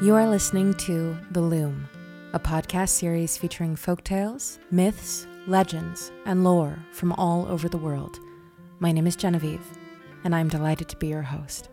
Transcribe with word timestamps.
You 0.00 0.14
are 0.14 0.28
listening 0.28 0.74
to 0.74 1.18
The 1.32 1.40
Loom, 1.40 1.88
a 2.32 2.38
podcast 2.38 2.90
series 2.90 3.36
featuring 3.36 3.74
folktales, 3.74 4.60
myths, 4.70 5.26
legends, 5.48 6.12
and 6.24 6.44
lore 6.44 6.78
from 6.92 7.12
all 7.14 7.48
over 7.48 7.68
the 7.68 7.78
world. 7.78 8.20
My 8.78 8.92
name 8.92 9.08
is 9.08 9.16
Genevieve, 9.16 9.66
and 10.22 10.36
I'm 10.36 10.46
delighted 10.46 10.88
to 10.90 10.96
be 10.98 11.08
your 11.08 11.22
host. 11.22 11.68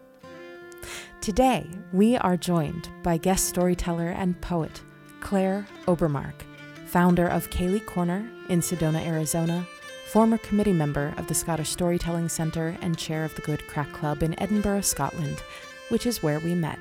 Today, 1.22 1.68
we 1.94 2.18
are 2.18 2.36
joined 2.36 2.90
by 3.04 3.18
guest 3.18 3.46
storyteller 3.46 4.10
and 4.10 4.42
poet 4.42 4.82
Claire 5.20 5.68
Obermarck, 5.88 6.44
founder 6.88 7.28
of 7.28 7.52
Ceilidh 7.52 7.86
Corner 7.86 8.28
in 8.50 8.60
Sedona, 8.60 9.06
Arizona, 9.06 9.68
former 10.08 10.40
committee 10.40 10.74
member 10.74 11.14
of 11.18 11.28
the 11.28 11.36
Scottish 11.36 11.70
Storytelling 11.70 12.30
Centre, 12.30 12.76
and 12.82 12.98
chair 12.98 13.24
of 13.24 13.36
the 13.36 13.44
Guid 13.44 13.68
Craic 13.68 13.94
Club 13.94 14.24
in 14.24 14.40
Edinburgh, 14.40 14.82
Scotland, 14.82 15.44
which 15.90 16.08
is 16.08 16.24
where 16.24 16.40
we 16.40 16.56
met 16.56 16.80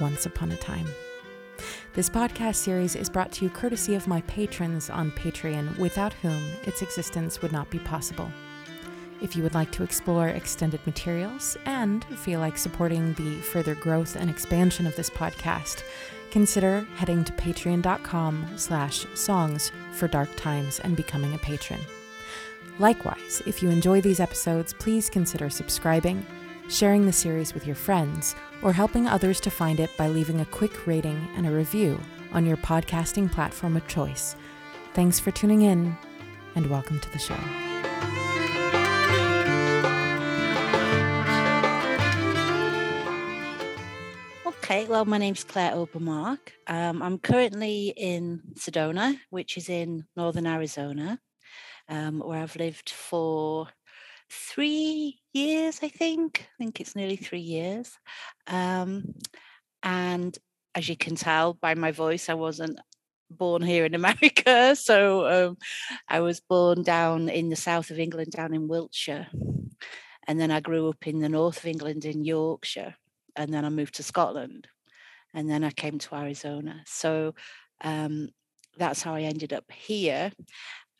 once 0.00 0.26
upon 0.26 0.52
a 0.52 0.56
time. 0.56 0.86
This 1.94 2.10
podcast 2.10 2.56
series 2.56 2.96
is 2.96 3.08
brought 3.08 3.30
to 3.32 3.44
you 3.44 3.50
courtesy 3.50 3.94
of 3.94 4.08
my 4.08 4.20
patrons 4.22 4.90
on 4.90 5.12
Patreon, 5.12 5.78
without 5.78 6.12
whom 6.14 6.42
its 6.64 6.82
existence 6.82 7.40
would 7.40 7.52
not 7.52 7.70
be 7.70 7.78
possible. 7.78 8.30
If 9.22 9.36
you 9.36 9.42
would 9.44 9.54
like 9.54 9.70
to 9.72 9.84
explore 9.84 10.28
extended 10.28 10.84
materials 10.86 11.56
and 11.66 12.04
feel 12.04 12.40
like 12.40 12.58
supporting 12.58 13.14
the 13.14 13.36
further 13.42 13.74
growth 13.76 14.16
and 14.16 14.28
expansion 14.28 14.86
of 14.86 14.96
this 14.96 15.08
podcast, 15.08 15.84
consider 16.30 16.86
heading 16.96 17.22
to 17.24 17.32
patreon.com 17.34 18.46
slash 18.56 19.06
songs 19.14 19.70
for 19.92 20.08
dark 20.08 20.34
times 20.36 20.80
and 20.80 20.96
becoming 20.96 21.32
a 21.34 21.38
patron. 21.38 21.80
Likewise, 22.80 23.40
if 23.46 23.62
you 23.62 23.70
enjoy 23.70 24.00
these 24.00 24.18
episodes, 24.18 24.72
please 24.72 25.08
consider 25.08 25.48
subscribing, 25.48 26.26
sharing 26.68 27.06
the 27.06 27.12
series 27.12 27.54
with 27.54 27.66
your 27.66 27.76
friends, 27.76 28.34
or 28.62 28.72
helping 28.72 29.06
others 29.06 29.40
to 29.40 29.50
find 29.50 29.80
it 29.80 29.90
by 29.96 30.08
leaving 30.08 30.40
a 30.40 30.46
quick 30.46 30.86
rating 30.86 31.28
and 31.36 31.46
a 31.46 31.50
review 31.50 32.00
on 32.32 32.46
your 32.46 32.56
podcasting 32.56 33.30
platform 33.30 33.76
of 33.76 33.86
choice. 33.86 34.36
Thanks 34.94 35.20
for 35.20 35.30
tuning 35.30 35.62
in, 35.62 35.96
and 36.54 36.68
welcome 36.70 37.00
to 37.00 37.10
the 37.12 37.18
show. 37.18 37.38
Okay, 44.46 44.86
well, 44.86 45.04
my 45.04 45.18
name's 45.18 45.44
Claire 45.44 45.74
Obermarck. 45.74 46.54
Um, 46.66 47.02
I'm 47.02 47.18
currently 47.18 47.92
in 47.96 48.40
Sedona, 48.54 49.18
which 49.28 49.58
is 49.58 49.68
in 49.68 50.06
northern 50.16 50.46
Arizona, 50.46 51.20
um, 51.90 52.20
where 52.20 52.40
I've 52.40 52.56
lived 52.56 52.88
for 52.88 53.68
three 54.30 55.20
years, 55.32 55.80
I 55.82 55.88
think. 55.88 56.48
I 56.54 56.56
think 56.58 56.80
it's 56.80 56.96
nearly 56.96 57.16
three 57.16 57.40
years. 57.40 57.98
Um, 58.46 59.14
and 59.82 60.36
as 60.74 60.88
you 60.88 60.96
can 60.96 61.16
tell 61.16 61.54
by 61.54 61.74
my 61.74 61.92
voice, 61.92 62.28
I 62.28 62.34
wasn't 62.34 62.80
born 63.30 63.62
here 63.62 63.84
in 63.84 63.94
America. 64.00 64.74
So 64.76 65.48
um, 65.48 65.58
I 66.08 66.20
was 66.20 66.40
born 66.40 66.82
down 66.82 67.28
in 67.28 67.50
the 67.50 67.56
south 67.56 67.90
of 67.90 67.98
England, 67.98 68.32
down 68.32 68.54
in 68.54 68.68
Wiltshire. 68.68 69.28
And 70.26 70.40
then 70.40 70.50
I 70.50 70.60
grew 70.60 70.88
up 70.88 71.06
in 71.06 71.20
the 71.20 71.28
north 71.28 71.58
of 71.58 71.66
England 71.66 72.04
in 72.04 72.24
Yorkshire. 72.24 72.94
And 73.36 73.52
then 73.52 73.64
I 73.64 73.68
moved 73.68 73.96
to 73.96 74.02
Scotland. 74.02 74.68
And 75.34 75.50
then 75.50 75.64
I 75.64 75.70
came 75.70 75.98
to 75.98 76.14
Arizona. 76.14 76.82
So 76.86 77.34
um, 77.82 78.30
that's 78.78 79.02
how 79.02 79.14
I 79.14 79.22
ended 79.22 79.52
up 79.52 79.70
here. 79.70 80.32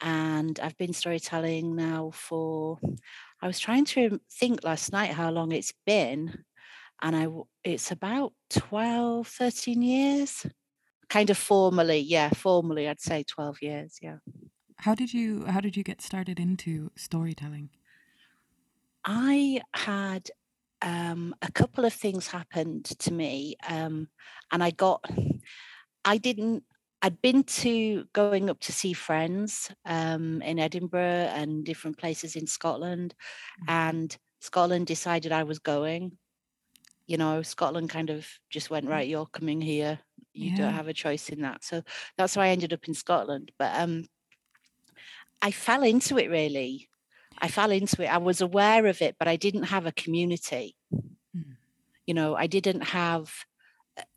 And 0.04 0.60
I've 0.60 0.76
been 0.76 0.92
storytelling 0.92 1.74
now 1.74 2.10
for, 2.12 2.78
I 3.40 3.46
was 3.46 3.58
trying 3.58 3.86
to 3.86 4.20
think 4.30 4.62
last 4.62 4.92
night 4.92 5.12
how 5.12 5.30
long 5.30 5.50
it's 5.50 5.72
been. 5.86 6.44
And 7.00 7.16
I, 7.16 7.26
it's 7.64 7.90
about 7.90 8.34
12, 8.50 9.26
13 9.26 9.80
years. 9.80 10.46
Kind 11.08 11.30
of 11.30 11.38
formally, 11.38 12.00
yeah, 12.00 12.28
formally, 12.28 12.86
I'd 12.86 13.00
say 13.00 13.24
12 13.24 13.62
years, 13.62 13.98
yeah. 14.02 14.18
How 14.76 14.94
did 14.94 15.14
you 15.14 15.46
how 15.46 15.60
did 15.60 15.76
you 15.76 15.82
get 15.82 16.02
started 16.02 16.38
into 16.38 16.90
storytelling? 16.94 17.70
I 19.04 19.62
had 19.72 20.30
um, 20.82 21.34
a 21.40 21.50
couple 21.50 21.86
of 21.86 21.94
things 21.94 22.26
happened 22.26 22.84
to 22.98 23.12
me, 23.12 23.56
um, 23.66 24.08
and 24.52 24.62
I 24.62 24.70
got. 24.70 25.02
I 26.04 26.18
didn't. 26.18 26.64
I'd 27.04 27.20
been 27.20 27.42
to 27.42 28.06
going 28.14 28.48
up 28.48 28.60
to 28.60 28.72
see 28.72 28.94
friends 28.94 29.70
um, 29.84 30.40
in 30.40 30.58
Edinburgh 30.58 31.28
and 31.34 31.62
different 31.62 31.98
places 31.98 32.34
in 32.34 32.46
Scotland, 32.46 33.14
mm-hmm. 33.60 33.70
and 33.70 34.16
Scotland 34.40 34.86
decided 34.86 35.30
I 35.30 35.42
was 35.42 35.58
going. 35.58 36.12
You 37.06 37.18
know, 37.18 37.42
Scotland 37.42 37.90
kind 37.90 38.08
of 38.08 38.26
just 38.48 38.70
went 38.70 38.86
mm. 38.86 38.88
right. 38.88 39.06
You're 39.06 39.26
coming 39.26 39.60
here. 39.60 39.98
You 40.32 40.52
yeah. 40.52 40.56
don't 40.56 40.72
have 40.72 40.88
a 40.88 40.94
choice 40.94 41.28
in 41.28 41.42
that. 41.42 41.62
So 41.62 41.82
that's 42.16 42.36
why 42.36 42.46
I 42.46 42.48
ended 42.48 42.72
up 42.72 42.88
in 42.88 42.94
Scotland. 42.94 43.52
But 43.58 43.78
um, 43.78 44.06
I 45.42 45.50
fell 45.50 45.82
into 45.82 46.16
it 46.16 46.30
really. 46.30 46.88
I 47.38 47.48
fell 47.48 47.70
into 47.70 48.02
it. 48.02 48.06
I 48.06 48.16
was 48.16 48.40
aware 48.40 48.86
of 48.86 49.02
it, 49.02 49.16
but 49.18 49.28
I 49.28 49.36
didn't 49.36 49.64
have 49.64 49.84
a 49.84 49.92
community. 49.92 50.74
Mm. 51.36 51.56
You 52.06 52.14
know, 52.14 52.34
I 52.34 52.46
didn't 52.46 52.80
have 52.80 53.30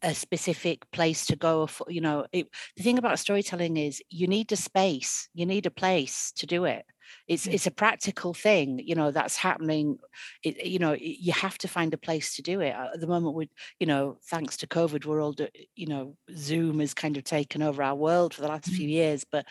a 0.01 0.13
specific 0.13 0.89
place 0.91 1.25
to 1.27 1.35
go 1.35 1.67
for, 1.67 1.85
you 1.89 2.01
know 2.01 2.25
it, 2.31 2.47
the 2.75 2.83
thing 2.83 2.97
about 2.97 3.19
storytelling 3.19 3.77
is 3.77 4.01
you 4.09 4.27
need 4.27 4.51
a 4.51 4.55
space 4.55 5.29
you 5.33 5.45
need 5.45 5.65
a 5.65 5.71
place 5.71 6.31
to 6.33 6.45
do 6.45 6.65
it. 6.65 6.85
It's 7.27 7.47
it's 7.47 7.67
a 7.67 7.71
practical 7.71 8.33
thing 8.33 8.81
you 8.83 8.95
know 8.95 9.11
that's 9.11 9.37
happening 9.37 9.97
it, 10.43 10.65
you 10.65 10.79
know 10.79 10.95
you 10.99 11.31
have 11.31 11.57
to 11.59 11.67
find 11.67 11.93
a 11.93 11.97
place 11.97 12.35
to 12.35 12.41
do 12.41 12.59
it. 12.59 12.73
At 12.73 12.99
the 12.99 13.07
moment 13.07 13.35
with 13.35 13.49
you 13.79 13.87
know 13.87 14.17
thanks 14.29 14.57
to 14.57 14.67
covid 14.67 15.05
we're 15.05 15.21
all 15.21 15.33
do, 15.33 15.47
you 15.75 15.87
know 15.87 16.15
zoom 16.35 16.79
has 16.79 16.93
kind 16.93 17.15
of 17.15 17.23
taken 17.23 17.61
over 17.61 17.81
our 17.81 17.95
world 17.95 18.33
for 18.33 18.41
the 18.41 18.47
last 18.47 18.69
mm. 18.69 18.75
few 18.75 18.89
years 18.89 19.23
but 19.31 19.45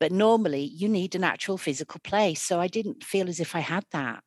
but 0.00 0.12
normally 0.12 0.64
you 0.64 0.88
need 0.88 1.14
an 1.14 1.24
actual 1.24 1.56
physical 1.56 2.00
place 2.04 2.42
so 2.42 2.60
i 2.60 2.66
didn't 2.66 3.02
feel 3.02 3.28
as 3.28 3.40
if 3.40 3.54
i 3.54 3.60
had 3.60 3.84
that 3.92 4.22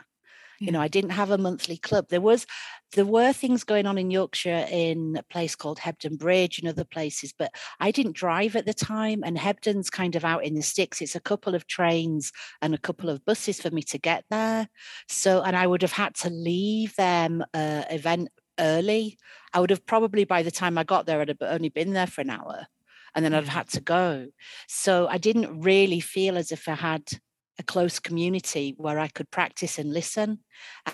you 0.61 0.71
know 0.71 0.79
i 0.79 0.87
didn't 0.87 1.09
have 1.09 1.31
a 1.31 1.37
monthly 1.37 1.75
club. 1.75 2.05
There 2.09 2.21
was 2.21 2.45
there 2.93 3.05
were 3.05 3.33
things 3.33 3.63
going 3.63 3.87
on 3.87 3.97
in 3.97 4.11
yorkshire 4.11 4.67
in 4.69 5.15
a 5.17 5.23
place 5.23 5.55
called 5.55 5.79
hebden 5.79 6.17
bridge 6.17 6.59
and 6.59 6.67
other 6.67 6.83
places 6.83 7.33
but 7.37 7.51
i 7.79 7.89
didn't 7.89 8.15
drive 8.15 8.55
at 8.55 8.65
the 8.65 8.73
time 8.73 9.23
and 9.25 9.37
hebden's 9.37 9.89
kind 9.89 10.15
of 10.15 10.23
out 10.23 10.43
in 10.45 10.53
the 10.53 10.61
sticks. 10.61 11.01
It's 11.01 11.15
a 11.15 11.19
couple 11.19 11.55
of 11.55 11.67
trains 11.67 12.31
and 12.61 12.73
a 12.75 12.77
couple 12.77 13.09
of 13.09 13.25
buses 13.25 13.59
for 13.59 13.71
me 13.71 13.81
to 13.83 13.97
get 13.97 14.23
there. 14.29 14.69
So 15.07 15.41
and 15.41 15.55
i 15.55 15.65
would 15.65 15.81
have 15.81 15.91
had 15.91 16.13
to 16.15 16.29
leave 16.29 16.95
them 16.95 17.43
uh, 17.53 17.83
event 17.89 18.29
early. 18.59 19.17
I 19.53 19.59
would 19.59 19.71
have 19.71 19.85
probably 19.85 20.25
by 20.25 20.43
the 20.43 20.51
time 20.51 20.77
i 20.77 20.83
got 20.83 21.05
there 21.05 21.19
i'd 21.21 21.29
have 21.29 21.41
only 21.41 21.69
been 21.69 21.93
there 21.93 22.07
for 22.07 22.21
an 22.21 22.29
hour 22.29 22.67
and 23.15 23.25
then 23.25 23.33
i'd 23.33 23.45
have 23.45 23.57
had 23.59 23.69
to 23.69 23.81
go. 23.81 24.27
So 24.67 25.07
i 25.07 25.17
didn't 25.17 25.61
really 25.61 26.01
feel 26.01 26.37
as 26.37 26.51
if 26.51 26.69
i 26.69 26.75
had 26.75 27.03
a 27.59 27.63
close 27.63 27.99
community 27.99 28.73
where 28.77 28.99
I 28.99 29.07
could 29.07 29.29
practice 29.29 29.77
and 29.77 29.93
listen. 29.93 30.39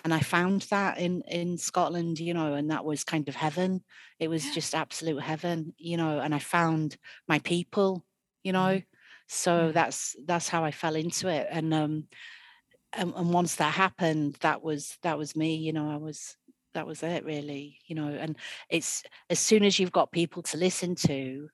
And 0.03 0.13
I 0.13 0.19
found 0.19 0.63
that 0.63 0.97
in 0.97 1.21
in 1.27 1.57
Scotland, 1.57 2.19
you 2.19 2.33
know, 2.33 2.53
and 2.53 2.71
that 2.71 2.85
was 2.85 3.03
kind 3.03 3.27
of 3.29 3.35
heaven. 3.35 3.83
It 4.19 4.27
was 4.27 4.53
just 4.53 4.75
absolute 4.75 5.21
heaven, 5.21 5.73
you 5.77 5.97
know, 5.97 6.19
and 6.19 6.33
I 6.33 6.39
found 6.39 6.97
my 7.27 7.39
people, 7.39 8.05
you 8.43 8.53
know. 8.53 8.77
Mm-hmm. 8.77 8.89
So 9.27 9.71
that's 9.71 10.15
that's 10.25 10.49
how 10.49 10.63
I 10.63 10.71
fell 10.71 10.95
into 10.95 11.27
it. 11.27 11.47
And 11.49 11.73
um 11.73 12.07
and, 12.93 13.13
and 13.15 13.33
once 13.33 13.55
that 13.55 13.73
happened, 13.73 14.37
that 14.41 14.61
was 14.63 14.97
that 15.03 15.17
was 15.17 15.35
me, 15.35 15.55
you 15.55 15.73
know, 15.73 15.89
I 15.91 15.97
was 15.97 16.35
that 16.73 16.87
was 16.87 17.03
it 17.03 17.25
really, 17.25 17.79
you 17.87 17.95
know, 17.95 18.07
and 18.07 18.37
it's 18.69 19.03
as 19.29 19.39
soon 19.39 19.63
as 19.63 19.79
you've 19.79 19.91
got 19.91 20.11
people 20.11 20.43
to 20.43 20.57
listen 20.57 20.95
to, 20.95 21.49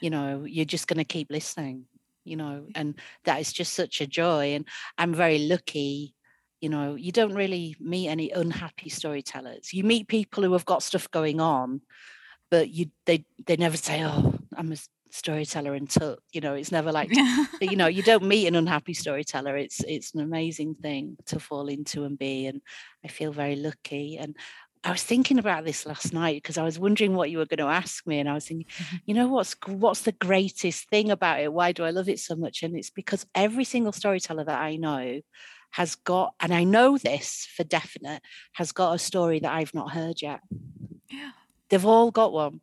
you 0.00 0.10
know, 0.10 0.44
you're 0.46 0.64
just 0.64 0.86
going 0.86 0.98
to 0.98 1.04
keep 1.04 1.30
listening 1.30 1.86
you 2.30 2.36
know, 2.36 2.66
and 2.76 2.94
that 3.24 3.40
is 3.40 3.52
just 3.52 3.74
such 3.74 4.00
a 4.00 4.06
joy. 4.06 4.54
And 4.54 4.64
I'm 4.96 5.12
very 5.12 5.40
lucky, 5.40 6.14
you 6.60 6.68
know, 6.68 6.94
you 6.94 7.10
don't 7.10 7.34
really 7.34 7.74
meet 7.80 8.08
any 8.08 8.30
unhappy 8.30 8.88
storytellers. 8.88 9.72
You 9.72 9.82
meet 9.82 10.06
people 10.06 10.44
who 10.44 10.52
have 10.52 10.64
got 10.64 10.84
stuff 10.84 11.10
going 11.10 11.40
on, 11.40 11.80
but 12.48 12.70
you 12.70 12.86
they 13.04 13.24
they 13.46 13.56
never 13.56 13.76
say, 13.76 14.04
Oh, 14.04 14.34
I'm 14.56 14.72
a 14.72 14.76
storyteller 15.12 15.74
until 15.74 16.18
you 16.32 16.40
know 16.40 16.54
it's 16.54 16.70
never 16.70 16.92
like 16.92 17.10
you 17.60 17.74
know 17.74 17.88
you 17.88 18.00
don't 18.00 18.22
meet 18.22 18.46
an 18.46 18.54
unhappy 18.54 18.94
storyteller 18.94 19.56
it's 19.56 19.82
it's 19.88 20.14
an 20.14 20.20
amazing 20.20 20.72
thing 20.76 21.16
to 21.26 21.40
fall 21.40 21.66
into 21.66 22.04
and 22.04 22.16
be 22.16 22.46
and 22.46 22.60
i 23.04 23.08
feel 23.08 23.32
very 23.32 23.56
lucky 23.56 24.16
and 24.18 24.36
I 24.82 24.92
was 24.92 25.02
thinking 25.02 25.38
about 25.38 25.64
this 25.64 25.84
last 25.84 26.12
night 26.12 26.36
because 26.42 26.56
I 26.56 26.62
was 26.62 26.78
wondering 26.78 27.14
what 27.14 27.30
you 27.30 27.38
were 27.38 27.46
going 27.46 27.58
to 27.58 27.66
ask 27.66 28.06
me, 28.06 28.18
and 28.18 28.28
I 28.28 28.34
was 28.34 28.46
thinking, 28.46 28.66
mm-hmm. 28.66 28.96
you 29.04 29.14
know, 29.14 29.28
what's 29.28 29.54
what's 29.66 30.02
the 30.02 30.12
greatest 30.12 30.88
thing 30.88 31.10
about 31.10 31.40
it? 31.40 31.52
Why 31.52 31.72
do 31.72 31.84
I 31.84 31.90
love 31.90 32.08
it 32.08 32.18
so 32.18 32.34
much? 32.34 32.62
And 32.62 32.76
it's 32.76 32.90
because 32.90 33.26
every 33.34 33.64
single 33.64 33.92
storyteller 33.92 34.44
that 34.44 34.60
I 34.60 34.76
know 34.76 35.20
has 35.72 35.94
got, 35.96 36.34
and 36.40 36.52
I 36.52 36.64
know 36.64 36.96
this 36.96 37.46
for 37.54 37.62
definite, 37.62 38.22
has 38.54 38.72
got 38.72 38.94
a 38.94 38.98
story 38.98 39.40
that 39.40 39.52
I've 39.52 39.74
not 39.74 39.92
heard 39.92 40.22
yet. 40.22 40.40
Yeah, 41.10 41.32
they've 41.68 41.86
all 41.86 42.10
got 42.10 42.32
one. 42.32 42.60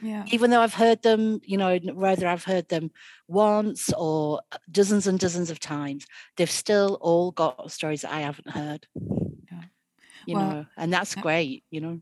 Yeah. 0.00 0.24
Even 0.32 0.50
though 0.50 0.62
I've 0.62 0.74
heard 0.74 1.02
them, 1.02 1.40
you 1.44 1.56
know, 1.56 1.78
whether 1.92 2.26
I've 2.26 2.44
heard 2.44 2.68
them 2.68 2.90
once 3.28 3.92
or 3.96 4.40
dozens 4.70 5.06
and 5.06 5.18
dozens 5.18 5.50
of 5.50 5.60
times, 5.60 6.06
they've 6.36 6.50
still 6.50 6.98
all 7.00 7.30
got 7.30 7.70
stories 7.70 8.00
that 8.00 8.12
I 8.12 8.20
haven't 8.20 8.50
heard 8.50 8.86
you 10.26 10.34
well, 10.34 10.50
know 10.50 10.66
and 10.76 10.92
that's 10.92 11.14
great 11.14 11.64
you 11.70 11.80
know 11.80 12.00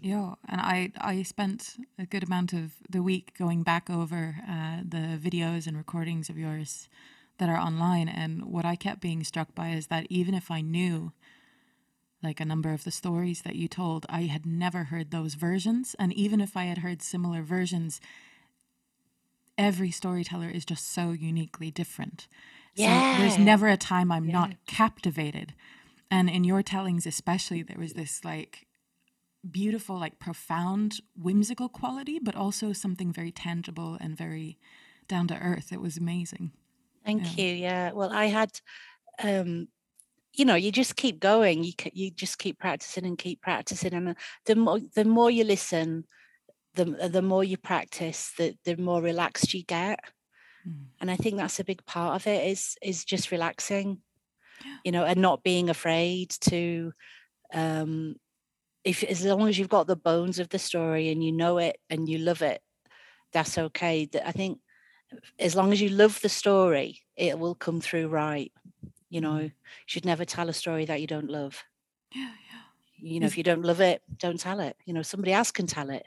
Yeah, 0.00 0.34
and 0.48 0.60
I 0.60 0.92
I 0.98 1.22
spent 1.22 1.76
a 1.98 2.06
good 2.06 2.22
amount 2.22 2.52
of 2.52 2.72
the 2.88 3.02
week 3.02 3.36
going 3.38 3.62
back 3.62 3.90
over 3.90 4.36
uh, 4.48 4.78
the 4.84 5.18
videos 5.18 5.66
and 5.66 5.76
recordings 5.76 6.28
of 6.30 6.38
yours 6.38 6.88
that 7.38 7.48
are 7.48 7.58
online, 7.58 8.08
and 8.08 8.44
what 8.44 8.64
I 8.64 8.76
kept 8.76 9.00
being 9.00 9.24
struck 9.24 9.54
by 9.54 9.70
is 9.70 9.88
that 9.88 10.06
even 10.08 10.34
if 10.34 10.50
I 10.50 10.60
knew 10.60 11.12
like 12.22 12.40
a 12.40 12.44
number 12.44 12.72
of 12.72 12.84
the 12.84 12.90
stories 12.90 13.42
that 13.42 13.56
you 13.56 13.66
told, 13.66 14.06
I 14.08 14.22
had 14.22 14.46
never 14.46 14.84
heard 14.84 15.10
those 15.10 15.34
versions, 15.34 15.96
and 15.98 16.12
even 16.12 16.40
if 16.40 16.56
I 16.56 16.64
had 16.64 16.78
heard 16.78 17.02
similar 17.02 17.42
versions, 17.42 18.00
every 19.58 19.90
storyteller 19.90 20.48
is 20.48 20.64
just 20.64 20.92
so 20.92 21.10
uniquely 21.10 21.70
different. 21.70 22.28
Yeah. 22.74 23.16
So 23.16 23.22
there's 23.22 23.38
never 23.38 23.68
a 23.68 23.76
time 23.76 24.10
I'm 24.10 24.26
yeah. 24.26 24.32
not 24.32 24.50
captivated. 24.66 25.54
And 26.12 26.28
in 26.28 26.44
your 26.44 26.62
tellings, 26.62 27.06
especially, 27.06 27.62
there 27.62 27.78
was 27.78 27.94
this 27.94 28.22
like 28.22 28.66
beautiful, 29.50 29.98
like 29.98 30.18
profound, 30.18 31.00
whimsical 31.16 31.70
quality, 31.70 32.18
but 32.18 32.36
also 32.36 32.74
something 32.74 33.14
very 33.14 33.32
tangible 33.32 33.96
and 33.98 34.14
very 34.14 34.58
down 35.08 35.26
to 35.28 35.38
earth. 35.38 35.72
It 35.72 35.80
was 35.80 35.96
amazing. 35.96 36.52
Thank 37.02 37.38
yeah. 37.38 37.44
you. 37.44 37.54
Yeah. 37.54 37.92
Well, 37.92 38.12
I 38.12 38.26
had, 38.26 38.60
um, 39.22 39.68
you 40.34 40.44
know, 40.44 40.54
you 40.54 40.70
just 40.70 40.96
keep 40.96 41.18
going. 41.18 41.64
You 41.64 41.72
you 41.94 42.10
just 42.10 42.36
keep 42.38 42.58
practicing 42.58 43.06
and 43.06 43.16
keep 43.16 43.40
practicing, 43.40 43.94
and 43.94 44.14
the 44.44 44.54
more 44.54 44.80
the 44.94 45.06
more 45.06 45.30
you 45.30 45.44
listen, 45.44 46.04
the 46.74 46.84
the 47.08 47.22
more 47.22 47.42
you 47.42 47.56
practice, 47.56 48.32
the 48.36 48.54
the 48.66 48.76
more 48.76 49.00
relaxed 49.00 49.54
you 49.54 49.64
get. 49.64 49.98
Mm. 50.68 50.88
And 51.00 51.10
I 51.10 51.16
think 51.16 51.38
that's 51.38 51.58
a 51.58 51.64
big 51.64 51.86
part 51.86 52.16
of 52.16 52.26
it 52.26 52.50
is 52.50 52.76
is 52.82 53.06
just 53.06 53.32
relaxing. 53.32 54.02
You 54.84 54.92
know, 54.92 55.04
and 55.04 55.20
not 55.20 55.42
being 55.42 55.70
afraid 55.70 56.30
to 56.42 56.92
um 57.54 58.16
if 58.84 59.02
as 59.04 59.24
long 59.24 59.48
as 59.48 59.58
you've 59.58 59.68
got 59.68 59.86
the 59.86 59.96
bones 59.96 60.38
of 60.38 60.48
the 60.48 60.58
story 60.58 61.10
and 61.10 61.22
you 61.22 61.32
know 61.32 61.58
it 61.58 61.78
and 61.88 62.08
you 62.08 62.18
love 62.18 62.42
it, 62.42 62.60
that's 63.32 63.56
okay. 63.56 64.08
I 64.24 64.32
think 64.32 64.58
as 65.38 65.54
long 65.54 65.72
as 65.72 65.80
you 65.80 65.88
love 65.88 66.20
the 66.20 66.28
story, 66.28 67.00
it 67.16 67.38
will 67.38 67.54
come 67.54 67.80
through 67.80 68.08
right. 68.08 68.52
You 69.08 69.20
know, 69.20 69.38
mm. 69.38 69.44
you 69.44 69.52
should 69.86 70.04
never 70.04 70.24
tell 70.24 70.48
a 70.48 70.54
story 70.54 70.84
that 70.86 71.00
you 71.00 71.06
don't 71.06 71.30
love. 71.30 71.62
Yeah, 72.14 72.30
yeah. 72.50 73.10
You 73.10 73.20
know, 73.20 73.26
if 73.26 73.36
you 73.36 73.42
don't 73.42 73.64
love 73.64 73.80
it, 73.80 74.02
don't 74.16 74.40
tell 74.40 74.60
it. 74.60 74.76
You 74.86 74.94
know, 74.94 75.02
somebody 75.02 75.32
else 75.32 75.50
can 75.50 75.66
tell 75.66 75.90
it. 75.90 76.06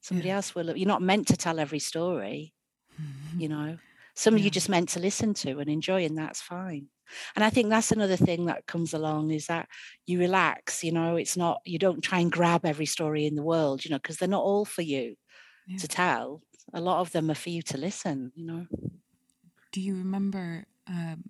Somebody 0.00 0.28
yeah. 0.28 0.36
else 0.36 0.54
will. 0.54 0.76
You're 0.76 0.86
not 0.86 1.02
meant 1.02 1.28
to 1.28 1.36
tell 1.36 1.58
every 1.58 1.78
story. 1.78 2.54
Mm-hmm. 3.00 3.40
You 3.40 3.48
know, 3.48 3.78
some 4.14 4.38
yeah. 4.38 4.44
you 4.44 4.50
just 4.50 4.68
meant 4.68 4.90
to 4.90 5.00
listen 5.00 5.34
to 5.34 5.58
and 5.58 5.68
enjoy, 5.68 6.04
and 6.04 6.16
that's 6.16 6.40
fine 6.40 6.88
and 7.34 7.44
i 7.44 7.50
think 7.50 7.68
that's 7.68 7.92
another 7.92 8.16
thing 8.16 8.46
that 8.46 8.66
comes 8.66 8.92
along 8.94 9.30
is 9.30 9.46
that 9.46 9.68
you 10.06 10.18
relax 10.18 10.82
you 10.82 10.92
know 10.92 11.16
it's 11.16 11.36
not 11.36 11.60
you 11.64 11.78
don't 11.78 12.02
try 12.02 12.20
and 12.20 12.32
grab 12.32 12.64
every 12.64 12.86
story 12.86 13.26
in 13.26 13.34
the 13.34 13.42
world 13.42 13.84
you 13.84 13.90
know 13.90 13.98
because 13.98 14.16
they're 14.16 14.28
not 14.28 14.42
all 14.42 14.64
for 14.64 14.82
you 14.82 15.16
yeah. 15.66 15.78
to 15.78 15.88
tell. 15.88 16.42
A 16.74 16.80
lot 16.80 17.00
of 17.00 17.12
them 17.12 17.30
are 17.30 17.34
for 17.34 17.50
you 17.50 17.62
to 17.62 17.78
listen 17.78 18.32
you 18.34 18.46
know? 18.46 18.66
Do 19.72 19.80
you 19.80 19.96
remember 19.96 20.66
um, 20.86 21.24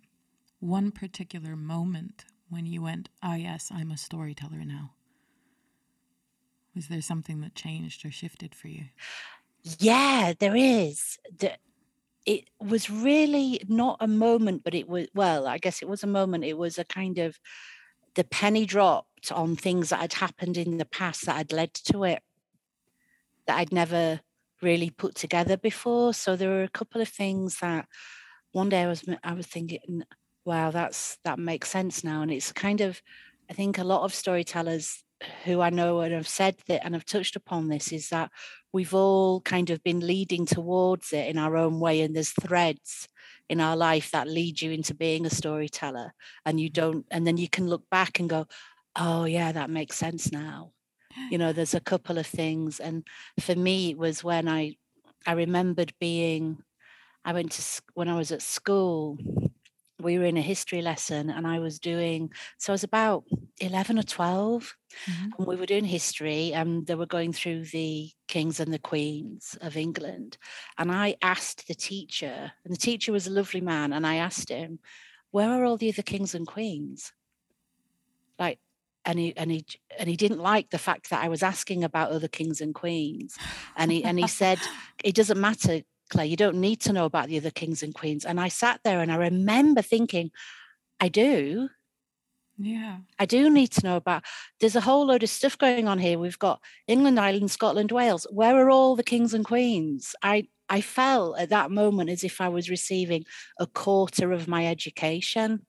one 0.60 0.90
particular 0.92 1.56
moment 1.56 2.24
when 2.48 2.64
you 2.64 2.82
went 2.82 3.08
ah 3.22 3.32
oh, 3.32 3.36
yes 3.36 3.70
i'm 3.72 3.90
a 3.90 3.96
storyteller 3.96 4.64
now. 4.64 4.92
Was 6.74 6.88
there 6.88 7.02
something 7.02 7.40
that 7.40 7.54
changed 7.54 8.04
or 8.04 8.10
shifted 8.10 8.54
for 8.54 8.68
you? 8.68 8.84
Yeah 9.78 10.32
there 10.38 10.56
is 10.56 11.18
it 12.26 12.50
was 12.60 12.90
really 12.90 13.60
not 13.68 13.96
a 14.00 14.08
moment, 14.08 14.64
but 14.64 14.74
it 14.74 14.88
was, 14.88 15.06
well, 15.14 15.46
I 15.46 15.58
guess 15.58 15.80
it 15.80 15.88
was 15.88 16.02
a 16.02 16.08
moment. 16.08 16.44
It 16.44 16.58
was 16.58 16.76
a 16.76 16.84
kind 16.84 17.18
of 17.18 17.38
the 18.16 18.24
penny 18.24 18.66
dropped 18.66 19.30
on 19.30 19.54
things 19.56 19.90
that 19.90 20.00
had 20.00 20.14
happened 20.14 20.56
in 20.56 20.78
the 20.78 20.84
past 20.84 21.26
that 21.26 21.36
had 21.36 21.52
led 21.52 21.72
to 21.72 22.04
it 22.04 22.22
that 23.46 23.58
I'd 23.58 23.72
never 23.72 24.20
really 24.60 24.90
put 24.90 25.14
together 25.14 25.56
before. 25.56 26.12
So 26.12 26.34
there 26.34 26.48
were 26.48 26.64
a 26.64 26.68
couple 26.68 27.00
of 27.00 27.08
things 27.08 27.58
that 27.60 27.86
one 28.52 28.70
day 28.70 28.82
I 28.82 28.88
was 28.88 29.04
I 29.22 29.32
was 29.34 29.46
thinking, 29.46 30.02
wow, 30.44 30.70
that's 30.70 31.18
that 31.24 31.38
makes 31.38 31.70
sense 31.70 32.02
now. 32.02 32.22
And 32.22 32.32
it's 32.32 32.52
kind 32.52 32.80
of, 32.80 33.00
I 33.48 33.52
think 33.52 33.78
a 33.78 33.84
lot 33.84 34.02
of 34.02 34.14
storytellers 34.14 35.04
who 35.44 35.60
I 35.60 35.70
know 35.70 36.00
and 36.00 36.12
have 36.12 36.28
said 36.28 36.56
that 36.66 36.84
and 36.84 36.94
have 36.94 37.04
touched 37.04 37.36
upon 37.36 37.68
this 37.68 37.92
is 37.92 38.08
that 38.08 38.30
we've 38.76 38.92
all 38.92 39.40
kind 39.40 39.70
of 39.70 39.82
been 39.82 40.06
leading 40.06 40.44
towards 40.44 41.14
it 41.14 41.28
in 41.28 41.38
our 41.38 41.56
own 41.56 41.80
way 41.80 42.02
and 42.02 42.14
there's 42.14 42.32
threads 42.32 43.08
in 43.48 43.58
our 43.58 43.74
life 43.74 44.10
that 44.10 44.28
lead 44.28 44.60
you 44.60 44.70
into 44.70 44.92
being 44.92 45.24
a 45.24 45.30
storyteller 45.30 46.12
and 46.44 46.60
you 46.60 46.68
mm-hmm. 46.68 46.80
don't 46.80 47.06
and 47.10 47.26
then 47.26 47.38
you 47.38 47.48
can 47.48 47.66
look 47.66 47.88
back 47.90 48.20
and 48.20 48.28
go 48.28 48.46
oh 48.94 49.24
yeah 49.24 49.50
that 49.50 49.70
makes 49.70 49.96
sense 49.96 50.30
now. 50.30 50.72
You 51.30 51.38
know 51.38 51.54
there's 51.54 51.72
a 51.72 51.80
couple 51.80 52.18
of 52.18 52.26
things 52.26 52.78
and 52.78 53.02
for 53.40 53.54
me 53.54 53.92
it 53.92 53.96
was 53.96 54.22
when 54.22 54.46
i 54.46 54.76
i 55.26 55.32
remembered 55.32 55.94
being 55.98 56.58
i 57.24 57.32
went 57.32 57.52
to 57.52 57.82
when 57.94 58.10
i 58.10 58.16
was 58.18 58.30
at 58.30 58.42
school 58.42 59.16
we 60.00 60.18
were 60.18 60.24
in 60.24 60.36
a 60.36 60.42
history 60.42 60.82
lesson 60.82 61.30
and 61.30 61.46
I 61.46 61.58
was 61.58 61.78
doing, 61.78 62.30
so 62.58 62.72
I 62.72 62.74
was 62.74 62.84
about 62.84 63.24
11 63.60 63.98
or 63.98 64.02
12, 64.02 64.76
mm-hmm. 65.06 65.30
and 65.38 65.46
we 65.46 65.56
were 65.56 65.66
doing 65.66 65.84
history 65.84 66.52
and 66.52 66.86
they 66.86 66.94
were 66.94 67.06
going 67.06 67.32
through 67.32 67.64
the 67.66 68.10
kings 68.28 68.60
and 68.60 68.72
the 68.72 68.78
queens 68.78 69.56
of 69.60 69.76
England. 69.76 70.36
And 70.76 70.92
I 70.92 71.16
asked 71.22 71.66
the 71.66 71.74
teacher, 71.74 72.52
and 72.64 72.74
the 72.74 72.78
teacher 72.78 73.12
was 73.12 73.26
a 73.26 73.32
lovely 73.32 73.60
man, 73.60 73.92
and 73.92 74.06
I 74.06 74.16
asked 74.16 74.50
him, 74.50 74.80
Where 75.30 75.50
are 75.50 75.64
all 75.64 75.78
the 75.78 75.90
other 75.90 76.02
kings 76.02 76.34
and 76.34 76.46
queens? 76.46 77.12
Like, 78.38 78.58
and 79.06 79.18
he 79.18 79.36
and 79.36 79.50
he 79.50 79.64
and 79.98 80.10
he 80.10 80.16
didn't 80.16 80.40
like 80.40 80.70
the 80.70 80.78
fact 80.78 81.10
that 81.10 81.22
I 81.22 81.28
was 81.28 81.42
asking 81.42 81.84
about 81.84 82.10
other 82.10 82.28
kings 82.28 82.60
and 82.60 82.74
queens, 82.74 83.38
and 83.76 83.92
he 83.92 84.04
and 84.04 84.18
he 84.18 84.26
said 84.26 84.58
it 85.04 85.14
doesn't 85.14 85.40
matter 85.40 85.82
Claire, 86.10 86.26
you 86.26 86.36
don't 86.36 86.60
need 86.60 86.80
to 86.82 86.92
know 86.92 87.04
about 87.04 87.28
the 87.28 87.36
other 87.36 87.50
kings 87.50 87.82
and 87.82 87.94
queens. 87.94 88.24
And 88.24 88.40
I 88.40 88.48
sat 88.48 88.80
there 88.84 89.00
and 89.00 89.10
I 89.10 89.16
remember 89.16 89.82
thinking, 89.82 90.30
I 91.00 91.08
do. 91.08 91.68
Yeah. 92.58 92.98
I 93.18 93.26
do 93.26 93.50
need 93.50 93.72
to 93.72 93.84
know 93.84 93.96
about 93.96 94.24
there's 94.60 94.76
a 94.76 94.80
whole 94.80 95.06
load 95.06 95.22
of 95.22 95.28
stuff 95.28 95.58
going 95.58 95.88
on 95.88 95.98
here. 95.98 96.18
We've 96.18 96.38
got 96.38 96.60
England, 96.86 97.20
Ireland, 97.20 97.50
Scotland, 97.50 97.92
Wales. 97.92 98.26
Where 98.30 98.56
are 98.56 98.70
all 98.70 98.96
the 98.96 99.02
kings 99.02 99.34
and 99.34 99.44
queens? 99.44 100.14
I 100.22 100.48
I 100.68 100.80
felt 100.80 101.38
at 101.38 101.50
that 101.50 101.70
moment 101.70 102.10
as 102.10 102.24
if 102.24 102.40
I 102.40 102.48
was 102.48 102.70
receiving 102.70 103.24
a 103.58 103.66
quarter 103.66 104.32
of 104.32 104.48
my 104.48 104.66
education 104.66 105.66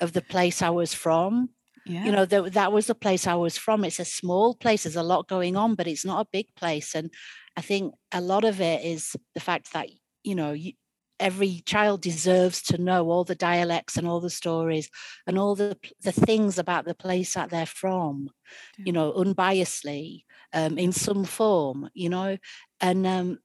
of 0.00 0.12
the 0.12 0.22
place 0.22 0.62
I 0.62 0.70
was 0.70 0.92
from. 0.92 1.50
Yeah. 1.86 2.04
You 2.04 2.12
know, 2.12 2.24
that, 2.26 2.52
that 2.52 2.72
was 2.72 2.86
the 2.86 2.94
place 2.94 3.26
I 3.26 3.34
was 3.34 3.56
from. 3.56 3.84
It's 3.84 4.00
a 4.00 4.04
small 4.04 4.54
place. 4.54 4.82
There's 4.82 4.96
a 4.96 5.02
lot 5.02 5.28
going 5.28 5.56
on, 5.56 5.74
but 5.74 5.86
it's 5.86 6.04
not 6.04 6.26
a 6.26 6.28
big 6.30 6.54
place. 6.54 6.94
And 6.94 7.10
I 7.56 7.60
think 7.60 7.94
a 8.12 8.20
lot 8.20 8.44
of 8.44 8.60
it 8.60 8.84
is 8.84 9.16
the 9.34 9.40
fact 9.40 9.72
that, 9.72 9.88
you 10.22 10.34
know, 10.34 10.52
you, 10.52 10.72
every 11.20 11.62
child 11.66 12.00
deserves 12.00 12.62
to 12.62 12.78
know 12.78 13.08
all 13.10 13.24
the 13.24 13.34
dialects 13.34 13.96
and 13.96 14.08
all 14.08 14.20
the 14.20 14.30
stories 14.30 14.90
and 15.26 15.38
all 15.38 15.54
the 15.54 15.76
the 16.02 16.12
things 16.12 16.58
about 16.58 16.86
the 16.86 16.94
place 16.94 17.34
that 17.34 17.50
they're 17.50 17.66
from 17.66 18.30
yeah. 18.78 18.84
you 18.86 18.92
know 18.92 19.12
unbiasedly 19.12 20.24
um, 20.54 20.78
in 20.78 20.90
some 20.90 21.24
form 21.24 21.88
you 21.94 22.08
know 22.08 22.36
and 22.80 23.06
um, 23.06 23.38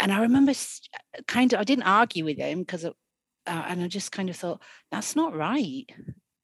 and 0.00 0.10
i 0.10 0.22
remember 0.22 0.52
kind 1.26 1.52
of 1.52 1.60
i 1.60 1.64
didn't 1.64 1.84
argue 1.84 2.24
with 2.24 2.38
him 2.38 2.60
because 2.60 2.84
uh, 2.84 2.90
and 3.46 3.82
i 3.82 3.86
just 3.86 4.10
kind 4.10 4.30
of 4.30 4.36
thought 4.36 4.62
that's 4.90 5.14
not 5.14 5.36
right 5.36 5.92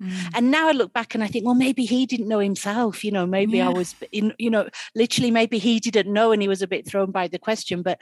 Mm. 0.02 0.30
And 0.34 0.50
now 0.50 0.68
I 0.68 0.72
look 0.72 0.92
back 0.92 1.14
and 1.14 1.22
I 1.22 1.28
think, 1.28 1.44
well, 1.44 1.54
maybe 1.54 1.84
he 1.84 2.06
didn't 2.06 2.28
know 2.28 2.40
himself. 2.40 3.04
You 3.04 3.12
know, 3.12 3.26
maybe 3.26 3.58
yeah. 3.58 3.68
I 3.68 3.72
was, 3.72 3.94
in, 4.12 4.34
you 4.38 4.50
know, 4.50 4.68
literally, 4.94 5.30
maybe 5.30 5.58
he 5.58 5.78
didn't 5.80 6.12
know 6.12 6.32
and 6.32 6.42
he 6.42 6.48
was 6.48 6.62
a 6.62 6.68
bit 6.68 6.86
thrown 6.86 7.10
by 7.10 7.28
the 7.28 7.38
question. 7.38 7.82
But 7.82 8.00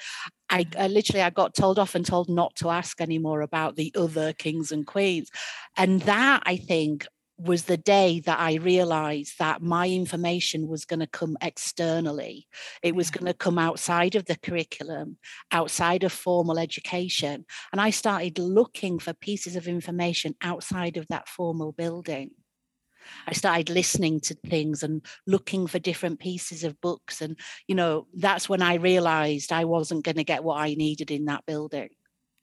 I, 0.51 0.67
I 0.79 0.89
literally, 0.89 1.23
I 1.23 1.31
got 1.31 1.55
told 1.55 1.79
off 1.79 1.95
and 1.95 2.05
told 2.05 2.29
not 2.29 2.55
to 2.57 2.71
ask 2.71 3.01
anymore 3.01 3.41
about 3.43 3.77
the 3.77 3.93
other 3.97 4.33
kings 4.33 4.73
and 4.73 4.87
queens. 4.87 5.31
And 5.77 6.03
that, 6.03 6.43
I 6.47 6.57
think, 6.57 7.07
was 7.43 7.65
the 7.65 7.77
day 7.77 8.21
that 8.21 8.39
I 8.39 8.55
realized 8.55 9.39
that 9.39 9.63
my 9.63 9.89
information 9.89 10.69
was 10.69 10.85
going 10.85 11.01
to 11.01 11.07
come 11.07 11.37
externally. 11.43 12.47
It 12.83 12.95
was 12.95 13.11
going 13.11 13.27
to 13.27 13.35
come 13.35 13.59
outside 13.59 14.15
of 14.15 14.27
the 14.27 14.37
curriculum, 14.37 15.19
outside 15.51 16.05
of 16.05 16.13
formal 16.13 16.59
education. 16.59 17.45
And 17.73 17.81
I 17.81 17.91
started 17.91 18.39
looking 18.39 18.99
for 18.99 19.13
pieces 19.13 19.57
of 19.57 19.67
information 19.67 20.35
outside 20.41 20.97
of 20.97 21.09
that 21.09 21.29
formal 21.29 21.73
building. 21.73 22.31
I 23.27 23.33
started 23.33 23.69
listening 23.69 24.21
to 24.21 24.35
things 24.47 24.85
and 24.85 25.05
looking 25.27 25.67
for 25.67 25.81
different 25.81 26.21
pieces 26.21 26.63
of 26.63 26.81
books. 26.81 27.21
And, 27.21 27.37
you 27.67 27.75
know, 27.75 28.07
that's 28.15 28.49
when 28.49 28.63
I 28.63 28.75
realized 28.75 29.53
I 29.53 29.65
wasn't 29.65 30.05
going 30.05 30.17
to 30.17 30.25
get 30.25 30.45
what 30.45 30.61
I 30.61 30.75
needed 30.75 31.11
in 31.11 31.25
that 31.25 31.45
building. 31.45 31.89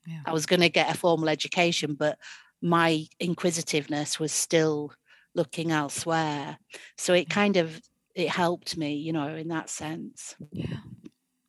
Yeah. 0.06 0.22
I 0.25 0.34
was 0.34 0.46
going 0.46 0.62
to 0.62 0.70
get 0.70 0.94
a 0.94 0.98
formal 0.98 1.29
education, 1.29 1.96
but 1.98 2.18
my 2.62 3.06
inquisitiveness 3.20 4.20
was 4.20 4.32
still 4.32 4.92
looking 5.36 5.72
elsewhere. 5.72 6.58
So 6.98 7.13
it 7.13 7.30
kind 7.30 7.58
of 7.58 7.80
it 8.16 8.30
helped 8.30 8.78
me, 8.78 8.96
you 8.96 9.13
know, 9.13 9.36
in 9.36 9.48
that 9.50 9.70
sense. 9.70 10.36
Yeah. 10.51 10.78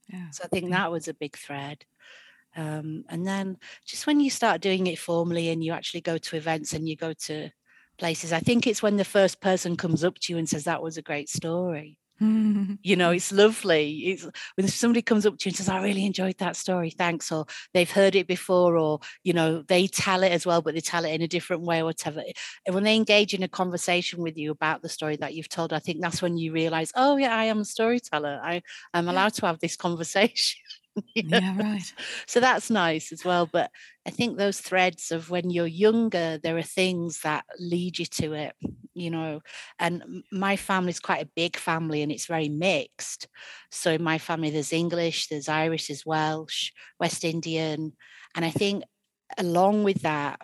Yeah. 0.08 0.30
So 0.30 0.44
I 0.44 0.48
think 0.48 0.70
that 0.70 0.90
was 0.90 1.08
a 1.08 1.14
big 1.14 1.36
thread. 1.36 1.84
Um, 2.56 3.04
and 3.08 3.26
then 3.26 3.58
just 3.86 4.06
when 4.06 4.20
you 4.20 4.30
start 4.30 4.60
doing 4.60 4.86
it 4.86 4.98
formally 4.98 5.50
and 5.50 5.62
you 5.62 5.72
actually 5.72 6.00
go 6.00 6.18
to 6.18 6.36
events 6.36 6.72
and 6.72 6.88
you 6.88 6.96
go 6.96 7.12
to 7.12 7.50
places, 7.98 8.32
I 8.32 8.40
think 8.40 8.66
it's 8.66 8.82
when 8.82 8.96
the 8.96 9.04
first 9.04 9.40
person 9.40 9.76
comes 9.76 10.02
up 10.02 10.18
to 10.20 10.32
you 10.32 10.38
and 10.38 10.48
says 10.48 10.64
that 10.64 10.82
was 10.82 10.96
a 10.96 11.02
great 11.02 11.28
story. 11.28 11.96
you 12.82 12.96
know 12.96 13.10
it's 13.12 13.32
lovely. 13.32 13.92
It's 14.10 14.26
when 14.56 14.68
somebody 14.68 15.00
comes 15.00 15.24
up 15.24 15.38
to 15.38 15.46
you 15.46 15.50
and 15.50 15.56
says 15.56 15.70
i 15.70 15.82
really 15.82 16.04
enjoyed 16.04 16.36
that 16.38 16.54
story 16.54 16.90
thanks 16.90 17.32
or 17.32 17.46
they've 17.72 17.90
heard 17.90 18.14
it 18.14 18.26
before 18.26 18.76
or 18.76 19.00
you 19.24 19.32
know 19.32 19.62
they 19.62 19.86
tell 19.86 20.22
it 20.22 20.32
as 20.32 20.44
well 20.44 20.60
but 20.60 20.74
they 20.74 20.80
tell 20.80 21.04
it 21.06 21.14
in 21.14 21.22
a 21.22 21.28
different 21.28 21.62
way 21.62 21.80
or 21.80 21.86
whatever. 21.86 22.22
And 22.66 22.74
when 22.74 22.84
they 22.84 22.96
engage 22.96 23.32
in 23.32 23.42
a 23.42 23.48
conversation 23.48 24.22
with 24.22 24.36
you 24.36 24.50
about 24.50 24.82
the 24.82 24.88
story 24.88 25.16
that 25.16 25.34
you've 25.34 25.48
told 25.48 25.72
i 25.72 25.78
think 25.78 26.00
that's 26.00 26.20
when 26.20 26.36
you 26.36 26.52
realize 26.52 26.92
oh 26.94 27.16
yeah 27.16 27.34
i 27.34 27.44
am 27.44 27.60
a 27.60 27.64
storyteller. 27.64 28.40
I 28.42 28.62
i'm 28.92 29.08
allowed 29.08 29.34
to 29.34 29.46
have 29.46 29.60
this 29.60 29.76
conversation 29.86 30.60
yeah, 31.14 31.56
right. 31.58 31.92
So 32.26 32.40
that's 32.40 32.70
nice 32.70 33.12
as 33.12 33.24
well. 33.24 33.46
But 33.46 33.70
I 34.06 34.10
think 34.10 34.36
those 34.36 34.60
threads 34.60 35.10
of 35.10 35.30
when 35.30 35.50
you're 35.50 35.66
younger, 35.66 36.38
there 36.38 36.56
are 36.56 36.62
things 36.62 37.20
that 37.22 37.44
lead 37.58 37.98
you 37.98 38.06
to 38.06 38.32
it, 38.34 38.54
you 38.94 39.10
know. 39.10 39.40
And 39.78 40.24
my 40.32 40.56
family 40.56 40.90
is 40.90 41.00
quite 41.00 41.22
a 41.22 41.30
big 41.36 41.56
family 41.56 42.02
and 42.02 42.12
it's 42.12 42.26
very 42.26 42.48
mixed. 42.48 43.28
So 43.70 43.92
in 43.92 44.02
my 44.02 44.18
family, 44.18 44.50
there's 44.50 44.72
English, 44.72 45.28
there's 45.28 45.48
Irish, 45.48 45.88
there's 45.88 46.06
Welsh, 46.06 46.72
West 46.98 47.24
Indian. 47.24 47.92
And 48.34 48.44
I 48.44 48.50
think 48.50 48.84
along 49.38 49.84
with 49.84 50.02
that, 50.02 50.40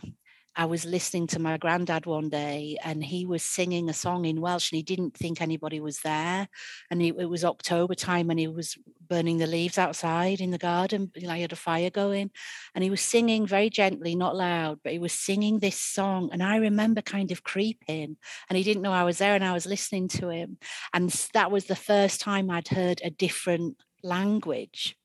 I 0.59 0.65
was 0.65 0.87
listening 0.87 1.27
to 1.29 1.39
my 1.39 1.59
granddad 1.59 2.07
one 2.07 2.31
day 2.31 2.79
and 2.83 3.05
he 3.05 3.27
was 3.27 3.43
singing 3.43 3.91
a 3.91 3.93
song 3.93 4.25
in 4.25 4.41
Welsh 4.41 4.73
and 4.73 4.77
he 4.77 4.83
didn't 4.83 5.15
think 5.15 5.43
anybody 5.43 5.81
was 5.81 6.01
there. 6.01 6.49
And 6.91 7.03
he, 7.03 7.09
it 7.09 7.29
was 7.29 7.45
October 7.45 7.95
time 7.95 8.31
and 8.31 8.41
he 8.41 8.49
was 8.49 8.79
burning 9.07 9.37
the 9.37 9.47
leaves 9.47 9.77
outside 9.77 10.41
in 10.41 10.53
the 10.53 10.59
garden. 10.59 11.13
You 11.15 11.29
know, 11.29 11.35
he 11.35 11.43
had 11.43 11.53
a 11.53 11.57
fire 11.57 11.91
going 11.91 12.31
and 12.75 12.83
he 12.83 12.89
was 12.89 13.03
singing 13.03 13.47
very 13.47 13.69
gently, 13.69 14.15
not 14.17 14.35
loud, 14.35 14.81
but 14.83 14.93
he 14.93 14.99
was 14.99 15.13
singing 15.13 15.59
this 15.59 15.79
song. 15.79 16.31
And 16.33 16.43
I 16.43 16.57
remember 16.57 17.03
kind 17.03 17.31
of 17.31 17.45
creeping 17.45 18.17
and 18.49 18.57
he 18.57 18.63
didn't 18.63 18.83
know 18.83 18.93
I 18.93 19.05
was 19.05 19.19
there 19.19 19.35
and 19.35 19.45
I 19.45 19.53
was 19.53 19.67
listening 19.67 20.09
to 20.09 20.31
him. 20.31 20.57
And 20.95 21.11
that 21.35 21.51
was 21.51 21.67
the 21.67 21.77
first 21.77 22.23
time 22.23 22.51
I'd 22.51 22.69
heard 22.69 23.03
a 23.05 23.11
different 23.11 23.77
language 24.03 24.97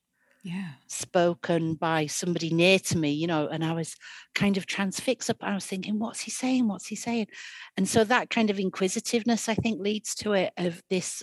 yeah. 0.42 0.70
spoken 0.88 1.74
by 1.74 2.06
somebody 2.06 2.52
near 2.52 2.78
to 2.78 2.98
me 2.98 3.10
you 3.10 3.26
know 3.26 3.48
and 3.48 3.64
i 3.64 3.72
was 3.72 3.94
kind 4.34 4.56
of 4.56 4.66
transfixed 4.66 5.30
up. 5.30 5.36
I 5.40 5.54
was 5.54 5.66
thinking 5.66 5.98
what's 5.98 6.20
he 6.20 6.30
saying? 6.30 6.66
What's 6.66 6.86
he 6.86 6.96
saying? 6.96 7.26
And 7.76 7.86
so 7.86 8.02
that 8.04 8.30
kind 8.30 8.50
of 8.50 8.58
inquisitiveness 8.58 9.48
i 9.48 9.54
think 9.54 9.80
leads 9.80 10.14
to 10.16 10.32
it 10.32 10.52
of 10.56 10.82
this 10.90 11.22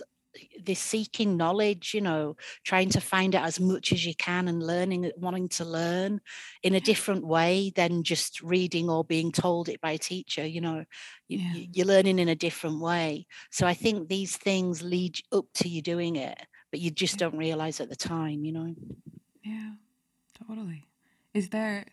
this 0.64 0.78
seeking 0.78 1.36
knowledge 1.36 1.92
you 1.92 2.00
know 2.00 2.36
trying 2.64 2.88
to 2.88 3.00
find 3.00 3.34
it 3.34 3.40
as 3.40 3.58
much 3.58 3.92
as 3.92 4.06
you 4.06 4.14
can 4.14 4.46
and 4.46 4.62
learning 4.62 5.06
uh, 5.06 5.10
wanting 5.16 5.48
to 5.48 5.64
learn 5.64 6.20
in 6.62 6.76
a 6.76 6.80
different 6.80 7.26
way 7.26 7.72
than 7.74 8.04
just 8.04 8.40
reading 8.40 8.88
or 8.88 9.04
being 9.04 9.32
told 9.32 9.68
it 9.68 9.80
by 9.80 9.90
a 9.92 9.98
teacher 9.98 10.46
you 10.46 10.60
know? 10.60 10.84
You, 11.26 11.82
are 11.82 11.86
learning 11.86 12.18
in 12.18 12.28
a 12.28 12.34
different 12.34 12.80
way. 12.80 13.26
So 13.50 13.66
i 13.66 13.74
think 13.74 14.08
these 14.08 14.36
things 14.36 14.82
lead 14.82 15.20
up 15.32 15.46
to 15.54 15.68
you 15.68 15.82
doing 15.82 16.16
it 16.16 16.38
but 16.70 16.80
you 16.80 16.90
just 16.90 17.18
don't 17.18 17.36
realize 17.36 17.80
at 17.80 17.88
the 17.88 17.96
time, 17.96 18.44
you 18.44 18.52
know? 18.52 18.74
Yeah, 19.42 19.72
totally. 20.46 20.84
Is 21.34 21.50
there, 21.50 21.86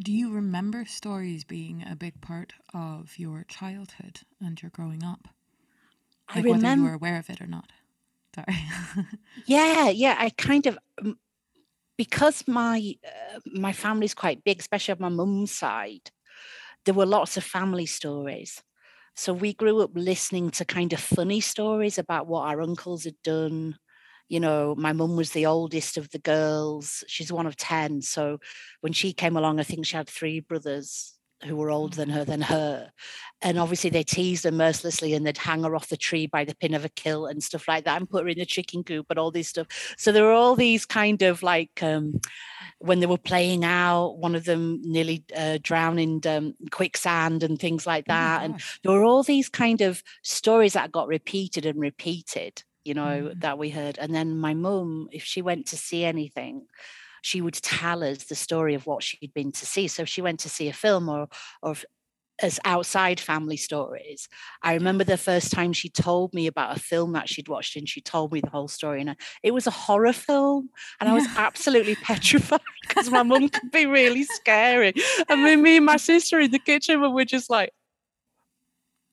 do 0.00 0.12
you 0.12 0.32
remember 0.32 0.84
stories 0.84 1.44
being 1.44 1.84
a 1.88 1.96
big 1.96 2.20
part 2.20 2.52
of 2.74 3.18
your 3.18 3.44
childhood 3.48 4.20
and 4.40 4.60
your 4.60 4.70
growing 4.70 5.02
up? 5.02 5.28
Like 6.34 6.44
I 6.44 6.50
remember, 6.50 6.66
whether 6.66 6.76
you 6.76 6.82
were 6.84 6.94
aware 6.94 7.18
of 7.18 7.30
it 7.30 7.40
or 7.40 7.46
not. 7.46 7.72
Sorry. 8.34 8.58
yeah, 9.46 9.88
yeah. 9.88 10.14
I 10.18 10.30
kind 10.30 10.66
of, 10.66 10.78
because 11.96 12.46
my 12.46 12.94
uh, 13.04 13.40
my 13.46 13.72
family's 13.72 14.14
quite 14.14 14.44
big, 14.44 14.60
especially 14.60 14.92
on 14.92 15.00
my 15.00 15.08
mum's 15.08 15.50
side, 15.52 16.10
there 16.84 16.94
were 16.94 17.06
lots 17.06 17.36
of 17.36 17.44
family 17.44 17.86
stories. 17.86 18.62
So 19.18 19.32
we 19.32 19.52
grew 19.52 19.80
up 19.80 19.90
listening 19.94 20.50
to 20.52 20.64
kind 20.64 20.92
of 20.92 21.00
funny 21.00 21.40
stories 21.40 21.98
about 21.98 22.28
what 22.28 22.46
our 22.46 22.60
uncles 22.62 23.02
had 23.02 23.20
done. 23.24 23.76
You 24.28 24.38
know, 24.38 24.76
my 24.76 24.92
mum 24.92 25.16
was 25.16 25.32
the 25.32 25.46
oldest 25.46 25.96
of 25.96 26.08
the 26.10 26.20
girls. 26.20 27.02
She's 27.08 27.32
one 27.32 27.48
of 27.48 27.56
10. 27.56 28.00
So 28.00 28.38
when 28.80 28.92
she 28.92 29.12
came 29.12 29.36
along, 29.36 29.58
I 29.58 29.64
think 29.64 29.86
she 29.86 29.96
had 29.96 30.08
three 30.08 30.38
brothers 30.38 31.17
who 31.44 31.56
were 31.56 31.70
older 31.70 31.96
than 31.96 32.10
her 32.10 32.24
than 32.24 32.40
her. 32.40 32.90
And 33.40 33.58
obviously 33.58 33.90
they 33.90 34.02
teased 34.02 34.44
her 34.44 34.50
mercilessly 34.50 35.14
and 35.14 35.24
they'd 35.24 35.38
hang 35.38 35.62
her 35.62 35.76
off 35.76 35.88
the 35.88 35.96
tree 35.96 36.26
by 36.26 36.44
the 36.44 36.56
pin 36.56 36.74
of 36.74 36.84
a 36.84 36.88
kilt 36.88 37.30
and 37.30 37.42
stuff 37.42 37.68
like 37.68 37.84
that 37.84 37.96
and 37.96 38.10
put 38.10 38.24
her 38.24 38.28
in 38.28 38.38
the 38.38 38.44
chicken 38.44 38.82
coop 38.82 39.06
and 39.10 39.18
all 39.18 39.30
this 39.30 39.48
stuff. 39.48 39.68
So 39.96 40.10
there 40.10 40.24
were 40.24 40.32
all 40.32 40.56
these 40.56 40.84
kind 40.84 41.22
of 41.22 41.42
like 41.42 41.80
um, 41.82 42.20
when 42.80 42.98
they 42.98 43.06
were 43.06 43.18
playing 43.18 43.64
out, 43.64 44.18
one 44.18 44.34
of 44.34 44.44
them 44.44 44.80
nearly 44.82 45.24
uh, 45.36 45.58
drowned 45.62 46.00
in 46.00 46.20
um, 46.26 46.54
quicksand 46.70 47.44
and 47.44 47.58
things 47.58 47.86
like 47.86 48.06
oh 48.08 48.12
that. 48.12 48.40
Oh 48.40 48.44
and 48.44 48.62
there 48.82 48.92
were 48.92 49.04
all 49.04 49.22
these 49.22 49.48
kind 49.48 49.80
of 49.80 50.02
stories 50.22 50.72
that 50.72 50.92
got 50.92 51.06
repeated 51.06 51.66
and 51.66 51.78
repeated, 51.78 52.64
you 52.84 52.94
know, 52.94 53.30
mm. 53.32 53.40
that 53.40 53.58
we 53.58 53.70
heard. 53.70 53.98
And 53.98 54.12
then 54.12 54.36
my 54.36 54.54
mum, 54.54 55.08
if 55.12 55.22
she 55.22 55.42
went 55.42 55.66
to 55.68 55.76
see 55.76 56.04
anything, 56.04 56.66
she 57.28 57.42
would 57.42 57.54
tell 57.54 58.02
us 58.02 58.24
the 58.24 58.34
story 58.34 58.72
of 58.74 58.86
what 58.86 59.02
she'd 59.02 59.34
been 59.34 59.52
to 59.52 59.66
see. 59.66 59.86
So 59.86 60.02
if 60.02 60.08
she 60.08 60.22
went 60.22 60.40
to 60.40 60.48
see 60.48 60.68
a 60.68 60.72
film 60.72 61.10
or 61.10 61.28
or 61.62 61.76
as 62.40 62.60
outside 62.64 63.18
family 63.18 63.56
stories. 63.56 64.28
I 64.62 64.74
remember 64.74 65.02
the 65.02 65.16
first 65.16 65.50
time 65.50 65.72
she 65.72 65.88
told 65.88 66.32
me 66.32 66.46
about 66.46 66.76
a 66.76 66.80
film 66.80 67.12
that 67.14 67.28
she'd 67.28 67.48
watched 67.48 67.74
and 67.74 67.88
she 67.88 68.00
told 68.00 68.32
me 68.32 68.40
the 68.40 68.50
whole 68.50 68.68
story. 68.68 69.00
And 69.00 69.16
it 69.42 69.52
was 69.52 69.66
a 69.66 69.72
horror 69.72 70.12
film. 70.12 70.70
And 71.00 71.08
I 71.08 71.14
was 71.14 71.26
absolutely 71.36 71.96
petrified 71.96 72.60
because 72.88 73.10
my 73.10 73.24
mum 73.24 73.48
could 73.48 73.72
be 73.72 73.86
really 73.86 74.22
scary. 74.22 74.94
And 75.28 75.44
then 75.44 75.62
me 75.62 75.78
and 75.78 75.86
my 75.86 75.96
sister 75.96 76.38
in 76.38 76.52
the 76.52 76.60
kitchen 76.60 77.00
were 77.00 77.24
just 77.24 77.50
like, 77.50 77.72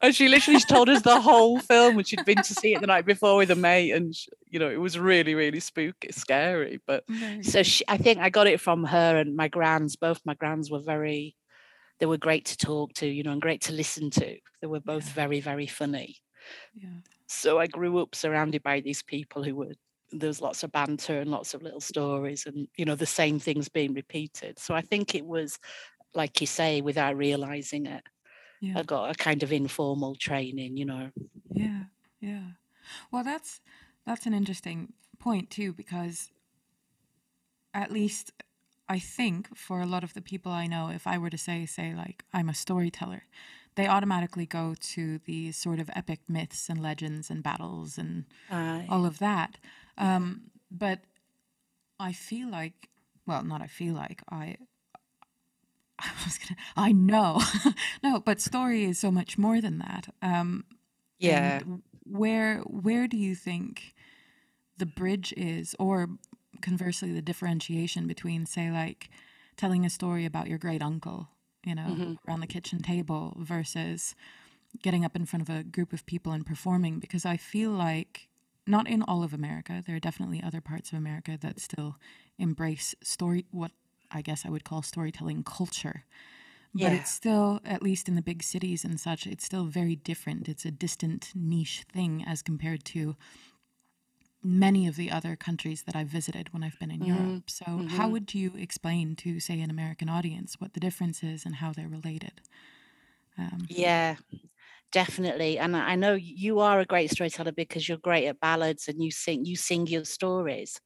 and 0.01 0.13
she 0.13 0.27
literally 0.27 0.59
told 0.59 0.89
us 0.89 1.01
the 1.01 1.19
whole 1.19 1.59
film 1.59 1.97
and 1.97 2.07
she'd 2.07 2.25
been 2.25 2.37
to 2.37 2.53
see 2.53 2.73
it 2.73 2.81
the 2.81 2.87
night 2.87 3.05
before 3.05 3.37
with 3.37 3.49
a 3.51 3.55
mate 3.55 3.91
and 3.91 4.15
she, 4.15 4.29
you 4.49 4.59
know 4.59 4.69
it 4.69 4.79
was 4.79 4.99
really 4.99 5.35
really 5.35 5.59
spooky 5.59 6.11
scary 6.11 6.79
but 6.85 7.03
so 7.41 7.63
she, 7.63 7.83
i 7.87 7.97
think 7.97 8.19
i 8.19 8.29
got 8.29 8.47
it 8.47 8.59
from 8.59 8.83
her 8.83 9.17
and 9.17 9.35
my 9.35 9.47
grands 9.47 9.95
both 9.95 10.21
my 10.25 10.33
grands 10.33 10.69
were 10.69 10.79
very 10.79 11.35
they 11.99 12.05
were 12.05 12.17
great 12.17 12.45
to 12.45 12.57
talk 12.57 12.93
to, 12.93 13.07
you 13.07 13.23
know, 13.23 13.31
and 13.31 13.41
great 13.41 13.61
to 13.61 13.73
listen 13.73 14.09
to. 14.11 14.37
They 14.61 14.67
were 14.67 14.79
both 14.79 15.07
yeah. 15.07 15.13
very, 15.13 15.39
very 15.39 15.67
funny. 15.67 16.17
Yeah. 16.75 16.89
So 17.27 17.57
I 17.59 17.67
grew 17.67 17.97
up 17.99 18.15
surrounded 18.15 18.63
by 18.63 18.81
these 18.81 19.01
people 19.01 19.43
who 19.43 19.55
were 19.55 19.73
there 20.11 20.27
was 20.27 20.41
lots 20.41 20.63
of 20.63 20.71
banter 20.71 21.19
and 21.19 21.31
lots 21.31 21.55
of 21.55 21.63
little 21.63 21.81
stories 21.81 22.45
and 22.45 22.67
you 22.77 22.85
know 22.85 22.93
the 22.93 23.07
same 23.07 23.39
things 23.39 23.69
being 23.69 23.93
repeated. 23.93 24.59
So 24.59 24.75
I 24.75 24.81
think 24.81 25.15
it 25.15 25.25
was 25.25 25.57
like 26.13 26.39
you 26.39 26.47
say, 26.47 26.81
without 26.81 27.17
realizing 27.17 27.87
it. 27.87 28.03
Yeah. 28.65 28.79
I 28.79 28.83
got 28.83 29.11
a 29.11 29.13
kind 29.13 29.43
of 29.43 29.51
informal 29.51 30.15
training, 30.15 30.77
you 30.77 30.85
know. 30.85 31.11
Yeah, 31.53 31.83
yeah. 32.19 32.47
Well 33.11 33.23
that's 33.23 33.61
that's 34.05 34.25
an 34.25 34.33
interesting 34.33 34.93
point 35.19 35.51
too, 35.51 35.71
because 35.73 36.31
at 37.73 37.91
least 37.91 38.31
I 38.87 38.99
think 38.99 39.55
for 39.55 39.81
a 39.81 39.85
lot 39.85 40.03
of 40.03 40.13
the 40.13 40.21
people 40.21 40.51
I 40.51 40.67
know, 40.67 40.89
if 40.89 41.05
I 41.05 41.17
were 41.17 41.29
to 41.29 41.37
say, 41.37 41.65
say, 41.65 41.93
like, 41.95 42.23
I'm 42.33 42.49
a 42.49 42.53
storyteller, 42.53 43.23
they 43.75 43.87
automatically 43.87 44.45
go 44.45 44.75
to 44.93 45.19
these 45.25 45.57
sort 45.57 45.79
of 45.79 45.89
epic 45.95 46.21
myths 46.27 46.69
and 46.69 46.81
legends 46.81 47.29
and 47.29 47.43
battles 47.43 47.97
and 47.97 48.25
uh, 48.51 48.81
all 48.89 49.05
of 49.05 49.19
that. 49.19 49.57
Um, 49.97 50.51
but 50.71 50.99
I 51.99 52.13
feel 52.13 52.49
like, 52.49 52.89
well, 53.27 53.43
not 53.43 53.61
I 53.61 53.67
feel 53.67 53.93
like, 53.93 54.21
I. 54.29 54.57
I 55.99 56.11
was 56.23 56.37
gonna. 56.37 56.59
I 56.75 56.91
know, 56.91 57.41
no, 58.03 58.19
but 58.19 58.41
story 58.41 58.83
is 58.83 58.99
so 58.99 59.11
much 59.11 59.37
more 59.37 59.61
than 59.61 59.79
that. 59.79 60.13
Um, 60.21 60.65
yeah. 61.19 61.61
Where 62.03 62.59
where 62.59 63.07
do 63.07 63.17
you 63.17 63.33
think 63.35 63.93
the 64.77 64.85
bridge 64.85 65.33
is, 65.37 65.75
or 65.79 66.09
conversely 66.61 67.11
the 67.11 67.21
differentiation 67.21 68.07
between 68.07 68.45
say 68.45 68.71
like 68.71 69.09
telling 69.57 69.85
a 69.85 69.89
story 69.89 70.25
about 70.25 70.47
your 70.47 70.57
great 70.57 70.81
uncle 70.81 71.29
you 71.63 71.75
know 71.75 71.87
mm-hmm. 71.89 72.13
around 72.27 72.39
the 72.39 72.47
kitchen 72.47 72.81
table 72.81 73.35
versus 73.39 74.15
getting 74.81 75.05
up 75.05 75.15
in 75.15 75.25
front 75.25 75.47
of 75.47 75.55
a 75.55 75.63
group 75.63 75.93
of 75.93 76.05
people 76.05 76.31
and 76.31 76.45
performing 76.45 76.99
because 76.99 77.25
i 77.25 77.37
feel 77.37 77.71
like 77.71 78.27
not 78.67 78.87
in 78.87 79.01
all 79.03 79.23
of 79.23 79.33
america 79.33 79.83
there 79.85 79.95
are 79.95 79.99
definitely 79.99 80.41
other 80.43 80.61
parts 80.61 80.91
of 80.91 80.97
america 80.97 81.37
that 81.39 81.59
still 81.59 81.97
embrace 82.37 82.95
story 83.01 83.45
what 83.51 83.71
i 84.11 84.21
guess 84.21 84.45
i 84.45 84.49
would 84.49 84.63
call 84.63 84.81
storytelling 84.81 85.43
culture 85.43 86.05
but 86.73 86.81
yeah. 86.81 86.93
it's 86.93 87.11
still 87.11 87.61
at 87.63 87.81
least 87.81 88.09
in 88.09 88.15
the 88.15 88.21
big 88.21 88.43
cities 88.43 88.83
and 88.83 88.99
such 88.99 89.25
it's 89.25 89.45
still 89.45 89.65
very 89.65 89.95
different 89.95 90.47
it's 90.47 90.65
a 90.65 90.71
distant 90.71 91.31
niche 91.33 91.85
thing 91.91 92.23
as 92.27 92.41
compared 92.41 92.83
to 92.83 93.15
many 94.45 94.87
of 94.87 94.95
the 94.95 95.09
other 95.09 95.35
countries 95.35 95.81
that 95.83 95.95
I've 95.95 96.07
visited 96.07 96.53
when 96.53 96.63
I've 96.63 96.77
been 96.79 96.91
in 96.91 96.99
mm-hmm. 96.99 97.27
Europe. 97.29 97.49
So, 97.49 97.65
mm-hmm. 97.65 97.87
how 97.87 98.07
would 98.09 98.35
you 98.35 98.51
explain 98.55 99.15
to, 99.17 99.39
say, 99.39 99.59
an 99.59 99.71
American 99.71 100.07
audience 100.07 100.55
what 100.59 100.73
the 100.73 100.79
difference 100.79 101.23
is 101.23 101.45
and 101.45 101.55
how 101.55 101.73
they're 101.73 101.89
related? 101.89 102.41
Um, 103.37 103.65
yeah, 103.67 104.15
definitely. 104.91 105.57
And 105.57 105.75
I 105.75 105.95
know 105.95 106.13
you 106.13 106.59
are 106.59 106.79
a 106.79 106.85
great 106.85 107.09
storyteller 107.09 107.51
because 107.51 107.89
you're 107.89 107.97
great 107.97 108.27
at 108.27 108.39
ballads 108.39 108.87
and 108.87 109.03
you 109.03 109.11
sing 109.11 109.45
you 109.45 109.55
sing 109.55 109.87
your 109.87 110.05
stories. 110.05 110.79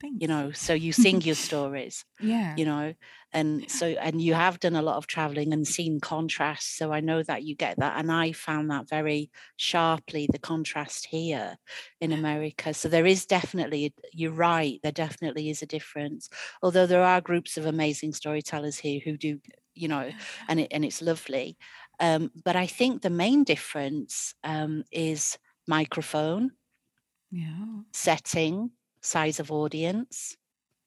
Thanks. 0.00 0.20
you 0.20 0.28
know 0.28 0.52
so 0.52 0.72
you 0.74 0.92
sing 0.92 1.20
your 1.20 1.34
stories 1.34 2.04
yeah. 2.18 2.56
you 2.56 2.64
know 2.64 2.94
and 3.32 3.70
so 3.70 3.86
and 3.88 4.20
you 4.22 4.32
have 4.34 4.60
done 4.60 4.74
a 4.74 4.82
lot 4.82 4.96
of 4.96 5.06
traveling 5.06 5.52
and 5.52 5.66
seen 5.66 6.00
contrast 6.00 6.76
so 6.76 6.92
i 6.92 7.00
know 7.00 7.22
that 7.22 7.42
you 7.44 7.54
get 7.54 7.78
that 7.78 7.98
and 7.98 8.10
i 8.10 8.32
found 8.32 8.70
that 8.70 8.88
very 8.88 9.30
sharply 9.56 10.26
the 10.32 10.38
contrast 10.38 11.06
here 11.06 11.56
in 12.00 12.12
america 12.12 12.72
so 12.72 12.88
there 12.88 13.06
is 13.06 13.26
definitely 13.26 13.94
you're 14.12 14.32
right 14.32 14.80
there 14.82 14.92
definitely 14.92 15.50
is 15.50 15.60
a 15.62 15.66
difference 15.66 16.28
although 16.62 16.86
there 16.86 17.02
are 17.04 17.20
groups 17.20 17.56
of 17.58 17.66
amazing 17.66 18.12
storytellers 18.12 18.78
here 18.78 19.00
who 19.04 19.16
do 19.18 19.38
you 19.74 19.88
know 19.88 20.12
and 20.48 20.60
it, 20.60 20.68
and 20.72 20.84
it's 20.84 21.02
lovely 21.02 21.58
um, 22.00 22.30
but 22.44 22.56
i 22.56 22.66
think 22.66 23.02
the 23.02 23.10
main 23.10 23.44
difference 23.44 24.34
um, 24.44 24.82
is 24.90 25.38
microphone 25.68 26.52
Yeah. 27.30 27.84
setting 27.92 28.70
size 29.06 29.40
of 29.40 29.52
audience 29.52 30.36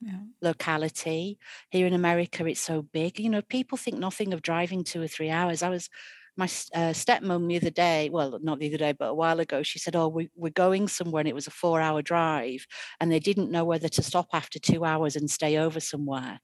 Yeah. 0.01 0.23
locality. 0.41 1.37
Here 1.69 1.85
in 1.87 1.93
America, 1.93 2.45
it's 2.45 2.61
so 2.61 2.81
big. 2.81 3.19
You 3.19 3.29
know, 3.29 3.41
people 3.41 3.77
think 3.77 3.97
nothing 3.97 4.33
of 4.33 4.41
driving 4.41 4.83
two 4.83 5.01
or 5.01 5.07
three 5.07 5.29
hours. 5.29 5.63
I 5.63 5.69
was 5.69 5.89
my 6.37 6.45
uh, 6.45 6.93
stepmom 6.93 7.49
the 7.49 7.57
other 7.57 7.69
day, 7.69 8.09
well, 8.09 8.39
not 8.41 8.59
the 8.59 8.67
other 8.69 8.77
day, 8.77 8.93
but 8.93 9.09
a 9.09 9.13
while 9.13 9.39
ago, 9.41 9.61
she 9.63 9.77
said, 9.79 9.95
Oh, 9.95 10.07
we, 10.07 10.29
we're 10.35 10.51
going 10.51 10.87
somewhere 10.87 11.19
and 11.21 11.27
it 11.27 11.35
was 11.35 11.47
a 11.47 11.51
four 11.51 11.81
hour 11.81 12.01
drive. 12.01 12.65
And 12.99 13.11
they 13.11 13.19
didn't 13.19 13.51
know 13.51 13.65
whether 13.65 13.89
to 13.89 14.03
stop 14.03 14.27
after 14.33 14.59
two 14.59 14.85
hours 14.85 15.15
and 15.17 15.29
stay 15.29 15.57
over 15.57 15.79
somewhere 15.81 16.39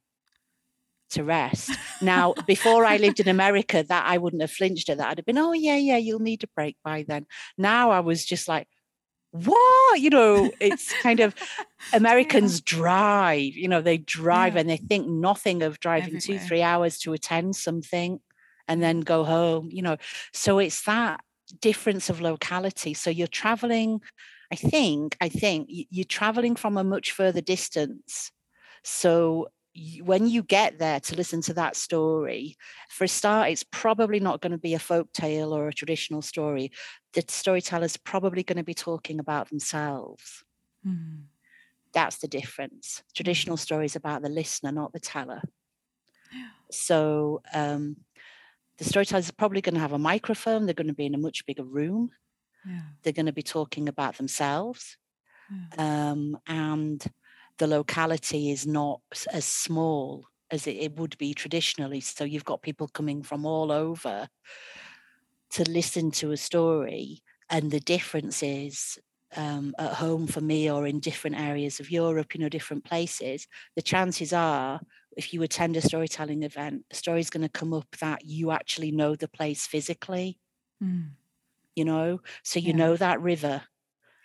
to 1.12 1.24
rest. 1.24 1.78
Now, 2.02 2.34
before 2.46 2.84
I 2.86 2.98
lived 2.98 3.20
in 3.20 3.28
America, 3.28 3.84
that 3.88 4.06
I 4.08 4.18
wouldn't 4.18 4.42
have 4.42 4.52
flinched 4.52 4.90
at 4.90 4.98
that. 4.98 5.08
I'd 5.10 5.18
have 5.20 5.26
been, 5.26 5.38
Oh, 5.38 5.54
yeah, 5.54 5.76
yeah, 5.76 5.98
you'll 5.98 6.20
need 6.20 6.44
a 6.44 6.48
break 6.56 6.78
by 6.84 7.04
then. 7.08 7.26
Now 7.58 7.92
I 7.92 8.00
was 8.00 8.26
just 8.26 8.48
like, 8.48 8.68
what? 9.44 10.00
You 10.02 10.10
know 10.10 10.52
it's 10.60 10.94
kind 10.96 11.20
of 11.20 11.36
americans 11.94 12.62
drive 12.62 13.56
you 13.56 13.68
know 13.68 13.82
they 13.82 13.98
drive 13.98 14.56
Yeah. 14.56 14.58
and 14.58 14.70
they 14.70 14.78
think 14.78 15.08
nothing 15.08 15.62
of 15.64 15.80
driving 15.80 16.18
two 16.18 16.40
three 16.40 16.62
hours 16.62 16.98
to 17.00 17.14
attend 17.14 17.56
something 17.56 18.20
and 18.68 18.82
then 18.84 19.02
go 19.02 19.24
home 19.24 19.70
you 19.72 19.82
know. 19.82 19.98
So 20.34 20.60
it's 20.60 20.84
that 20.84 21.22
difference 21.62 22.10
of 22.10 22.22
locality. 22.22 22.94
So 22.94 23.10
you're 23.10 23.28
traveling 23.28 24.02
i 24.52 24.56
think 24.56 25.18
i 25.22 25.30
think 25.30 25.68
you're 25.70 26.06
traveling 26.06 26.56
from 26.56 26.78
a 26.78 26.84
much 26.84 27.12
further 27.12 27.42
distance. 27.42 28.32
So 28.84 29.50
when 30.04 30.28
you 30.28 30.42
get 30.44 30.80
there 30.80 31.00
to 31.02 31.16
listen 31.16 31.42
to 31.42 31.54
that 31.54 31.76
story 31.76 32.56
for 32.90 33.04
a 33.04 33.08
start 33.08 33.50
it's 33.50 33.64
probably 33.64 34.20
not 34.20 34.42
going 34.42 34.52
to 34.52 34.58
be 34.58 34.74
a 34.74 34.80
folk 34.80 35.12
tale 35.14 35.54
or 35.54 35.68
a 35.68 35.74
traditional 35.74 36.22
story 36.22 36.72
the 37.14 37.24
storyteller's 37.28 37.98
probably 37.98 38.44
going 38.44 38.58
to 38.58 38.64
be 38.64 38.74
talking 38.74 39.20
about 39.20 39.50
themselves 39.50 40.44
Mhm. 40.86 41.26
that's 41.94 42.18
the 42.20 42.28
difference 42.28 43.04
traditional 43.16 43.58
stories 43.58 43.96
about 43.96 44.22
the 44.22 44.30
listener 44.30 44.72
not 44.72 44.94
the 44.94 45.00
teller 45.00 45.42
Yeah. 46.32 46.50
so 46.72 47.42
um, 47.54 47.98
the 48.78 48.84
storyteller's 48.86 49.30
are 49.30 49.34
probably 49.34 49.62
going 49.62 49.76
to 49.76 49.82
have 49.82 49.94
a 49.94 49.98
microphone 50.00 50.66
they're 50.66 50.74
going 50.74 50.88
to 50.88 50.94
be 50.94 51.06
in 51.06 51.16
a 51.16 51.20
much 51.20 51.46
bigger 51.46 51.64
room 51.66 52.12
Yeah. 52.66 52.82
they're 53.04 53.14
going 53.14 53.26
to 53.28 53.34
be 53.34 53.44
talking 53.44 53.90
about 53.90 54.18
themselves 54.18 54.98
Yeah. 55.78 56.12
um, 56.12 56.38
and 56.48 57.06
the 57.58 57.68
locality 57.68 58.52
is 58.52 58.66
not 58.68 59.02
as 59.32 59.46
small 59.46 60.26
as 60.52 60.68
it, 60.68 60.76
it 60.78 60.96
would 60.98 61.18
be 61.18 61.34
traditionally. 61.34 62.02
So 62.02 62.24
you've 62.24 62.46
got 62.46 62.62
people 62.62 62.88
coming 62.88 63.24
from 63.24 63.46
all 63.46 63.72
over 63.72 64.28
to 65.52 65.70
listen 65.70 66.12
to 66.12 66.32
a 66.32 66.38
story. 66.38 67.22
And 67.50 67.72
the 67.72 67.80
difference 67.80 68.42
is 68.44 68.98
um, 69.36 69.74
at 69.78 69.94
home 69.94 70.28
for 70.28 70.42
me 70.42 70.70
or 70.72 70.88
in 70.88 71.00
different 71.00 71.38
areas 71.38 71.80
of 71.82 71.92
europe 71.92 72.34
you 72.34 72.40
know 72.40 72.48
different 72.48 72.86
places 72.86 73.48
the 73.76 73.82
chances 73.82 74.32
are 74.32 74.80
if 75.18 75.34
you 75.34 75.42
attend 75.44 75.76
a 75.76 75.82
storytelling 75.82 76.44
event 76.44 76.86
a 76.90 76.96
story's 76.96 77.30
going 77.30 77.42
to 77.42 77.50
come 77.50 77.74
up 77.74 77.88
that 78.00 78.24
you 78.24 78.52
actually 78.52 78.92
know 78.92 79.16
the 79.16 79.28
place 79.28 79.66
physically. 79.68 80.40
Mm. 80.84 81.16
you 81.76 81.86
know? 81.86 82.22
So 82.44 82.60
you 82.60 82.74
Yeah. 82.74 82.78
know 82.78 82.96
that 82.98 83.22
river 83.22 83.64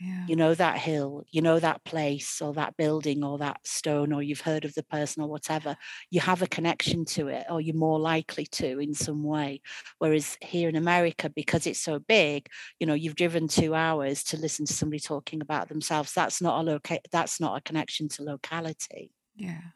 Yeah. 0.01 0.29
you 0.29 0.37
know 0.37 0.55
that 0.55 0.79
hill 0.79 1.25
you 1.31 1.43
know 1.43 1.59
that 1.59 1.85
place 1.85 2.41
or 2.41 2.53
that 2.55 2.77
building 2.77 3.25
or 3.25 3.39
that 3.39 3.67
stone 3.67 4.13
or 4.13 4.23
you've 4.23 4.41
heard 4.43 4.65
of 4.65 4.75
the 4.75 4.83
person 4.83 5.23
or 5.23 5.29
whatever 5.29 5.77
you 6.11 6.21
have 6.21 6.43
a 6.43 6.47
connection 6.47 7.05
to 7.07 7.29
it 7.29 7.47
or 7.51 7.61
you're 7.61 7.75
more 7.77 7.99
likely 7.99 8.47
to 8.47 8.79
in 8.79 8.95
some 8.95 9.23
way 9.25 9.61
whereas 9.99 10.37
here 10.43 10.69
in 10.69 10.77
america 10.77 11.29
because 11.31 11.67
it's 11.67 11.81
so 11.81 11.99
big 11.99 12.49
you 12.79 12.87
know 12.87 12.95
you've 12.95 13.17
driven 13.17 13.49
two 13.49 13.75
hours 13.75 14.23
to 14.25 14.37
listen 14.39 14.67
to 14.67 14.73
somebody 14.73 15.01
talking 15.01 15.41
about 15.41 15.69
themselves 15.69 16.13
that's 16.15 16.41
not 16.41 16.61
a 16.61 16.63
loca- 16.71 17.01
that's 17.11 17.41
not 17.41 17.57
a 17.59 17.61
connection 17.63 18.09
to 18.09 18.23
locality 18.23 19.13
Yeah. 19.35 19.73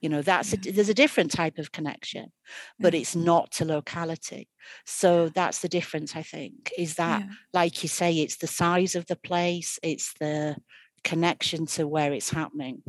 You 0.00 0.08
know 0.08 0.22
that's 0.22 0.52
a, 0.52 0.56
there's 0.56 0.88
a 0.88 0.94
different 0.94 1.30
type 1.30 1.58
of 1.58 1.72
connection 1.72 2.32
but 2.78 2.94
it's 2.94 3.16
not 3.16 3.50
to 3.50 3.64
locality 3.64 4.48
so 4.84 5.28
that's 5.28 5.60
the 5.60 5.68
difference 5.68 6.14
i 6.16 6.22
think 6.22 6.70
is 6.78 6.94
that 6.96 7.22
Yeah. 7.22 7.34
like 7.54 7.82
you 7.82 7.88
say, 7.88 8.18
it's 8.18 8.36
the 8.36 8.46
size 8.46 8.94
of 8.94 9.06
the 9.06 9.16
place, 9.16 9.78
it's 9.82 10.12
the 10.20 10.56
connection 11.02 11.64
to 11.66 11.88
where 11.88 12.12
it's 12.12 12.30
happening, 12.30 12.82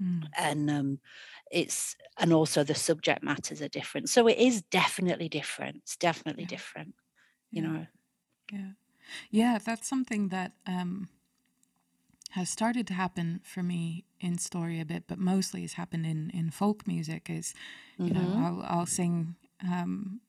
Mm. 0.00 0.22
and 0.36 0.70
um, 0.70 1.00
it's 1.50 1.96
and 2.18 2.32
also 2.32 2.62
the 2.64 2.74
subject 2.74 3.22
matters 3.22 3.60
are 3.62 3.68
different. 3.68 4.08
So 4.08 4.28
it 4.28 4.38
is 4.38 4.62
definitely 4.62 5.28
different. 5.28 5.76
It's 5.78 5.96
definitely 5.96 6.44
Yeah. 6.44 6.48
different. 6.48 6.94
You 7.52 7.62
Yeah. 7.62 7.68
know. 7.68 7.86
Yeah. 8.52 8.72
Yeah, 9.30 9.58
that's 9.58 9.88
something 9.88 10.28
that 10.28 10.52
um, 10.66 11.08
has 12.30 12.50
started 12.50 12.86
to 12.88 12.94
happen 12.94 13.40
for 13.44 13.62
me 13.62 14.04
in 14.20 14.38
story 14.38 14.80
a 14.80 14.84
bit, 14.84 15.04
but 15.06 15.18
mostly 15.18 15.62
has 15.62 15.74
happened 15.74 16.06
in, 16.06 16.30
in 16.30 16.50
folk 16.50 16.86
music. 16.86 17.28
Is 17.30 17.54
you 17.98 18.12
know 18.12 18.20
Mhm. 18.20 18.42
I'll, 18.44 18.78
I'll 18.78 18.86
sing 18.86 19.36
um, 19.62 20.20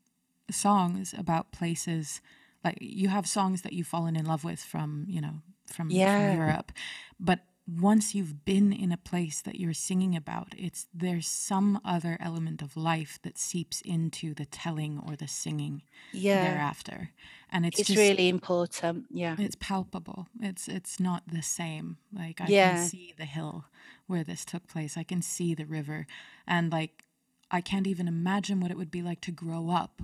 songs 0.50 1.14
about 1.18 1.52
places 1.52 2.22
like 2.64 2.78
you 2.82 3.10
have 3.10 3.28
songs 3.28 3.62
that 3.62 3.74
you've 3.74 3.88
fallen 3.88 4.16
in 4.16 4.26
love 4.26 4.44
with 4.44 4.60
from 4.62 5.06
you 5.08 5.22
know 5.22 5.42
from, 5.68 5.90
Yeah. 5.92 6.16
from 6.18 6.36
Europe, 6.36 6.72
but 7.20 7.40
once 7.78 8.16
you've 8.16 8.46
been 8.46 8.74
in 8.74 8.92
a 8.92 8.98
place 8.98 9.42
that 9.42 9.60
you're 9.60 9.74
singing 9.74 10.16
about, 10.16 10.54
it's 10.58 10.88
there's 10.94 11.28
some 11.28 11.80
other 11.86 12.18
element 12.20 12.62
of 12.62 12.76
life 12.76 13.20
that 13.24 13.38
seeps 13.38 13.82
into 13.82 14.34
the 14.34 14.46
telling 14.46 15.00
or 15.06 15.16
the 15.16 15.28
singing 15.28 15.84
Yeah, 16.12 16.42
thereafter, 16.42 17.12
and 17.52 17.66
it's, 17.66 17.80
it's 17.80 17.90
just 17.90 17.98
really 18.00 18.30
important. 18.30 19.06
Yeah, 19.12 19.36
it's 19.38 19.56
palpable. 19.60 20.28
It's 20.42 20.68
it's 20.68 21.00
not 21.00 21.24
the 21.28 21.42
same. 21.42 21.98
Like 22.14 22.42
I 22.42 22.50
Yeah. 22.50 22.68
can 22.70 22.78
see 22.78 23.14
the 23.18 23.26
hill 23.26 23.66
where 24.08 24.24
this 24.24 24.46
took 24.46 24.68
place. 24.68 24.98
I 24.98 25.04
can 25.04 25.22
see 25.22 25.54
the 25.54 25.66
river, 25.66 26.08
and 26.48 26.72
like 26.72 27.04
I 27.52 27.62
can't 27.62 27.88
even 27.88 28.08
imagine 28.08 28.60
what 28.60 28.72
it 28.72 28.78
would 28.78 28.92
be 28.92 29.02
like 29.02 29.22
to 29.22 29.32
grow 29.32 29.70
up 29.70 30.02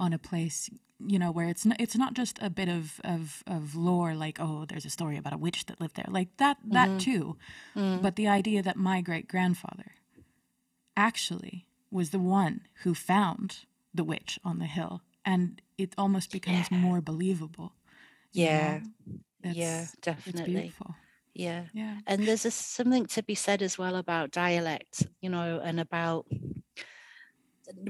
on 0.00 0.12
a 0.12 0.18
place 0.30 0.70
you 1.12 1.18
know 1.18 1.30
where 1.32 1.48
it's 1.48 1.64
not, 1.64 1.80
it's 1.80 1.96
not 1.96 2.14
just 2.14 2.38
a 2.42 2.50
bit 2.50 2.68
of, 2.68 3.00
of 3.04 3.42
of 3.46 3.74
lore 3.74 4.14
like 4.14 4.38
oh 4.40 4.64
there's 4.68 4.84
a 4.86 4.90
story 4.98 5.16
about 5.18 5.32
a 5.32 5.38
witch 5.38 5.66
that 5.66 5.80
lived 5.80 5.96
there 5.96 6.12
like 6.18 6.30
that 6.38 6.56
that 6.78 6.90
Mhm. 6.90 6.98
too 6.98 7.36
Mm. 7.76 8.02
but 8.02 8.16
the 8.16 8.28
idea 8.28 8.62
that 8.62 8.76
my 8.76 9.00
great 9.00 9.28
grandfather 9.28 9.92
actually 10.96 11.66
was 11.90 12.10
the 12.10 12.18
one 12.18 12.62
who 12.82 12.94
found 12.94 13.48
the 13.94 14.04
witch 14.04 14.38
on 14.44 14.58
the 14.58 14.66
hill 14.66 15.02
and 15.24 15.62
it 15.78 15.94
almost 15.96 16.30
becomes 16.32 16.70
Yeah. 16.70 16.78
more 16.78 17.00
believable 17.00 17.72
you 18.32 18.44
Yeah. 18.44 18.80
know? 18.80 19.20
yeah, 19.42 19.86
definitely. 20.02 20.54
beautiful 20.54 20.94
Yeah. 21.34 21.64
yeah 21.72 21.96
And 22.06 22.26
there's 22.26 22.44
a, 22.44 22.50
something 22.50 23.06
to 23.06 23.22
be 23.22 23.34
said 23.34 23.62
as 23.62 23.78
well 23.78 23.96
about 23.96 24.30
dialect, 24.32 25.06
you 25.22 25.30
know, 25.30 25.60
and 25.62 25.80
about 25.80 26.26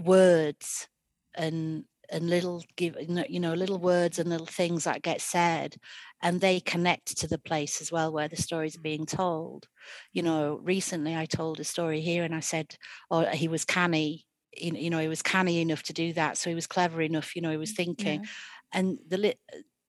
words 0.05 0.89
and 1.35 1.85
and 2.11 2.29
little 2.29 2.65
give 2.77 2.97
you 3.29 3.41
know- 3.41 3.55
little 3.55 3.79
words 3.79 4.19
and 4.19 4.29
little 4.29 4.47
things 4.47 4.85
that 4.85 5.03
get 5.03 5.21
said 5.21 5.77
and 6.23 6.41
they 6.41 6.61
connect 6.61 7.17
to 7.19 7.27
the 7.27 7.39
place 7.39 7.81
as 7.81 7.91
well 7.91 8.13
where 8.13 8.29
the 8.29 8.37
story's 8.37 8.77
mm. 8.77 8.83
being 8.83 9.07
told 9.07 9.69
you 10.13 10.23
mm. 10.23 10.27
know 10.27 10.61
recently 10.63 11.17
i 11.17 11.25
told 11.25 11.61
a 11.61 11.65
story 11.65 12.01
here 12.01 12.25
and 12.25 12.35
i 12.35 12.41
said 12.41 12.77
oh 13.11 13.25
he 13.27 13.49
was 13.49 13.65
canny 13.65 14.25
you 14.57 14.73
you 14.75 14.91
know 14.91 14.99
he 14.99 15.09
was 15.09 15.23
canny 15.23 15.61
enough 15.61 15.83
to 15.83 15.93
do 15.93 16.13
that 16.13 16.37
so 16.37 16.51
he 16.51 16.55
was 16.55 16.67
clever 16.67 17.01
enough 17.01 17.37
you 17.37 17.43
know 17.43 17.51
he 17.51 17.57
was 17.57 17.73
mm, 17.73 17.77
thinking 17.77 18.21
yeah 18.21 18.29
and 18.73 18.99
the 19.09 19.19
li- 19.19 19.41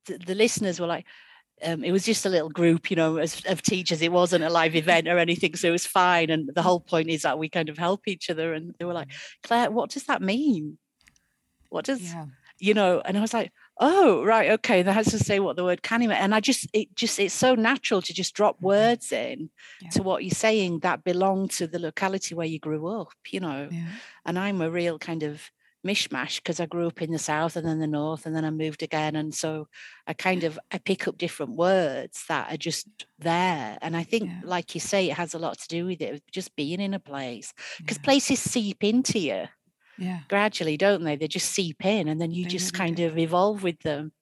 the, 0.06 0.18
the 0.18 0.36
listeners 0.36 0.80
were 0.80 0.88
like 0.88 1.06
um, 1.64 1.84
it 1.84 1.92
was 1.92 2.06
just 2.06 2.26
a 2.26 2.30
little 2.30 2.50
group, 2.50 2.90
you 2.90 2.96
know, 2.96 3.18
as, 3.18 3.46
of 3.46 3.62
teachers. 3.62 4.02
It 4.02 4.12
wasn't 4.12 4.44
a 4.44 4.50
live 4.50 4.76
event 4.76 5.08
or 5.08 5.20
anything, 5.20 5.56
so 5.56 5.68
it 5.68 5.72
was 5.72 5.86
fine. 5.86 6.32
And 6.32 6.50
the 6.56 6.64
whole 6.64 6.80
point 6.80 7.10
is 7.10 7.22
that 7.22 7.38
we 7.38 7.50
kind 7.50 7.70
of 7.70 7.78
help 7.78 8.08
each 8.08 8.32
other. 8.32 8.54
And 8.54 8.74
they 8.80 8.86
were 8.86 8.94
like, 8.94 9.12
"Claire, 9.44 9.70
what 9.70 9.92
does 9.92 10.06
that 10.06 10.24
mean? 10.24 10.80
What 11.72 11.86
does 11.86 12.16
yeah 12.16 12.26
you 12.60 12.74
know?" 12.76 13.02
And 13.06 13.18
I 13.18 13.22
was 13.22 13.34
like, 13.34 13.52
"Oh, 13.80 14.24
right, 14.26 14.52
okay." 14.52 14.84
That 14.84 14.94
has 14.94 15.08
to 15.12 15.20
say 15.20 15.40
what 15.42 15.56
the 15.58 15.64
word 15.66 15.84
canny 15.84 16.08
meant. 16.08 16.22
And 16.22 16.36
I 16.36 16.42
just, 16.42 16.68
it 16.74 16.96
just, 16.96 17.20
it's 17.20 17.34
so 17.36 17.56
natural 17.56 18.02
to 18.04 18.14
just 18.14 18.36
drop 18.36 18.58
Mhm. 18.60 18.62
words 18.62 19.12
in 19.12 19.50
Yeah. 19.80 19.94
to 19.94 20.04
what 20.04 20.24
you're 20.26 20.32
saying 20.36 20.82
that 20.82 21.04
belong 21.04 21.48
to 21.50 21.68
the 21.68 21.80
locality 21.80 22.36
where 22.36 22.48
you 22.48 22.60
grew 22.60 22.88
up, 22.88 23.14
you 23.32 23.40
know 23.42 23.72
yeah 23.72 24.02
and 24.26 24.40
I'm 24.40 24.62
a 24.62 24.72
real 24.72 25.00
kind 25.00 25.24
of 25.24 25.52
mishmash 25.88 26.38
because 26.38 26.60
I 26.60 26.68
grew 26.68 26.88
up 26.88 27.02
in 27.02 27.12
the 27.12 27.20
south 27.20 27.56
and 27.56 27.68
then 27.68 27.80
the 27.80 27.88
north 27.88 28.26
and 28.28 28.36
then 28.36 28.46
I 28.46 28.52
moved 28.52 28.84
again 28.84 29.16
and 29.16 29.34
so 29.34 29.68
I 30.08 30.14
kind 30.14 30.44
of 30.44 30.60
I 30.72 30.78
pick 30.78 31.08
up 31.08 31.18
different 31.18 31.54
words 31.54 32.26
that 32.30 32.54
are 32.54 32.58
just 32.58 32.88
there 33.20 33.78
and 33.82 33.98
I 33.98 34.04
think 34.04 34.34
Yeah. 34.34 34.44
like 34.44 34.76
you 34.76 34.82
say 34.82 35.10
it 35.10 35.18
has 35.18 35.34
a 35.34 35.40
lot 35.40 35.58
to 35.60 35.68
do 35.68 35.86
with 35.88 36.02
it 36.02 36.24
just 36.32 36.56
being 36.56 36.80
in 36.82 36.94
a 36.94 37.00
place 37.00 37.54
because 37.86 37.98
Yeah. 37.98 38.10
places 38.10 38.40
seep 38.40 38.84
into 38.84 39.20
you 39.20 39.46
Yeah. 40.02 40.24
gradually 40.30 40.78
don't 40.78 41.04
they 41.04 41.16
they 41.18 41.28
just 41.28 41.52
seep 41.52 41.86
in 41.86 42.08
and 42.08 42.22
then 42.22 42.32
you 42.32 42.46
They 42.46 42.48
just 42.48 42.74
really 42.74 42.74
kind 42.74 43.00
do. 43.00 43.02
of 43.02 43.18
evolve 43.18 43.64
with 43.64 43.80
them 43.82 44.14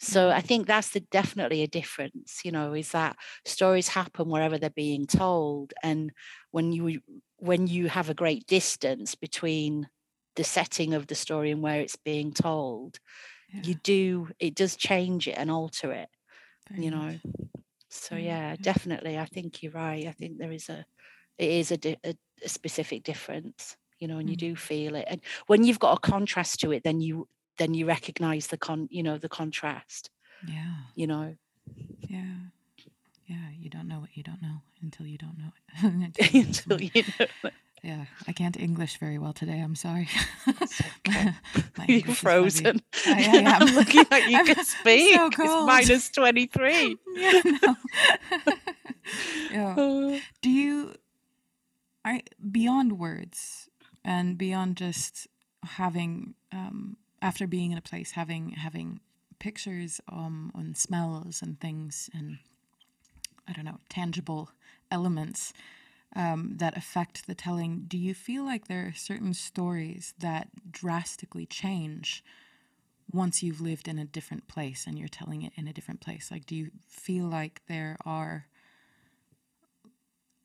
so. 0.00 0.30
I 0.30 0.40
mm-hmm. 0.40 0.46
think 0.48 0.66
that's 0.66 0.90
the 0.90 1.00
definitely 1.00 1.62
a 1.62 1.68
difference 1.68 2.40
you 2.44 2.52
know 2.52 2.72
is 2.74 2.92
that 2.92 3.16
stories 3.44 3.88
happen 3.88 4.28
wherever 4.28 4.58
they're 4.58 4.70
being 4.70 5.06
told 5.06 5.74
and 5.82 6.12
when 6.50 6.72
you 6.72 7.00
when 7.36 7.66
you 7.66 7.88
have 7.88 8.08
a 8.10 8.14
great 8.14 8.46
distance 8.46 9.14
between 9.14 9.88
the 10.36 10.44
setting 10.44 10.94
of 10.94 11.08
the 11.08 11.14
story 11.14 11.50
and 11.50 11.62
where 11.62 11.80
it's 11.80 11.96
being 11.96 12.32
told 12.32 12.98
Yeah. 13.48 13.62
you 13.62 13.74
do 13.74 14.30
it 14.38 14.54
does 14.54 14.76
change 14.76 15.28
it 15.28 15.36
and 15.38 15.50
alter 15.50 15.92
it 15.92 16.08
Very 16.68 16.82
you 16.82 16.90
much. 16.90 16.92
know 16.92 17.20
so 17.90 18.16
Yeah, 18.16 18.40
yeah 18.56 18.56
definitely 18.62 19.18
i 19.18 19.24
think 19.26 19.62
you're 19.62 19.72
right 19.72 20.06
i 20.06 20.12
think 20.12 20.38
there 20.38 20.52
is 20.52 20.68
a 20.68 20.84
it 21.38 21.50
is 21.50 21.70
a, 21.72 21.76
di- 21.78 21.96
a, 22.04 22.14
a 22.44 22.48
specific 22.48 23.02
difference 23.04 23.76
you 23.98 24.06
know 24.08 24.18
and 24.18 24.28
you 24.30 24.36
Mm. 24.36 24.40
do 24.40 24.56
feel 24.56 24.94
it 24.94 25.04
and 25.08 25.20
when 25.46 25.64
you've 25.64 25.78
got 25.78 25.96
a 25.98 26.00
contrast 26.00 26.60
to 26.60 26.72
it 26.72 26.82
then 26.84 27.00
you 27.00 27.26
then 27.58 27.74
you 27.74 27.86
recognize 27.86 28.46
the 28.48 28.56
con 28.56 28.88
you 28.90 29.02
know 29.02 29.18
the 29.18 29.28
contrast 29.28 30.10
Yeah. 30.46 30.74
you 30.94 31.06
know 31.06 31.36
Yeah. 32.08 32.34
Yeah. 33.26 33.50
You 33.60 33.68
don't 33.68 33.88
know 33.88 34.00
what 34.00 34.16
you 34.16 34.22
don't 34.22 34.40
know 34.40 34.62
until 34.80 35.06
you 35.06 35.18
don't 35.18 35.36
know 35.36 35.52
it. 35.58 36.34
Until 36.46 36.80
you 36.94 37.02
know. 37.18 37.26
know 37.44 37.50
yeah. 37.82 38.04
I 38.26 38.32
can't 38.32 38.56
English 38.58 38.98
very 38.98 39.18
well 39.18 39.32
today. 39.34 39.60
I'm 39.60 39.74
sorry. 39.76 40.08
Okay. 41.06 41.34
You're 41.86 41.98
English 41.98 41.98
is 41.98 42.04
heavy. 42.06 42.14
frozen 42.14 42.82
I, 43.06 43.20
am. 43.22 43.62
i'm 43.68 43.74
looking 43.74 44.04
like 44.10 44.28
you 44.28 44.42
can 44.44 44.64
speak 44.64 45.14
so 45.14 45.26
it's 45.26 45.66
minus 45.66 46.08
23 46.10 46.96
yeah, 47.16 47.42
no. 47.62 47.76
yeah. 49.52 49.74
Oh. 49.76 50.20
Do 50.42 50.50
you, 50.50 50.94
I 52.04 52.22
beyond 52.50 52.98
words 52.98 53.67
and 54.04 54.38
beyond 54.38 54.76
just 54.76 55.26
having, 55.64 56.34
um, 56.52 56.96
after 57.20 57.46
being 57.46 57.72
in 57.72 57.78
a 57.78 57.82
place, 57.82 58.12
having 58.12 58.50
having 58.50 59.00
pictures 59.38 60.00
um, 60.10 60.50
on 60.54 60.74
smells 60.74 61.42
and 61.42 61.60
things 61.60 62.10
and 62.12 62.38
I 63.46 63.52
don't 63.52 63.64
know 63.64 63.78
tangible 63.88 64.50
elements 64.90 65.52
um, 66.16 66.54
that 66.56 66.76
affect 66.76 67.26
the 67.26 67.34
telling. 67.34 67.84
Do 67.86 67.96
you 67.96 68.14
feel 68.14 68.44
like 68.44 68.66
there 68.66 68.86
are 68.86 68.94
certain 68.94 69.34
stories 69.34 70.14
that 70.18 70.48
drastically 70.70 71.46
change? 71.46 72.24
once 73.10 73.42
you've 73.42 73.60
lived 73.60 73.88
in 73.88 73.98
a 73.98 74.04
different 74.04 74.46
place 74.48 74.86
and 74.86 74.98
you're 74.98 75.08
telling 75.08 75.42
it 75.42 75.52
in 75.56 75.66
a 75.66 75.72
different 75.72 76.00
place 76.00 76.30
like 76.30 76.44
do 76.46 76.54
you 76.54 76.70
feel 76.86 77.24
like 77.24 77.62
there 77.68 77.96
are 78.04 78.46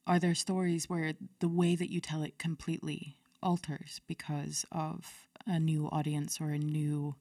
are 0.06 0.20
there 0.20 0.36
stories 0.36 0.90
where 0.90 1.14
the 1.40 1.48
way 1.48 1.76
that 1.76 1.92
you 1.92 2.00
tell 2.00 2.24
it 2.24 2.38
completely 2.38 3.18
alters 3.44 4.02
because 4.08 4.66
of 4.72 5.28
a 5.46 5.60
new 5.60 5.88
audience 5.88 6.40
or 6.40 6.50
a 6.50 6.58
new 6.58 7.16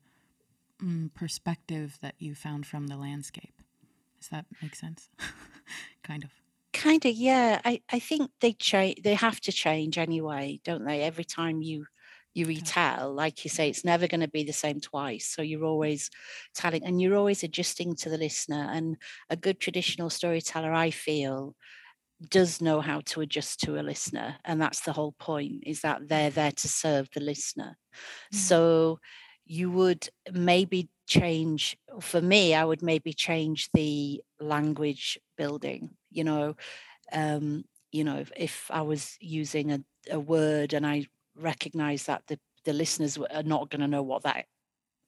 mm, 0.82 1.12
perspective 1.14 1.98
that 2.02 2.14
you 2.18 2.34
found 2.34 2.66
from 2.66 2.86
the 2.86 2.96
landscape. 2.96 3.54
Does 4.18 4.28
that 4.28 4.46
make 4.62 4.74
sense? 4.74 5.08
Kind 6.04 6.24
of. 6.24 6.30
Kind 6.72 7.04
of 7.04 7.12
yeah. 7.12 7.60
I 7.64 7.82
i 7.90 7.98
think 7.98 8.30
they 8.40 8.52
change 8.54 9.02
they 9.02 9.14
have 9.14 9.40
to 9.42 9.52
change 9.52 9.98
anyway 9.98 10.60
don't 10.64 10.84
they? 10.84 11.02
Every 11.02 11.24
time 11.24 11.60
you 11.60 11.86
you 12.34 12.46
retell 12.46 13.12
like 13.12 13.44
you 13.44 13.50
say 13.50 13.68
it's 13.68 13.84
never 13.84 14.06
going 14.08 14.22
to 14.22 14.28
be 14.28 14.44
the 14.44 14.52
same 14.52 14.80
twice. 14.80 15.26
So 15.26 15.42
you're 15.42 15.64
always 15.64 16.10
telling 16.54 16.84
and 16.84 17.00
you're 17.00 17.16
always 17.16 17.42
adjusting 17.42 17.94
to 17.96 18.08
the 18.08 18.16
listener. 18.16 18.70
And 18.72 18.96
a 19.28 19.36
good 19.36 19.60
traditional 19.60 20.08
storyteller 20.08 20.72
i 20.72 20.90
feel 20.90 21.54
does 22.30 22.60
know 22.60 22.80
how 22.80 23.00
to 23.00 23.20
adjust 23.20 23.60
to 23.60 23.78
a 23.78 23.82
listener 23.82 24.36
and 24.44 24.60
that's 24.60 24.80
the 24.80 24.92
whole 24.92 25.12
point 25.12 25.62
is 25.66 25.80
that 25.80 26.08
they're 26.08 26.30
there 26.30 26.52
to 26.52 26.68
serve 26.68 27.08
the 27.14 27.20
listener 27.20 27.76
Mm. 28.32 28.36
so 28.36 28.98
you 29.44 29.70
would 29.70 30.08
maybe 30.32 30.88
change 31.06 31.76
for 32.00 32.22
me 32.22 32.54
i 32.54 32.64
would 32.64 32.82
maybe 32.82 33.12
change 33.12 33.68
the 33.74 34.22
language 34.40 35.18
building 35.36 35.90
you 36.10 36.24
know 36.24 36.54
um 37.12 37.64
you 37.90 38.04
know 38.04 38.16
if, 38.18 38.32
if 38.36 38.70
i 38.70 38.80
was 38.80 39.16
using 39.20 39.72
a, 39.72 39.80
a 40.10 40.18
word 40.18 40.72
and 40.72 40.86
i 40.86 41.06
recognize 41.36 42.04
that 42.06 42.22
the 42.28 42.38
the 42.64 42.72
listeners 42.72 43.18
are 43.18 43.42
not 43.42 43.68
going 43.70 43.80
to 43.80 43.88
know 43.88 44.02
what 44.02 44.22
that 44.22 44.46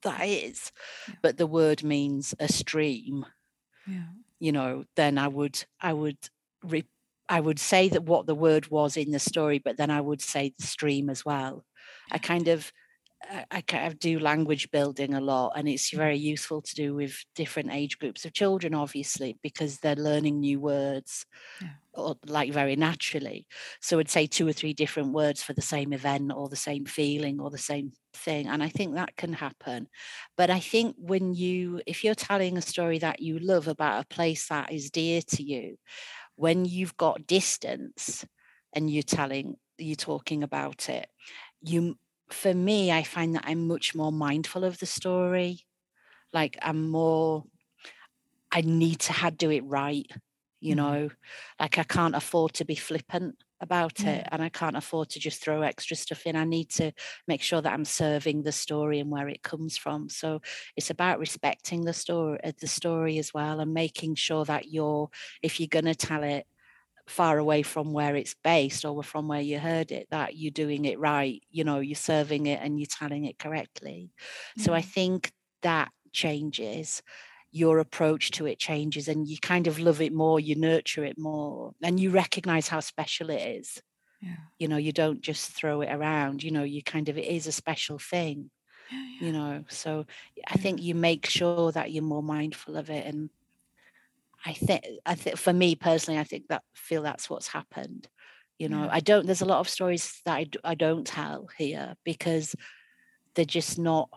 that 0.03 0.20
is 0.27 0.72
Yeah. 1.09 1.14
but 1.22 1.37
the 1.38 1.46
word 1.46 1.83
means 1.83 2.35
a 2.38 2.48
stream 2.48 3.24
yeah 3.87 4.09
you 4.40 4.53
know 4.53 4.85
then 4.96 5.16
i 5.18 5.29
would 5.29 5.64
i 5.81 5.92
would 5.92 6.18
re- 6.62 6.85
i 7.28 7.40
would 7.40 7.58
say 7.58 7.88
that 7.88 8.04
what 8.04 8.26
the 8.26 8.34
word 8.34 8.68
was 8.68 8.96
in 8.96 9.10
the 9.10 9.18
story 9.18 9.58
but 9.58 9.76
then 9.76 9.90
i 9.90 10.00
would 10.00 10.20
say 10.22 10.52
the 10.58 10.66
stream 10.66 11.08
as 11.10 11.24
well 11.24 11.64
i 12.10 12.18
kind 12.18 12.48
of 12.48 12.72
I- 13.28 13.46
I 13.50 13.60
kind 13.62 13.87
of 13.87 13.98
do 13.98 14.18
language 14.20 14.70
building 14.70 15.14
a 15.14 15.20
lot, 15.20 15.54
and 15.56 15.68
it's 15.68 15.90
Mm. 15.94 16.04
very 16.04 16.18
useful 16.18 16.62
to 16.62 16.74
do 16.74 16.94
with 16.94 17.24
different 17.34 17.72
age 17.72 17.98
groups 17.98 18.24
of 18.24 18.34
children, 18.34 18.74
obviously, 18.74 19.38
because 19.42 19.78
they're 19.80 19.96
learning 19.96 20.40
new 20.40 20.60
words, 20.60 21.26
Yeah. 21.60 21.74
or 21.94 22.16
like 22.26 22.52
very 22.52 22.74
naturally. 22.74 23.46
So 23.80 24.00
I'd 24.00 24.10
say 24.10 24.26
two 24.26 24.48
or 24.48 24.52
three 24.52 24.74
different 24.74 25.12
words 25.12 25.42
for 25.44 25.52
the 25.52 25.62
same 25.62 25.92
event, 25.92 26.32
or 26.34 26.48
the 26.48 26.56
same 26.56 26.87
feeling, 26.87 27.40
or 27.40 27.50
the 27.50 27.58
same 27.58 27.92
thing, 28.14 28.48
and 28.48 28.62
I 28.64 28.68
think 28.68 28.94
that 28.94 29.16
can 29.16 29.32
happen. 29.34 29.88
But 30.37 30.50
I 30.50 30.58
think 30.58 30.96
when 30.98 31.34
you, 31.34 31.82
if 31.87 32.02
you're 32.02 32.16
telling 32.16 32.58
a 32.58 32.62
story 32.62 32.98
that 32.98 33.20
you 33.20 33.38
love 33.38 33.68
about 33.68 34.02
a 34.04 34.08
place 34.14 34.48
that 34.48 34.72
is 34.72 34.90
dear 34.90 35.22
to 35.22 35.42
you, 35.44 35.76
when 36.37 36.64
you've 36.64 36.97
got 36.97 37.27
distance 37.27 38.25
and 38.75 38.90
you're 38.90 39.03
telling, 39.03 39.57
you're 39.79 39.97
talking 39.97 40.42
about 40.42 40.88
it, 40.88 41.09
you 41.62 41.99
for 42.31 42.55
me, 42.55 42.90
I 42.92 43.03
find 43.03 43.35
that 43.35 43.44
I'm 43.47 43.68
much 43.68 43.94
more 43.94 44.12
mindful 44.12 44.64
of 44.64 44.79
the 44.79 44.87
story. 44.87 45.61
Like 46.33 46.59
I'm 46.62 46.90
more, 46.90 47.44
I 48.51 48.61
need 48.61 49.01
to 49.01 49.31
do 49.37 49.51
it 49.51 49.64
right, 49.64 50.07
you 50.61 50.75
Mhm. 50.75 50.77
know, 50.77 51.11
like 51.61 51.79
I 51.79 51.83
can't 51.85 52.14
afford 52.14 52.55
to 52.55 52.64
be 52.64 52.75
flippant 52.75 53.37
about 53.60 54.04
Yeah. 54.04 54.06
it 54.06 54.26
and 54.30 54.42
I 54.42 54.48
can't 54.48 54.76
afford 54.76 55.10
to 55.10 55.20
just 55.20 55.42
throw 55.42 55.62
extra 55.62 55.96
stuff 55.96 56.26
in. 56.26 56.36
I 56.36 56.44
need 56.44 56.70
to 56.70 56.92
make 57.26 57.42
sure 57.42 57.62
that 57.62 57.72
I'm 57.72 57.84
serving 57.84 58.42
the 58.42 58.52
story 58.52 58.98
and 59.00 59.10
where 59.10 59.28
it 59.28 59.42
comes 59.42 59.76
from. 59.76 60.08
So 60.08 60.40
it's 60.76 60.90
about 60.90 61.18
respecting 61.18 61.84
the 61.84 61.92
story, 61.92 62.38
uh, 62.44 62.52
the 62.60 62.66
story 62.66 63.18
as 63.18 63.32
well, 63.32 63.60
and 63.60 63.72
making 63.72 64.16
sure 64.16 64.44
that 64.44 64.68
you're, 64.68 65.08
if 65.42 65.60
you're 65.60 65.68
going 65.68 65.86
to 65.86 65.94
tell 65.94 66.22
it, 66.22 66.46
far 67.06 67.38
away 67.38 67.62
from 67.62 67.92
where 67.92 68.16
it's 68.16 68.34
based 68.42 68.84
or 68.84 69.02
from 69.02 69.28
where 69.28 69.40
you 69.40 69.58
heard 69.58 69.92
it 69.92 70.08
that 70.10 70.36
you're 70.36 70.50
doing 70.50 70.86
it 70.86 70.98
right 70.98 71.42
you 71.50 71.62
know 71.62 71.78
you're 71.78 71.94
serving 71.94 72.46
it 72.46 72.60
and 72.62 72.80
you're 72.80 72.86
telling 72.86 73.26
it 73.26 73.38
correctly 73.38 74.10
so 74.56 74.72
i 74.72 74.80
think 74.80 75.30
that 75.60 75.92
changes 76.12 77.02
your 77.54 77.78
approach 77.78 78.30
to 78.32 78.46
it 78.46 78.58
changes 78.58 79.08
and 79.08 79.28
you 79.28 79.38
kind 79.38 79.66
of 79.66 79.78
love 79.78 80.00
it 80.00 80.12
more 80.12 80.40
you 80.40 80.54
nurture 80.56 81.04
it 81.04 81.16
more 81.16 81.72
and 81.82 82.00
you 82.00 82.10
recognize 82.10 82.68
how 82.68 82.80
special 82.80 83.30
it 83.30 83.40
is. 83.40 83.80
Yeah. 84.20 84.36
You 84.58 84.68
know 84.68 84.76
you 84.76 84.92
don't 84.92 85.20
just 85.20 85.52
throw 85.52 85.82
it 85.82 85.90
around 85.92 86.42
you 86.42 86.50
know 86.50 86.62
you 86.62 86.82
kind 86.82 87.08
of 87.08 87.18
it 87.18 87.26
is 87.26 87.46
a 87.46 87.52
special 87.52 87.98
thing 87.98 88.50
yeah, 88.90 88.98
yeah. 88.98 89.26
you 89.26 89.32
know 89.32 89.64
so 89.68 90.06
i 90.48 90.56
think 90.56 90.80
you 90.80 90.94
make 90.94 91.26
sure 91.26 91.72
that 91.72 91.92
you're 91.92 92.02
more 92.02 92.22
mindful 92.22 92.76
of 92.76 92.88
it 92.88 93.04
and 93.06 93.28
i 94.46 94.54
think 94.54 94.82
i 95.04 95.14
think 95.14 95.36
for 95.36 95.52
me 95.52 95.74
personally 95.74 96.18
i 96.18 96.24
think 96.24 96.48
that 96.48 96.62
feel 96.74 97.02
that's 97.02 97.28
what's 97.28 97.48
happened 97.48 98.08
you 98.58 98.68
know. 98.68 98.88
I 98.90 99.00
don't 99.00 99.26
there's 99.26 99.42
a 99.42 99.46
lot 99.46 99.60
of 99.60 99.68
stories 99.68 100.20
that 100.24 100.46
I 100.62 100.74
don't 100.74 101.06
tell 101.06 101.48
here 101.58 101.96
because 102.04 102.54
they're 103.34 103.44
just 103.44 103.78
not 103.78 104.08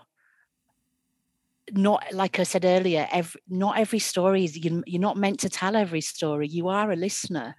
not 1.73 2.03
like 2.13 2.39
i 2.39 2.43
said 2.43 2.65
earlier 2.65 3.07
every 3.11 3.41
not 3.47 3.77
every 3.77 3.99
story 3.99 4.43
is 4.45 4.57
you, 4.57 4.83
you're 4.85 5.01
not 5.01 5.17
meant 5.17 5.39
to 5.41 5.49
tell 5.49 5.75
every 5.75 6.01
story. 6.01 6.47
You 6.47 6.67
are 6.69 6.91
a 6.91 6.95
listener 6.95 7.55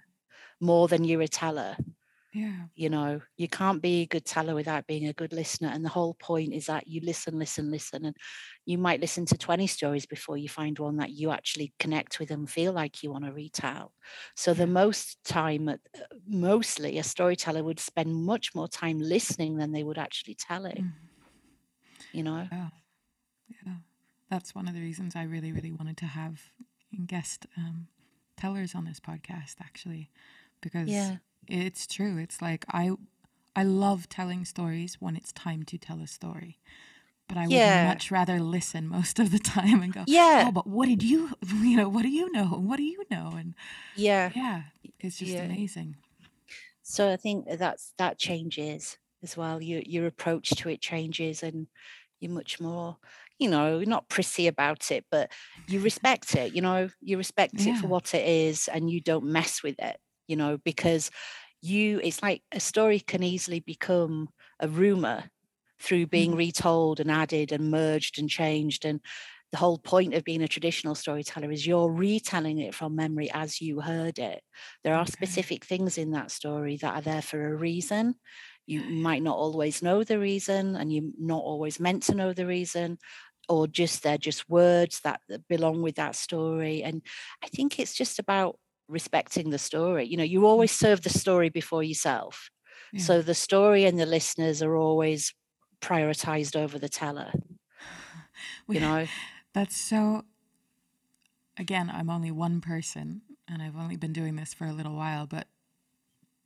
more 0.59 0.87
than 0.87 1.03
you're 1.03 1.21
a 1.21 1.27
teller. 1.27 1.77
Yeah. 2.33 2.65
You 2.75 2.89
know 2.89 3.21
you 3.37 3.47
can't 3.47 3.81
be 3.81 4.01
a 4.01 4.05
good 4.07 4.25
teller 4.25 4.53
without 4.55 4.87
being 4.87 5.07
a 5.07 5.13
good 5.13 5.33
listener 5.33 5.69
and 5.73 5.83
the 5.83 5.89
whole 5.89 6.13
point 6.15 6.53
is 6.53 6.67
that 6.67 6.87
you 6.87 7.01
listen 7.03 7.39
listen 7.39 7.71
listen 7.71 8.05
and 8.05 8.15
you 8.65 8.77
might 8.77 9.01
listen 9.01 9.25
to 9.27 9.37
20 9.37 9.67
stories 9.67 10.05
before 10.05 10.37
you 10.37 10.47
find 10.49 10.77
one 10.79 10.97
that 10.97 11.11
you 11.11 11.31
actually 11.31 11.73
connect 11.79 12.19
with 12.19 12.31
and 12.31 12.49
feel 12.49 12.71
like 12.71 13.01
you 13.03 13.11
want 13.11 13.25
to 13.25 13.31
retell. 13.33 13.93
So 14.35 14.53
the 14.53 14.67
most 14.67 15.17
time 15.25 15.69
uh, 15.69 15.77
mostly 16.27 16.99
a 16.99 17.03
storyteller 17.03 17.63
would 17.63 17.79
spend 17.79 18.13
much 18.15 18.53
more 18.55 18.67
time 18.67 18.99
listening 18.99 19.57
than 19.57 19.71
they 19.71 19.83
would 19.83 19.97
actually 19.97 20.35
telling. 20.35 20.83
Mhm. 20.83 20.93
you 22.13 22.23
know? 22.23 22.47
Yeah, 22.51 22.69
yeah. 23.65 23.73
That's 24.29 24.53
one 24.53 24.67
of 24.67 24.73
the 24.75 24.81
reasons 24.81 25.15
I 25.15 25.23
really, 25.23 25.51
really 25.51 25.71
wanted 25.71 25.97
to 25.97 26.05
have 26.05 26.41
guest 27.05 27.45
um, 27.57 27.87
tellers 28.37 28.75
on 28.75 28.85
this 28.85 28.99
podcast, 28.99 29.55
actually, 29.61 30.09
because 30.61 30.87
yeah 30.89 31.17
it's 31.47 31.87
true. 31.87 32.17
It's 32.17 32.41
like 32.41 32.65
I, 32.69 32.91
I 33.55 33.63
love 33.63 34.07
telling 34.09 34.45
stories 34.45 34.97
when 34.99 35.15
it's 35.15 35.31
time 35.31 35.63
to 35.63 35.77
tell 35.77 35.99
a 36.01 36.07
story. 36.07 36.59
But 37.27 37.37
I 37.37 37.47
Yeah. 37.47 37.79
would 37.79 37.87
much 37.87 38.11
rather 38.11 38.39
listen 38.39 38.87
most 38.87 39.19
of 39.19 39.31
the 39.31 39.39
time 39.57 39.81
and 39.81 39.93
go, 39.93 40.05
Yeah. 40.05 40.47
oh, 40.47 40.51
but 40.51 40.67
what 40.67 40.87
did 40.87 41.03
you, 41.03 41.31
you 41.61 41.77
know, 41.77 41.89
what 41.89 42.03
do 42.03 42.09
you 42.09 42.31
know? 42.31 42.45
What 42.47 42.77
do 42.77 42.83
you 42.83 43.03
know? 43.09 43.33
And 43.35 43.55
Yeah. 43.95 44.31
yeah, 44.35 44.63
it's 44.99 45.17
just 45.17 45.37
Yeah. 45.37 45.45
amazing. 45.45 45.97
So 46.83 47.11
I 47.11 47.17
think 47.17 47.47
that 47.47 47.59
that's 47.59 47.93
that 47.97 48.17
changes 48.17 48.97
as 49.23 49.37
well. 49.37 49.61
Your 49.61 49.81
your 49.85 50.07
approach 50.07 50.49
to 50.51 50.69
it 50.69 50.81
changes, 50.81 51.43
and 51.43 51.67
you're 52.19 52.31
much 52.31 52.59
more, 52.59 52.97
you 53.39 53.49
know, 53.49 53.81
not 53.81 54.09
prissy 54.09 54.47
about 54.47 54.91
it, 54.91 55.05
but 55.11 55.31
you 55.67 55.79
respect 55.81 56.35
it. 56.35 56.53
You 56.53 56.61
know, 56.61 56.89
you 57.01 57.17
respect 57.17 57.67
it 57.67 57.77
for 57.77 57.87
what 57.87 58.13
it 58.13 58.27
is, 58.27 58.67
and 58.67 58.89
you 58.89 59.01
don't 59.01 59.25
mess 59.25 59.63
with 59.63 59.79
it. 59.79 59.99
You 60.27 60.35
know, 60.35 60.57
because 60.57 61.11
you, 61.61 61.99
it's 62.03 62.21
like 62.21 62.43
a 62.51 62.59
story 62.59 62.99
can 62.99 63.23
easily 63.23 63.59
become 63.59 64.29
a 64.59 64.67
rumor 64.67 65.29
through 65.79 66.07
being 66.07 66.35
Mhm. 66.35 66.35
retold 66.35 66.99
and 66.99 67.09
added 67.11 67.51
and 67.51 67.71
merged 67.71 68.19
and 68.19 68.29
changed 68.29 68.85
and 68.85 68.99
the 69.51 69.57
whole 69.57 69.79
point 69.79 70.13
of 70.13 70.23
being 70.23 70.43
a 70.43 70.47
traditional 70.47 70.93
storyteller 70.93 71.49
is 71.51 71.65
you're 71.65 71.91
retelling 71.91 72.59
it 72.59 72.75
from 72.75 72.95
memory 72.95 73.31
as 73.33 73.61
you 73.61 73.79
heard 73.79 74.19
it 74.19 74.43
there 74.83 74.93
are 74.95 75.07
Okay. 75.07 75.07
specific 75.07 75.63
things 75.65 75.97
in 75.97 76.11
that 76.11 76.31
story 76.31 76.75
that 76.77 76.95
are 76.95 77.01
there 77.01 77.21
for 77.21 77.47
a 77.47 77.55
reason 77.55 78.15
you 78.67 78.81
Yeah, 78.81 78.89
yeah. 78.89 78.93
might 78.93 79.23
not 79.23 79.37
always 79.37 79.81
know 79.81 80.03
the 80.03 80.19
reason 80.19 80.75
and 80.75 80.93
you're 80.93 81.11
not 81.17 81.41
always 81.41 81.79
meant 81.79 82.03
to 82.03 82.13
know 82.13 82.33
the 82.33 82.45
reason 82.45 82.97
or 83.49 83.67
just 83.67 84.03
they're 84.03 84.17
just 84.17 84.49
words 84.49 85.01
that, 85.01 85.21
that 85.27 85.47
belong 85.47 85.81
with 85.81 85.95
that 85.95 86.15
story 86.15 86.83
and 86.83 87.01
i 87.43 87.47
think 87.47 87.79
it's 87.79 87.93
just 87.93 88.19
about 88.19 88.57
respecting 88.87 89.49
the 89.49 89.57
story 89.57 90.05
you 90.05 90.17
know 90.17 90.23
you 90.23 90.41
mm. 90.41 90.45
always 90.45 90.71
serve 90.71 91.01
the 91.01 91.09
story 91.09 91.49
before 91.49 91.83
yourself 91.83 92.49
Yeah. 92.93 93.01
so 93.01 93.21
the 93.21 93.35
story 93.35 93.85
and 93.85 93.99
the 93.99 94.05
listeners 94.05 94.61
are 94.61 94.75
always 94.75 95.33
prioritized 95.81 96.55
over 96.55 96.79
the 96.79 96.89
teller 96.89 97.31
We- 98.67 98.75
you 98.75 98.81
know 98.81 99.07
That's 99.53 99.75
so. 99.75 100.23
Again, 101.57 101.91
I'm 101.93 102.09
only 102.09 102.31
one 102.31 102.61
person 102.61 103.21
and 103.47 103.61
I've 103.61 103.75
only 103.75 103.97
been 103.97 104.13
doing 104.13 104.35
this 104.35 104.53
for 104.53 104.65
a 104.65 104.71
little 104.71 104.95
while, 104.95 105.25
but 105.25 105.47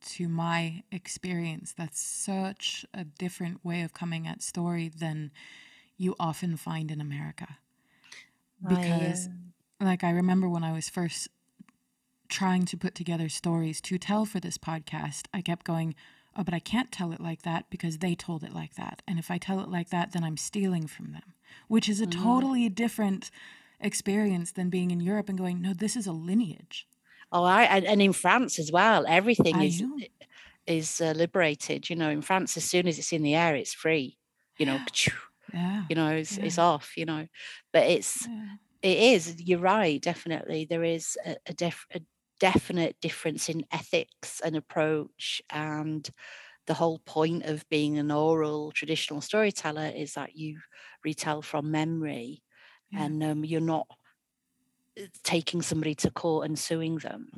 to 0.06 0.28
my 0.28 0.82
experience, 0.90 1.72
that's 1.76 2.00
such 2.00 2.84
a 2.92 3.04
different 3.04 3.64
way 3.64 3.82
of 3.82 3.92
coming 3.92 4.26
at 4.26 4.42
story 4.42 4.88
than 4.88 5.30
you 5.96 6.14
often 6.18 6.56
find 6.56 6.90
in 6.90 7.00
America. 7.00 7.58
Because, 8.66 9.28
like, 9.80 10.02
I 10.04 10.10
remember 10.10 10.48
when 10.48 10.64
I 10.64 10.72
was 10.72 10.88
first 10.88 11.28
trying 12.28 12.64
to 12.66 12.76
put 12.76 12.94
together 12.94 13.28
stories 13.28 13.80
to 13.82 13.98
tell 13.98 14.24
for 14.24 14.40
this 14.40 14.58
podcast, 14.58 15.26
I 15.32 15.40
kept 15.42 15.64
going, 15.66 15.94
Oh, 16.36 16.42
but 16.42 16.52
I 16.54 16.58
can't 16.58 16.90
tell 16.90 17.12
it 17.12 17.20
like 17.20 17.42
that 17.42 17.70
because 17.70 17.98
they 17.98 18.16
told 18.16 18.42
it 18.42 18.52
like 18.52 18.74
that. 18.74 19.02
And 19.06 19.20
if 19.20 19.30
I 19.30 19.38
tell 19.38 19.60
it 19.60 19.68
like 19.68 19.90
that, 19.90 20.12
then 20.12 20.24
I'm 20.24 20.36
stealing 20.36 20.88
from 20.88 21.12
them, 21.12 21.34
which 21.68 21.88
is 21.88 22.00
a 22.00 22.06
Mm. 22.06 22.10
totally 22.10 22.68
different 22.68 23.30
experience 23.78 24.50
than 24.50 24.68
being 24.68 24.90
in 24.90 24.98
Europe 25.00 25.28
and 25.28 25.38
going, 25.38 25.62
No, 25.62 25.72
this 25.74 25.94
is 25.94 26.06
a 26.08 26.12
lineage. 26.12 26.88
oh 27.30 27.44
i 27.44 27.62
and, 27.64 27.84
and 27.84 28.02
in 28.02 28.12
france 28.12 28.58
as 28.58 28.70
well 28.72 29.04
everything 29.08 29.56
I 29.56 29.66
is 29.66 29.80
know. 29.80 29.98
is 30.66 31.00
uh, 31.00 31.12
liberated 31.16 31.88
you 31.90 31.96
know 31.96 32.10
in 32.10 32.22
france 32.22 32.56
as 32.56 32.64
soon 32.64 32.86
as 32.88 32.98
it's 32.98 33.12
in 33.12 33.22
the 33.22 33.34
air 33.34 33.54
it's 33.54 33.72
free 33.74 34.18
you 34.58 34.66
know 34.66 34.78
Yeah. 35.52 35.84
you 35.88 35.96
know 35.96 36.08
it's, 36.10 36.36
it's 36.38 36.56
Yeah. 36.56 36.64
off 36.64 36.96
you 36.96 37.04
know 37.04 37.26
but 37.72 37.84
it's 37.84 38.26
yeah. 38.26 38.46
it 38.82 38.98
is 38.98 39.40
you're 39.42 39.58
right 39.58 40.00
definitely 40.00 40.66
there 40.68 40.84
is 40.84 41.16
a, 41.26 41.36
a, 41.46 41.52
def, 41.52 41.86
a 41.94 42.00
definite 42.40 42.96
difference 43.00 43.48
in 43.48 43.64
ethics 43.72 44.40
and 44.44 44.56
approach 44.56 45.42
and 45.50 46.08
the 46.66 46.74
whole 46.74 46.98
point 47.04 47.44
of 47.44 47.68
being 47.68 47.98
an 47.98 48.10
oral 48.10 48.72
traditional 48.72 49.20
storyteller 49.20 49.92
is 49.94 50.14
that 50.14 50.34
you 50.34 50.58
retell 51.04 51.42
from 51.42 51.70
memory 51.70 52.42
Yeah. 52.90 53.04
and 53.04 53.22
um, 53.22 53.44
you're 53.44 53.60
not 53.60 53.86
uh, 54.98 55.02
taking 55.22 55.60
somebody 55.62 55.94
to 55.96 56.10
court 56.10 56.46
and 56.46 56.58
suing 56.58 56.96
them 56.98 57.28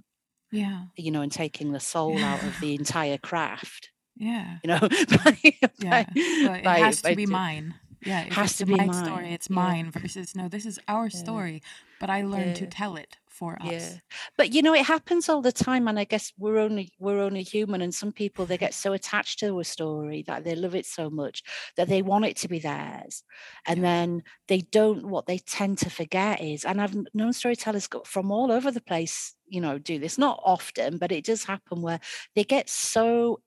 Yeah. 0.53 0.85
you 0.97 1.11
know 1.11 1.23
and 1.23 1.33
taking 1.33 1.73
the 1.73 1.81
soul 1.81 2.17
out 2.19 2.43
of 2.43 2.55
the 2.61 2.75
entire 2.77 3.19
craft 3.19 3.91
Yeah. 4.17 4.59
you 4.63 4.69
know 4.69 4.81
by, 5.25 5.39
Yeah. 5.79 6.05
by- 6.05 6.59
it 6.59 6.65
by- 6.65 6.79
has 6.79 7.03
to 7.03 7.15
be 7.17 7.27
mine. 7.27 7.75
Yeah. 8.07 8.27
Has 8.31 8.57
to 8.59 8.67
be 8.67 8.79
my 8.79 8.87
mine, 8.87 8.93
story, 8.93 9.33
it's 9.33 9.51
yeah. 9.55 9.75
mine 9.75 9.91
versus 9.91 10.35
no, 10.35 10.49
this 10.49 10.67
is 10.67 10.79
our 10.89 11.09
Yeah. 11.11 11.11
story, 11.11 11.63
but 11.99 12.11
I 12.11 12.23
learned 12.23 12.57
to 12.57 12.67
tell 12.67 12.97
it 12.97 13.19
for 13.29 13.61
us. 13.63 13.63
yeah 13.65 14.01
but 14.39 14.53
you 14.55 14.63
know 14.63 14.75
it 14.75 14.87
happens 14.87 15.29
all 15.29 15.43
the 15.43 15.53
time 15.53 15.87
and 15.89 15.99
i 15.99 16.05
guess 16.05 16.33
we're 16.39 16.57
only 16.59 16.91
we're 16.99 17.21
only 17.21 17.43
human 17.43 17.83
and 17.83 17.95
some 17.95 18.11
people 18.13 18.47
they 18.47 18.57
get 18.57 18.73
so 18.75 18.95
attached 18.95 19.39
to 19.41 19.59
a 19.61 19.65
story 19.65 20.23
that 20.27 20.43
they 20.45 20.55
love 20.55 20.75
it 20.75 20.87
so 20.87 21.11
much 21.11 21.43
that 21.77 21.89
they 21.89 22.01
want 22.03 22.25
it 22.25 22.37
to 22.37 22.49
be 22.49 22.59
theirs 22.59 23.25
and 23.67 23.81
Yeah. 23.81 23.83
then 23.83 24.23
they 24.49 24.61
don't 24.61 25.07
what 25.07 25.27
they 25.27 25.39
tend 25.39 25.79
to 25.79 25.91
forget 25.91 26.41
is 26.41 26.65
and 26.65 26.81
i've 26.81 26.97
known 27.15 27.33
storytellers 27.35 27.89
from 28.07 28.31
all 28.33 28.51
over 28.51 28.71
the 28.71 28.81
place 28.81 29.35
you 29.49 29.61
know 29.61 29.79
do 29.79 29.99
this 29.99 30.19
not 30.19 30.41
often 30.45 30.99
but 30.99 31.13
it 31.13 31.25
does 31.27 31.45
happen 31.45 31.83
where 31.83 32.01
they 32.35 32.45
get 32.45 32.69
so 32.71 33.41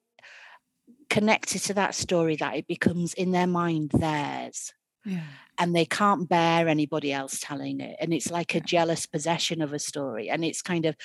connected 1.10 1.60
to 1.63 1.74
that 1.76 1.95
story 1.95 2.36
that 2.38 2.56
it 2.56 2.67
becomes 2.67 3.13
in 3.13 3.32
their 3.32 3.48
mind 3.48 3.91
theirs. 3.91 4.74
Yeah. 5.06 5.24
and 5.58 5.74
they 5.74 5.86
can't 5.86 6.28
bear 6.28 6.67
anybody 6.67 7.13
else 7.13 7.39
telling 7.39 7.80
it. 7.80 7.95
And 8.02 8.13
it's 8.13 8.30
like 8.30 8.54
a 8.54 8.60
jealous 8.60 9.06
possession 9.06 9.62
of 9.62 9.72
a 9.72 9.80
story. 9.80 10.30
And 10.30 10.43
it's 10.43 10.62
kind 10.62 10.86
of 10.86 10.95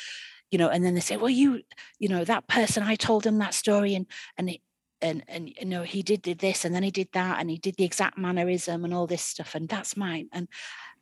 you 0.50 0.58
know 0.58 0.68
and 0.68 0.84
then 0.84 0.94
they 0.94 1.00
say 1.00 1.16
well 1.16 1.30
you 1.30 1.62
you 1.98 2.08
know 2.08 2.24
that 2.24 2.46
person 2.46 2.82
i 2.82 2.94
told 2.94 3.26
him 3.26 3.38
that 3.38 3.54
story 3.54 3.94
and 3.94 4.06
and 4.36 4.50
it 4.50 4.60
and 5.00 5.24
and 5.26 5.48
you 5.48 5.64
know 5.64 5.82
he 5.82 6.02
did, 6.02 6.22
did 6.22 6.38
this 6.38 6.64
and 6.64 6.74
then 6.74 6.82
he 6.82 6.90
did 6.90 7.08
that 7.12 7.40
and 7.40 7.50
he 7.50 7.58
did 7.58 7.74
the 7.76 7.84
exact 7.84 8.16
mannerism 8.16 8.84
and 8.84 8.94
all 8.94 9.06
this 9.06 9.22
stuff 9.22 9.54
and 9.54 9.68
that's 9.68 9.96
mine. 9.96 10.28
And 10.32 10.48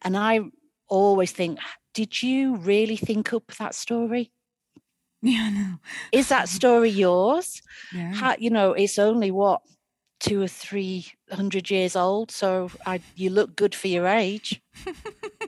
and 0.03 0.17
i 0.17 0.41
always 0.89 1.33
think 1.33 1.59
did 1.95 2.23
you 2.23 2.57
really 2.57 2.97
think 2.97 3.33
up 3.33 3.47
that 3.59 3.75
story 3.75 4.33
Yeah. 5.27 5.51
No. 5.51 5.79
is 6.13 6.29
that 6.29 6.49
story 6.49 6.91
yours 6.91 7.63
Yeah. 7.91 8.21
how, 8.21 8.37
you 8.39 8.51
know 8.51 8.73
it's 8.73 8.99
only 8.99 9.31
what 9.31 9.63
two 10.21 10.43
or 10.43 10.49
three 10.49 11.07
hundred 11.31 11.71
years 11.71 11.97
old 11.97 12.31
so 12.31 12.71
I, 12.87 13.03
you 13.15 13.31
look 13.31 13.57
good 13.57 13.75
for 13.75 13.89
your 13.89 14.07
age 14.07 14.63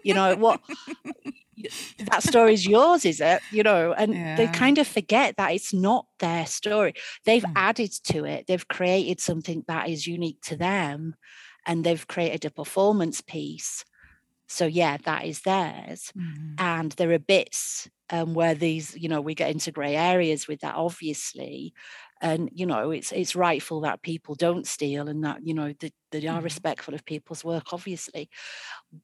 you 0.02 0.14
know 0.14 0.36
what 0.36 0.60
that 2.10 2.22
story's 2.22 2.66
yours 2.66 3.04
is 3.04 3.20
it 3.20 3.42
you 3.50 3.62
know 3.62 3.92
and 3.92 4.18
they 4.36 4.48
kind 4.48 4.78
of 4.78 4.86
forget 4.86 5.36
that 5.36 5.52
it's 5.52 5.72
not 5.72 6.06
their 6.18 6.46
story 6.46 6.94
they've 7.24 7.44
Mm. 7.44 7.54
added 7.56 7.92
to 8.04 8.24
it 8.24 8.46
they've 8.46 8.68
created 8.68 9.20
something 9.20 9.64
that 9.68 9.88
is 9.88 10.06
unique 10.06 10.40
to 10.42 10.56
them 10.56 11.14
and 11.66 11.84
they've 11.84 12.06
created 12.08 12.44
a 12.44 12.50
performance 12.50 13.20
piece 13.20 13.84
so 14.48 14.66
yeah 14.66 14.96
that 15.04 15.24
is 15.24 15.42
theirs 15.42 16.12
Mhm. 16.14 16.58
and 16.58 16.92
there 16.92 17.12
are 17.12 17.18
bits 17.18 17.88
um, 18.10 18.34
where 18.34 18.54
these 18.54 18.96
you 18.96 19.08
know 19.08 19.20
we 19.20 19.34
get 19.34 19.50
into 19.50 19.72
grey 19.72 19.96
areas 19.96 20.48
with 20.48 20.60
that 20.60 20.76
obviously. 20.76 21.74
And 22.22 22.48
you 22.54 22.64
know 22.66 22.90
it's 22.90 23.12
it's 23.12 23.36
rightful 23.36 23.80
that 23.82 24.02
people 24.02 24.34
don't 24.34 24.66
steal 24.66 25.08
and 25.08 25.24
that 25.24 25.46
you 25.46 25.52
know 25.54 25.74
that 25.80 25.92
they 26.10 26.26
are 26.26 26.40
Mhm. 26.40 26.44
respectful 26.44 26.94
of 26.94 27.04
people's 27.04 27.44
work 27.44 27.72
obviously. 27.72 28.30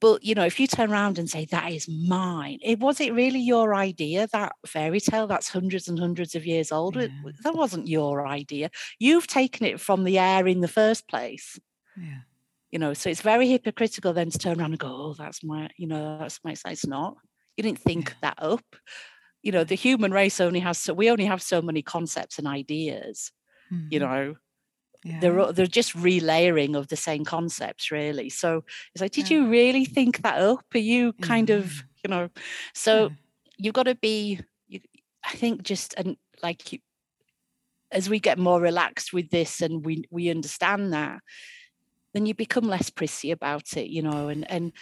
But 0.00 0.24
you 0.24 0.34
know 0.34 0.44
if 0.46 0.60
you 0.60 0.66
turn 0.66 0.92
around 0.92 1.18
and 1.18 1.28
say 1.30 1.44
that 1.46 1.72
is 1.72 1.88
mine 1.88 2.58
it 2.62 2.78
was 2.80 3.00
it 3.00 3.12
really 3.14 3.40
your 3.40 3.74
idea 3.74 4.28
that 4.32 4.52
fairy 4.66 5.00
tale 5.00 5.26
that's 5.26 5.48
hundreds 5.50 5.88
and 5.88 5.98
hundreds 5.98 6.34
of 6.34 6.46
years 6.46 6.72
old? 6.72 6.96
It- 6.96 7.12
that 7.44 7.54
wasn't 7.54 7.88
your 7.88 8.26
idea. 8.26 8.70
You've 8.98 9.26
taken 9.26 9.66
it 9.66 9.80
from 9.80 10.04
the 10.04 10.18
air 10.18 10.46
in 10.46 10.60
the 10.60 10.68
first 10.68 11.08
place. 11.08 11.58
Yeah. 11.96 12.22
you 12.70 12.78
know 12.78 12.94
so 12.94 13.10
it's 13.10 13.20
very 13.22 13.48
hypocritical 13.48 14.12
then 14.12 14.30
to 14.30 14.38
turn 14.38 14.60
around 14.60 14.72
and 14.72 14.78
go 14.78 14.88
oh 14.88 15.14
that's 15.14 15.42
my 15.42 15.68
you 15.76 15.86
know 15.86 16.18
that's 16.18 16.40
my 16.44 16.54
it's 16.66 16.86
not 16.86 17.16
you 17.60 17.62
didn't 17.62 17.78
think 17.84 18.14
that 18.22 18.38
up 18.38 18.64
you 19.42 19.52
know 19.52 19.64
the 19.64 19.74
human 19.74 20.12
race 20.12 20.40
only 20.40 20.60
has 20.60 20.78
so 20.78 20.94
we 20.94 21.10
only 21.10 21.26
have 21.26 21.42
so 21.42 21.60
many 21.62 21.82
concepts 21.82 22.38
and 22.38 22.46
ideas 22.48 23.32
you 23.90 24.00
Mhm. 24.00 24.02
know 24.02 24.36
Yeah. 25.04 25.20
they're 25.20 25.52
they're 25.52 25.66
just 25.80 25.94
relayering 25.96 26.74
of 26.76 26.88
the 26.88 26.96
same 26.96 27.24
concepts 27.24 27.90
really 27.90 28.28
so 28.30 28.64
it's 28.94 29.02
like 29.02 29.12
did 29.12 29.30
Yeah. 29.30 29.38
you 29.38 29.48
really 29.50 29.84
think 29.84 30.22
that 30.22 30.38
up 30.40 30.64
are 30.74 30.78
you 30.78 31.12
kind 31.14 31.50
of 31.50 31.84
you 32.04 32.08
know 32.10 32.28
so 32.74 32.92
Yeah. 32.94 33.08
you've 33.58 33.74
got 33.74 33.84
to 33.86 33.94
be 33.94 34.40
you, 34.68 34.80
i 35.24 35.32
think 35.36 35.62
just 35.62 35.94
and 35.98 36.16
like 36.42 36.72
you, 36.72 36.78
as 37.92 38.08
we 38.08 38.20
get 38.20 38.38
more 38.38 38.60
relaxed 38.60 39.12
with 39.12 39.30
this 39.30 39.60
and 39.62 39.84
we 39.84 40.04
we 40.10 40.30
understand 40.30 40.92
that 40.92 41.20
then 42.14 42.26
you 42.26 42.34
become 42.34 42.64
less 42.68 42.90
prissy 42.90 43.30
about 43.30 43.76
it 43.76 43.88
you 43.90 44.02
know 44.02 44.28
and 44.28 44.50
and 44.50 44.72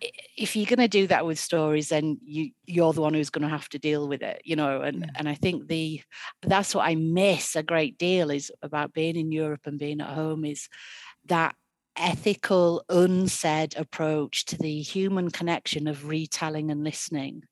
if 0.00 0.54
you're 0.54 0.66
going 0.66 0.78
to 0.78 0.88
do 0.88 1.06
that 1.06 1.24
with 1.24 1.38
stories 1.38 1.88
then 1.88 2.18
you 2.22 2.50
you're 2.66 2.92
the 2.92 3.00
one 3.00 3.14
who's 3.14 3.30
going 3.30 3.42
to 3.42 3.48
have 3.48 3.68
to 3.68 3.78
deal 3.78 4.08
with 4.08 4.22
it 4.22 4.42
you 4.44 4.56
know 4.56 4.82
and 4.82 5.00
Yeah. 5.00 5.06
and 5.16 5.28
i 5.28 5.34
think 5.34 5.68
the 5.68 6.02
that's 6.42 6.74
what 6.74 6.86
i 6.86 6.94
miss 6.94 7.56
a 7.56 7.62
great 7.62 7.98
deal 7.98 8.30
is 8.30 8.52
about 8.62 8.92
being 8.92 9.16
in 9.16 9.32
europe 9.32 9.62
and 9.64 9.78
being 9.78 10.00
at 10.00 10.08
home 10.08 10.44
is 10.44 10.68
that 11.26 11.54
ethical 11.96 12.84
unsaid 12.90 13.74
approach 13.76 14.44
to 14.46 14.58
the 14.58 14.82
human 14.82 15.30
connection 15.30 15.88
of 15.88 16.08
retelling 16.08 16.70
and 16.70 16.84
listening 16.84 17.42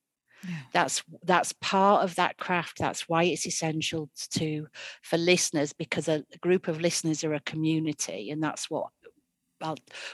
yeah. 0.47 0.57
that's 0.75 1.03
that's 1.23 1.55
part 1.63 2.05
of 2.05 2.15
that 2.17 2.37
craft 2.37 2.77
that's 2.79 3.09
why 3.09 3.25
it's 3.25 3.47
essential 3.47 4.11
to 4.31 4.67
for 5.03 5.17
listeners 5.17 5.73
because 5.73 6.09
a, 6.09 6.23
a 6.35 6.39
group 6.39 6.69
of 6.69 6.81
listeners 6.81 7.25
are 7.25 7.33
a 7.33 7.41
community 7.41 8.31
and 8.31 8.43
that's 8.43 8.69
what 8.69 8.89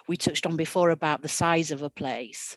we 0.08 0.16
touched 0.16 0.46
on 0.46 0.56
before 0.56 0.90
about 0.90 1.22
the 1.22 1.28
size 1.28 1.70
of 1.70 1.82
a 1.82 1.90
place 1.90 2.56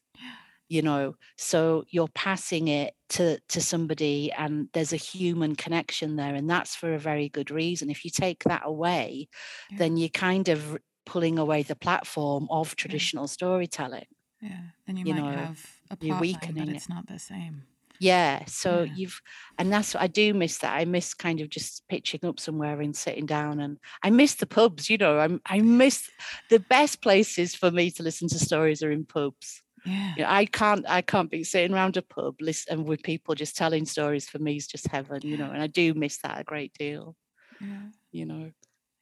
you 0.69 0.81
know 0.81 1.15
so 1.37 1.83
you're 1.89 2.07
passing 2.15 2.67
it 2.67 2.93
to 3.09 3.39
to 3.49 3.61
somebody 3.61 4.31
and 4.31 4.69
there's 4.73 4.93
a 4.93 4.97
human 4.97 5.55
connection 5.55 6.15
there 6.15 6.33
and 6.33 6.49
that's 6.49 6.75
for 6.75 6.93
a 6.93 6.99
very 6.99 7.29
good 7.29 7.51
reason 7.51 7.89
if 7.89 8.03
you 8.03 8.11
take 8.11 8.43
that 8.45 8.63
away 8.65 9.27
yeah. 9.69 9.77
then 9.77 9.97
you're 9.97 10.09
kind 10.09 10.49
of 10.49 10.77
pulling 11.05 11.37
away 11.37 11.63
the 11.63 11.75
platform 11.75 12.47
of 12.49 12.75
traditional 12.75 13.25
yeah. 13.25 13.37
storytelling 13.37 14.05
yeah 14.41 14.61
then 14.87 14.97
you, 14.97 15.05
you 15.05 15.13
might 15.13 15.21
know, 15.21 15.37
have 15.37 15.65
a 15.91 15.95
plot 15.97 16.21
line, 16.21 16.53
but 16.55 16.69
it's 16.69 16.85
it. 16.85 16.93
not 16.93 17.07
the 17.07 17.19
same 17.19 17.63
yeah 18.03 18.43
so 18.45 18.83
yeah. 18.83 18.93
you've 18.95 19.21
and 19.57 19.71
that's 19.71 19.93
what 19.93 20.03
i 20.03 20.07
do 20.07 20.33
miss 20.33 20.57
that 20.59 20.73
i 20.73 20.85
miss 20.85 21.13
kind 21.13 21.41
of 21.41 21.49
just 21.49 21.83
pitching 21.87 22.23
up 22.23 22.39
somewhere 22.39 22.81
and 22.81 22.95
sitting 22.95 23.25
down 23.25 23.59
and 23.59 23.77
i 24.03 24.09
miss 24.09 24.35
the 24.35 24.45
pubs 24.45 24.89
you 24.89 24.97
know 24.97 25.19
i'm 25.19 25.41
i 25.45 25.59
miss 25.59 26.09
the 26.49 26.59
best 26.59 27.01
places 27.01 27.55
for 27.55 27.71
me 27.71 27.89
to 27.89 28.03
listen 28.03 28.27
to 28.27 28.39
stories 28.39 28.83
are 28.83 28.91
in 28.91 29.05
pubs 29.05 29.61
yeah. 29.85 30.13
You 30.15 30.23
know, 30.23 30.29
I 30.29 30.45
can't 30.45 30.85
I 30.87 31.01
can't 31.01 31.29
be 31.29 31.43
sitting 31.43 31.73
around 31.73 31.97
a 31.97 32.01
pub 32.01 32.35
listen 32.39 32.85
with 32.85 33.03
people 33.03 33.35
just 33.35 33.57
telling 33.57 33.85
stories 33.85 34.29
for 34.29 34.39
me 34.39 34.55
is 34.55 34.65
just 34.65 34.87
heaven, 34.87 35.19
you 35.23 35.35
know, 35.35 35.51
and 35.51 35.61
I 35.61 35.67
do 35.67 35.93
miss 35.93 36.19
that 36.19 36.39
a 36.39 36.43
great 36.45 36.73
deal. 36.79 37.17
Yeah. 37.59 37.89
You 38.13 38.25
know 38.25 38.51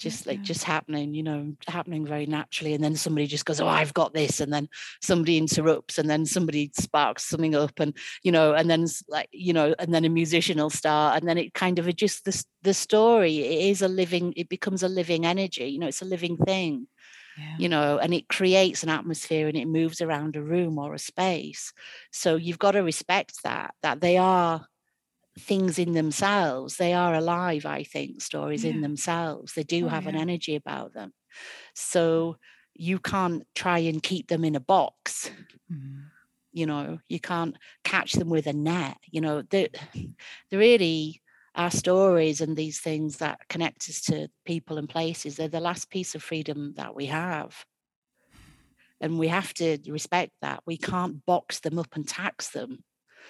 just 0.01 0.25
like 0.25 0.41
just 0.41 0.63
happening 0.63 1.13
you 1.13 1.21
know 1.21 1.53
happening 1.67 2.05
very 2.05 2.25
naturally 2.25 2.73
and 2.73 2.83
then 2.83 2.95
somebody 2.95 3.27
just 3.27 3.45
goes 3.45 3.61
oh 3.61 3.67
i've 3.67 3.93
got 3.93 4.13
this 4.13 4.39
and 4.39 4.51
then 4.51 4.67
somebody 4.99 5.37
interrupts 5.37 5.99
and 5.99 6.09
then 6.09 6.25
somebody 6.25 6.71
sparks 6.73 7.23
something 7.23 7.53
up 7.53 7.79
and 7.79 7.95
you 8.23 8.31
know 8.31 8.53
and 8.53 8.69
then 8.69 8.87
like 9.07 9.29
you 9.31 9.53
know 9.53 9.75
and 9.77 9.93
then 9.93 10.03
a 10.03 10.09
musician 10.09 10.57
will 10.57 10.71
start 10.71 11.19
and 11.19 11.29
then 11.29 11.37
it 11.37 11.53
kind 11.53 11.77
of 11.77 11.95
just 11.95 12.25
the, 12.25 12.43
the 12.63 12.73
story 12.73 13.39
it 13.39 13.69
is 13.69 13.81
a 13.83 13.87
living 13.87 14.33
it 14.35 14.49
becomes 14.49 14.81
a 14.81 14.89
living 14.89 15.25
energy 15.25 15.67
you 15.67 15.77
know 15.79 15.87
it's 15.87 16.01
a 16.01 16.05
living 16.05 16.35
thing 16.35 16.87
yeah. 17.37 17.55
you 17.59 17.69
know 17.69 17.99
and 17.99 18.11
it 18.13 18.27
creates 18.27 18.81
an 18.81 18.89
atmosphere 18.89 19.47
and 19.47 19.57
it 19.57 19.67
moves 19.67 20.01
around 20.01 20.35
a 20.35 20.41
room 20.41 20.79
or 20.79 20.95
a 20.95 20.99
space 20.99 21.73
so 22.11 22.35
you've 22.35 22.59
got 22.59 22.71
to 22.71 22.81
respect 22.81 23.43
that 23.43 23.75
that 23.83 24.01
they 24.01 24.17
are 24.17 24.65
things 25.39 25.79
in 25.79 25.93
themselves. 25.93 26.77
They 26.77 26.93
are 26.93 27.13
alive, 27.13 27.65
I 27.65 27.83
think, 27.83 28.21
stories 28.21 28.63
yeah. 28.63 28.71
in 28.71 28.81
themselves. 28.81 29.53
They 29.53 29.63
do 29.63 29.85
oh, 29.85 29.89
have 29.89 30.03
yeah. 30.03 30.09
an 30.09 30.15
energy 30.15 30.55
about 30.55 30.93
them. 30.93 31.13
So 31.73 32.37
you 32.73 32.99
can't 32.99 33.43
try 33.55 33.79
and 33.79 34.01
keep 34.01 34.27
them 34.27 34.43
in 34.43 34.55
a 34.55 34.59
box. 34.59 35.29
Mm-hmm. 35.71 35.99
You 36.53 36.65
know, 36.65 36.99
you 37.07 37.19
can't 37.19 37.57
catch 37.83 38.13
them 38.13 38.29
with 38.29 38.45
a 38.47 38.53
net. 38.53 38.97
You 39.09 39.21
know, 39.21 39.41
they 39.41 39.69
they 40.49 40.57
really 40.57 41.21
our 41.55 41.71
stories 41.71 42.41
and 42.41 42.55
these 42.55 42.79
things 42.79 43.17
that 43.17 43.39
connect 43.49 43.89
us 43.89 44.01
to 44.01 44.29
people 44.45 44.77
and 44.77 44.87
places. 44.87 45.35
They're 45.35 45.47
the 45.47 45.59
last 45.59 45.89
piece 45.89 46.15
of 46.15 46.23
freedom 46.23 46.73
that 46.77 46.95
we 46.95 47.07
have. 47.07 47.65
And 49.01 49.17
we 49.17 49.27
have 49.27 49.53
to 49.55 49.77
respect 49.87 50.31
that. 50.41 50.61
We 50.65 50.77
can't 50.77 51.25
box 51.25 51.59
them 51.59 51.79
up 51.79 51.95
and 51.95 52.07
tax 52.07 52.49
them 52.49 52.83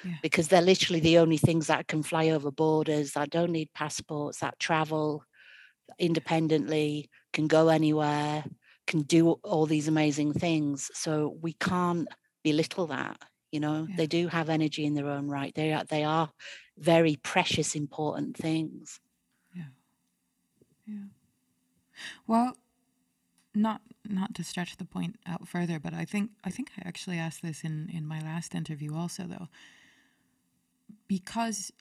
yeah. 0.04 0.16
because 0.22 0.48
they're 0.48 0.62
literally 0.62 1.00
the 1.00 1.18
only 1.18 1.38
things 1.38 1.68
that 1.68 1.88
can 1.88 2.04
fly 2.04 2.30
over 2.30 2.52
borders, 2.52 3.14
that 3.14 3.30
don't 3.30 3.52
need 3.52 3.70
passports, 3.74 4.40
that 4.40 4.60
travel 4.60 5.24
independently, 6.00 7.10
can 7.34 7.48
go 7.48 7.70
anywhere, 7.70 8.44
can 8.88 9.02
do 9.02 9.32
all 9.44 9.66
these 9.66 9.88
amazing 9.88 10.34
things. 10.34 10.90
So 10.94 11.38
we 11.42 11.54
can't 11.54 12.08
belittle 12.44 12.88
that. 12.88 13.18
You 13.52 13.60
know, 13.60 13.86
yeah. 13.90 13.96
they 13.98 14.08
do 14.08 14.28
have 14.28 14.50
energy 14.50 14.86
in 14.86 14.94
their 14.94 15.08
own 15.08 15.28
right. 15.28 15.54
They 15.54 15.74
are 15.74 15.84
they 15.84 16.04
are 16.04 16.32
very 16.78 17.18
precious, 17.18 17.76
important 17.76 18.38
things. 18.38 19.00
Yeah. 19.54 19.64
Yeah. 20.88 21.04
Well, 22.28 22.56
not 23.54 23.82
not 24.08 24.34
to 24.36 24.44
stretch 24.44 24.78
the 24.78 24.86
point 24.86 25.18
out 25.28 25.48
further, 25.48 25.80
but 25.80 25.94
I 25.94 26.06
think 26.06 26.32
I 26.46 26.50
think 26.50 26.72
I 26.78 26.88
actually 26.88 27.18
asked 27.18 27.42
this 27.42 27.64
in 27.64 27.90
in 27.94 28.08
my 28.08 28.22
last 28.22 28.56
interview 28.56 28.96
also 28.96 29.24
though 29.24 29.50
because 31.12 31.74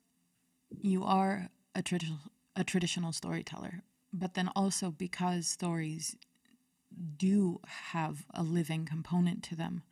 you 0.82 1.04
are 1.04 1.50
a 1.76 1.82
traditional 1.82 2.18
a 2.56 2.64
traditional 2.64 3.12
storyteller, 3.12 3.84
but 4.12 4.34
then 4.34 4.50
also 4.56 4.90
because 4.90 5.46
stories 5.46 6.16
do 7.16 7.60
have 7.92 8.26
a 8.34 8.42
living 8.42 8.84
component 8.84 9.44
to 9.44 9.54
them. 9.54 9.84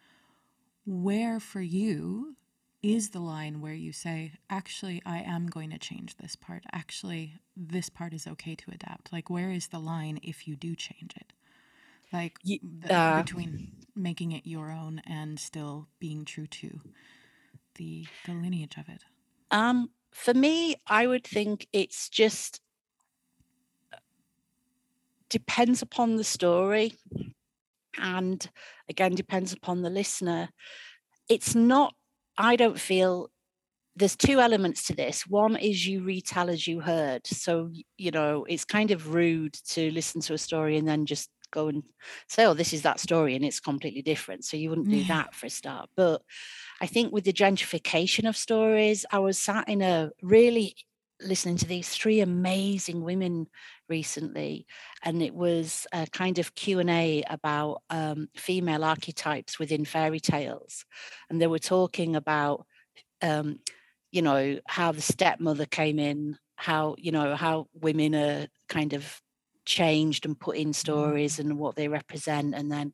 Where 0.85 1.39
for 1.39 1.61
you 1.61 2.35
is 2.83 3.11
the 3.11 3.21
line 3.21 3.61
where 3.61 3.75
you 3.75 3.93
say, 3.93 4.33
actually, 4.51 5.01
I 5.07 5.19
am 5.21 5.47
going 5.47 5.71
to 5.71 5.79
change 5.79 6.17
this 6.17 6.35
part. 6.35 6.65
Actually, 6.73 7.35
this 7.57 7.89
part 7.89 8.13
is 8.13 8.27
okay 8.27 8.57
to 8.57 8.73
adapt. 8.73 9.13
Like, 9.13 9.31
where 9.31 9.53
is 9.53 9.69
the 9.69 9.79
line 9.79 10.19
if 10.21 10.49
you 10.49 10.57
do 10.57 10.75
change 10.75 11.13
it? 11.17 11.33
Like, 12.13 12.39
uh, 12.91 13.15
between 13.15 13.71
making 13.95 14.33
it 14.33 14.49
your 14.49 14.73
own 14.73 15.01
and 15.07 15.39
still 15.39 15.87
being 16.01 16.25
true 16.25 16.49
to 16.49 16.81
the, 17.77 18.05
the 18.25 18.33
lineage 18.33 18.77
of 18.77 18.89
it? 18.89 19.05
Um, 19.51 19.91
for 20.13 20.35
me, 20.35 20.77
I 20.87 21.07
would 21.07 21.25
think 21.25 21.67
it's 21.73 22.09
just 22.09 22.61
depends 25.31 25.83
upon 25.83 26.17
the 26.17 26.25
story 26.25 26.95
and 27.99 28.51
again 28.89 29.15
depends 29.15 29.53
upon 29.53 29.83
the 29.83 29.91
listener. 29.91 30.49
It's 31.29 31.55
not 31.55 31.95
i 32.41 32.55
don't 32.55 32.79
feel 32.79 33.31
there's 33.97 34.15
two 34.17 34.39
elements 34.39 34.87
to 34.87 34.95
this. 34.95 35.27
One 35.27 35.57
is 35.57 35.85
you 35.85 36.05
retell 36.05 36.51
as 36.51 36.69
you 36.69 36.81
heard. 36.81 37.27
So 37.27 37.71
you 37.97 38.11
know 38.11 38.45
it's 38.49 38.65
kind 38.65 38.91
of 38.91 39.13
rude 39.15 39.55
to 39.71 39.91
listen 39.91 40.21
to 40.23 40.35
a 40.35 40.39
story 40.39 40.77
and 40.79 40.87
then 40.87 41.05
just 41.05 41.31
go 41.51 41.69
and 41.69 41.83
say 42.29 42.45
oh 42.45 42.55
this 42.55 42.73
is 42.73 42.83
that 42.83 43.01
story 43.01 43.35
and 43.35 43.45
it's 43.45 43.61
completely 43.61 44.03
different. 44.03 44.45
So 44.45 44.57
you 44.57 44.71
wouldn't 44.71 44.91
do 44.91 45.05
that 45.05 45.35
for 45.35 45.47
a 45.47 45.51
start. 45.51 45.91
But 45.97 46.23
I 46.81 46.87
think 46.87 47.13
with 47.13 47.25
the 47.25 47.33
gentrification 47.33 48.29
of 48.29 48.37
stories, 48.37 49.05
I 49.11 49.19
was 49.19 49.39
sat 49.39 49.69
in 49.69 49.83
a 49.83 50.11
really 50.23 50.77
listening 51.21 51.57
to 51.57 51.67
these 51.67 51.89
three 51.89 52.21
amazing 52.21 53.03
women 53.03 53.49
recently 53.89 54.67
and 55.03 55.21
it 55.21 55.35
was 55.35 55.85
a 55.93 56.07
kind 56.13 56.39
of 56.39 56.55
q&a 56.55 57.25
about 57.29 57.83
um, 57.91 58.29
female 58.37 58.85
archetypes 58.85 59.59
within 59.59 59.85
fairy 59.85 60.21
tales. 60.21 60.85
And 61.29 61.41
they 61.41 61.49
were 61.49 61.59
talking 61.59 62.15
about 62.15 62.67
um, 63.21 63.59
you 64.13 64.23
know 64.23 64.59
how 64.67 64.93
the 64.93 65.03
stepmother 65.03 65.67
came 65.67 65.99
in 65.99 66.39
how 66.59 66.97
you 66.99 67.13
know 67.13 67.37
how 67.37 67.69
women 67.73 68.15
are 68.15 68.49
kind 68.69 68.93
of 68.93 69.21
changed 69.69 70.25
and 70.25 70.41
put 70.41 70.57
in 70.57 70.73
stories 70.73 71.37
mm. 71.37 71.41
and 71.41 71.59
what 71.59 71.77
they 71.77 71.89
represent 71.89 72.55
and 72.55 72.73
then 72.73 72.93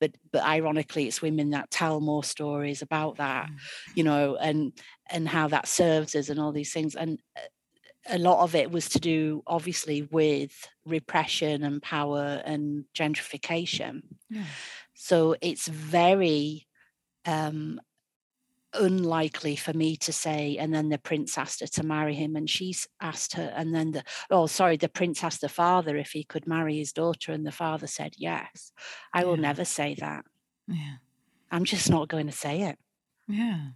but 0.00 0.10
but 0.32 0.42
ironically 0.42 1.06
it's 1.06 1.22
women 1.22 1.50
that 1.50 1.70
tell 1.70 2.00
more 2.00 2.24
stories 2.24 2.82
about 2.82 3.16
that 3.16 3.46
mm. 3.46 3.56
you 3.94 4.02
know 4.02 4.36
and 4.36 4.72
and 5.10 5.28
how 5.28 5.46
that 5.46 5.68
serves 5.68 6.14
us 6.14 6.30
and 6.30 6.40
all 6.40 6.50
these 6.50 6.72
things 6.72 6.94
and 6.94 7.20
uh, 7.36 7.40
a 8.10 8.18
lot 8.18 8.42
of 8.42 8.54
it 8.54 8.70
was 8.70 8.88
to 8.90 8.98
do 8.98 9.42
obviously 9.46 10.02
with 10.10 10.68
repression 10.84 11.62
and 11.62 11.82
power 11.82 12.42
and 12.44 12.84
gentrification 12.94 14.02
yeah. 14.30 14.44
so 14.94 15.36
it's 15.40 15.68
very 15.68 16.66
um 17.26 17.80
unlikely 18.74 19.56
for 19.56 19.72
me 19.72 19.96
to 19.96 20.12
say 20.12 20.56
and 20.58 20.74
then 20.74 20.88
the 20.88 20.98
prince 20.98 21.38
asked 21.38 21.60
her 21.60 21.66
to 21.66 21.84
marry 21.84 22.14
him 22.14 22.36
and 22.36 22.48
she's 22.48 22.86
asked 23.00 23.34
her 23.34 23.52
and 23.56 23.74
then 23.74 23.92
the 23.92 24.02
oh 24.30 24.46
sorry 24.46 24.76
the 24.76 24.88
prince 24.88 25.22
asked 25.22 25.40
the 25.40 25.48
father 25.48 25.96
if 25.96 26.10
he 26.10 26.24
could 26.24 26.46
marry 26.46 26.76
his 26.76 26.92
daughter 26.92 27.32
and 27.32 27.46
the 27.46 27.52
father 27.52 27.86
said 27.86 28.12
yes 28.16 28.72
i 29.12 29.20
yeah. 29.20 29.26
will 29.26 29.36
never 29.36 29.64
say 29.64 29.94
that 29.98 30.24
yeah 30.68 30.94
i'm 31.50 31.64
just 31.64 31.90
not 31.90 32.08
going 32.08 32.26
to 32.26 32.32
say 32.32 32.62
it 32.62 32.78
yeah 33.28 33.68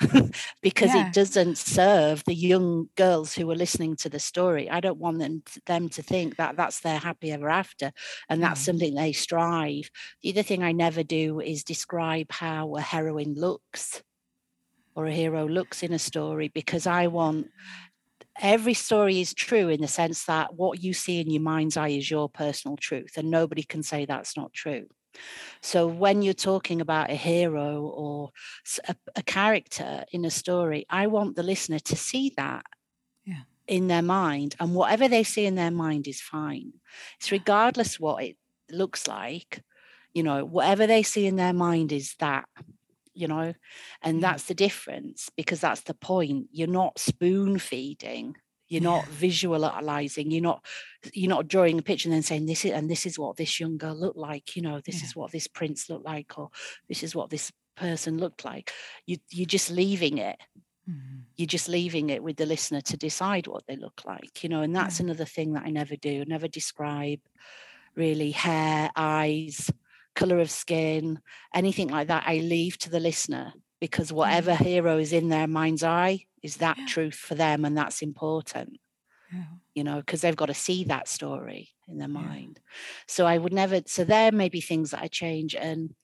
because 0.62 0.94
yeah. 0.94 1.06
it 1.06 1.12
doesn't 1.12 1.58
serve 1.58 2.24
the 2.24 2.34
young 2.34 2.88
girls 2.96 3.34
who 3.34 3.48
are 3.50 3.54
listening 3.54 3.94
to 3.94 4.08
the 4.08 4.18
story. 4.18 4.68
I 4.68 4.80
don't 4.80 4.98
want 4.98 5.20
them 5.20 5.42
to, 5.46 5.60
them 5.66 5.88
to 5.90 6.02
think 6.02 6.36
that 6.36 6.56
that's 6.56 6.80
their 6.80 6.98
happy 6.98 7.30
ever 7.30 7.48
after 7.48 7.92
and 8.28 8.42
that's 8.42 8.60
something 8.60 8.94
they 8.96 9.12
strive. 9.12 9.90
The 10.22 10.30
other 10.30 10.42
thing 10.42 10.64
I 10.64 10.72
never 10.72 11.04
do 11.04 11.40
is 11.40 11.62
describe 11.62 12.32
how 12.32 12.74
a 12.74 12.80
heroine 12.80 13.34
looks 13.34 14.02
or 14.94 15.06
a 15.06 15.12
hero 15.12 15.46
looks 15.46 15.82
in 15.82 15.92
a 15.92 15.98
story 15.98 16.48
because 16.48 16.86
I 16.86 17.06
want 17.06 17.48
every 18.40 18.74
story 18.74 19.20
is 19.20 19.34
true 19.34 19.68
in 19.68 19.80
the 19.80 19.88
sense 19.88 20.24
that 20.24 20.54
what 20.54 20.82
you 20.82 20.92
see 20.92 21.20
in 21.20 21.30
your 21.30 21.42
mind's 21.42 21.76
eye 21.76 21.88
is 21.88 22.10
your 22.10 22.28
personal 22.28 22.76
truth 22.76 23.12
and 23.16 23.30
nobody 23.30 23.62
can 23.62 23.82
say 23.82 24.04
that's 24.04 24.36
not 24.36 24.52
true. 24.52 24.86
So 25.60 25.86
when 25.86 26.22
you're 26.22 26.34
talking 26.34 26.80
about 26.80 27.10
a 27.10 27.14
hero 27.14 27.82
or 27.82 28.30
a, 28.88 28.96
a 29.16 29.22
character 29.22 30.04
in 30.10 30.24
a 30.24 30.30
story, 30.30 30.86
I 30.88 31.06
want 31.06 31.36
the 31.36 31.42
listener 31.42 31.78
to 31.80 31.96
see 31.96 32.32
that 32.36 32.64
yeah. 33.24 33.42
in 33.66 33.88
their 33.88 34.02
mind 34.02 34.56
and 34.58 34.74
whatever 34.74 35.08
they 35.08 35.22
see 35.22 35.44
in 35.44 35.54
their 35.54 35.70
mind 35.70 36.08
is 36.08 36.20
fine. 36.20 36.72
It's 37.18 37.30
regardless 37.30 38.00
what 38.00 38.24
it 38.24 38.36
looks 38.70 39.06
like, 39.06 39.62
you 40.14 40.22
know, 40.22 40.44
whatever 40.44 40.86
they 40.86 41.02
see 41.02 41.26
in 41.26 41.36
their 41.36 41.52
mind 41.52 41.92
is 41.92 42.14
that 42.18 42.46
you 43.14 43.28
know 43.28 43.54
and 44.02 44.18
mm. 44.18 44.20
that's 44.20 44.44
the 44.44 44.54
difference 44.54 45.30
because 45.36 45.60
that's 45.60 45.82
the 45.82 45.94
point 45.94 46.48
you're 46.52 46.68
not 46.68 46.98
spoon 46.98 47.58
feeding 47.58 48.34
you're 48.68 48.80
not 48.80 49.06
visualizing 49.08 50.30
you're 50.30 50.42
not 50.42 50.64
you're 51.12 51.28
not 51.28 51.46
drawing 51.46 51.78
a 51.78 51.82
picture 51.82 52.08
and 52.08 52.14
then 52.14 52.22
saying 52.22 52.46
this 52.46 52.64
is 52.64 52.72
and 52.72 52.90
this 52.90 53.04
is 53.04 53.18
what 53.18 53.36
this 53.36 53.60
young 53.60 53.76
girl 53.76 53.94
looked 53.94 54.16
like 54.16 54.56
you 54.56 54.62
know 54.62 54.80
this 54.80 55.00
yeah. 55.00 55.06
is 55.06 55.16
what 55.16 55.30
this 55.30 55.46
prince 55.46 55.90
looked 55.90 56.06
like 56.06 56.38
or 56.38 56.48
this 56.88 57.02
is 57.02 57.14
what 57.14 57.28
this 57.28 57.52
person 57.76 58.16
looked 58.16 58.44
like 58.44 58.72
you 59.06 59.18
you're 59.30 59.44
just 59.44 59.70
leaving 59.70 60.16
it 60.16 60.38
mm-hmm. 60.88 61.20
you're 61.36 61.46
just 61.46 61.68
leaving 61.68 62.08
it 62.08 62.22
with 62.22 62.36
the 62.36 62.46
listener 62.46 62.80
to 62.80 62.96
decide 62.96 63.46
what 63.46 63.64
they 63.66 63.76
look 63.76 64.02
like 64.06 64.42
you 64.42 64.48
know 64.48 64.62
and 64.62 64.74
that's 64.74 65.00
yeah. 65.00 65.04
another 65.04 65.26
thing 65.26 65.52
that 65.52 65.64
i 65.64 65.70
never 65.70 65.96
do 65.96 66.24
never 66.24 66.48
describe 66.48 67.20
really 67.94 68.30
hair 68.30 68.90
eyes 68.96 69.70
color 70.14 70.38
of 70.38 70.50
skin 70.50 71.20
anything 71.54 71.88
like 71.88 72.08
that 72.08 72.24
i 72.26 72.36
leave 72.36 72.76
to 72.78 72.90
the 72.90 73.00
listener 73.00 73.52
because 73.80 74.12
whatever 74.12 74.52
mm-hmm. 74.52 74.64
hero 74.64 74.98
is 74.98 75.12
in 75.12 75.28
their 75.28 75.46
mind's 75.46 75.82
eye 75.82 76.20
is 76.42 76.56
that 76.56 76.76
yeah. 76.78 76.86
truth 76.86 77.14
for 77.14 77.34
them 77.34 77.64
and 77.64 77.76
that's 77.76 78.02
important 78.02 78.78
yeah. 79.32 79.44
you 79.74 79.84
know 79.84 79.96
because 79.96 80.20
they've 80.20 80.36
got 80.36 80.46
to 80.46 80.54
see 80.54 80.84
that 80.84 81.08
story 81.08 81.70
in 81.88 81.98
their 81.98 82.08
mind 82.08 82.60
so 83.06 83.26
i 83.26 83.36
would 83.36 83.52
never 83.52 83.80
so 83.86 84.04
there 84.04 84.32
may 84.32 84.48
be 84.48 84.60
things 84.60 84.90
that 84.90 85.02
i 85.02 85.08
change 85.08 85.54
and 85.54 85.94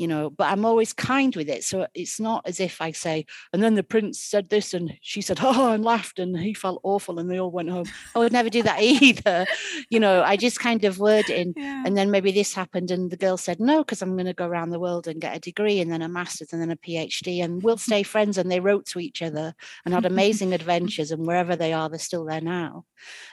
you 0.00 0.08
know, 0.08 0.30
but 0.30 0.50
I'm 0.50 0.64
always 0.64 0.94
kind 0.94 1.36
with 1.36 1.50
it. 1.50 1.62
So 1.62 1.86
it's 1.92 2.18
not 2.18 2.40
as 2.46 2.58
if 2.58 2.80
I 2.80 2.90
say, 2.92 3.26
and 3.52 3.62
then 3.62 3.74
the 3.74 3.82
prince 3.82 4.18
said 4.18 4.48
this 4.48 4.72
and 4.72 4.96
she 5.02 5.20
said, 5.20 5.40
oh, 5.42 5.72
and 5.72 5.84
laughed 5.84 6.18
and 6.18 6.38
he 6.38 6.54
felt 6.54 6.80
awful 6.82 7.18
and 7.18 7.30
they 7.30 7.38
all 7.38 7.50
went 7.50 7.68
home. 7.68 7.84
I 8.14 8.20
would 8.20 8.32
never 8.32 8.48
do 8.48 8.62
that 8.62 8.80
either. 8.80 9.44
You 9.90 10.00
know, 10.00 10.22
I 10.22 10.38
just 10.38 10.58
kind 10.58 10.86
of 10.86 10.98
word 10.98 11.28
in. 11.28 11.52
Yeah. 11.54 11.82
And 11.84 11.98
then 11.98 12.10
maybe 12.10 12.32
this 12.32 12.54
happened 12.54 12.90
and 12.90 13.10
the 13.10 13.18
girl 13.18 13.36
said, 13.36 13.60
no, 13.60 13.84
because 13.84 14.00
I'm 14.00 14.16
going 14.16 14.24
to 14.24 14.32
go 14.32 14.46
around 14.46 14.70
the 14.70 14.80
world 14.80 15.06
and 15.06 15.20
get 15.20 15.36
a 15.36 15.40
degree 15.40 15.80
and 15.80 15.92
then 15.92 16.00
a 16.00 16.08
master's 16.08 16.54
and 16.54 16.62
then 16.62 16.70
a 16.70 16.76
PhD 16.76 17.44
and 17.44 17.62
we'll 17.62 17.76
stay 17.76 18.02
friends. 18.02 18.38
And 18.38 18.50
they 18.50 18.60
wrote 18.60 18.86
to 18.86 19.00
each 19.00 19.20
other 19.20 19.54
and 19.84 19.92
had 19.92 20.06
amazing 20.06 20.54
adventures. 20.54 21.10
And 21.10 21.26
wherever 21.26 21.56
they 21.56 21.74
are, 21.74 21.90
they're 21.90 21.98
still 21.98 22.24
there 22.24 22.40
now. 22.40 22.86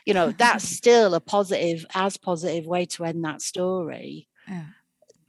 You 0.05 0.13
know, 0.13 0.33
that's 0.33 0.67
still 0.67 1.13
a 1.13 1.21
positive, 1.21 1.85
as 1.95 2.17
positive 2.17 2.65
way 2.65 2.87
to 2.87 3.05
end 3.05 3.23
that 3.23 3.41
story. 3.41 4.27
Yeah 4.49 4.65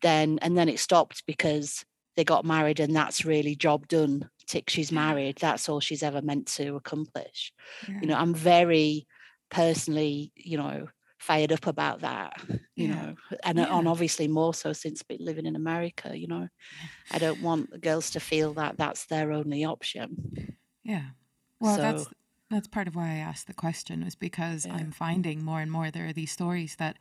then 0.03 0.39
and 0.43 0.57
then 0.57 0.69
it 0.69 0.79
stopped 0.79 1.25
because 1.27 1.85
they 2.17 2.25
got 2.25 2.45
married 2.45 2.81
and 2.81 2.95
that's 2.95 3.25
really 3.25 3.55
job 3.55 3.87
done 3.89 4.29
tick 4.47 4.69
she's 4.71 4.91
married 4.91 5.37
that's 5.39 5.69
all 5.69 5.81
she's 5.81 6.03
ever 6.03 6.23
meant 6.23 6.47
to 6.47 6.77
accomplish. 6.77 7.53
Yeah. 7.89 7.99
you 8.01 8.07
know 8.09 8.17
i'm 8.17 8.35
very 8.35 9.07
personally 9.51 10.33
you 10.35 10.57
know 10.57 10.89
fired 11.19 11.53
up 11.53 11.67
about 11.67 12.01
that 12.01 12.41
you 12.75 12.89
yeah. 12.89 12.95
know 12.95 13.15
and, 13.45 13.59
uh, 13.59 13.63
yeah. 13.63 13.79
and 13.79 13.89
obviously 13.89 14.29
more 14.29 14.55
so 14.55 14.73
since 14.73 15.03
living 15.19 15.47
in 15.47 15.57
america 15.57 16.17
you 16.17 16.27
know. 16.27 16.49
I 17.11 17.19
don't 17.19 17.43
want 17.43 17.71
the 17.71 17.79
girls 17.79 18.11
to 18.11 18.21
feel 18.21 18.55
that 18.55 18.77
that's 18.77 19.07
their 19.07 19.33
only 19.33 19.65
option. 19.65 20.57
Yeah. 20.85 21.07
Well 21.59 21.77
so, 21.77 21.83
that's 21.83 22.07
that's 22.51 22.69
part 22.69 22.89
of 22.89 22.97
why 22.97 23.09
i 23.11 23.17
asked 23.17 23.47
the 23.47 23.55
question 23.55 24.05
was 24.05 24.15
because 24.15 24.67
i'm 24.67 24.91
finding 24.91 25.45
more 25.45 25.61
and 25.61 25.71
more 25.71 25.91
there 25.91 26.07
are 26.07 26.13
these 26.13 26.33
stories 26.33 26.77
that 26.77 26.97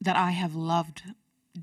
that 0.00 0.16
i 0.16 0.30
have 0.30 0.54
loved 0.54 1.02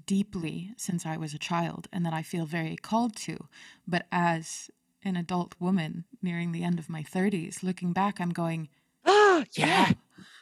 deeply 0.05 0.71
since 0.77 1.05
I 1.05 1.17
was 1.17 1.33
a 1.33 1.39
child 1.39 1.87
and 1.91 2.05
that 2.05 2.13
I 2.13 2.21
feel 2.21 2.45
very 2.45 2.75
called 2.75 3.15
to. 3.17 3.47
But 3.87 4.05
as 4.11 4.69
an 5.03 5.15
adult 5.15 5.55
woman 5.59 6.05
nearing 6.21 6.51
the 6.51 6.63
end 6.63 6.79
of 6.79 6.89
my 6.89 7.03
30s, 7.03 7.63
looking 7.63 7.93
back, 7.93 8.19
I'm 8.19 8.31
going, 8.31 8.69
Oh, 9.07 9.43
yeah. 9.53 9.93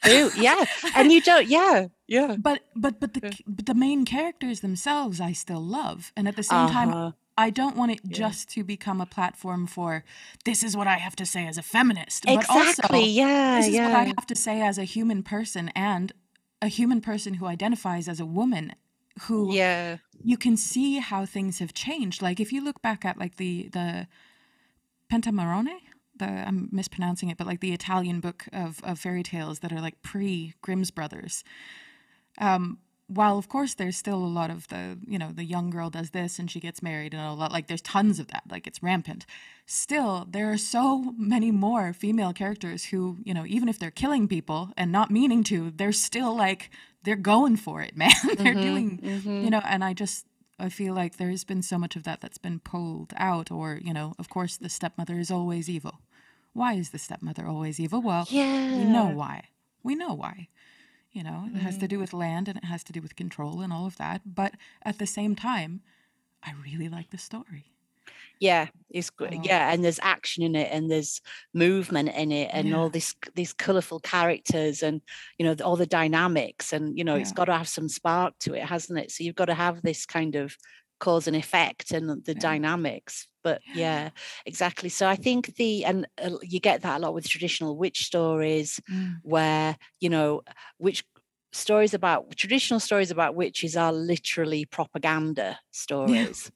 Ooh, 0.08 0.32
yeah. 0.38 0.66
And 0.96 1.12
you 1.12 1.22
don't, 1.22 1.48
yeah. 1.48 1.88
Yeah. 2.08 2.36
But 2.38 2.62
but 2.76 3.00
but 3.00 3.14
the 3.14 3.38
but 3.48 3.66
the 3.66 3.74
main 3.74 4.06
characters 4.06 4.60
themselves 4.60 5.20
I 5.20 5.34
still 5.34 5.64
love. 5.64 6.12
And 6.16 6.28
at 6.28 6.36
the 6.36 6.44
same 6.44 6.66
uh-huh. 6.66 6.86
time 6.86 7.14
I 7.38 7.50
don't 7.50 7.76
want 7.76 7.92
it 7.92 8.00
yeah. 8.04 8.18
just 8.18 8.50
to 8.50 8.64
become 8.64 9.02
a 9.02 9.06
platform 9.06 9.68
for 9.68 10.04
this 10.46 10.64
is 10.64 10.78
what 10.78 10.88
I 10.88 10.98
have 10.98 11.16
to 11.18 11.26
say 11.26 11.48
as 11.48 11.58
a 11.58 11.62
feminist. 11.62 12.24
Exactly. 12.28 12.78
But 12.82 12.92
also, 12.92 13.06
yeah. 13.06 13.58
This 13.58 13.68
is 13.68 13.74
yeah. 13.74 13.88
what 13.88 13.98
I 13.98 14.04
have 14.04 14.28
to 14.28 14.36
say 14.36 14.62
as 14.62 14.78
a 14.78 14.84
human 14.84 15.24
person 15.24 15.70
and 15.76 16.14
a 16.62 16.68
human 16.68 17.02
person 17.02 17.36
who 17.36 17.46
identifies 17.46 18.08
as 18.08 18.20
a 18.20 18.26
woman 18.26 18.74
who 19.22 19.54
yeah. 19.54 19.98
you 20.24 20.38
can 20.38 20.58
see 20.58 21.00
how 21.00 21.26
things 21.26 21.60
have 21.60 21.74
changed. 21.74 22.22
Like 22.22 22.40
if 22.40 22.52
you 22.52 22.64
look 22.64 22.82
back 22.82 23.06
at 23.06 23.18
like 23.18 23.38
the 23.38 23.70
the 23.70 24.08
pentamerone 25.12 25.70
the 26.18 26.26
i'm 26.26 26.70
mispronouncing 26.72 27.30
it 27.30 27.38
but 27.38 27.48
like 27.48 27.60
the 27.60 27.74
italian 27.74 28.20
book 28.20 28.46
of 28.54 28.80
of 28.84 29.00
fairy 29.00 29.24
tales 29.24 29.60
that 29.60 29.72
are 29.72 29.82
like 29.82 30.02
pre 30.02 30.54
grimm's 30.62 30.92
brothers 30.92 31.44
um 32.40 32.80
while 33.08 33.38
of 33.38 33.48
course 33.48 33.76
there's 33.76 33.96
still 33.96 34.18
a 34.18 34.26
lot 34.26 34.50
of 34.50 34.68
the 34.70 34.98
you 35.06 35.20
know 35.20 35.32
the 35.32 35.44
young 35.44 35.70
girl 35.70 35.90
does 35.90 36.10
this 36.10 36.40
and 36.40 36.50
she 36.50 36.60
gets 36.60 36.82
married 36.82 37.14
and 37.14 37.22
a 37.22 37.34
lot 37.34 37.52
like 37.52 37.68
there's 37.68 37.82
tons 37.82 38.20
of 38.20 38.28
that 38.28 38.42
like 38.50 38.66
it's 38.66 38.82
rampant 38.82 39.28
still 39.68 40.28
there 40.30 40.52
are 40.52 40.58
so 40.58 41.14
many 41.16 41.52
more 41.52 41.94
female 41.94 42.34
characters 42.34 42.86
who 42.86 43.18
you 43.24 43.34
know 43.34 43.46
even 43.46 43.70
if 43.70 43.78
they're 43.78 43.92
killing 43.92 44.28
people 44.28 44.72
and 44.76 44.92
not 44.92 45.12
meaning 45.12 45.44
to 45.44 45.72
they're 45.72 45.92
still 45.92 46.36
like 46.36 46.72
they're 47.06 47.16
going 47.16 47.56
for 47.56 47.82
it, 47.82 47.96
man. 47.98 48.12
they're 48.24 48.54
mm-hmm, 48.54 48.62
doing, 48.62 48.98
mm-hmm. 48.98 49.44
you 49.46 49.50
know, 49.50 49.62
and 49.64 49.84
I 49.84 49.94
just, 49.94 50.26
I 50.60 50.70
feel 50.70 50.94
like 50.94 51.18
there's 51.18 51.44
been 51.44 51.62
so 51.62 51.78
much 51.78 51.96
of 51.96 52.04
that 52.04 52.20
that's 52.20 52.38
been 52.38 52.60
pulled 52.60 53.14
out, 53.16 53.52
or, 53.52 53.80
you 53.82 53.94
know, 53.94 54.14
of 54.20 54.28
course, 54.28 54.58
the 54.58 54.70
stepmother 54.70 55.18
is 55.18 55.32
always 55.32 55.70
evil. 55.70 56.02
Why 56.54 56.74
is 56.74 56.90
the 56.90 57.00
stepmother 57.00 57.46
always 57.48 57.80
evil? 57.80 58.02
Well, 58.02 58.28
yeah. 58.30 58.78
we 58.78 58.84
know 58.86 59.08
why. 59.08 59.50
We 59.84 59.96
know 59.96 60.14
why. 60.14 60.50
You 61.16 61.24
know, 61.24 61.50
it 61.54 61.60
has 61.60 61.76
to 61.76 61.86
mm-hmm. 61.86 61.96
do 61.96 62.00
with 62.00 62.14
land 62.14 62.48
and 62.48 62.58
it 62.58 62.66
has 62.66 62.84
to 62.84 62.94
do 62.94 63.02
with 63.02 63.16
control 63.16 63.62
and 63.62 63.72
all 63.72 63.86
of 63.86 63.98
that. 63.98 64.22
But 64.26 64.54
at 64.84 65.00
the 65.00 65.08
same 65.08 65.36
time, 65.36 65.82
I 66.44 66.54
really 66.64 66.90
like 66.90 67.10
the 67.10 67.18
story 67.18 67.72
yeah 68.40 68.68
it's 68.90 69.10
good 69.10 69.34
oh. 69.34 69.42
yeah 69.44 69.72
and 69.72 69.84
there's 69.84 70.00
action 70.02 70.44
in 70.44 70.56
it 70.56 70.70
and 70.72 70.90
there's 70.90 71.22
movement 71.54 72.10
in 72.10 72.32
it 72.32 72.50
and 72.52 72.70
yeah. 72.70 72.76
all 72.76 72.90
this 72.90 73.16
these 73.36 73.54
colorful 73.54 74.00
characters 74.00 74.84
and 74.84 75.02
you 75.38 75.46
know 75.46 75.56
all 75.64 75.76
the 75.76 75.86
dynamics 75.86 76.74
and 76.74 76.98
you 76.98 77.04
know 77.04 77.16
yeah. 77.16 77.22
it's 77.22 77.32
got 77.32 77.46
to 77.46 77.54
have 77.54 77.68
some 77.68 77.88
spark 77.88 78.34
to 78.40 78.54
it 78.54 78.64
hasn't 78.64 79.00
it 79.00 79.12
so 79.12 79.24
you've 79.24 79.36
got 79.36 79.46
to 79.46 79.54
have 79.54 79.82
this 79.82 80.06
kind 80.06 80.36
of 80.36 80.56
cause 81.00 81.28
and 81.28 81.36
effect 81.36 81.92
and 81.92 82.10
the 82.26 82.34
yeah. 82.34 82.40
dynamics 82.40 83.28
but 83.46 83.62
yeah 83.76 84.10
exactly 84.48 84.90
so 84.90 85.08
i 85.08 85.16
think 85.16 85.56
the 85.56 85.86
and 85.86 86.08
uh, 86.22 86.32
you 86.42 86.60
get 86.60 86.82
that 86.82 86.98
a 86.98 87.00
lot 87.00 87.14
with 87.14 87.30
traditional 87.30 87.78
witch 87.78 88.04
stories 88.04 88.82
mm. 88.92 89.14
where 89.22 89.78
you 90.02 90.10
know 90.10 90.42
witch 90.80 91.06
stories 91.54 91.94
about 91.94 92.36
traditional 92.36 92.80
stories 92.80 93.12
about 93.12 93.36
witches 93.36 93.78
are 93.78 93.94
literally 93.94 94.66
propaganda 94.66 95.58
stories 95.72 96.52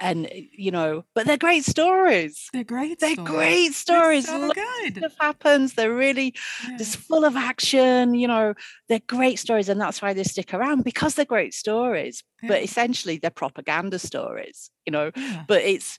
and 0.00 0.26
eh, 0.26 0.42
you 0.52 0.70
know 0.70 1.04
but 1.14 1.26
they're 1.26 1.36
great 1.36 1.64
stories 1.64 2.48
they're 2.52 2.64
great 2.64 2.98
they're 2.98 3.12
stories. 3.12 3.30
great 3.30 3.74
stories 3.74 4.26
they're 4.26 4.48
so 4.48 4.52
good 4.54 4.96
stuff 4.96 5.14
happens 5.20 5.74
they're 5.74 5.94
really 5.94 6.34
yeah. 6.68 6.76
just 6.78 6.96
full 6.96 7.24
of 7.24 7.36
action 7.36 8.14
you 8.14 8.26
know 8.26 8.54
they're 8.88 9.00
great 9.06 9.38
stories 9.38 9.68
and 9.68 9.80
that's 9.80 10.00
why 10.00 10.12
they 10.12 10.24
stick 10.24 10.54
around 10.54 10.82
because 10.82 11.14
they're 11.14 11.24
great 11.24 11.52
stories 11.52 12.24
yeah. 12.42 12.48
but 12.48 12.62
essentially 12.62 13.18
they're 13.18 13.30
propaganda 13.30 13.98
stories 13.98 14.70
you 14.86 14.90
know 14.90 15.10
but 15.46 15.62
it's 15.62 15.98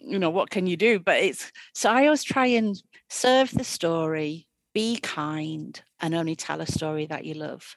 you 0.00 0.18
know 0.18 0.30
what 0.30 0.50
can 0.50 0.66
you 0.66 0.76
do 0.76 0.98
but 0.98 1.18
it's 1.18 1.52
so 1.74 1.90
i 1.90 2.04
always 2.04 2.24
try 2.24 2.46
and 2.46 2.82
serve 3.08 3.50
the 3.52 3.64
story 3.64 4.46
be 4.74 4.98
kind 4.98 5.82
and 6.00 6.14
only 6.14 6.36
tell 6.36 6.60
a 6.60 6.66
story 6.66 7.06
that 7.06 7.24
you 7.24 7.34
love 7.34 7.76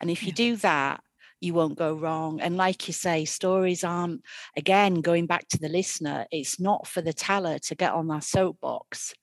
and 0.00 0.10
if 0.10 0.24
you 0.24 0.32
do 0.32 0.56
that 0.56 1.00
you 1.40 1.54
won't 1.54 1.78
go 1.78 1.94
wrong. 1.94 2.40
And 2.40 2.56
like 2.56 2.88
you 2.88 2.94
say, 2.94 3.24
stories 3.24 3.84
aren't, 3.84 4.22
again, 4.56 5.00
going 5.00 5.26
back 5.26 5.48
to 5.48 5.58
the 5.58 5.68
listener, 5.68 6.26
it's 6.30 6.58
not 6.58 6.86
for 6.86 7.02
the 7.02 7.12
teller 7.12 7.58
to 7.60 7.74
get 7.74 7.92
on 7.92 8.08
their 8.08 8.20
soapbox 8.20 9.14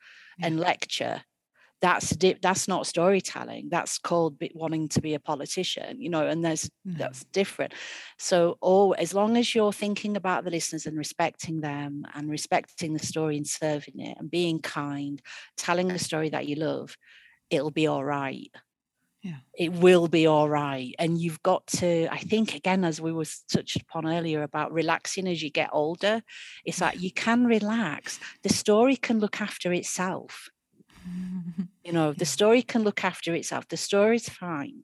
and 0.41 0.59
lecture. 0.59 1.23
That's 1.83 2.15
that's 2.41 2.69
not 2.69 2.87
storytelling. 2.87 3.67
That's 3.69 3.97
called 3.97 4.41
wanting 4.55 4.87
to 4.87 5.01
be 5.01 5.15
a 5.15 5.19
politician, 5.19 5.99
you 5.99 6.09
know. 6.09 6.25
And 6.25 6.43
there's 6.43 6.71
mm. 6.87 6.97
that's 6.97 7.25
different. 7.25 7.73
So, 8.17 8.57
all 8.61 8.95
as 8.97 9.13
long 9.13 9.35
as 9.35 9.53
you're 9.53 9.73
thinking 9.73 10.15
about 10.15 10.45
the 10.45 10.49
listeners 10.49 10.85
and 10.85 10.97
respecting 10.97 11.59
them, 11.59 12.05
and 12.13 12.31
respecting 12.31 12.93
the 12.93 13.05
story 13.05 13.35
and 13.35 13.45
serving 13.45 13.99
it, 13.99 14.17
and 14.17 14.31
being 14.31 14.59
kind, 14.61 15.21
telling 15.57 15.91
a 15.91 15.99
story 15.99 16.29
that 16.29 16.47
you 16.47 16.55
love, 16.55 16.95
it'll 17.49 17.69
be 17.69 17.87
all 17.87 18.05
right 18.05 18.49
yeah. 19.23 19.37
it 19.57 19.71
will 19.71 20.07
be 20.07 20.27
all 20.27 20.49
right 20.49 20.93
and 20.99 21.17
you've 21.19 21.41
got 21.43 21.65
to 21.65 22.07
i 22.11 22.17
think 22.17 22.55
again 22.55 22.83
as 22.83 22.99
we 22.99 23.11
was 23.11 23.43
touched 23.49 23.77
upon 23.77 24.05
earlier 24.05 24.43
about 24.43 24.73
relaxing 24.73 25.27
as 25.27 25.41
you 25.41 25.49
get 25.49 25.69
older 25.71 26.21
it's 26.65 26.81
like 26.81 27.01
you 27.01 27.11
can 27.11 27.45
relax 27.45 28.19
the 28.43 28.49
story 28.49 28.95
can 28.95 29.19
look 29.19 29.41
after 29.41 29.71
itself 29.71 30.49
you 31.83 31.91
know 31.91 32.13
the 32.13 32.25
story 32.25 32.61
can 32.61 32.83
look 32.83 33.03
after 33.03 33.33
itself. 33.33 33.67
The 33.67 33.77
story's 33.77 34.29
fine. 34.29 34.83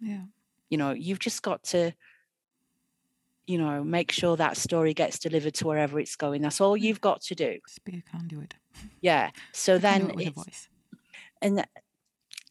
Yeah. 0.00 0.24
You 0.70 0.78
know 0.78 0.92
you've 0.92 1.18
just 1.18 1.42
got 1.42 1.62
to 1.64 1.92
you 3.46 3.58
know 3.58 3.82
make 3.82 4.12
sure 4.12 4.36
that 4.36 4.56
story 4.56 4.94
gets 4.94 5.18
delivered 5.18 5.54
to 5.54 5.66
wherever 5.66 5.98
it's 5.98 6.16
going. 6.16 6.42
That's 6.42 6.60
all 6.60 6.76
you've 6.76 7.00
got 7.00 7.22
to 7.22 7.34
do. 7.34 7.58
Just 7.66 7.84
be 7.84 8.02
a 8.06 8.10
conduit. 8.10 8.54
Yeah. 9.00 9.30
So 9.52 9.78
then 9.78 10.12
and 11.42 11.64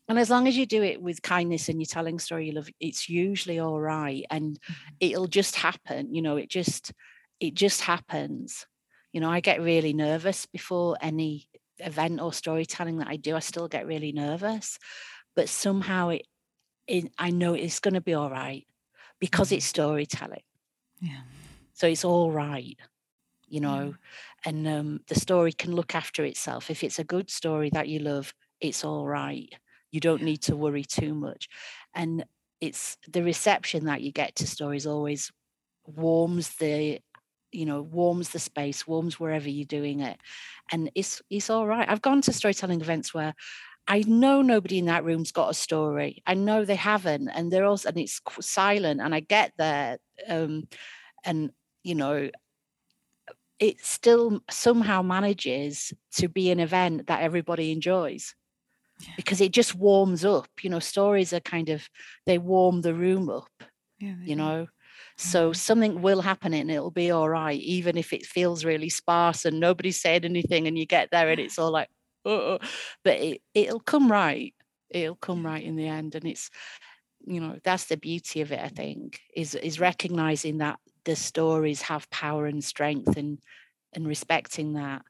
and 0.10 0.18
as 0.18 0.30
long 0.30 0.48
as 0.48 0.56
you 0.56 0.66
do 0.66 0.84
it 0.84 1.02
with 1.02 1.22
kindness 1.22 1.68
and 1.68 1.82
you're 1.82 1.86
telling 1.86 2.20
story 2.20 2.48
you 2.48 2.54
love 2.54 2.70
it's 2.80 3.10
usually 3.10 3.60
all 3.60 3.80
right 3.80 4.26
and 4.30 4.60
mm-hmm. 4.60 4.74
it'll 5.00 5.28
just 5.28 5.56
happen. 5.56 6.14
You 6.14 6.22
know 6.22 6.38
it 6.38 6.50
just 6.50 6.92
it 7.40 7.54
just 7.54 7.82
happens. 7.82 8.66
You 9.14 9.22
know, 9.22 9.30
I 9.30 9.40
get 9.40 9.62
really 9.62 9.94
nervous 9.94 10.46
before 10.46 10.98
any 11.02 11.48
event 11.80 12.22
or 12.22 12.34
storytelling 12.34 12.98
that 12.98 13.08
I 13.08 13.16
do. 13.16 13.36
I 13.36 13.40
still 13.40 13.68
get 13.68 13.88
really 13.88 14.12
nervous, 14.12 14.80
but 15.36 15.50
somehow 15.50 16.10
it, 16.10 16.28
it 16.88 17.12
I 17.18 17.32
know 17.32 17.54
it's 17.54 17.80
going 17.80 17.94
to 17.94 18.02
be 18.02 18.14
all 18.14 18.30
right 18.30 18.66
because 19.20 19.52
it's 19.52 19.66
mm-hmm. 19.66 19.82
storytelling. 19.82 20.44
Yeah. 21.00 21.22
So 21.74 21.88
it's 21.88 22.06
all 22.06 22.32
right, 22.32 22.78
you 23.48 23.60
know, 23.60 23.94
yeah. 23.94 24.50
and 24.50 24.68
um, 24.68 25.00
the 25.08 25.16
story 25.16 25.54
can 25.54 25.76
look 25.76 25.94
after 25.94 26.24
itself. 26.26 26.72
If 26.72 26.84
it's 26.84 26.98
a 26.98 27.04
good 27.04 27.30
story 27.30 27.70
that 27.72 27.88
you 27.88 28.00
love, 28.00 28.34
it's 28.60 28.84
all 28.84 29.06
right. 29.06 29.54
You 29.92 30.00
don't 30.00 30.24
need 30.24 30.42
to 30.44 30.56
worry 30.56 30.84
too 30.84 31.14
much. 31.14 31.48
And 31.94 32.26
it's 32.60 32.98
the 33.08 33.24
reception 33.24 33.86
that 33.86 34.02
you 34.02 34.12
get 34.12 34.36
to 34.38 34.48
stories 34.48 34.88
always 34.88 35.32
warms 35.86 36.50
the 36.56 37.00
you 37.52 37.66
know 37.66 37.82
warms 37.82 38.30
the 38.30 38.40
space 38.40 38.86
warms 38.86 39.20
wherever 39.20 39.50
you're 39.50 39.66
doing 39.66 40.02
it 40.02 40.20
and 40.72 40.92
it's 40.96 41.22
it's 41.30 41.50
all 41.50 41.68
right. 41.68 41.90
I've 41.90 42.02
gone 42.02 42.22
to 42.22 42.34
storytelling 42.34 42.82
events 42.82 43.14
where 43.14 43.34
i 43.88 44.04
know 44.06 44.42
nobody 44.42 44.80
in 44.80 44.86
that 44.86 45.06
room's 45.06 45.32
got 45.32 45.50
a 45.50 45.54
story. 45.54 46.22
I 46.26 46.34
know 46.34 46.66
they 46.66 46.76
haven't 46.76 47.30
and 47.30 47.52
they're 47.52 47.66
also 47.66 47.90
and 47.90 47.98
it's 47.98 48.22
silent 48.42 49.02
and 49.02 49.16
i 49.16 49.22
get 49.22 49.54
there 49.58 49.98
um 50.28 50.68
and 51.24 51.52
you 51.84 51.96
know 51.96 52.30
it 53.60 53.84
still 53.84 54.42
somehow 54.50 55.02
manages 55.02 55.94
to 56.16 56.28
be 56.28 56.52
an 56.52 56.60
event 56.60 57.08
that 57.08 57.22
everybody 57.22 57.72
enjoys 57.72 58.36
yeah. 59.00 59.14
because 59.16 59.42
it 59.42 59.52
just 59.52 59.74
warms 59.74 60.26
up 60.26 60.50
you 60.62 60.70
know 60.70 60.80
stories 60.80 61.34
are 61.34 61.40
kind 61.40 61.70
of 61.70 61.90
they 62.26 62.38
warm 62.38 62.82
the 62.82 62.94
room 62.94 63.30
up 63.30 63.50
yeah, 64.00 64.16
you 64.22 64.36
know 64.36 64.68
so 65.18 65.52
something 65.52 66.02
will 66.02 66.22
happen 66.22 66.54
and 66.54 66.70
it'll 66.70 66.92
be 66.92 67.10
all 67.12 67.28
right, 67.28 67.60
even 67.60 67.98
if 67.98 68.14
it 68.14 68.26
feels 68.26 68.64
really 68.64 68.90
sparse 68.90 69.46
and 69.46 69.60
nobody 69.60 69.92
said 69.92 70.26
anything 70.26 70.68
and 70.68 70.78
you 70.78 70.86
get 70.86 71.10
there 71.12 71.30
and 71.30 71.40
it's 71.40 71.58
all 71.58 71.72
like, 71.72 71.90
oh, 72.24 72.60
but 73.04 73.18
it, 73.18 73.42
it'll 73.56 73.80
come 73.80 74.12
right. 74.12 74.54
It'll 74.90 75.16
come 75.16 75.46
right 75.46 75.64
in 75.64 75.76
the 75.76 75.88
end. 75.88 76.14
And 76.14 76.26
it's, 76.26 76.52
you 77.26 77.42
know, 77.42 77.58
that's 77.64 77.86
the 77.86 77.98
beauty 77.98 78.42
of 78.42 78.52
it, 78.52 78.60
I 78.60 78.70
think, 78.70 79.20
is 79.36 79.56
is 79.56 79.80
recognizing 79.80 80.60
that 80.60 80.80
the 81.04 81.16
stories 81.16 81.82
have 81.84 82.10
power 82.12 82.46
and 82.46 82.64
strength 82.64 83.18
and 83.18 83.40
and 83.94 84.08
respecting 84.08 84.74
that 84.74 85.02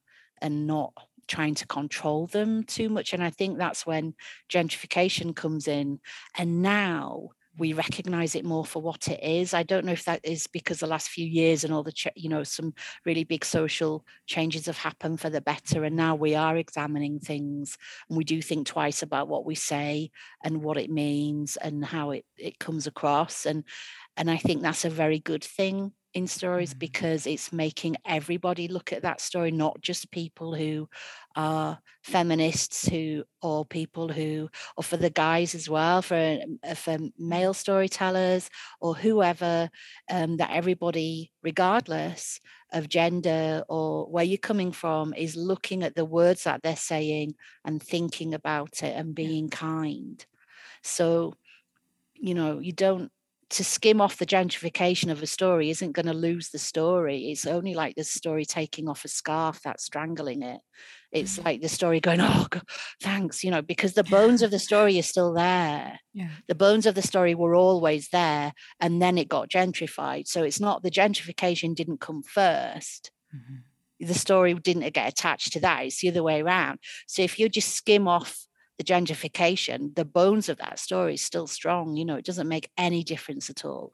and 0.41 0.67
not 0.67 0.93
trying 1.27 1.55
to 1.55 1.67
control 1.67 2.27
them 2.27 2.63
too 2.63 2.89
much. 2.89 3.13
And 3.13 3.21
I 3.21 3.29
think 3.29 3.57
that's 3.57 3.85
when 3.85 4.13
gentrification 4.49 5.35
comes 5.35 5.67
in. 5.67 5.99
And 6.37 6.61
now 6.61 7.31
we 7.57 7.73
recognize 7.73 8.35
it 8.35 8.45
more 8.45 8.65
for 8.65 8.81
what 8.81 9.07
it 9.07 9.21
is. 9.23 9.53
I 9.53 9.63
don't 9.63 9.85
know 9.85 9.91
if 9.91 10.05
that 10.05 10.21
is 10.23 10.47
because 10.47 10.79
the 10.79 10.87
last 10.87 11.09
few 11.09 11.25
years 11.25 11.63
and 11.63 11.73
all 11.73 11.83
the, 11.83 11.91
ch- 11.91 12.07
you 12.15 12.29
know, 12.29 12.43
some 12.43 12.73
really 13.05 13.23
big 13.23 13.43
social 13.43 14.05
changes 14.25 14.67
have 14.67 14.77
happened 14.77 15.19
for 15.19 15.29
the 15.29 15.41
better. 15.41 15.83
And 15.83 15.95
now 15.95 16.15
we 16.15 16.35
are 16.35 16.57
examining 16.57 17.19
things 17.19 17.77
and 18.09 18.17
we 18.17 18.23
do 18.23 18.41
think 18.41 18.67
twice 18.67 19.01
about 19.01 19.27
what 19.27 19.45
we 19.45 19.55
say 19.55 20.11
and 20.43 20.61
what 20.61 20.77
it 20.77 20.89
means 20.89 21.57
and 21.57 21.83
how 21.83 22.11
it, 22.11 22.25
it 22.37 22.59
comes 22.59 22.87
across. 22.87 23.45
And, 23.45 23.63
and 24.15 24.29
I 24.29 24.37
think 24.37 24.61
that's 24.61 24.85
a 24.85 24.89
very 24.89 25.19
good 25.19 25.43
thing 25.43 25.93
in 26.18 26.28
stories 26.28 26.74
mm. 26.74 26.80
because 26.80 27.28
it's 27.28 27.53
making 27.53 27.95
everybody 28.05 28.68
look 28.68 28.91
at 28.91 29.03
that 29.03 29.22
story, 29.22 29.51
not 29.51 29.80
just 29.82 30.11
people 30.11 30.55
who 30.55 30.89
are 31.36 31.80
feminists 32.01 32.88
who 32.88 33.24
or 33.43 33.63
people 33.63 34.07
who 34.07 34.49
or 34.76 34.84
for 34.84 34.97
the 34.97 35.11
guys 35.11 35.53
as 35.53 35.70
well 35.70 36.01
for 36.01 36.39
uh, 36.63 36.74
for 36.74 36.97
male 37.20 37.53
storytellers 37.53 38.49
or 38.82 38.95
whoever 38.95 39.70
um, 40.09 40.38
that 40.38 40.49
everybody 40.51 41.32
regardless 41.43 42.39
of 42.74 42.89
gender 42.89 43.63
or 43.70 44.09
where 44.09 44.24
you're 44.24 44.38
coming 44.38 44.72
from 44.72 45.13
is 45.13 45.36
looking 45.36 45.84
at 45.84 45.95
the 45.95 46.05
words 46.05 46.45
that 46.45 46.63
they're 46.63 46.76
saying 46.76 47.36
and 47.63 47.84
thinking 47.84 48.34
about 48.34 48.82
it 48.82 48.95
and 48.97 49.13
being 49.13 49.49
kind. 49.49 50.26
So 50.82 51.36
you 52.15 52.34
know 52.34 52.57
you 52.57 52.72
don't 52.72 53.11
to 53.49 53.63
skim 53.63 54.01
off 54.01 54.17
the 54.17 54.25
gentrification 54.25 55.09
of 55.09 55.23
a 55.23 55.27
story 55.27 55.69
isn't 55.69 55.93
going 55.93 56.05
to 56.05 56.13
lose 56.13 56.49
the 56.49 56.59
story. 56.59 57.31
It's 57.31 57.45
only 57.45 57.73
like 57.73 57.95
the 57.95 58.03
story 58.03 58.43
taking 58.45 58.89
off 58.89 59.05
a 59.05 59.07
scarf 59.07 59.61
that's 59.63 59.85
strangling 59.85 60.41
it. 60.41 60.59
It's 61.11 61.37
mm-hmm. 61.37 61.45
like 61.45 61.61
the 61.61 61.69
story 61.69 62.01
going, 62.01 62.19
oh, 62.19 62.47
God, 62.49 62.63
thanks, 63.01 63.43
you 63.43 63.51
know, 63.51 63.61
because 63.61 63.93
the 63.93 64.03
bones 64.03 64.41
of 64.41 64.51
the 64.51 64.59
story 64.59 64.99
are 64.99 65.03
still 65.03 65.33
there. 65.33 65.99
Yeah. 66.13 66.29
The 66.47 66.55
bones 66.55 66.85
of 66.85 66.95
the 66.95 67.01
story 67.01 67.35
were 67.35 67.55
always 67.55 68.09
there, 68.09 68.51
and 68.81 69.01
then 69.01 69.17
it 69.17 69.29
got 69.29 69.49
gentrified. 69.49 70.27
So 70.27 70.43
it's 70.43 70.59
not 70.59 70.83
the 70.83 70.91
gentrification 70.91 71.73
didn't 71.73 72.01
come 72.01 72.23
1st 72.23 73.11
mm-hmm. 73.33 73.55
The 73.99 74.13
story 74.13 74.53
didn't 74.53 74.93
get 74.93 75.11
attached 75.11 75.53
to 75.53 75.59
that. 75.61 75.85
It's 75.85 76.01
the 76.01 76.09
other 76.09 76.21
way 76.21 76.41
around. 76.41 76.79
So 77.07 77.23
if 77.23 77.39
you 77.39 77.49
just 77.49 77.73
skim 77.73 78.07
off 78.07 78.46
the 78.78 78.84
gentrification, 78.84 79.95
the 79.95 80.05
bones 80.05 80.49
of 80.49 80.57
that 80.57 80.80
story 80.80 81.15
is 81.15 81.21
still 81.21 81.47
strong. 81.47 81.95
You 81.95 82.05
know, 82.05 82.15
it 82.15 82.25
doesn't 82.25 82.47
make 82.47 82.69
any 82.78 83.03
difference 83.03 83.49
at 83.49 83.65
all. 83.65 83.93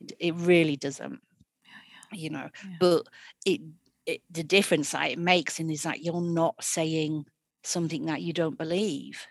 Yeah. 0.00 0.16
It, 0.18 0.34
really 0.34 0.76
doesn't. 0.76 1.20
Yeah, 1.64 1.72
yeah. 2.12 2.18
You 2.18 2.30
know, 2.30 2.48
but 2.80 3.06
it, 3.44 3.60
it 4.06 4.22
the 4.30 4.42
difference 4.42 4.90
that 4.92 5.10
it 5.10 5.18
makes 5.18 5.60
in 5.60 5.70
is 5.70 5.82
that 5.82 6.02
you're 6.02 6.20
not 6.20 6.62
saying 6.62 7.26
something 7.62 8.06
that 8.06 8.22
you 8.22 8.32
don't 8.32 8.58
believe. 8.58 9.26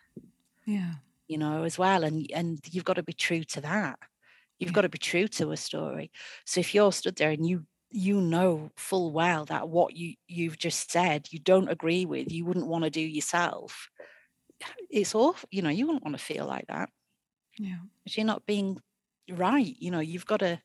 Yeah. 0.65 0.93
You 1.27 1.39
know, 1.39 1.63
as 1.63 1.79
well. 1.79 2.03
And 2.03 2.29
and 2.33 2.59
you've 2.71 2.85
got 2.85 2.97
to 2.97 3.03
be 3.03 3.13
true 3.13 3.43
to 3.45 3.61
that. 3.61 3.97
You've 4.59 4.73
got 4.73 4.81
to 4.81 4.89
be 4.89 4.99
true 4.99 5.27
to 5.27 5.51
a 5.51 5.57
story. 5.57 6.11
So 6.45 6.59
if 6.59 6.73
you're 6.73 6.91
stood 6.91 7.15
there 7.17 7.31
and 7.31 7.45
you 7.45 7.65
you 7.93 8.19
know 8.19 8.71
full 8.75 9.11
well 9.11 9.45
that 9.45 9.69
what 9.69 9.95
you 9.95 10.15
you've 10.27 10.57
just 10.57 10.91
said 10.91 11.27
you 11.29 11.37
don't 11.37 11.69
agree 11.69 12.05
with 12.05 12.31
you 12.31 12.43
wouldn't 12.43 12.65
want 12.65 12.83
to 12.83 12.89
do 12.89 12.99
yourself 12.99 13.87
it's 14.89 15.15
awful. 15.15 15.47
You 15.51 15.61
know, 15.61 15.69
you 15.69 15.85
wouldn't 15.85 16.03
want 16.03 16.17
to 16.17 16.23
feel 16.23 16.45
like 16.45 16.67
that. 16.67 16.89
Yeah. 17.57 17.77
Because 18.03 18.17
you're 18.17 18.25
not 18.25 18.45
being 18.45 18.79
right. 19.31 19.75
You 19.79 19.91
know, 19.91 19.99
you've 19.99 20.25
got 20.25 20.37
to, 20.37 20.61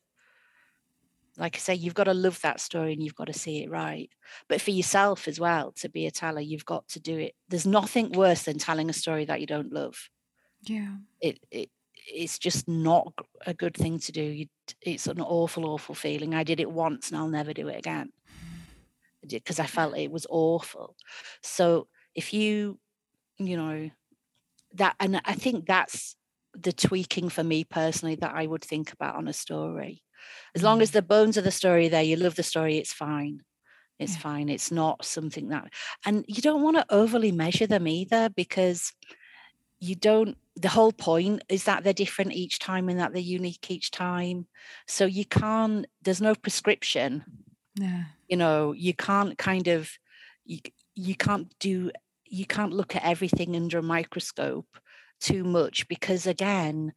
like 1.37 1.55
I 1.55 1.59
say, 1.59 1.75
you've 1.75 1.93
got 1.93 2.05
to 2.05 2.13
love 2.13 2.41
that 2.41 2.59
story 2.59 2.93
and 2.93 3.03
you've 3.03 3.15
got 3.15 3.27
to 3.27 3.33
see 3.33 3.63
it 3.63 3.69
right. 3.69 4.09
But 4.47 4.61
for 4.61 4.71
yourself 4.71 5.27
as 5.27 5.39
well, 5.39 5.71
to 5.77 5.89
be 5.89 6.05
a 6.05 6.11
teller, 6.11 6.41
you've 6.41 6.65
got 6.65 6.87
to 6.89 6.99
do 6.99 7.17
it. 7.17 7.35
There's 7.47 7.67
nothing 7.67 8.11
worse 8.11 8.43
than 8.43 8.57
telling 8.57 8.89
a 8.89 8.93
story 8.93 9.25
that 9.25 9.39
you 9.39 9.47
don't 9.47 9.73
love. 9.73 10.09
Yeah. 10.63 10.95
It 11.21 11.39
it 11.51 11.69
it's 12.11 12.39
just 12.39 12.67
not 12.67 13.13
a 13.45 13.53
good 13.53 13.75
thing 13.75 13.99
to 13.99 14.11
do. 14.11 14.23
You, 14.23 14.47
it's 14.81 15.07
an 15.07 15.21
awful, 15.21 15.65
awful 15.65 15.95
feeling. 15.95 16.33
I 16.33 16.43
did 16.43 16.59
it 16.59 16.71
once 16.71 17.09
and 17.09 17.17
I'll 17.17 17.27
never 17.27 17.53
do 17.53 17.67
it 17.67 17.77
again 17.77 18.11
because 19.27 19.59
I 19.59 19.65
felt 19.65 19.97
it 19.97 20.11
was 20.11 20.25
awful. 20.29 20.95
So 21.43 21.87
if 22.15 22.33
you 22.33 22.79
you 23.39 23.57
know 23.57 23.89
that 24.73 24.95
and 24.99 25.21
i 25.25 25.33
think 25.33 25.65
that's 25.65 26.15
the 26.53 26.73
tweaking 26.73 27.29
for 27.29 27.43
me 27.43 27.63
personally 27.63 28.15
that 28.15 28.35
i 28.35 28.45
would 28.45 28.63
think 28.63 28.91
about 28.91 29.15
on 29.15 29.27
a 29.27 29.33
story. 29.33 30.03
As 30.53 30.63
long 30.63 30.81
as 30.81 30.89
mm. 30.89 30.93
the 30.93 31.01
bones 31.01 31.37
of 31.37 31.43
the 31.43 31.51
story 31.51 31.87
there 31.87 32.03
you 32.03 32.17
love 32.17 32.35
the 32.35 32.43
story 32.43 32.77
it's 32.77 32.93
fine. 32.93 33.41
It's 33.97 34.15
yeah. 34.15 34.19
fine 34.19 34.49
it's 34.49 34.71
not 34.71 35.05
something 35.05 35.49
that 35.49 35.71
and 36.05 36.25
you 36.27 36.41
don't 36.41 36.61
want 36.61 36.77
to 36.77 36.85
overly 36.89 37.31
measure 37.31 37.67
them 37.67 37.87
either 37.87 38.29
because 38.29 38.93
you 39.79 39.95
don't 39.95 40.37
the 40.55 40.69
whole 40.69 40.91
point 40.91 41.41
is 41.47 41.63
that 41.63 41.83
they're 41.83 41.93
different 41.93 42.33
each 42.33 42.59
time 42.59 42.89
and 42.89 42.99
that 42.99 43.13
they're 43.13 43.21
unique 43.21 43.71
each 43.71 43.91
time. 43.91 44.45
So 44.87 45.05
you 45.05 45.25
can't 45.25 45.85
there's 46.01 46.21
no 46.21 46.35
prescription. 46.35 47.23
Yeah. 47.75 48.03
You 48.27 48.37
know 48.37 48.73
you 48.73 48.93
can't 48.93 49.37
kind 49.37 49.67
of 49.67 49.89
you, 50.45 50.59
you 50.95 51.15
can't 51.15 51.47
do 51.59 51.91
you 52.29 52.45
can't 52.45 52.73
look 52.73 52.95
at 52.95 53.03
everything 53.03 53.55
under 53.55 53.79
a 53.79 53.83
microscope 53.83 54.67
too 55.19 55.43
much 55.43 55.87
because 55.87 56.25
again 56.25 56.93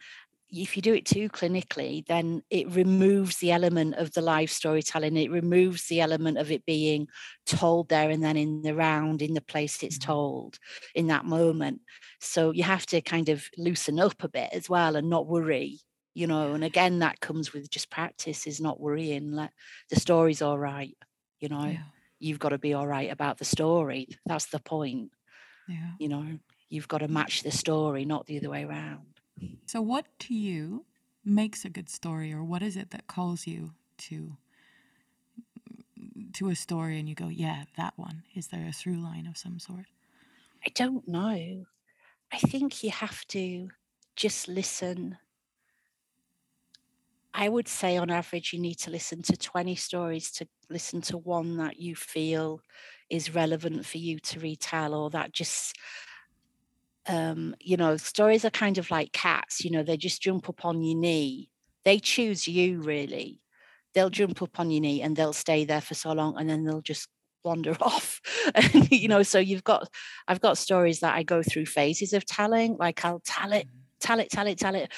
if 0.55 0.77
you 0.77 0.83
do 0.83 0.93
it 0.93 1.07
too 1.07 1.31
clinically 1.31 2.07
then 2.07 2.43
it 2.51 2.69
removes 2.71 3.39
the 3.39 3.51
element 3.51 3.95
of 3.95 4.13
the 4.13 4.21
live 4.21 4.51
storytelling. 4.51 5.17
It 5.17 5.31
removes 5.31 5.89
the 5.89 6.03
element 6.03 6.37
of 6.37 6.51
it 6.51 6.67
being 6.67 7.09
told 7.47 7.89
there 7.89 8.11
and 8.11 8.23
then 8.23 8.37
in 8.37 8.61
the 8.61 8.75
round 8.75 9.23
in 9.23 9.33
the 9.33 9.41
place 9.41 9.83
it's 9.83 9.97
mm-hmm. 9.97 10.13
told 10.13 10.59
in 10.95 11.07
that 11.07 11.25
moment. 11.25 11.81
So 12.21 12.51
you 12.51 12.65
have 12.65 12.85
to 12.87 13.01
kind 13.01 13.31
of 13.31 13.49
loosen 13.57 13.99
up 13.99 14.23
a 14.23 14.29
bit 14.29 14.51
as 14.53 14.69
well 14.69 14.97
and 14.97 15.09
not 15.09 15.27
worry 15.27 15.81
you 16.15 16.27
know 16.27 16.53
and 16.53 16.63
again 16.63 16.99
that 16.99 17.21
comes 17.21 17.55
with 17.55 17.71
just 17.71 17.91
practice 17.91 18.47
is 18.47 18.61
not 18.61 18.79
worrying. 18.79 19.33
Let 19.33 19.53
the 19.89 19.99
story's 19.99 20.43
all 20.43 20.59
right 20.59 20.97
you 21.41 21.49
know? 21.49 21.65
Yeah. 21.65 21.83
you've 22.21 22.39
got 22.39 22.51
to 22.51 22.59
be 22.59 22.73
all 22.73 22.87
right 22.87 23.11
about 23.11 23.39
the 23.39 23.45
story. 23.45 24.07
That's 24.27 24.47
the 24.47 24.61
point 24.61 25.11
yeah. 25.69 25.93
You 25.99 26.09
know, 26.09 26.27
you've 26.69 26.89
got 26.89 26.99
to 26.99 27.09
match 27.09 27.43
the 27.43 27.51
story, 27.51 28.05
not 28.05 28.27
the 28.27 28.39
other 28.39 28.51
way 28.51 28.65
around. 28.65 29.07
So, 29.67 29.81
what 29.81 30.07
to 30.21 30.35
you 30.35 30.85
makes 31.25 31.65
a 31.65 31.71
good 31.71 31.89
story, 31.89 32.33
or 32.33 32.43
what 32.43 32.63
is 32.63 32.77
it 32.77 32.91
that 32.91 33.07
calls 33.07 33.47
you 33.47 33.73
to 33.99 34.37
to 36.35 36.49
a 36.49 36.55
story, 36.55 36.99
and 36.99 37.09
you 37.09 37.15
go, 37.15 37.29
"Yeah, 37.29 37.65
that 37.77 37.95
one." 37.97 38.25
Is 38.35 38.49
there 38.49 38.67
a 38.67 38.73
through 38.73 39.01
line 39.01 39.27
of 39.27 39.37
some 39.37 39.59
sort? 39.59 39.87
I 40.65 40.71
don't 40.75 41.07
know. 41.09 41.67
I 42.33 42.39
think 42.39 42.83
you 42.83 42.91
have 42.91 43.27
to 43.29 43.69
just 44.17 44.49
listen 44.49 45.19
I 47.35 47.49
would 47.49 47.69
say 47.69 47.97
on 47.97 48.11
average, 48.11 48.53
you 48.53 48.59
need 48.59 48.77
to 48.81 48.91
listen 48.91 49.23
to 49.23 49.37
20 49.37 49.75
stories 49.75 50.31
to 50.33 50.49
listen 50.69 51.01
to 51.03 51.19
one 51.19 51.57
that 51.57 51.79
you 51.81 51.95
feel 51.97 52.61
is 53.11 53.35
relevant 53.35 53.87
for 53.87 53.99
you 53.99 54.19
to 54.19 54.41
retell 54.41 54.95
or 54.95 55.11
that 55.11 55.33
just 55.33 55.77
um, 57.07 57.55
you 57.61 57.77
know, 57.77 57.97
stories 57.97 58.45
are 58.45 58.51
kind 58.51 58.79
of 58.79 58.91
like 58.91 59.13
cats, 59.13 59.65
you 59.65 59.71
know, 59.71 59.83
they 59.83 59.97
just 59.97 60.23
jump 60.23 60.49
up 60.49 60.65
on 60.65 60.83
your 60.83 60.97
knee. 60.97 61.51
They 61.85 61.99
choose 61.99 62.47
you 62.47 62.81
really. 62.81 63.41
They'll 63.95 64.11
jump 64.11 64.41
up 64.41 64.61
on 64.61 64.71
your 64.71 64.81
knee 64.81 65.03
and 65.03 65.17
they'll 65.17 65.33
stay 65.33 65.65
there 65.65 65.81
for 65.81 65.95
so 65.95 66.13
long 66.13 66.39
and 66.39 66.49
then 66.49 66.65
they'll 66.65 66.81
just 66.81 67.09
wander 67.45 67.77
off. 67.81 68.21
and, 68.55 68.91
you 68.91 69.09
know, 69.09 69.23
so 69.23 69.39
you've 69.39 69.65
got 69.65 69.89
I've 70.29 70.41
got 70.41 70.59
stories 70.59 71.01
that 71.01 71.15
I 71.15 71.23
go 71.25 71.43
through 71.43 71.67
phases 71.67 72.13
of 72.13 72.25
telling, 72.25 72.77
like 72.79 73.05
I'll 73.05 73.23
tell 73.25 73.53
it, 73.53 73.67
tell 74.03 74.21
it, 74.21 74.31
tell 74.31 74.47
it, 74.47 74.59
tell 74.59 74.75
it. 74.75 74.93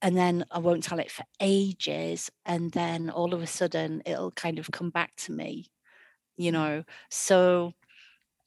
And 0.00 0.16
then 0.16 0.44
I 0.50 0.58
won't 0.58 0.82
tell 0.82 0.98
it 0.98 1.10
for 1.10 1.24
ages. 1.40 2.30
And 2.44 2.72
then 2.72 3.10
all 3.10 3.34
of 3.34 3.42
a 3.42 3.46
sudden 3.46 4.02
it'll 4.06 4.30
kind 4.30 4.58
of 4.58 4.70
come 4.70 4.90
back 4.90 5.14
to 5.18 5.32
me, 5.32 5.66
you 6.36 6.52
know. 6.52 6.84
So 7.10 7.72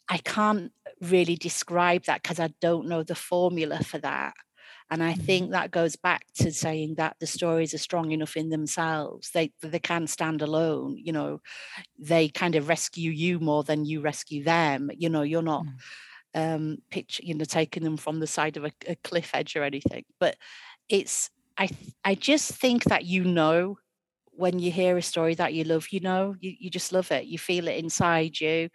I 0.10 0.18
can't 0.18 0.72
really 1.02 1.36
describe 1.36 2.06
that 2.06 2.24
because 2.24 2.40
I 2.40 2.50
don't 2.62 2.88
know 2.88 3.04
the 3.04 3.16
formula 3.16 3.84
for 3.84 4.00
that. 4.00 4.34
And 4.92 5.04
I 5.04 5.14
mm-hmm. 5.14 5.22
think 5.22 5.52
that 5.52 5.70
goes 5.70 5.96
back 5.96 6.26
to 6.36 6.52
saying 6.52 6.96
that 6.96 7.18
the 7.20 7.28
stories 7.28 7.76
are 7.76 7.80
strong 7.80 8.12
enough 8.12 8.36
in 8.36 8.50
themselves. 8.50 9.30
They 9.32 9.52
they 9.62 9.78
can 9.80 10.08
stand 10.08 10.42
alone. 10.42 10.98
You 10.98 11.14
know, 11.14 11.42
they 12.00 12.30
kind 12.30 12.56
of 12.56 12.68
rescue 12.68 13.12
you 13.12 13.40
more 13.40 13.64
than 13.64 13.86
you 13.86 14.02
rescue 14.02 14.44
them. 14.44 14.90
You 14.98 15.10
know, 15.10 15.22
you're 15.22 15.44
not 15.44 15.66
mm. 15.66 15.74
Um 16.36 16.78
picture, 16.92 17.24
you 17.26 17.34
know, 17.36 17.46
taking 17.46 17.84
them 17.84 17.98
from 17.98 18.20
the 18.20 18.28
side 18.28 18.58
of 18.58 18.66
a, 18.66 18.72
a 18.88 18.96
cliff 18.98 19.32
edge 19.34 19.56
or 19.56 19.64
anything. 19.64 20.06
But 20.20 20.36
it's 20.90 21.30
I 21.58 21.70
I 22.04 22.16
just 22.16 22.52
think 22.54 22.86
that 22.86 23.06
you 23.06 23.24
know 23.24 23.78
when 24.32 24.60
you 24.60 24.72
hear 24.72 24.98
a 24.98 25.02
story 25.02 25.36
that 25.36 25.54
you 25.54 25.66
love, 25.66 25.88
you 25.92 26.00
know, 26.00 26.36
you, 26.40 26.54
you 26.60 26.70
just 26.70 26.94
love 26.94 27.12
it. 27.12 27.26
You 27.26 27.38
feel 27.38 27.68
it 27.68 27.78
inside 27.78 28.40
you 28.40 28.70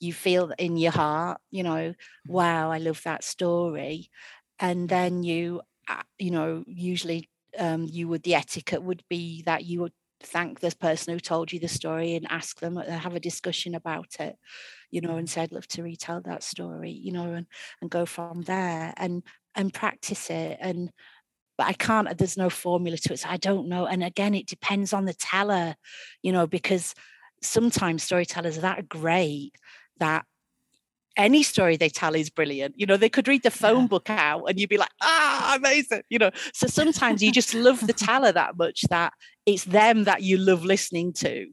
you 0.00 0.12
feel 0.12 0.52
in 0.58 0.76
your 0.76 0.92
heart, 0.92 1.40
you 1.50 1.62
know, 1.62 1.70
mm-hmm. 1.90 2.32
wow, 2.32 2.70
I 2.72 2.78
love 2.78 3.02
that 3.04 3.22
story. 3.22 4.10
And 4.58 4.88
then 4.88 5.22
you, 5.22 5.62
uh, 5.88 6.02
you 6.18 6.30
know, 6.30 6.64
usually 6.66 7.28
um, 7.58 7.86
you 7.88 8.08
would, 8.08 8.22
the 8.22 8.34
etiquette 8.34 8.82
would 8.82 9.02
be 9.08 9.42
that 9.42 9.64
you 9.64 9.80
would 9.80 9.92
thank 10.22 10.60
this 10.60 10.74
person 10.74 11.12
who 11.12 11.20
told 11.20 11.52
you 11.52 11.58
the 11.58 11.68
story 11.68 12.14
and 12.14 12.26
ask 12.30 12.60
them, 12.60 12.76
uh, 12.76 12.84
have 12.84 13.14
a 13.14 13.20
discussion 13.20 13.74
about 13.74 14.16
it, 14.20 14.36
you 14.90 15.00
know, 15.00 15.16
and 15.16 15.26
mm-hmm. 15.26 15.40
said, 15.40 15.52
love 15.52 15.66
to 15.68 15.82
retell 15.82 16.20
that 16.22 16.42
story, 16.42 16.90
you 16.90 17.12
know, 17.12 17.32
and, 17.32 17.46
and 17.80 17.90
go 17.90 18.06
from 18.06 18.42
there 18.42 18.92
and, 18.96 19.22
and 19.54 19.74
practice 19.74 20.30
it. 20.30 20.58
And, 20.60 20.90
but 21.56 21.66
I 21.66 21.72
can't, 21.72 22.16
there's 22.16 22.36
no 22.36 22.50
formula 22.50 22.96
to 22.98 23.12
it. 23.14 23.20
So 23.20 23.28
I 23.28 23.36
don't 23.36 23.68
know. 23.68 23.86
And 23.86 24.04
again, 24.04 24.34
it 24.34 24.46
depends 24.46 24.92
on 24.92 25.04
the 25.04 25.14
teller, 25.14 25.74
you 26.22 26.32
know, 26.32 26.46
because 26.46 26.94
sometimes 27.42 28.02
storytellers 28.02 28.58
are 28.58 28.62
that 28.62 28.88
great 28.88 29.52
that 29.98 30.24
any 31.16 31.42
story 31.42 31.76
they 31.76 31.88
tell 31.88 32.14
is 32.14 32.30
brilliant. 32.30 32.74
You 32.78 32.86
know, 32.86 32.96
they 32.96 33.08
could 33.08 33.28
read 33.28 33.42
the 33.42 33.50
phone 33.50 33.82
yeah. 33.82 33.88
book 33.88 34.10
out 34.10 34.44
and 34.46 34.58
you'd 34.58 34.70
be 34.70 34.78
like, 34.78 34.92
ah, 35.02 35.54
amazing. 35.56 36.02
You 36.08 36.18
know, 36.18 36.30
so 36.52 36.66
sometimes 36.66 37.22
you 37.22 37.32
just 37.32 37.54
love 37.54 37.86
the 37.86 37.92
teller 37.92 38.32
that 38.32 38.56
much 38.56 38.82
that 38.90 39.12
it's 39.46 39.64
them 39.64 40.04
that 40.04 40.22
you 40.22 40.36
love 40.36 40.64
listening 40.64 41.12
to, 41.14 41.46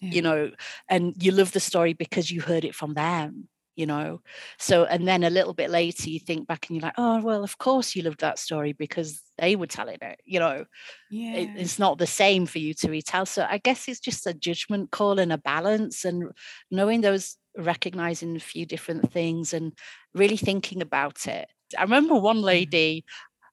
yeah. 0.00 0.10
you 0.10 0.22
know, 0.22 0.50
and 0.88 1.14
you 1.22 1.32
love 1.32 1.52
the 1.52 1.60
story 1.60 1.92
because 1.92 2.30
you 2.30 2.40
heard 2.40 2.64
it 2.64 2.74
from 2.74 2.94
them 2.94 3.48
you 3.76 3.86
know 3.86 4.20
so 4.58 4.84
and 4.86 5.06
then 5.06 5.22
a 5.22 5.30
little 5.30 5.54
bit 5.54 5.70
later 5.70 6.10
you 6.10 6.18
think 6.18 6.48
back 6.48 6.66
and 6.66 6.74
you're 6.74 6.82
like 6.82 6.98
oh 6.98 7.22
well 7.22 7.44
of 7.44 7.58
course 7.58 7.94
you 7.94 8.02
loved 8.02 8.18
that 8.18 8.36
story 8.36 8.72
because 8.72 9.22
they 9.38 9.54
were 9.54 9.68
telling 9.68 9.98
it 10.02 10.20
you 10.24 10.40
know 10.40 10.64
yeah. 11.12 11.34
It, 11.34 11.50
it's 11.54 11.78
not 11.78 11.96
the 11.96 12.04
same 12.04 12.44
for 12.46 12.58
you 12.58 12.74
to 12.74 12.90
retell 12.90 13.24
so 13.24 13.46
i 13.48 13.58
guess 13.58 13.86
it's 13.86 14.00
just 14.00 14.26
a 14.26 14.34
judgment 14.34 14.90
call 14.90 15.20
and 15.20 15.32
a 15.32 15.38
balance 15.38 16.04
and 16.04 16.32
knowing 16.72 17.02
those 17.02 17.36
recognizing 17.58 18.36
a 18.36 18.40
few 18.40 18.64
different 18.64 19.12
things 19.12 19.52
and 19.52 19.72
really 20.14 20.36
thinking 20.36 20.80
about 20.80 21.26
it. 21.26 21.48
I 21.76 21.82
remember 21.82 22.14
one 22.14 22.40
lady, 22.40 23.04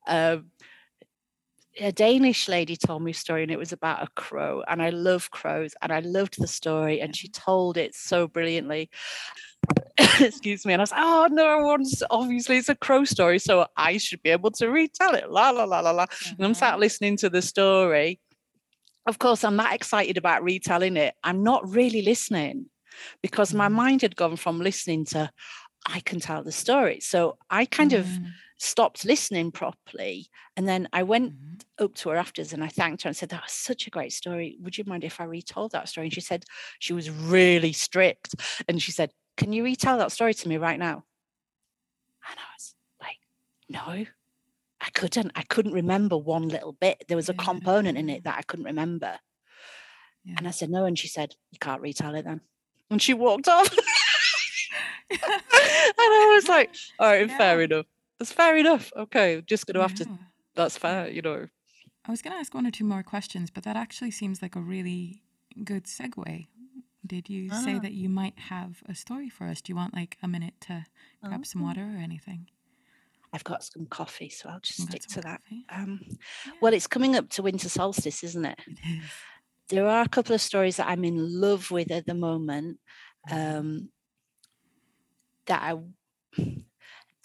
uh, 0.07 0.37
a 1.79 1.91
Danish 1.91 2.47
lady 2.47 2.75
told 2.75 3.03
me 3.03 3.11
a 3.11 3.13
story 3.13 3.43
and 3.43 3.51
it 3.51 3.59
was 3.59 3.73
about 3.73 4.03
a 4.03 4.07
crow 4.15 4.63
and 4.67 4.81
I 4.81 4.89
love 4.89 5.31
crows 5.31 5.73
and 5.81 5.91
I 5.91 5.99
loved 5.99 6.39
the 6.39 6.47
story 6.47 7.01
and 7.01 7.15
she 7.15 7.27
told 7.27 7.77
it 7.77 7.95
so 7.95 8.27
brilliantly. 8.27 8.89
Excuse 10.19 10.65
me. 10.65 10.73
And 10.73 10.81
I 10.81 10.83
was 10.83 10.93
oh 10.95 11.27
no, 11.31 11.59
one's 11.59 12.01
obviously 12.09 12.57
it's 12.57 12.69
a 12.69 12.75
crow 12.75 13.03
story, 13.03 13.39
so 13.39 13.67
I 13.75 13.97
should 13.97 14.21
be 14.21 14.29
able 14.29 14.51
to 14.51 14.69
retell 14.69 15.15
it. 15.15 15.29
La 15.29 15.49
la 15.49 15.63
la 15.63 15.79
la 15.79 15.91
la. 15.91 16.05
Mm-hmm. 16.05 16.35
And 16.37 16.45
I'm 16.45 16.53
sat 16.53 16.73
mm-hmm. 16.73 16.81
listening 16.81 17.17
to 17.17 17.29
the 17.29 17.41
story. 17.41 18.19
Of 19.07 19.19
course, 19.19 19.43
I'm 19.43 19.57
that 19.57 19.73
excited 19.73 20.17
about 20.17 20.43
retelling 20.43 20.97
it. 20.97 21.13
I'm 21.23 21.43
not 21.43 21.69
really 21.69 22.01
listening 22.01 22.67
because 23.21 23.53
my 23.53 23.67
mm. 23.67 23.73
mind 23.73 24.01
had 24.01 24.15
gone 24.15 24.35
from 24.35 24.59
listening 24.59 25.05
to 25.05 25.29
I 25.85 25.99
can 25.99 26.19
tell 26.19 26.43
the 26.43 26.51
story. 26.51 26.99
So 27.01 27.37
I 27.49 27.65
kind 27.65 27.91
mm. 27.91 27.99
of 27.99 28.07
stopped 28.57 29.05
listening 29.05 29.51
properly. 29.51 30.27
And 30.55 30.67
then 30.67 30.87
I 30.93 31.03
went 31.03 31.33
mm. 31.33 31.61
up 31.79 31.95
to 31.95 32.09
her 32.09 32.15
afterwards 32.15 32.53
and 32.53 32.63
I 32.63 32.67
thanked 32.67 33.03
her 33.03 33.09
and 33.09 33.17
said, 33.17 33.29
That 33.29 33.43
was 33.43 33.51
such 33.51 33.87
a 33.87 33.89
great 33.89 34.13
story. 34.13 34.57
Would 34.61 34.77
you 34.77 34.83
mind 34.85 35.03
if 35.03 35.19
I 35.19 35.25
retold 35.25 35.71
that 35.71 35.89
story? 35.89 36.07
And 36.07 36.13
she 36.13 36.21
said, 36.21 36.45
She 36.79 36.93
was 36.93 37.09
really 37.09 37.73
strict. 37.73 38.35
And 38.67 38.81
she 38.81 38.91
said, 38.91 39.11
Can 39.37 39.53
you 39.53 39.63
retell 39.63 39.97
that 39.97 40.11
story 40.11 40.33
to 40.33 40.47
me 40.47 40.57
right 40.57 40.79
now? 40.79 41.03
And 42.29 42.39
I 42.39 42.49
was 42.55 42.75
like, 43.01 43.17
No, 43.69 44.05
I 44.81 44.89
couldn't. 44.93 45.31
I 45.35 45.43
couldn't 45.43 45.73
remember 45.73 46.17
one 46.17 46.47
little 46.47 46.73
bit. 46.73 47.03
There 47.07 47.17
was 47.17 47.29
a 47.29 47.33
component 47.33 47.97
in 47.97 48.09
it 48.09 48.23
that 48.23 48.37
I 48.37 48.41
couldn't 48.43 48.65
remember. 48.65 49.19
Yeah. 50.23 50.35
And 50.37 50.47
I 50.47 50.51
said, 50.51 50.69
No. 50.69 50.85
And 50.85 50.97
she 50.97 51.07
said, 51.07 51.35
You 51.51 51.59
can't 51.59 51.81
retell 51.81 52.15
it 52.15 52.25
then 52.25 52.41
and 52.89 53.01
she 53.01 53.13
walked 53.13 53.47
off. 53.47 53.69
and 55.11 55.19
I 55.21 56.31
was 56.35 56.47
like, 56.47 56.73
all 56.99 57.07
right, 57.07 57.29
yeah. 57.29 57.37
fair 57.37 57.61
enough. 57.61 57.85
That's 58.19 58.31
fair 58.31 58.55
enough. 58.57 58.91
Okay, 58.95 59.41
just 59.45 59.67
gonna 59.67 59.81
have 59.81 59.95
to. 59.95 60.07
That's 60.55 60.77
fair, 60.77 61.09
you 61.09 61.21
know. 61.21 61.47
I 62.05 62.11
was 62.11 62.21
gonna 62.21 62.37
ask 62.37 62.53
one 62.53 62.65
or 62.65 62.71
two 62.71 62.85
more 62.85 63.03
questions, 63.03 63.49
but 63.49 63.63
that 63.63 63.75
actually 63.75 64.11
seems 64.11 64.41
like 64.41 64.55
a 64.55 64.61
really 64.61 65.21
good 65.63 65.85
segue. 65.85 66.47
Did 67.05 67.29
you 67.29 67.49
ah. 67.51 67.61
say 67.63 67.77
that 67.79 67.93
you 67.93 68.09
might 68.09 68.37
have 68.37 68.81
a 68.87 68.95
story 68.95 69.29
for 69.29 69.45
us? 69.47 69.61
Do 69.61 69.71
you 69.71 69.75
want 69.75 69.93
like 69.93 70.17
a 70.23 70.27
minute 70.27 70.55
to 70.61 70.85
grab 71.23 71.41
oh. 71.41 71.43
some 71.43 71.61
water 71.61 71.81
or 71.81 71.99
anything? 72.01 72.47
I've 73.33 73.43
got 73.43 73.63
some 73.63 73.85
coffee, 73.87 74.29
so 74.29 74.47
I'll 74.47 74.61
just 74.61 74.81
stick 74.81 75.01
to 75.07 75.21
that. 75.21 75.41
Um, 75.69 75.99
yeah. 76.07 76.53
Well, 76.61 76.73
it's 76.73 76.87
coming 76.87 77.17
up 77.17 77.29
to 77.31 77.43
winter 77.43 77.67
solstice, 77.67 78.23
isn't 78.23 78.45
it? 78.45 78.59
It 78.65 78.77
is 78.87 79.03
there 79.69 79.87
are 79.87 80.03
a 80.03 80.09
couple 80.09 80.35
of 80.35 80.41
stories 80.41 80.77
that 80.77 80.87
I'm 80.87 81.03
in 81.03 81.41
love 81.41 81.71
with 81.71 81.91
at 81.91 82.05
the 82.05 82.13
moment. 82.13 82.79
Mm-hmm. 83.29 83.57
Um, 83.57 83.89
that 85.47 85.61
I 85.61 85.73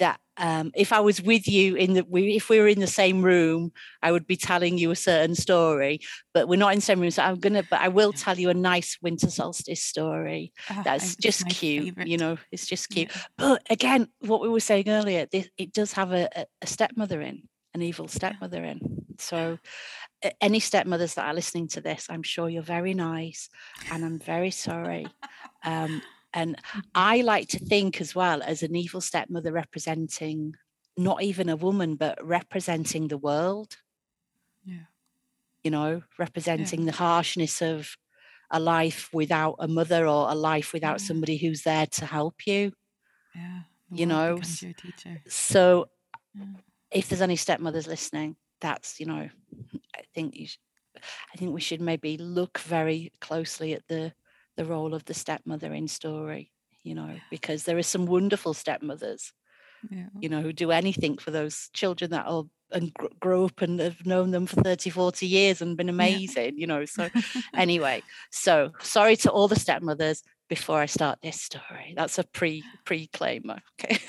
that 0.00 0.20
um, 0.36 0.72
if 0.74 0.92
I 0.92 1.00
was 1.00 1.22
with 1.22 1.46
you 1.46 1.76
in 1.76 1.94
the 1.94 2.04
we, 2.08 2.34
if 2.34 2.48
we 2.48 2.58
were 2.58 2.66
in 2.66 2.80
the 2.80 2.86
same 2.86 3.22
room, 3.22 3.72
I 4.02 4.10
would 4.10 4.26
be 4.26 4.36
telling 4.36 4.78
you 4.78 4.90
a 4.90 4.96
certain 4.96 5.34
story. 5.34 6.00
But 6.34 6.48
we're 6.48 6.58
not 6.58 6.72
in 6.72 6.78
the 6.78 6.84
same 6.84 7.00
room, 7.00 7.10
so 7.10 7.22
I'm 7.22 7.38
gonna. 7.38 7.62
But 7.62 7.80
I 7.80 7.88
will 7.88 8.12
tell 8.12 8.38
you 8.38 8.50
a 8.50 8.54
nice 8.54 8.98
winter 9.00 9.30
solstice 9.30 9.82
story. 9.82 10.52
Oh, 10.70 10.82
that's 10.84 11.16
just 11.16 11.46
cute. 11.48 11.84
Favorite. 11.84 12.08
You 12.08 12.18
know, 12.18 12.38
it's 12.50 12.66
just 12.66 12.88
cute. 12.88 13.10
Yeah. 13.14 13.22
But 13.36 13.62
again, 13.70 14.08
what 14.20 14.40
we 14.40 14.48
were 14.48 14.60
saying 14.60 14.88
earlier, 14.88 15.26
this, 15.30 15.48
it 15.56 15.72
does 15.72 15.92
have 15.92 16.12
a, 16.12 16.28
a 16.62 16.66
stepmother 16.66 17.20
in, 17.20 17.42
an 17.74 17.82
evil 17.82 18.08
stepmother 18.08 18.64
in. 18.64 18.80
So 19.18 19.58
any 20.40 20.60
stepmothers 20.60 21.14
that 21.14 21.26
are 21.26 21.34
listening 21.34 21.68
to 21.68 21.80
this, 21.80 22.06
I'm 22.10 22.22
sure 22.22 22.48
you're 22.48 22.62
very 22.62 22.94
nice 22.94 23.48
and 23.90 24.04
I'm 24.04 24.18
very 24.18 24.50
sorry. 24.50 25.06
Um, 25.64 26.02
and 26.32 26.56
mm-hmm. 26.56 26.80
I 26.94 27.22
like 27.22 27.48
to 27.48 27.58
think 27.58 28.00
as 28.00 28.14
well 28.14 28.42
as 28.42 28.62
an 28.62 28.76
evil 28.76 29.00
stepmother 29.00 29.52
representing 29.52 30.54
not 30.96 31.22
even 31.22 31.48
a 31.48 31.56
woman, 31.56 31.96
but 31.96 32.18
representing 32.24 33.08
the 33.08 33.18
world. 33.18 33.76
Yeah. 34.64 34.86
You 35.64 35.70
know, 35.70 36.02
representing 36.18 36.80
yeah. 36.80 36.86
the 36.86 36.96
harshness 36.96 37.62
of 37.62 37.96
a 38.50 38.60
life 38.60 39.08
without 39.12 39.56
a 39.58 39.68
mother 39.68 40.06
or 40.06 40.30
a 40.30 40.34
life 40.34 40.72
without 40.72 41.00
yeah. 41.00 41.06
somebody 41.06 41.36
who's 41.36 41.62
there 41.62 41.86
to 41.86 42.06
help 42.06 42.46
you. 42.46 42.72
Yeah. 43.34 43.60
You 43.92 44.06
know, 44.06 44.40
so 45.28 45.88
yeah. 46.34 46.44
if 46.92 47.08
there's 47.08 47.22
any 47.22 47.36
stepmothers 47.36 47.88
listening, 47.88 48.36
that's, 48.60 49.00
you 49.00 49.06
know, 49.06 49.28
I 49.96 50.02
think 50.14 50.36
you 50.36 50.46
I 51.32 51.36
think 51.38 51.54
we 51.54 51.60
should 51.60 51.80
maybe 51.80 52.18
look 52.18 52.58
very 52.58 53.12
closely 53.20 53.72
at 53.72 53.86
the 53.88 54.12
the 54.60 54.66
role 54.66 54.92
of 54.92 55.06
the 55.06 55.14
stepmother 55.14 55.72
in 55.72 55.88
story, 55.88 56.52
you 56.82 56.94
know, 56.94 57.16
because 57.30 57.64
there 57.64 57.78
are 57.78 57.82
some 57.82 58.04
wonderful 58.04 58.52
stepmothers, 58.52 59.32
yeah. 59.90 60.08
you 60.20 60.28
know, 60.28 60.42
who 60.42 60.52
do 60.52 60.70
anything 60.70 61.16
for 61.16 61.30
those 61.30 61.70
children 61.72 62.10
that 62.10 62.26
are 62.26 62.44
and 62.70 62.92
gr- 62.92 63.06
grow 63.18 63.46
up 63.46 63.62
and 63.62 63.80
have 63.80 64.04
known 64.04 64.32
them 64.32 64.46
for 64.46 64.60
30 64.60 64.90
40 64.90 65.26
years 65.26 65.62
and 65.62 65.78
been 65.78 65.88
amazing 65.88 66.54
yeah. 66.54 66.60
you 66.60 66.68
know 66.68 66.84
so 66.84 67.08
anyway 67.56 68.00
so 68.30 68.70
sorry 68.80 69.16
to 69.16 69.28
all 69.28 69.48
the 69.48 69.58
stepmothers 69.58 70.22
before 70.48 70.78
i 70.78 70.86
start 70.86 71.18
this 71.20 71.40
story. 71.40 71.94
That's 71.96 72.16
a 72.20 72.22
pre 72.22 72.62
pre 72.84 73.08
claimer 73.08 73.58
okay. 73.80 73.98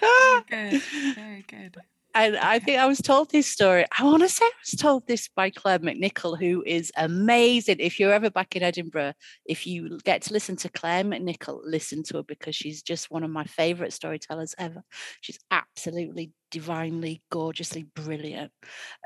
Very 0.00 0.72
good 0.72 0.82
very 1.14 1.44
good 1.46 1.76
and 2.14 2.36
I 2.36 2.60
think 2.60 2.78
I 2.78 2.86
was 2.86 3.00
told 3.00 3.30
this 3.30 3.46
story. 3.46 3.84
I 3.98 4.04
want 4.04 4.22
to 4.22 4.28
say 4.28 4.44
I 4.44 4.50
was 4.62 4.80
told 4.80 5.06
this 5.06 5.28
by 5.28 5.50
Claire 5.50 5.80
McNichol, 5.80 6.38
who 6.38 6.62
is 6.64 6.92
amazing. 6.96 7.76
If 7.80 7.98
you're 7.98 8.12
ever 8.12 8.30
back 8.30 8.54
in 8.54 8.62
Edinburgh, 8.62 9.14
if 9.44 9.66
you 9.66 9.98
get 10.04 10.22
to 10.22 10.32
listen 10.32 10.54
to 10.56 10.68
Claire 10.68 11.02
McNichol, 11.02 11.60
listen 11.64 12.04
to 12.04 12.18
her 12.18 12.22
because 12.22 12.54
she's 12.54 12.82
just 12.82 13.10
one 13.10 13.24
of 13.24 13.30
my 13.30 13.44
favorite 13.44 13.92
storytellers 13.92 14.54
ever. 14.58 14.84
She's 15.22 15.40
absolutely 15.50 16.32
divinely, 16.52 17.22
gorgeously 17.30 17.86
brilliant. 17.96 18.52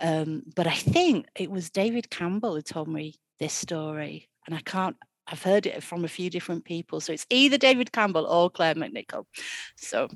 Um, 0.03 0.43
but 0.55 0.67
I 0.67 0.75
think 0.75 1.27
it 1.35 1.51
was 1.51 1.71
David 1.71 2.11
Campbell 2.11 2.57
who 2.57 2.63
told 2.63 2.89
me 2.89 3.15
this 3.41 3.55
story, 3.55 4.29
and 4.47 4.55
I 4.55 4.61
can't. 4.61 4.97
I've 5.27 5.43
heard 5.43 5.67
it 5.67 5.83
from 5.83 6.05
a 6.05 6.09
few 6.09 6.31
different 6.31 6.65
people, 6.65 7.01
so 7.01 7.13
it's 7.13 7.27
either 7.31 7.59
David 7.59 7.93
Campbell 7.93 8.27
or 8.27 8.51
Claire 8.51 8.75
McNichol. 8.75 9.25
So. 9.77 10.09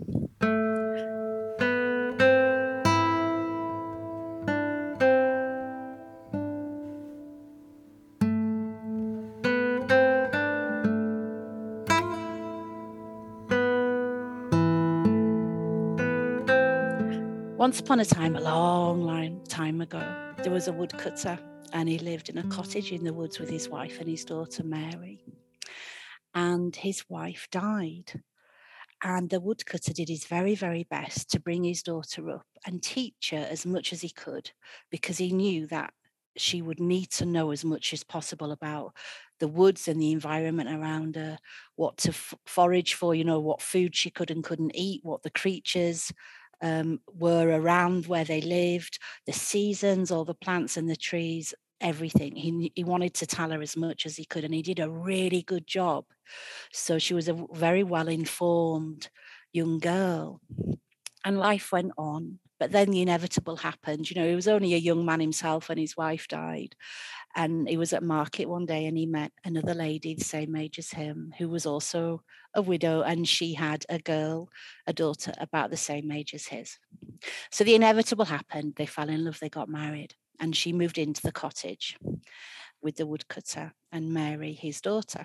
Once 17.62 17.78
upon 17.78 18.00
a 18.00 18.04
time, 18.04 18.34
a 18.34 18.40
long, 18.40 19.04
long 19.04 19.40
time 19.44 19.80
ago, 19.80 20.02
there 20.38 20.50
was 20.50 20.66
a 20.66 20.72
woodcutter 20.72 21.38
and 21.72 21.88
he 21.88 21.96
lived 21.96 22.28
in 22.28 22.38
a 22.38 22.48
cottage 22.48 22.90
in 22.90 23.04
the 23.04 23.12
woods 23.12 23.38
with 23.38 23.48
his 23.48 23.68
wife 23.68 24.00
and 24.00 24.08
his 24.08 24.24
daughter 24.24 24.64
Mary. 24.64 25.24
And 26.34 26.74
his 26.74 27.08
wife 27.08 27.46
died. 27.52 28.20
And 29.04 29.30
the 29.30 29.38
woodcutter 29.38 29.92
did 29.92 30.08
his 30.08 30.24
very, 30.24 30.56
very 30.56 30.88
best 30.90 31.30
to 31.30 31.38
bring 31.38 31.62
his 31.62 31.84
daughter 31.84 32.30
up 32.30 32.46
and 32.66 32.82
teach 32.82 33.30
her 33.30 33.46
as 33.48 33.64
much 33.64 33.92
as 33.92 34.00
he 34.00 34.10
could 34.10 34.50
because 34.90 35.18
he 35.18 35.30
knew 35.30 35.68
that 35.68 35.92
she 36.36 36.62
would 36.62 36.80
need 36.80 37.12
to 37.12 37.26
know 37.26 37.52
as 37.52 37.64
much 37.64 37.92
as 37.92 38.02
possible 38.02 38.50
about 38.50 38.92
the 39.38 39.46
woods 39.46 39.86
and 39.86 40.00
the 40.00 40.10
environment 40.10 40.68
around 40.68 41.14
her, 41.14 41.38
what 41.76 41.96
to 41.98 42.08
f- 42.08 42.34
forage 42.44 42.94
for, 42.94 43.14
you 43.14 43.22
know, 43.22 43.38
what 43.38 43.62
food 43.62 43.94
she 43.94 44.10
could 44.10 44.32
and 44.32 44.42
couldn't 44.42 44.74
eat, 44.74 45.00
what 45.04 45.22
the 45.22 45.30
creatures 45.30 46.12
um, 46.62 47.00
were 47.12 47.48
around 47.48 48.06
where 48.06 48.24
they 48.24 48.40
lived, 48.40 48.98
the 49.26 49.32
seasons, 49.32 50.10
all 50.10 50.24
the 50.24 50.34
plants 50.34 50.76
and 50.76 50.88
the 50.88 50.96
trees, 50.96 51.54
everything. 51.80 52.36
He, 52.36 52.72
he 52.74 52.84
wanted 52.84 53.14
to 53.14 53.26
tell 53.26 53.50
her 53.50 53.60
as 53.60 53.76
much 53.76 54.06
as 54.06 54.16
he 54.16 54.24
could, 54.24 54.44
and 54.44 54.54
he 54.54 54.62
did 54.62 54.80
a 54.80 54.90
really 54.90 55.42
good 55.42 55.66
job. 55.66 56.04
So 56.72 56.98
she 56.98 57.14
was 57.14 57.28
a 57.28 57.46
very 57.52 57.82
well 57.82 58.08
informed 58.08 59.10
young 59.52 59.78
girl. 59.78 60.40
And 61.24 61.38
life 61.38 61.72
went 61.72 61.92
on. 61.98 62.38
But 62.58 62.70
then 62.72 62.90
the 62.90 63.02
inevitable 63.02 63.56
happened. 63.56 64.08
You 64.08 64.20
know, 64.20 64.28
he 64.28 64.36
was 64.36 64.46
only 64.48 64.74
a 64.74 64.78
young 64.78 65.04
man 65.04 65.20
himself 65.20 65.68
when 65.68 65.78
his 65.78 65.96
wife 65.96 66.28
died. 66.28 66.76
And 67.34 67.68
he 67.68 67.76
was 67.76 67.92
at 67.92 68.02
market 68.02 68.48
one 68.48 68.66
day 68.66 68.86
and 68.86 68.96
he 68.96 69.06
met 69.06 69.32
another 69.44 69.74
lady 69.74 70.14
the 70.14 70.24
same 70.24 70.54
age 70.54 70.78
as 70.78 70.90
him, 70.90 71.32
who 71.38 71.48
was 71.48 71.64
also 71.64 72.22
a 72.54 72.60
widow, 72.60 73.00
and 73.00 73.26
she 73.26 73.54
had 73.54 73.86
a 73.88 73.98
girl, 73.98 74.50
a 74.86 74.92
daughter 74.92 75.32
about 75.38 75.70
the 75.70 75.76
same 75.76 76.12
age 76.12 76.34
as 76.34 76.46
his. 76.46 76.78
So 77.50 77.64
the 77.64 77.74
inevitable 77.74 78.26
happened. 78.26 78.74
They 78.76 78.86
fell 78.86 79.08
in 79.08 79.24
love, 79.24 79.40
they 79.40 79.48
got 79.48 79.70
married, 79.70 80.14
and 80.38 80.54
she 80.54 80.72
moved 80.72 80.98
into 80.98 81.22
the 81.22 81.32
cottage 81.32 81.96
with 82.82 82.96
the 82.96 83.06
woodcutter 83.06 83.72
and 83.90 84.12
Mary, 84.12 84.52
his 84.52 84.80
daughter. 84.80 85.24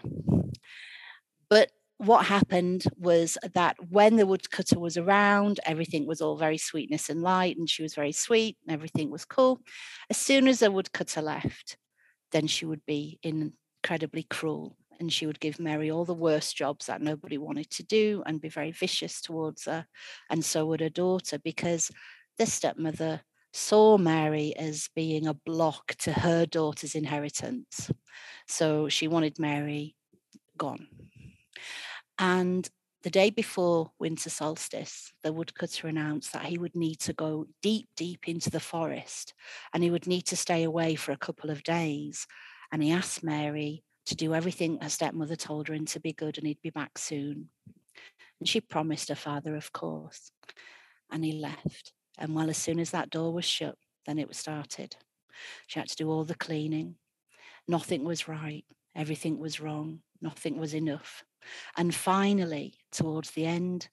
But 1.49 1.71
what 1.97 2.27
happened 2.27 2.83
was 2.95 3.37
that 3.53 3.75
when 3.89 4.17
the 4.17 4.27
woodcutter 4.27 4.79
was 4.79 4.97
around, 4.97 5.59
everything 5.65 6.05
was 6.05 6.21
all 6.21 6.37
very 6.37 6.57
sweetness 6.57 7.09
and 7.09 7.21
light, 7.21 7.57
and 7.57 7.69
she 7.69 7.81
was 7.81 7.95
very 7.95 8.11
sweet, 8.11 8.57
and 8.65 8.73
everything 8.73 9.09
was 9.09 9.25
cool. 9.25 9.59
As 10.09 10.17
soon 10.17 10.47
as 10.47 10.59
the 10.59 10.71
woodcutter 10.71 11.21
left, 11.21 11.77
then 12.31 12.47
she 12.47 12.65
would 12.65 12.85
be 12.85 13.19
incredibly 13.23 14.23
cruel 14.23 14.75
and 14.99 15.13
she 15.13 15.25
would 15.25 15.39
give 15.39 15.59
Mary 15.59 15.91
all 15.91 16.05
the 16.05 16.13
worst 16.13 16.55
jobs 16.55 16.87
that 16.87 17.01
nobody 17.01 17.37
wanted 17.37 17.69
to 17.69 17.83
do 17.83 18.23
and 18.25 18.41
be 18.41 18.49
very 18.49 18.71
vicious 18.71 19.21
towards 19.21 19.65
her. 19.65 19.85
And 20.29 20.43
so 20.43 20.65
would 20.65 20.81
her 20.81 20.89
daughter, 20.89 21.37
because 21.37 21.91
the 22.37 22.45
stepmother 22.45 23.21
saw 23.53 23.97
Mary 23.97 24.55
as 24.55 24.89
being 24.95 25.27
a 25.27 25.33
block 25.33 25.95
to 25.99 26.11
her 26.11 26.45
daughter's 26.45 26.95
inheritance. 26.95 27.91
So 28.47 28.89
she 28.89 29.07
wanted 29.07 29.39
Mary 29.39 29.95
gone. 30.57 30.87
And 32.19 32.67
the 33.03 33.09
day 33.09 33.29
before 33.29 33.91
winter 33.99 34.29
solstice, 34.29 35.13
the 35.23 35.31
woodcutter 35.31 35.87
announced 35.87 36.33
that 36.33 36.45
he 36.45 36.57
would 36.57 36.75
need 36.75 36.99
to 37.01 37.13
go 37.13 37.45
deep, 37.61 37.89
deep 37.95 38.27
into 38.27 38.49
the 38.49 38.59
forest 38.59 39.33
and 39.73 39.83
he 39.83 39.91
would 39.91 40.07
need 40.07 40.23
to 40.23 40.35
stay 40.35 40.63
away 40.63 40.95
for 40.95 41.11
a 41.11 41.17
couple 41.17 41.49
of 41.49 41.63
days. 41.63 42.27
And 42.71 42.81
he 42.81 42.91
asked 42.91 43.23
Mary 43.23 43.83
to 44.07 44.15
do 44.15 44.33
everything 44.33 44.79
her 44.81 44.89
stepmother 44.89 45.35
told 45.35 45.67
her 45.67 45.73
and 45.73 45.87
to 45.89 45.99
be 45.99 46.13
good 46.13 46.37
and 46.37 46.47
he'd 46.47 46.61
be 46.61 46.69
back 46.69 46.97
soon. 46.97 47.49
And 48.39 48.47
she 48.47 48.61
promised 48.61 49.09
her 49.09 49.15
father, 49.15 49.55
of 49.55 49.71
course. 49.71 50.31
And 51.11 51.23
he 51.23 51.33
left. 51.33 51.93
And 52.17 52.33
well, 52.35 52.49
as 52.49 52.57
soon 52.57 52.79
as 52.79 52.91
that 52.91 53.09
door 53.09 53.31
was 53.31 53.45
shut, 53.45 53.75
then 54.05 54.17
it 54.17 54.27
was 54.27 54.37
started. 54.37 54.95
She 55.67 55.79
had 55.79 55.89
to 55.89 55.95
do 55.95 56.09
all 56.09 56.23
the 56.23 56.35
cleaning. 56.35 56.95
Nothing 57.67 58.03
was 58.03 58.27
right. 58.27 58.65
Everything 58.97 59.37
was 59.37 59.61
wrong. 59.61 60.01
Nothing 60.21 60.57
was 60.57 60.73
enough. 60.73 61.23
And 61.77 61.93
finally, 61.93 62.73
towards 62.91 63.31
the 63.31 63.45
end 63.45 63.89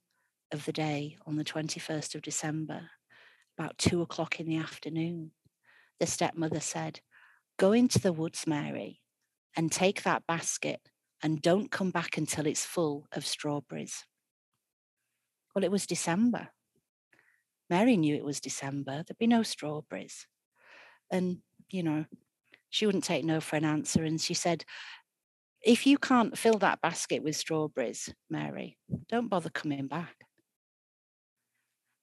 of 0.51 0.65
the 0.65 0.73
day 0.73 1.19
on 1.27 1.37
the 1.37 1.45
21st 1.45 2.15
of 2.15 2.23
December, 2.23 2.89
about 3.59 3.77
two 3.77 4.01
o'clock 4.01 4.41
in 4.41 4.47
the 4.47 4.57
afternoon, 4.57 5.33
the 6.01 6.07
stepmother 6.07 6.61
said, 6.61 7.01
Go 7.59 7.73
into 7.73 8.01
the 8.01 8.15
woods, 8.15 8.47
Mary, 8.47 9.03
and 9.55 9.71
take 9.71 10.03
that 10.03 10.27
basket 10.27 10.81
and 11.23 11.43
don't 11.43 11.71
come 11.71 11.91
back 11.91 12.17
until 12.17 12.47
it's 12.47 12.65
full 12.65 13.07
of 13.13 13.27
strawberries. 13.27 14.07
Well, 15.55 15.65
it 15.65 15.71
was 15.71 15.87
December. 15.87 16.49
Mary 17.71 17.97
knew 17.97 18.17
it 18.17 18.25
was 18.25 18.41
December. 18.41 19.05
There'd 19.07 19.19
be 19.19 19.27
no 19.27 19.43
strawberries. 19.43 20.27
And, 21.11 21.39
you 21.71 21.83
know, 21.83 22.07
she 22.75 22.87
wouldn't 22.87 23.05
take 23.05 23.25
no 23.25 23.41
for 23.41 23.55
an 23.55 23.65
answer. 23.65 24.03
And 24.03 24.21
she 24.21 24.35
said, 24.35 24.65
if 25.63 25.87
you 25.87 25.97
can't 25.97 26.37
fill 26.37 26.59
that 26.59 26.81
basket 26.81 27.23
with 27.23 27.37
strawberries, 27.37 28.13
Mary, 28.29 28.77
don't 29.09 29.29
bother 29.29 29.49
coming 29.49 29.87
back. 29.87 30.17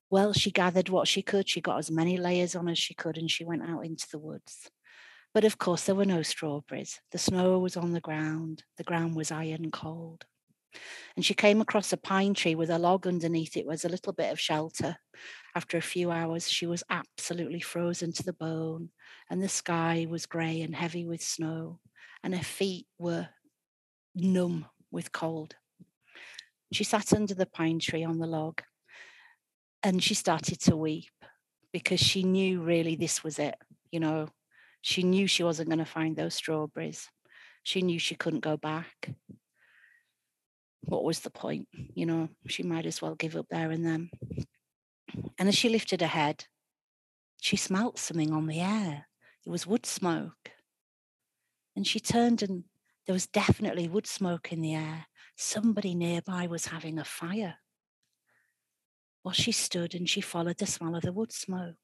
Well, 0.10 0.32
she 0.32 0.50
gathered 0.50 0.88
what 0.88 1.10
she 1.10 1.22
could. 1.22 1.50
She 1.50 1.60
got 1.60 1.78
as 1.78 1.92
many 1.92 2.16
layers 2.16 2.56
on 2.56 2.70
as 2.70 2.80
she 2.80 2.94
could 2.94 3.18
and 3.18 3.30
she 3.30 3.44
went 3.44 3.64
out 3.64 3.86
into 3.86 4.08
the 4.10 4.18
woods. 4.18 4.72
But 5.34 5.44
of 5.44 5.58
course, 5.58 5.84
there 5.84 5.96
were 5.96 6.06
no 6.06 6.22
strawberries. 6.22 7.02
The 7.12 7.18
snow 7.18 7.60
was 7.60 7.76
on 7.76 7.92
the 7.92 8.00
ground. 8.00 8.64
The 8.78 8.86
ground 8.86 9.18
was 9.18 9.30
iron 9.30 9.72
cold. 9.72 10.24
And 11.16 11.26
she 11.26 11.34
came 11.34 11.62
across 11.62 11.92
a 11.94 11.98
pine 11.98 12.34
tree 12.34 12.56
with 12.56 12.70
a 12.70 12.80
log 12.80 13.08
underneath 13.08 13.58
it 13.58 13.66
was 13.66 13.84
a 13.86 13.90
little 13.90 14.14
bit 14.14 14.32
of 14.32 14.40
shelter. 14.40 14.98
After 15.56 15.78
a 15.78 15.82
few 15.82 16.12
hours, 16.12 16.50
she 16.50 16.66
was 16.66 16.84
absolutely 16.90 17.60
frozen 17.60 18.14
to 18.14 18.24
the 18.24 18.34
bone, 18.34 18.90
and 19.30 19.42
the 19.42 19.50
sky 19.50 20.08
was 20.10 20.26
grey 20.26 20.62
and 20.62 20.76
heavy 20.76 21.06
with 21.06 21.22
snow, 21.22 21.80
and 22.24 22.36
her 22.36 22.44
feet 22.44 22.88
were 22.98 23.30
numb 24.16 24.66
with 24.92 25.12
cold. 25.12 25.56
She 26.72 26.84
sat 26.84 27.14
under 27.14 27.34
the 27.34 27.46
pine 27.46 27.80
tree 27.80 28.04
on 28.04 28.20
the 28.20 28.28
log 28.28 28.62
and 29.84 30.02
she 30.02 30.14
started 30.14 30.60
to 30.62 30.76
weep 30.76 31.12
because 31.74 32.00
she 32.00 32.24
knew 32.24 32.62
really 32.62 32.96
this 32.96 33.24
was 33.24 33.40
it. 33.40 33.56
You 33.92 34.00
know, 34.00 34.28
she 34.82 35.04
knew 35.04 35.28
she 35.28 35.44
wasn't 35.44 35.70
going 35.70 35.80
to 35.80 35.86
find 35.86 36.16
those 36.16 36.36
strawberries. 36.36 37.10
She 37.64 37.82
knew 37.82 38.00
she 38.00 38.16
couldn't 38.16 38.40
go 38.40 38.58
back. 38.58 39.12
What 40.82 41.04
was 41.04 41.20
the 41.20 41.30
point? 41.30 41.68
You 41.94 42.06
know, 42.06 42.30
she 42.48 42.64
might 42.64 42.86
as 42.86 43.02
well 43.02 43.16
give 43.16 43.36
up 43.36 43.48
there 43.50 43.72
and 43.72 43.86
then. 43.86 44.10
And 45.38 45.48
as 45.48 45.56
she 45.56 45.70
lifted 45.70 46.02
her 46.02 46.08
head, 46.08 46.46
she 47.40 47.56
smelt 47.58 47.98
something 47.98 48.32
on 48.32 48.48
the 48.48 48.60
air. 48.60 49.08
It 49.46 49.50
was 49.50 49.68
wood 49.68 49.86
smoke. 49.86 50.52
And 51.76 51.88
she 51.88 52.00
turned 52.00 52.44
and 52.44 52.66
there 53.06 53.14
was 53.14 53.28
definitely 53.28 53.88
wood 53.88 54.08
smoke 54.08 54.52
in 54.52 54.62
the 54.62 54.76
air. 54.76 55.08
Somebody 55.36 55.96
nearby 55.96 56.48
was 56.48 56.68
having 56.68 57.00
a 57.00 57.04
fire. 57.04 57.56
Well, 59.24 59.34
she 59.34 59.52
stood 59.52 59.96
and 59.96 60.10
she 60.10 60.22
followed 60.22 60.58
the 60.58 60.66
smell 60.66 60.96
of 60.96 61.04
the 61.04 61.14
wood 61.14 61.32
smoke. 61.32 61.78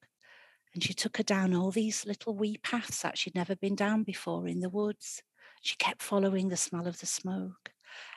And 0.73 0.83
she 0.83 0.93
took 0.93 1.17
her 1.17 1.23
down 1.23 1.55
all 1.55 1.71
these 1.71 2.05
little 2.05 2.35
wee 2.35 2.57
paths 2.57 3.01
that 3.01 3.17
she'd 3.17 3.35
never 3.35 3.55
been 3.55 3.75
down 3.75 4.03
before 4.03 4.47
in 4.47 4.59
the 4.59 4.69
woods. 4.69 5.23
She 5.61 5.75
kept 5.75 6.01
following 6.01 6.49
the 6.49 6.57
smell 6.57 6.87
of 6.87 6.99
the 6.99 7.05
smoke. 7.05 7.71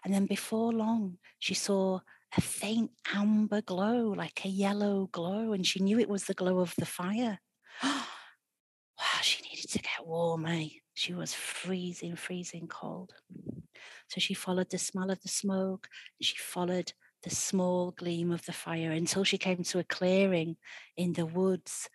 And 0.04 0.12
then 0.12 0.26
before 0.26 0.72
long, 0.72 1.18
she 1.38 1.54
saw 1.54 2.00
a 2.36 2.40
faint 2.40 2.90
amber 3.14 3.60
glow, 3.60 4.14
like 4.16 4.44
a 4.44 4.48
yellow 4.48 5.08
glow, 5.12 5.52
and 5.52 5.66
she 5.66 5.80
knew 5.80 5.98
it 5.98 6.08
was 6.08 6.24
the 6.24 6.34
glow 6.34 6.60
of 6.60 6.74
the 6.76 6.86
fire. 6.86 7.40
wow, 7.84 8.02
she 9.22 9.42
needed 9.42 9.70
to 9.70 9.78
get 9.78 10.06
warm, 10.06 10.46
eh? 10.46 10.68
She 10.94 11.14
was 11.14 11.34
freezing, 11.34 12.16
freezing 12.16 12.68
cold. 12.68 13.14
So 14.08 14.20
she 14.20 14.34
followed 14.34 14.70
the 14.70 14.78
smell 14.78 15.10
of 15.10 15.20
the 15.22 15.28
smoke, 15.28 15.88
she 16.20 16.36
followed 16.36 16.92
the 17.22 17.30
small 17.30 17.90
gleam 17.92 18.30
of 18.30 18.44
the 18.46 18.52
fire 18.52 18.92
until 18.92 19.24
she 19.24 19.38
came 19.38 19.62
to 19.62 19.78
a 19.78 19.84
clearing 19.84 20.56
in 20.96 21.12
the 21.12 21.26
woods. 21.26 21.88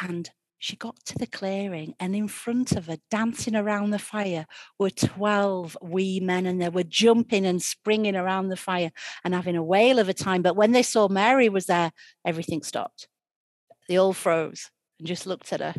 And 0.00 0.28
she 0.60 0.76
got 0.76 1.02
to 1.06 1.16
the 1.16 1.26
clearing, 1.26 1.94
and 1.98 2.14
in 2.14 2.28
front 2.28 2.72
of 2.72 2.86
her, 2.86 2.98
dancing 3.10 3.56
around 3.56 3.90
the 3.90 3.98
fire, 3.98 4.46
were 4.78 4.90
12 4.90 5.74
wee 5.80 6.20
men, 6.20 6.44
and 6.44 6.60
they 6.60 6.68
were 6.68 6.84
jumping 6.84 7.46
and 7.46 7.62
springing 7.62 8.14
around 8.14 8.48
the 8.48 8.56
fire 8.56 8.92
and 9.24 9.32
having 9.32 9.56
a 9.56 9.62
whale 9.62 9.98
of 9.98 10.10
a 10.10 10.14
time. 10.14 10.42
But 10.42 10.56
when 10.56 10.72
they 10.72 10.82
saw 10.82 11.08
Mary 11.08 11.48
was 11.48 11.64
there, 11.64 11.92
everything 12.26 12.62
stopped. 12.62 13.08
They 13.88 13.96
all 13.96 14.12
froze 14.12 14.70
and 14.98 15.08
just 15.08 15.26
looked 15.26 15.50
at 15.54 15.60
her. 15.60 15.74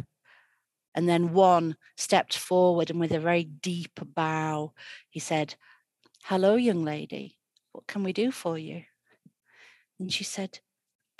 And 0.95 1.07
then 1.07 1.32
one 1.32 1.77
stepped 1.95 2.36
forward 2.36 2.89
and 2.89 2.99
with 2.99 3.11
a 3.11 3.19
very 3.19 3.43
deep 3.43 3.99
bow, 4.03 4.73
he 5.11 5.19
said, 5.19 5.53
Hello, 6.23 6.55
young 6.55 6.84
lady. 6.84 7.38
What 7.71 7.86
can 7.86 8.01
we 8.01 8.13
do 8.13 8.32
for 8.32 8.57
you? 8.57 8.82
And 9.99 10.11
she 10.11 10.23
said, 10.23 10.59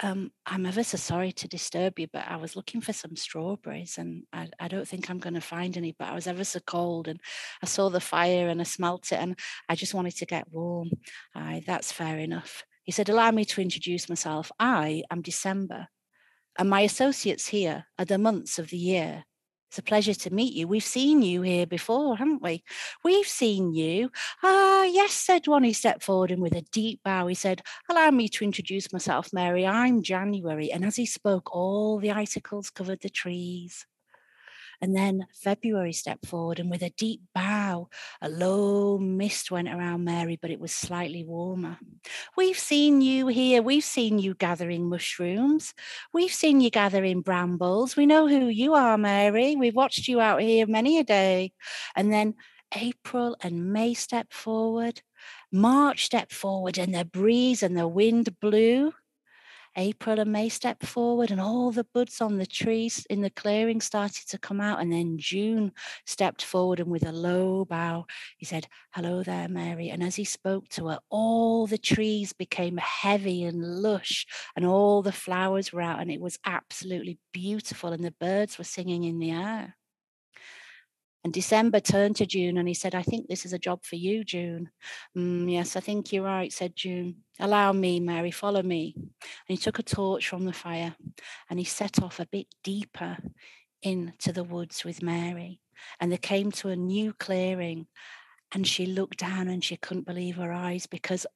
um, 0.02 0.32
I'm 0.46 0.66
ever 0.66 0.84
so 0.84 0.98
sorry 0.98 1.32
to 1.34 1.48
disturb 1.48 2.00
you, 2.00 2.08
but 2.12 2.26
I 2.28 2.36
was 2.38 2.56
looking 2.56 2.82
for 2.82 2.94
some 2.94 3.16
strawberries 3.16 3.98
and 3.98 4.24
I, 4.34 4.50
I 4.60 4.68
don't 4.68 4.88
think 4.88 5.10
I'm 5.10 5.20
going 5.20 5.36
to 5.36 5.42
find 5.42 5.78
any. 5.78 5.96
But 5.98 6.10
I 6.10 6.16
was 6.16 6.28
ever 6.28 6.44
so 6.44 6.60
cold 6.60 7.08
and 7.08 7.20
I 7.62 7.68
saw 7.68 7.90
the 7.90 8.00
fire 8.00 8.48
and 8.48 8.60
I 8.60 8.64
smelt 8.64 9.12
it 9.12 9.20
and 9.20 9.38
I 9.70 9.76
just 9.76 9.94
wanted 9.94 10.16
to 10.18 10.26
get 10.26 10.52
warm. 10.52 10.90
Aye, 11.36 11.64
that's 11.66 11.92
fair 11.92 12.18
enough. 12.18 12.64
He 12.84 12.92
said, 12.92 13.10
Allow 13.10 13.32
me 13.32 13.46
to 13.46 13.62
introduce 13.62 14.10
myself. 14.10 14.52
I 14.60 15.04
am 15.12 15.22
December, 15.22 15.88
and 16.58 16.70
my 16.70 16.82
associates 16.82 17.48
here 17.48 17.86
are 18.00 18.06
the 18.06 18.18
months 18.18 18.58
of 18.58 18.70
the 18.70 18.78
year. 18.78 19.26
It's 19.72 19.80
a 19.80 19.84
pleasure 19.84 20.14
to 20.14 20.34
meet 20.34 20.54
you. 20.54 20.68
We've 20.68 20.84
seen 20.84 21.22
you 21.22 21.44
here 21.44 21.66
before, 21.66 22.18
haven't 22.18 22.42
we? 22.42 22.62
We've 23.06 23.26
seen 23.26 23.74
you. 23.74 24.12
Ah, 24.44 24.84
yes, 24.84 25.14
said 25.14 25.48
one. 25.48 25.64
He 25.64 25.72
stepped 25.72 26.04
forward 26.04 26.30
and 26.30 26.42
with 26.42 26.54
a 26.54 26.64
deep 26.74 27.00
bow, 27.06 27.28
he 27.28 27.36
said, 27.36 27.62
Allow 27.88 28.12
me 28.12 28.28
to 28.28 28.44
introduce 28.44 28.92
myself, 28.92 29.32
Mary. 29.32 29.66
I'm 29.66 30.04
January. 30.04 30.74
And 30.74 30.84
as 30.84 30.98
he 30.98 31.06
spoke, 31.06 31.56
all 31.56 32.00
the 32.00 32.12
icicles 32.12 32.70
covered 32.70 33.00
the 33.00 33.10
trees. 33.10 33.86
And 34.82 34.96
then 34.96 35.28
February 35.34 35.94
stepped 35.94 36.26
forward 36.26 36.60
and 36.60 36.72
with 36.72 36.82
a 36.82 36.90
deep 36.90 37.22
bow, 37.36 37.90
a 38.22 38.30
low 38.30 38.98
mist 38.98 39.52
went 39.52 39.70
around 39.70 40.04
Mary, 40.04 40.40
but 40.42 40.50
it 40.50 40.60
was 40.60 40.74
slightly 40.74 41.24
warmer. 41.24 41.78
We've 42.36 42.58
seen 42.58 43.02
you 43.02 43.28
here. 43.28 43.62
We've 43.62 43.84
seen 43.84 44.18
you 44.18 44.34
gathering 44.34 44.90
mushrooms. 44.90 45.74
We've 46.14 46.34
seen 46.34 46.62
you 46.62 46.72
gathering 46.72 47.22
brambles. 47.22 47.96
We 47.96 48.08
know 48.08 48.28
who 48.28 48.48
you 48.48 48.74
are, 48.74 48.98
Mary. 48.98 49.56
We've 49.56 49.76
watched 49.76 50.08
you 50.08 50.20
out 50.20 50.42
here 50.42 50.66
many 50.66 50.98
a 50.98 51.04
day. 51.04 51.54
And 51.96 52.12
then 52.12 52.34
April 52.76 53.38
and 53.42 53.72
May 53.72 53.94
stepped 53.94 54.34
forward. 54.34 55.02
March 55.52 56.06
stepped 56.06 56.34
forward 56.34 56.78
and 56.78 56.96
the 56.96 57.06
breeze 57.06 57.62
and 57.62 57.78
the 57.78 57.88
wind 57.88 58.40
blew. 58.40 58.94
April 59.76 60.20
and 60.20 60.32
May 60.32 60.50
stepped 60.50 60.86
forward, 60.86 61.32
and 61.32 61.40
all 61.42 61.72
the 61.72 61.86
buds 61.94 62.22
on 62.22 62.38
the 62.38 62.46
trees 62.46 63.06
in 63.10 63.22
the 63.22 63.30
clearing 63.30 63.82
started 63.82 64.28
to 64.30 64.38
come 64.38 64.62
out. 64.62 64.82
And 64.82 64.92
then 64.92 65.18
June 65.18 65.72
stepped 66.06 66.44
forward, 66.44 66.80
and 66.80 66.90
with 66.92 67.06
a 67.06 67.12
low 67.12 67.66
bow, 67.66 68.06
he 68.38 68.46
said, 68.46 68.68
Hello 68.94 69.24
there, 69.24 69.48
Mary. 69.48 69.90
And 69.90 70.04
as 70.04 70.16
he 70.16 70.26
spoke 70.26 70.68
to 70.70 70.88
her, 70.88 71.00
all 71.10 71.68
the 71.68 71.78
trees 71.78 72.34
became 72.34 72.78
heavy 72.78 73.44
and 73.44 73.82
lush, 73.82 74.26
and 74.56 74.66
all 74.66 75.02
the 75.02 75.12
flowers 75.12 75.72
were 75.72 75.82
out, 75.82 76.00
and 76.02 76.12
it 76.12 76.22
was 76.22 76.40
absolutely 76.46 77.20
beautiful. 77.34 77.94
And 77.94 78.04
the 78.04 78.12
birds 78.20 78.58
were 78.58 78.64
singing 78.64 79.04
in 79.04 79.20
the 79.20 79.32
air. 79.32 79.76
And 81.24 81.32
December 81.32 81.80
turned 81.80 82.16
to 82.16 82.26
June 82.26 82.58
and 82.58 82.68
he 82.68 82.74
said, 82.74 82.96
I 82.96 83.04
think 83.04 83.28
this 83.28 83.46
is 83.46 83.54
a 83.54 83.60
job 83.60 83.84
for 83.84 83.96
you, 83.96 84.24
June. 84.24 84.70
Mm, 85.16 85.52
yes, 85.52 85.76
I 85.76 85.80
think 85.80 86.12
you're 86.12 86.24
right, 86.24 86.52
said 86.52 86.76
June. 86.76 87.18
Allow 87.40 87.74
me, 87.74 88.00
Mary, 88.00 88.32
follow 88.32 88.64
me. 88.64 88.96
And 88.98 89.12
he 89.48 89.58
took 89.58 89.78
a 89.78 89.84
torch 89.84 90.28
from 90.28 90.46
the 90.46 90.54
fire 90.54 90.96
and 91.50 91.60
he 91.60 91.66
set 91.66 92.02
off 92.02 92.20
a 92.20 92.26
bit 92.26 92.48
deeper 92.64 93.18
into 93.84 94.34
the 94.34 94.44
woods 94.44 94.84
with 94.84 95.04
Mary. 95.04 95.60
And 96.00 96.12
they 96.12 96.18
came 96.18 96.52
to 96.54 96.70
a 96.70 96.76
new 96.76 97.14
clearing 97.14 97.86
and 98.52 98.68
she 98.68 98.88
looked 98.88 99.20
down 99.20 99.48
and 99.48 99.64
she 99.64 99.78
couldn't 99.78 100.08
believe 100.08 100.38
her 100.38 100.52
eyes 100.52 100.88
because 100.88 101.28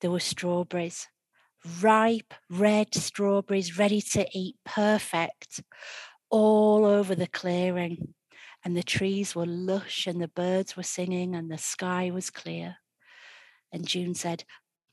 there 0.00 0.10
were 0.10 0.20
strawberries, 0.20 1.06
ripe 1.82 2.32
red 2.50 2.94
strawberries, 2.94 3.78
ready 3.78 4.00
to 4.00 4.26
eat, 4.32 4.56
perfect, 4.64 5.62
all 6.30 6.84
over 6.86 7.14
the 7.14 7.26
clearing 7.26 8.14
and 8.64 8.76
the 8.76 8.82
trees 8.82 9.34
were 9.34 9.46
lush 9.46 10.06
and 10.06 10.20
the 10.20 10.28
birds 10.28 10.76
were 10.76 10.82
singing 10.82 11.34
and 11.34 11.50
the 11.50 11.58
sky 11.58 12.10
was 12.10 12.30
clear. 12.30 12.76
And 13.72 13.86
June 13.86 14.14
said, 14.14 14.44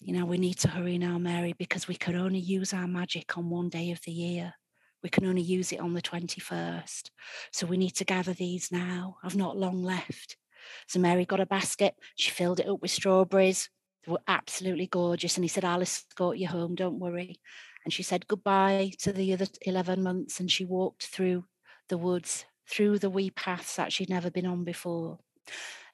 You 0.02 0.14
know, 0.14 0.26
we 0.26 0.38
need 0.38 0.58
to 0.60 0.68
hurry 0.68 0.98
now, 0.98 1.18
Mary, 1.18 1.54
because 1.58 1.88
we 1.88 1.96
can 1.96 2.16
only 2.16 2.40
use 2.40 2.74
our 2.74 2.88
magic 2.88 3.38
on 3.38 3.50
one 3.50 3.70
day 3.70 3.92
of 3.92 4.02
the 4.06 4.12
year. 4.12 4.54
We 5.04 5.10
can 5.10 5.26
only 5.26 5.42
use 5.42 5.72
it 5.72 5.80
on 5.80 5.94
the 5.94 6.02
21st. 6.02 7.10
So 7.52 7.66
we 7.66 7.78
need 7.78 7.96
to 7.96 8.06
gather 8.06 8.34
these 8.34 8.72
now. 8.72 9.18
I've 9.24 9.36
not 9.36 9.58
long 9.58 9.82
left. 9.84 10.38
So 10.88 11.00
Mary 11.00 11.26
got 11.26 11.40
a 11.40 11.46
basket. 11.46 11.96
She 12.16 12.30
filled 12.30 12.60
it 12.60 12.68
up 12.68 12.82
with 12.82 12.92
strawberries. 12.92 13.70
They 14.06 14.12
were 14.12 14.22
absolutely 14.28 14.88
gorgeous. 14.88 15.38
And 15.38 15.44
he 15.44 15.48
said, 15.48 15.66
I'll 15.66 15.82
escort 15.82 16.38
you 16.38 16.48
home. 16.48 16.76
Don't 16.76 17.00
worry. 17.00 17.40
And 17.84 17.94
she 17.94 18.04
said 18.04 18.28
goodbye 18.28 18.92
to 19.00 19.14
the 19.14 19.34
other 19.34 19.48
11 19.62 20.04
months. 20.04 20.40
And 20.40 20.52
she 20.52 20.66
walked 20.66 21.08
through 21.08 21.46
the 21.90 21.98
woods 21.98 22.46
through 22.72 23.00
the 23.00 23.10
wee 23.10 23.30
paths 23.30 23.76
that 23.76 23.92
she'd 23.92 24.10
never 24.10 24.32
been 24.32 24.46
on 24.46 24.64
before. 24.64 25.20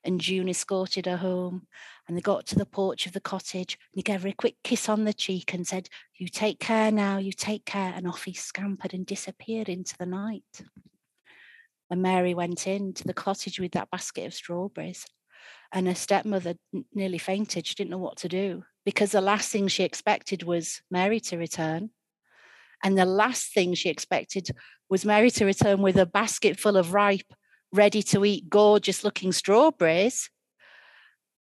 And 0.03 0.21
June 0.21 0.47
escorted 0.47 1.07
her 1.07 1.17
home, 1.17 1.67
and 2.07 2.15
they 2.15 2.21
got 2.21 2.45
to 2.47 2.55
the 2.55 2.65
porch 2.65 3.07
of 3.07 3.13
the 3.13 3.19
cottage. 3.19 3.77
And 3.91 3.97
he 3.97 4.03
gave 4.03 4.21
her 4.21 4.29
a 4.29 4.33
quick 4.33 4.55
kiss 4.63 4.87
on 4.87 5.03
the 5.03 5.13
cheek 5.13 5.53
and 5.53 5.67
said, 5.67 5.89
You 6.15 6.27
take 6.27 6.59
care 6.59 6.91
now, 6.91 7.17
you 7.17 7.31
take 7.31 7.65
care. 7.65 7.91
And 7.95 8.07
off 8.07 8.23
he 8.23 8.33
scampered 8.33 8.93
and 8.93 9.05
disappeared 9.05 9.69
into 9.69 9.97
the 9.97 10.05
night. 10.05 10.61
And 11.89 12.01
Mary 12.01 12.33
went 12.33 12.67
into 12.67 13.03
the 13.05 13.13
cottage 13.13 13.59
with 13.59 13.71
that 13.71 13.89
basket 13.89 14.27
of 14.27 14.33
strawberries. 14.33 15.05
And 15.73 15.87
her 15.87 15.95
stepmother 15.95 16.55
nearly 16.93 17.17
fainted. 17.17 17.65
She 17.65 17.75
didn't 17.75 17.89
know 17.89 17.97
what 17.97 18.17
to 18.17 18.29
do 18.29 18.63
because 18.85 19.11
the 19.11 19.21
last 19.21 19.51
thing 19.51 19.67
she 19.67 19.83
expected 19.83 20.43
was 20.43 20.81
Mary 20.89 21.19
to 21.21 21.37
return. 21.37 21.89
And 22.83 22.97
the 22.97 23.05
last 23.05 23.53
thing 23.53 23.73
she 23.73 23.89
expected 23.89 24.49
was 24.89 25.05
Mary 25.05 25.31
to 25.31 25.45
return 25.45 25.81
with 25.81 25.97
a 25.97 26.05
basket 26.05 26.59
full 26.59 26.77
of 26.77 26.93
ripe, 26.93 27.33
ready 27.73 28.01
to 28.03 28.23
eat, 28.25 28.49
gorgeous 28.49 29.03
looking 29.03 29.31
strawberries. 29.31 30.29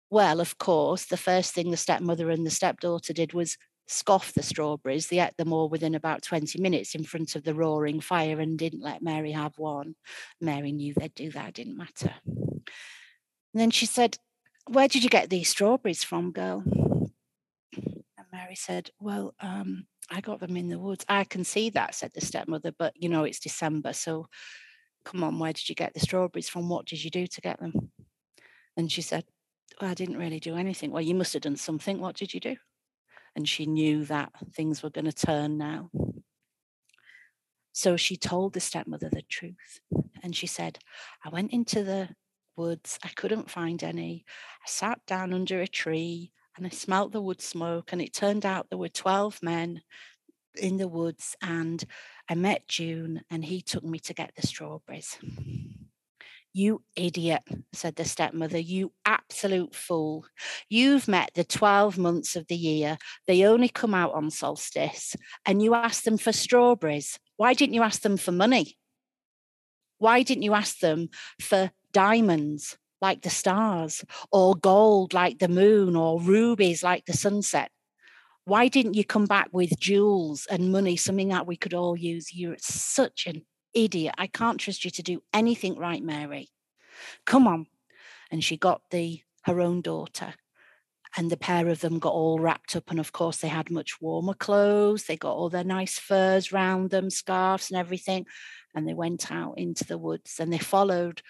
Well, 0.10 0.42
of 0.42 0.58
course, 0.58 1.06
the 1.06 1.18
first 1.18 1.54
thing 1.54 1.72
the 1.72 1.78
stepmother 1.78 2.30
and 2.30 2.46
the 2.46 2.52
stepdaughter 2.52 3.14
did 3.14 3.34
was 3.34 3.58
scoff 3.88 4.34
the 4.34 4.44
strawberries. 4.44 5.08
They 5.08 5.20
ate 5.20 5.38
them 5.38 5.54
all 5.54 5.70
within 5.70 5.96
about 5.96 6.22
20 6.22 6.60
minutes 6.60 6.96
in 6.96 7.04
front 7.04 7.36
of 7.36 7.44
the 7.44 7.54
roaring 7.54 8.02
fire 8.02 8.40
and 8.40 8.58
didn't 8.58 8.84
let 8.84 9.02
Mary 9.02 9.32
have 9.32 9.58
one. 9.58 9.96
Mary 10.40 10.72
knew 10.72 10.94
they'd 10.94 11.16
do 11.16 11.32
that, 11.32 11.50
it 11.50 11.56
didn't 11.56 11.78
matter. 11.78 12.14
And 12.26 12.62
then 13.54 13.72
she 13.72 13.86
said, 13.86 14.18
Where 14.68 14.88
did 14.88 15.04
you 15.04 15.10
get 15.10 15.30
these 15.30 15.50
strawberries 15.50 16.04
from, 16.04 16.32
girl? 16.32 16.64
And 17.76 18.28
Mary 18.32 18.56
said, 18.56 18.92
Well, 19.00 19.34
um, 19.40 19.88
I 20.10 20.22
got 20.22 20.40
them 20.40 20.58
in 20.58 20.70
the 20.70 20.80
woods. 20.80 21.06
I 21.08 21.24
can 21.24 21.44
see 21.44 21.70
that, 21.72 21.96
said 21.96 22.12
the 22.14 22.22
stepmother, 22.22 22.72
but 22.78 22.94
you 22.96 23.10
know, 23.10 23.24
it's 23.24 23.40
December. 23.40 23.94
So 23.94 24.28
come 25.06 25.24
on, 25.24 25.40
where 25.40 25.54
did 25.54 25.70
you 25.70 25.76
get 25.76 25.94
the 25.94 26.00
strawberries 26.00 26.50
from? 26.50 26.70
What 26.70 26.86
did 26.86 27.04
you 27.04 27.10
do 27.10 27.28
to 27.28 27.42
get 27.42 27.60
them? 27.60 27.92
And 28.78 28.92
she 28.92 29.02
said, 29.02 29.26
well, 29.80 29.90
I 29.90 29.94
didn't 29.94 30.18
really 30.18 30.40
do 30.40 30.56
anything. 30.56 30.92
Well, 30.92 31.02
you 31.02 31.16
must 31.16 31.34
have 31.34 31.42
done 31.44 31.56
something. 31.56 32.00
What 32.00 32.16
did 32.16 32.34
you 32.34 32.40
do? 32.40 32.56
And 33.36 33.48
she 33.48 33.66
knew 33.66 34.06
that 34.06 34.32
things 34.54 34.84
were 34.84 34.90
going 34.90 35.06
to 35.06 35.14
turn 35.14 35.58
now. 35.58 35.90
So 37.74 37.96
she 37.96 38.18
told 38.18 38.54
the 38.54 38.60
stepmother 38.60 39.10
the 39.10 39.22
truth. 39.22 39.80
And 40.24 40.36
she 40.36 40.48
said, 40.48 40.80
I 41.24 41.30
went 41.30 41.52
into 41.52 41.84
the 41.84 42.10
woods. 42.58 43.00
I 43.04 43.10
couldn't 43.16 43.50
find 43.50 43.82
any. 43.82 44.26
I 44.64 44.68
sat 44.70 45.00
down 45.08 45.34
under 45.34 45.62
a 45.62 45.68
tree 45.68 46.34
and 46.58 46.66
I 46.66 46.70
smelt 46.70 47.12
the 47.12 47.22
wood 47.22 47.42
smoke. 47.42 47.92
And 47.92 48.02
it 48.02 48.14
turned 48.14 48.46
out 48.46 48.68
there 48.70 48.78
were 48.78 48.90
12 48.90 49.42
men 49.42 49.82
in 50.56 50.78
the 50.78 50.88
woods. 50.88 51.36
And 51.42 51.84
I 52.30 52.36
met 52.36 52.68
June, 52.68 53.22
and 53.30 53.44
he 53.44 53.62
took 53.62 53.84
me 53.84 54.00
to 54.00 54.14
get 54.14 54.34
the 54.36 54.46
strawberries. 54.46 55.18
You 56.54 56.84
idiot, 56.98 57.44
said 57.72 57.96
the 57.96 58.04
stepmother. 58.04 58.60
You 58.60 58.92
absolute 59.06 59.74
fool. 59.74 60.26
You've 60.70 61.08
met 61.08 61.32
the 61.34 61.46
12 61.46 61.98
months 61.98 62.36
of 62.36 62.48
the 62.48 62.56
year. 62.56 62.98
They 63.26 63.46
only 63.46 63.70
come 63.70 63.94
out 63.94 64.14
on 64.14 64.30
solstice, 64.32 65.16
and 65.46 65.62
you 65.62 65.74
ask 65.74 66.04
them 66.04 66.18
for 66.18 66.34
strawberries. 66.34 67.18
Why 67.38 67.54
didn't 67.54 67.76
you 67.76 67.84
ask 67.84 68.02
them 68.02 68.18
for 68.18 68.34
money? 68.34 68.78
Why 69.98 70.24
didn't 70.24 70.44
you 70.44 70.54
ask 70.54 70.80
them 70.80 71.10
for 71.40 71.72
diamonds? 71.94 72.78
Like 73.02 73.22
the 73.22 73.30
stars, 73.30 74.06
or 74.32 74.56
gold 74.56 75.14
like 75.14 75.40
the 75.40 75.48
moon, 75.48 75.96
or 75.96 76.22
rubies 76.22 76.84
like 76.84 77.06
the 77.06 77.14
sunset? 77.14 77.72
Why 78.46 78.68
didn't 78.68 78.96
you 78.96 79.06
come 79.06 79.26
back 79.26 79.50
with 79.52 79.80
jewels 79.80 80.48
and 80.50 80.72
money, 80.72 80.96
something 80.98 81.30
that 81.30 81.48
we 81.48 81.56
could 81.56 81.74
all 81.74 81.96
use? 81.96 82.34
You're 82.34 82.58
such 82.60 83.28
an 83.28 83.44
idiot. 83.74 84.16
I 84.18 84.28
can't 84.28 84.60
trust 84.60 84.84
you 84.84 84.92
to 84.92 85.04
do 85.04 85.22
anything 85.34 85.78
right, 85.78 86.04
Mary. 86.04 86.50
Come 87.26 87.48
on. 87.48 87.68
And 88.32 88.44
she 88.44 88.58
got 88.58 88.82
the 88.92 89.22
her 89.44 89.60
own 89.60 89.82
daughter 89.82 90.34
and 91.18 91.30
the 91.30 91.38
pair 91.38 91.68
of 91.68 91.82
them 91.82 92.00
got 92.00 92.14
all 92.14 92.40
wrapped 92.40 92.76
up 92.76 92.90
and 92.90 93.00
of 93.00 93.12
course 93.12 93.38
they 93.38 93.48
had 93.48 93.70
much 93.70 94.00
warmer 94.02 94.34
clothes 94.34 95.06
they 95.06 95.18
got 95.18 95.34
all 95.34 95.50
their 95.50 95.64
nice 95.64 95.98
furs 96.00 96.52
round 96.52 96.90
them 96.90 97.10
scarves 97.10 97.70
and 97.70 97.78
everything 97.78 98.26
and 98.74 98.88
they 98.88 98.94
went 98.94 99.32
out 99.32 99.58
into 99.58 99.84
the 99.84 99.98
woods 99.98 100.40
and 100.40 100.52
they 100.52 100.58
followed 100.58 101.22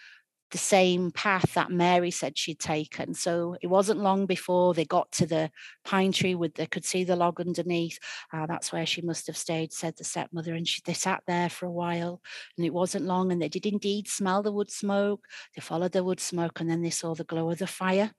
the 0.52 0.58
same 0.58 1.12
path 1.12 1.54
that 1.54 1.72
Mary 1.72 2.12
said 2.12 2.38
she'd 2.38 2.60
taken. 2.60 3.14
So 3.14 3.56
it 3.62 3.68
wasn't 3.68 4.02
long 4.02 4.26
before 4.26 4.74
they 4.74 4.86
got 4.86 5.12
to 5.14 5.26
the 5.26 5.50
pine 5.84 6.12
tree 6.12 6.36
with 6.36 6.56
they 6.56 6.66
could 6.66 6.86
see 6.86 7.04
the 7.04 7.16
log 7.16 7.40
underneath. 7.40 7.98
Uh, 8.32 8.46
that's 8.46 8.72
where 8.72 8.86
she 8.86 9.02
must 9.02 9.28
have 9.28 9.38
stayed, 9.38 9.74
said 9.74 9.96
the 9.98 10.04
stepmother. 10.04 10.54
And 10.54 10.68
she, 10.68 10.82
they 10.86 10.94
sat 10.94 11.24
there 11.26 11.50
for 11.50 11.66
a 11.66 11.72
while, 11.72 12.22
and 12.58 12.66
it 12.66 12.74
wasn't 12.74 13.06
long. 13.06 13.32
And 13.32 13.42
they 13.42 13.50
did 13.50 13.66
indeed 13.66 14.08
smell 14.08 14.44
the 14.44 14.52
wood 14.52 14.72
smoke. 14.72 15.26
They 15.56 15.62
followed 15.62 15.94
the 15.94 16.04
wood 16.04 16.20
smoke, 16.20 16.60
and 16.60 16.70
then 16.70 16.82
they 16.82 16.90
saw 16.90 17.16
the 17.16 17.24
glow 17.24 17.50
of 17.50 17.60
the 17.60 17.68
fire 17.68 18.12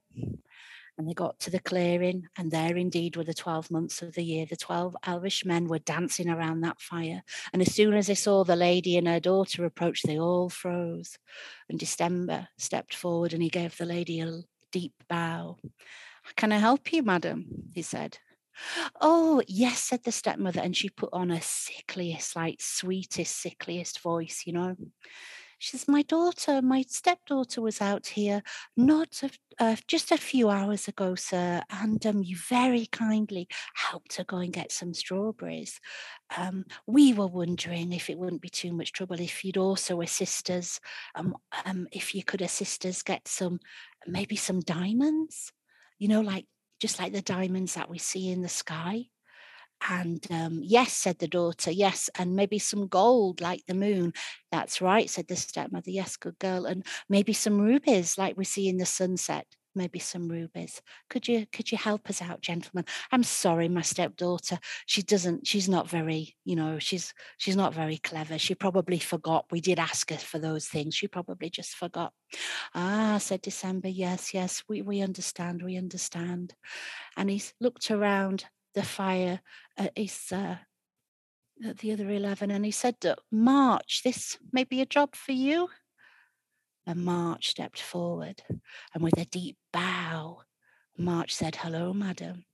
and 0.98 1.08
they 1.08 1.14
got 1.14 1.38
to 1.40 1.50
the 1.50 1.58
clearing, 1.58 2.28
and 2.36 2.50
there 2.50 2.76
indeed 2.76 3.16
were 3.16 3.24
the 3.24 3.34
12 3.34 3.70
months 3.70 4.02
of 4.02 4.14
the 4.14 4.22
year. 4.22 4.46
The 4.46 4.56
12 4.56 4.96
elvish 5.04 5.44
men 5.44 5.66
were 5.66 5.78
dancing 5.78 6.28
around 6.28 6.60
that 6.60 6.80
fire. 6.80 7.22
And 7.52 7.62
as 7.62 7.74
soon 7.74 7.94
as 7.94 8.06
they 8.08 8.14
saw 8.14 8.44
the 8.44 8.56
lady 8.56 8.96
and 8.96 9.08
her 9.08 9.20
daughter 9.20 9.64
approach, 9.64 10.02
they 10.02 10.18
all 10.18 10.48
froze. 10.48 11.18
And 11.68 11.78
December 11.78 12.48
stepped 12.58 12.94
forward 12.94 13.32
and 13.32 13.42
he 13.42 13.48
gave 13.48 13.76
the 13.76 13.86
lady 13.86 14.20
a 14.20 14.42
deep 14.70 14.94
bow. 15.08 15.56
Can 16.36 16.52
I 16.52 16.58
help 16.58 16.92
you, 16.92 17.02
madam? 17.02 17.46
he 17.74 17.82
said. 17.82 18.18
Oh, 19.00 19.42
yes, 19.48 19.82
said 19.82 20.04
the 20.04 20.12
stepmother. 20.12 20.60
And 20.60 20.76
she 20.76 20.88
put 20.88 21.10
on 21.12 21.30
her 21.30 21.40
sickliest, 21.40 22.36
like 22.36 22.60
sweetest, 22.60 23.34
sickliest 23.36 24.00
voice, 24.00 24.42
you 24.46 24.52
know. 24.52 24.76
She 25.62 25.76
says, 25.76 25.86
My 25.86 26.02
daughter, 26.02 26.60
my 26.60 26.82
stepdaughter 26.88 27.62
was 27.62 27.80
out 27.80 28.08
here 28.08 28.42
not 28.76 29.22
a, 29.22 29.30
uh, 29.60 29.76
just 29.86 30.10
a 30.10 30.16
few 30.16 30.50
hours 30.50 30.88
ago, 30.88 31.14
sir, 31.14 31.62
and 31.70 32.04
um, 32.04 32.20
you 32.24 32.36
very 32.36 32.86
kindly 32.86 33.46
helped 33.76 34.16
her 34.16 34.24
go 34.24 34.38
and 34.38 34.52
get 34.52 34.72
some 34.72 34.92
strawberries. 34.92 35.78
Um, 36.36 36.64
we 36.88 37.12
were 37.12 37.28
wondering 37.28 37.92
if 37.92 38.10
it 38.10 38.18
wouldn't 38.18 38.42
be 38.42 38.48
too 38.48 38.72
much 38.72 38.90
trouble 38.90 39.20
if 39.20 39.44
you'd 39.44 39.56
also 39.56 40.00
assist 40.00 40.50
us, 40.50 40.80
um, 41.14 41.36
um, 41.64 41.86
if 41.92 42.12
you 42.12 42.24
could 42.24 42.42
assist 42.42 42.84
us 42.84 43.04
get 43.04 43.28
some, 43.28 43.60
maybe 44.04 44.34
some 44.34 44.58
diamonds, 44.58 45.52
you 45.96 46.08
know, 46.08 46.22
like 46.22 46.46
just 46.80 46.98
like 46.98 47.12
the 47.12 47.22
diamonds 47.22 47.74
that 47.74 47.88
we 47.88 47.98
see 47.98 48.32
in 48.32 48.42
the 48.42 48.48
sky. 48.48 49.04
And 49.88 50.24
um, 50.30 50.60
yes, 50.62 50.92
said 50.92 51.18
the 51.18 51.28
daughter, 51.28 51.70
yes, 51.70 52.08
and 52.18 52.36
maybe 52.36 52.58
some 52.58 52.86
gold 52.86 53.40
like 53.40 53.62
the 53.66 53.74
moon. 53.74 54.12
That's 54.50 54.80
right, 54.80 55.10
said 55.10 55.28
the 55.28 55.36
stepmother. 55.36 55.90
Yes, 55.90 56.16
good 56.16 56.38
girl. 56.38 56.66
And 56.66 56.86
maybe 57.08 57.32
some 57.32 57.60
rubies 57.60 58.16
like 58.18 58.36
we 58.36 58.44
see 58.44 58.68
in 58.68 58.76
the 58.76 58.86
sunset. 58.86 59.46
Maybe 59.74 59.98
some 59.98 60.28
rubies. 60.28 60.82
Could 61.08 61.26
you 61.26 61.46
could 61.50 61.72
you 61.72 61.78
help 61.78 62.10
us 62.10 62.20
out, 62.20 62.42
gentlemen? 62.42 62.84
I'm 63.10 63.22
sorry, 63.22 63.68
my 63.68 63.80
stepdaughter. 63.80 64.58
She 64.84 65.02
doesn't, 65.02 65.46
she's 65.46 65.66
not 65.66 65.88
very, 65.88 66.36
you 66.44 66.56
know, 66.56 66.78
she's 66.78 67.14
she's 67.38 67.56
not 67.56 67.72
very 67.72 67.96
clever. 67.96 68.38
She 68.38 68.54
probably 68.54 68.98
forgot. 68.98 69.46
We 69.50 69.62
did 69.62 69.78
ask 69.78 70.10
her 70.10 70.18
for 70.18 70.38
those 70.38 70.66
things. 70.68 70.94
She 70.94 71.08
probably 71.08 71.48
just 71.48 71.74
forgot. 71.74 72.12
Ah, 72.74 73.16
said 73.18 73.40
December. 73.40 73.88
Yes, 73.88 74.34
yes, 74.34 74.62
we, 74.68 74.82
we 74.82 75.00
understand, 75.00 75.62
we 75.62 75.76
understand. 75.78 76.54
And 77.16 77.30
he 77.30 77.42
looked 77.60 77.90
around 77.90 78.44
the 78.74 78.82
fire 78.82 79.40
at 79.76 79.92
uh, 80.32 80.56
at 81.64 81.78
the 81.78 81.92
other 81.92 82.10
11 82.10 82.50
and 82.50 82.64
he 82.64 82.70
said 82.70 82.96
march 83.30 84.02
this 84.04 84.38
may 84.52 84.64
be 84.64 84.80
a 84.80 84.86
job 84.86 85.14
for 85.14 85.32
you? 85.32 85.68
And 86.86 87.04
march 87.04 87.50
stepped 87.50 87.80
forward 87.80 88.42
and 88.92 89.02
with 89.02 89.18
a 89.18 89.24
deep 89.24 89.56
bow 89.72 90.42
march 90.98 91.34
said 91.34 91.56
hello 91.56 91.92
madam 91.92 92.44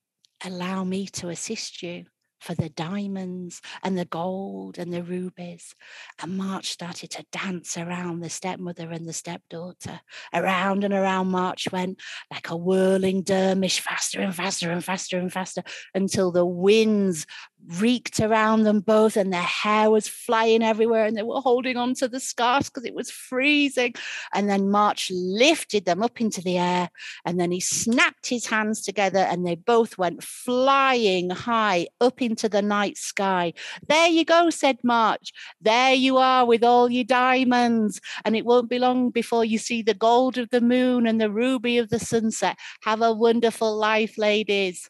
allow 0.44 0.84
me 0.84 1.06
to 1.06 1.30
assist 1.30 1.82
you 1.82 2.04
for 2.40 2.54
the 2.54 2.68
diamonds 2.68 3.60
and 3.82 3.98
the 3.98 4.04
gold 4.04 4.78
and 4.78 4.92
the 4.92 5.02
rubies. 5.02 5.74
And 6.22 6.36
March 6.36 6.70
started 6.70 7.10
to 7.10 7.26
dance 7.32 7.76
around 7.76 8.20
the 8.20 8.30
stepmother 8.30 8.90
and 8.90 9.06
the 9.06 9.12
stepdaughter. 9.12 10.00
Around 10.32 10.84
and 10.84 10.94
around 10.94 11.28
March 11.28 11.68
went 11.72 12.00
like 12.30 12.50
a 12.50 12.56
whirling 12.56 13.22
dervish, 13.22 13.80
faster 13.80 14.20
and 14.20 14.34
faster 14.34 14.70
and 14.70 14.84
faster 14.84 15.18
and 15.18 15.32
faster 15.32 15.62
until 15.94 16.30
the 16.30 16.46
winds 16.46 17.26
reeked 17.66 18.20
around 18.20 18.62
them 18.62 18.80
both 18.80 19.16
and 19.16 19.32
their 19.32 19.42
hair 19.42 19.90
was 19.90 20.08
flying 20.08 20.62
everywhere 20.62 21.04
and 21.04 21.16
they 21.16 21.22
were 21.22 21.40
holding 21.40 21.76
on 21.76 21.94
to 21.94 22.08
the 22.08 22.20
scarves 22.20 22.70
because 22.70 22.84
it 22.84 22.94
was 22.94 23.10
freezing. 23.10 23.94
And 24.32 24.48
then 24.48 24.70
March 24.70 25.10
lifted 25.12 25.84
them 25.84 26.02
up 26.02 26.20
into 26.20 26.40
the 26.40 26.58
air 26.58 26.90
and 27.24 27.38
then 27.38 27.50
he 27.50 27.60
snapped 27.60 28.26
his 28.26 28.46
hands 28.46 28.82
together 28.82 29.18
and 29.18 29.46
they 29.46 29.54
both 29.54 29.98
went 29.98 30.22
flying 30.22 31.30
high 31.30 31.88
up 32.00 32.22
into 32.22 32.48
the 32.48 32.62
night 32.62 32.96
sky. 32.96 33.52
There 33.86 34.08
you 34.08 34.24
go, 34.24 34.50
said 34.50 34.78
March. 34.82 35.32
There 35.60 35.94
you 35.94 36.16
are 36.16 36.46
with 36.46 36.64
all 36.64 36.90
your 36.90 37.04
diamonds. 37.04 38.00
And 38.24 38.36
it 38.36 38.44
won't 38.44 38.70
be 38.70 38.78
long 38.78 39.10
before 39.10 39.44
you 39.44 39.58
see 39.58 39.82
the 39.82 39.94
gold 39.94 40.38
of 40.38 40.50
the 40.50 40.60
moon 40.60 41.06
and 41.06 41.20
the 41.20 41.30
ruby 41.30 41.78
of 41.78 41.90
the 41.90 41.98
sunset. 41.98 42.56
Have 42.82 43.02
a 43.02 43.12
wonderful 43.12 43.76
life, 43.76 44.16
ladies 44.16 44.88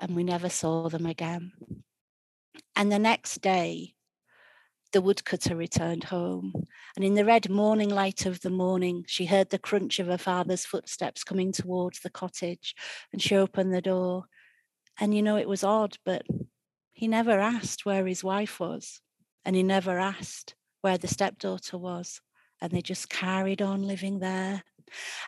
and 0.00 0.14
we 0.14 0.24
never 0.24 0.48
saw 0.48 0.88
them 0.88 1.06
again. 1.06 1.52
And 2.76 2.90
the 2.92 2.98
next 2.98 3.40
day, 3.40 3.94
the 4.92 5.00
woodcutter 5.02 5.54
returned 5.54 6.04
home, 6.04 6.52
and 6.96 7.04
in 7.04 7.14
the 7.14 7.24
red 7.24 7.50
morning 7.50 7.90
light 7.90 8.24
of 8.24 8.40
the 8.40 8.50
morning, 8.50 9.04
she 9.06 9.26
heard 9.26 9.50
the 9.50 9.58
crunch 9.58 9.98
of 9.98 10.06
her 10.06 10.18
father's 10.18 10.64
footsteps 10.64 11.24
coming 11.24 11.52
towards 11.52 12.00
the 12.00 12.10
cottage, 12.10 12.74
and 13.12 13.20
she 13.20 13.36
opened 13.36 13.74
the 13.74 13.82
door. 13.82 14.24
And 14.98 15.14
you 15.14 15.22
know, 15.22 15.36
it 15.36 15.48
was 15.48 15.62
odd, 15.62 15.98
but 16.04 16.22
he 16.92 17.06
never 17.06 17.38
asked 17.38 17.84
where 17.84 18.06
his 18.06 18.24
wife 18.24 18.58
was, 18.58 19.00
and 19.44 19.54
he 19.54 19.62
never 19.62 19.98
asked 19.98 20.54
where 20.80 20.96
the 20.98 21.08
stepdaughter 21.08 21.76
was, 21.76 22.20
and 22.60 22.72
they 22.72 22.80
just 22.80 23.10
carried 23.10 23.60
on 23.60 23.82
living 23.82 24.20
there 24.20 24.62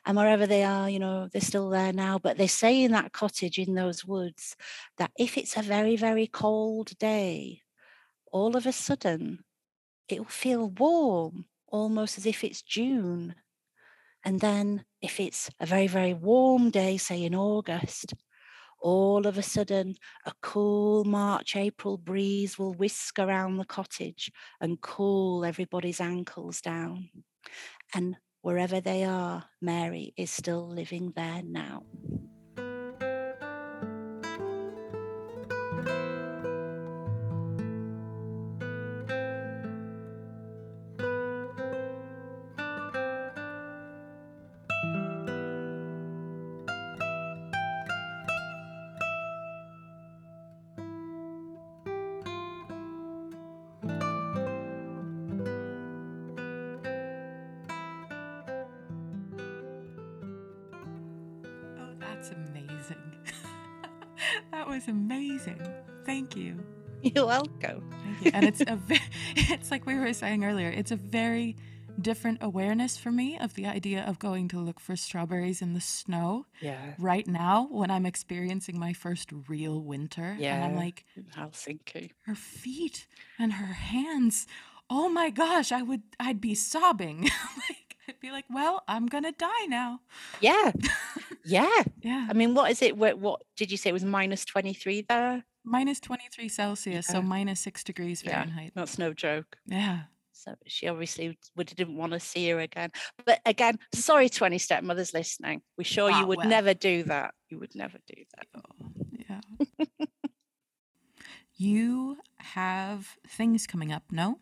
and 0.07 0.17
wherever 0.17 0.47
they 0.47 0.65
are, 0.65 0.89
you 0.89 0.99
know, 0.99 1.29
they're 1.33 1.41
still 1.41 1.71
there 1.71 1.93
now. 1.93 2.19
But 2.19 2.39
they 2.39 2.47
say 2.47 2.83
in 2.83 2.93
that 2.93 3.13
cottage 3.13 3.59
in 3.59 3.75
those 3.75 4.05
woods 4.05 4.57
that 4.99 5.11
if 5.19 5.37
it's 5.39 5.57
a 5.57 5.63
very, 5.63 5.97
very 5.97 6.27
cold 6.27 6.97
day, 6.99 7.63
all 8.33 8.57
of 8.57 8.67
a 8.67 8.73
sudden 8.73 9.45
it 10.09 10.19
will 10.19 10.27
feel 10.27 10.69
warm, 10.69 11.47
almost 11.69 12.19
as 12.19 12.27
if 12.27 12.45
it's 12.45 12.63
June. 12.63 13.35
And 14.25 14.41
then 14.41 14.85
if 15.01 15.19
it's 15.19 15.51
a 15.61 15.67
very, 15.67 15.87
very 15.87 16.15
warm 16.15 16.71
day, 16.71 16.97
say 16.97 17.25
in 17.25 17.35
August, 17.35 18.15
all 18.81 19.27
of 19.27 19.39
a 19.39 19.43
sudden 19.43 19.97
a 20.27 20.33
cool 20.43 21.05
March, 21.05 21.55
April 21.55 21.97
breeze 21.97 22.59
will 22.59 22.75
whisk 22.75 23.19
around 23.19 23.57
the 23.57 23.65
cottage 23.65 24.33
and 24.61 24.81
cool 24.81 25.45
everybody's 25.45 26.01
ankles 26.01 26.61
down. 26.61 27.11
And 27.95 28.17
wherever 28.43 28.81
they 28.81 29.05
are, 29.05 29.45
Mary 29.61 30.13
is 30.17 30.31
still 30.31 30.67
living 30.69 31.13
there 31.17 31.43
now. 31.45 31.85
You're 67.61 67.71
welcome. 67.71 67.91
Thank 68.05 68.25
you. 68.25 68.31
And 68.35 68.45
it's 68.47 68.61
a 68.61 68.79
it's 69.37 69.71
like 69.71 69.87
we 69.87 69.95
were 69.99 70.13
saying 70.13 70.45
earlier, 70.45 70.69
it's 70.69 70.91
a 70.91 70.97
very 70.97 71.57
different 72.01 72.39
awareness 72.41 72.97
for 72.97 73.11
me 73.11 73.39
of 73.39 73.55
the 73.55 73.67
idea 73.67 74.05
of 74.07 74.19
going 74.19 74.49
to 74.49 74.59
look 74.59 74.81
for 74.81 74.97
strawberries 74.97 75.61
in 75.61 75.75
the 75.75 75.81
snow. 75.81 76.47
Yeah. 76.61 76.95
Right 76.99 77.27
now, 77.27 77.69
when 77.71 77.91
I'm 77.91 78.07
experiencing 78.07 78.79
my 78.79 78.93
first 78.93 79.31
real 79.49 79.81
winter, 79.81 80.37
yeah. 80.39 80.57
and 80.57 80.65
I'm 80.65 80.77
like, 80.77 81.05
how 81.35 81.47
Helsinki. 81.47 82.11
Her 82.23 82.35
feet 82.35 83.07
and 83.39 83.55
her 83.55 83.73
hands. 83.75 84.47
Oh 84.89 85.09
my 85.09 85.31
gosh, 85.31 85.73
I 85.73 85.83
would 85.83 86.03
I'd 86.19 86.41
be 86.41 86.55
sobbing. 86.55 87.23
like 87.69 87.97
I'd 88.09 88.21
be 88.21 88.31
like, 88.31 88.47
well, 88.51 88.83
I'm 88.89 89.07
gonna 89.07 89.33
die 89.33 89.67
now. 89.69 90.01
Yeah, 90.41 90.73
yeah, 91.45 91.83
yeah. 92.03 92.27
I 92.29 92.33
mean, 92.33 92.55
what 92.55 92.71
is 92.71 92.83
it? 92.83 92.97
What, 92.97 93.19
what 93.19 93.43
did 93.57 93.71
you 93.71 93.77
say 93.77 93.91
it 93.91 93.95
was 93.95 94.05
minus 94.05 94.45
twenty 94.45 94.75
three 94.75 95.03
there? 95.03 95.45
Minus 95.71 96.01
twenty 96.01 96.25
three 96.33 96.49
Celsius, 96.49 97.07
yeah. 97.09 97.15
so 97.15 97.23
minus 97.23 97.61
six 97.61 97.85
degrees 97.85 98.23
Fahrenheit. 98.23 98.65
Yeah, 98.65 98.71
that's 98.75 98.99
no 98.99 99.13
joke. 99.13 99.57
Yeah. 99.67 100.01
So 100.33 100.57
she 100.67 100.89
obviously 100.89 101.39
would 101.55 101.69
didn't 101.69 101.97
want 101.97 102.13
to 102.13 102.19
see 102.19 102.49
her 102.49 102.59
again. 102.59 102.91
But 103.25 103.41
again, 103.47 103.79
sorry 103.95 104.29
to 104.31 104.45
any 104.47 104.59
stepmothers 104.59 105.15
listening. 105.15 105.63
We're 105.79 105.85
sure 105.85 106.11
you 106.11 106.27
would 106.27 106.39
well. 106.39 106.49
never 106.49 106.75
do 106.75 107.05
that. 107.05 107.35
You 107.51 107.61
would 107.61 107.77
never 107.77 107.99
do 108.09 108.25
that. 108.35 108.47
Oh, 108.57 108.91
yeah. 109.29 110.07
you 111.57 112.17
have 112.39 113.07
things 113.29 113.69
coming 113.69 113.93
up, 113.93 114.03
no? 114.11 114.41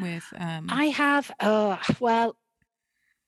With 0.00 0.32
um 0.38 0.68
I 0.70 0.86
have 0.86 1.32
oh 1.40 1.80
well 1.98 2.36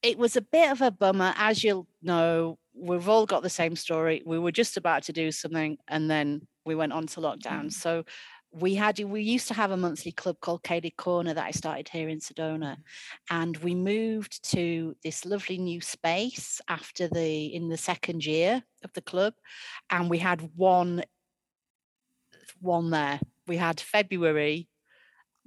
it 0.02 0.18
was 0.18 0.36
a 0.36 0.42
bit 0.42 0.70
of 0.70 0.82
a 0.82 0.92
bummer 0.92 1.34
as 1.36 1.64
you'll 1.64 1.88
know 2.00 2.58
we've 2.74 3.08
all 3.08 3.26
got 3.26 3.42
the 3.42 3.50
same 3.50 3.74
story 3.74 4.22
we 4.24 4.38
were 4.38 4.52
just 4.52 4.76
about 4.76 5.04
to 5.04 5.12
do 5.12 5.32
something 5.32 5.78
and 5.88 6.10
then 6.10 6.46
we 6.64 6.74
went 6.74 6.92
on 6.92 7.06
to 7.06 7.20
lockdown 7.20 7.66
mm. 7.66 7.72
so 7.72 8.04
we 8.54 8.74
had 8.74 8.98
we 9.00 9.22
used 9.22 9.48
to 9.48 9.54
have 9.54 9.72
a 9.72 9.76
monthly 9.76 10.12
club 10.12 10.36
called 10.40 10.62
Ceilidh 10.62 10.96
Corner 10.96 11.34
that 11.34 11.44
I 11.44 11.50
started 11.50 11.88
here 11.88 12.08
in 12.08 12.20
Sedona, 12.20 12.76
and 13.30 13.56
we 13.58 13.74
moved 13.74 14.48
to 14.52 14.94
this 15.02 15.24
lovely 15.24 15.58
new 15.58 15.80
space 15.80 16.60
after 16.68 17.08
the 17.08 17.46
in 17.46 17.68
the 17.68 17.76
second 17.76 18.24
year 18.24 18.62
of 18.84 18.92
the 18.92 19.02
club, 19.02 19.34
and 19.90 20.08
we 20.08 20.18
had 20.18 20.50
one 20.54 21.02
one 22.60 22.90
there. 22.90 23.20
We 23.48 23.56
had 23.56 23.80
February, 23.80 24.68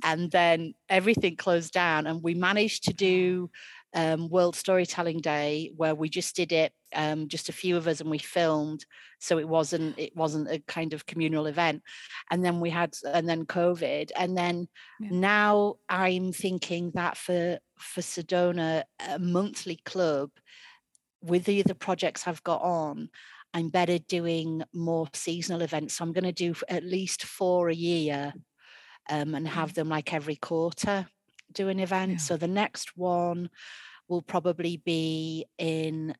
and 0.03 0.29
then 0.29 0.73
everything 0.89 1.37
closed 1.37 1.73
down, 1.73 2.07
and 2.07 2.21
we 2.21 2.33
managed 2.33 2.83
to 2.85 2.93
do 2.93 3.49
um, 3.97 4.29
World 4.29 4.55
Storytelling 4.55 5.21
Day 5.21 5.71
where 5.75 5.95
we 5.95 6.07
just 6.07 6.35
did 6.35 6.51
it, 6.51 6.71
um, 6.95 7.27
just 7.27 7.49
a 7.49 7.53
few 7.53 7.75
of 7.75 7.87
us, 7.87 7.99
and 7.99 8.11
we 8.11 8.19
filmed. 8.19 8.85
So 9.19 9.39
it 9.39 9.49
wasn't 9.49 9.97
it 9.97 10.15
wasn't 10.15 10.49
a 10.51 10.59
kind 10.59 10.93
of 10.93 11.07
communal 11.07 11.47
event. 11.47 11.81
And 12.29 12.45
then 12.45 12.61
we 12.61 12.69
had 12.69 12.93
and 13.11 13.27
then 13.27 13.45
COVID, 13.45 14.11
and 14.15 14.37
then 14.37 14.67
yeah. 14.99 15.09
now 15.11 15.75
I'm 15.89 16.31
thinking 16.31 16.91
that 16.93 17.17
for 17.17 17.57
for 17.79 18.01
Sedona 18.01 18.83
a 19.05 19.17
monthly 19.17 19.77
club 19.83 20.29
with 21.23 21.45
the 21.45 21.61
other 21.61 21.73
projects 21.73 22.27
I've 22.27 22.43
got 22.43 22.61
on. 22.61 23.09
I'm 23.53 23.69
better 23.69 23.97
doing 23.97 24.61
more 24.73 25.07
seasonal 25.13 25.63
events. 25.63 25.95
So 25.95 26.03
I'm 26.03 26.13
going 26.13 26.25
to 26.25 26.31
do 26.31 26.53
at 26.69 26.83
least 26.83 27.23
four 27.23 27.69
a 27.69 27.73
year 27.73 28.33
um, 29.09 29.33
and 29.33 29.47
have 29.47 29.73
them 29.73 29.89
like 29.89 30.13
every 30.13 30.35
quarter 30.35 31.07
do 31.53 31.69
an 31.69 31.79
event. 31.79 32.11
Yeah. 32.11 32.17
So 32.17 32.37
the 32.37 32.47
next 32.47 32.97
one 32.97 33.49
will 34.07 34.21
probably 34.21 34.77
be 34.77 35.45
in 35.57 36.15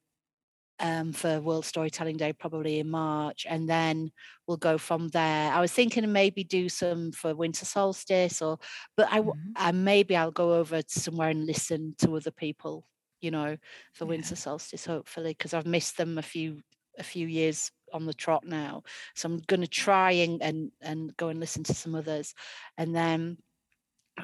um, 0.80 1.12
for 1.12 1.42
World 1.42 1.66
Storytelling 1.66 2.18
Day, 2.18 2.34
probably 2.34 2.80
in 2.80 2.90
March, 2.90 3.46
and 3.50 3.68
then 3.68 4.12
we'll 4.46 4.58
go 4.58 4.78
from 4.78 5.10
there. 5.10 5.52
I 5.52 5.60
was 5.60 5.72
thinking 5.72 6.12
maybe 6.12 6.44
do 6.44 6.70
some 6.70 7.12
for 7.12 7.34
winter 7.34 7.66
solstice, 7.66 8.42
or 8.42 8.60
but 8.96 9.12
I, 9.12 9.22
mm-hmm. 9.22 9.52
I 9.56 9.72
maybe 9.72 10.16
I'll 10.16 10.32
go 10.32 10.54
over 10.54 10.82
somewhere 10.88 11.30
and 11.30 11.46
listen 11.46 11.96
to 12.00 12.16
other 12.16 12.32
people, 12.32 12.86
you 13.22 13.32
know, 13.32 13.58
for 13.94 14.06
yeah. 14.06 14.10
winter 14.10 14.36
solstice, 14.36 14.86
hopefully, 14.86 15.32
because 15.32 15.54
I've 15.54 15.66
missed 15.66 15.98
them 15.98 16.18
a 16.18 16.22
few 16.24 16.62
a 17.00 17.04
few 17.04 17.28
years 17.28 17.72
on 17.94 18.06
the 18.06 18.14
trot 18.14 18.44
now. 18.46 18.84
So 19.16 19.30
I'm 19.30 19.40
going 19.48 19.62
to 19.62 19.68
try 19.68 20.12
and, 20.12 20.42
and 20.44 20.72
and 20.82 21.16
go 21.18 21.30
and 21.30 21.40
listen 21.40 21.64
to 21.64 21.74
some 21.74 21.96
others, 21.96 22.36
and 22.78 22.96
then 22.96 23.38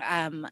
um 0.08 0.48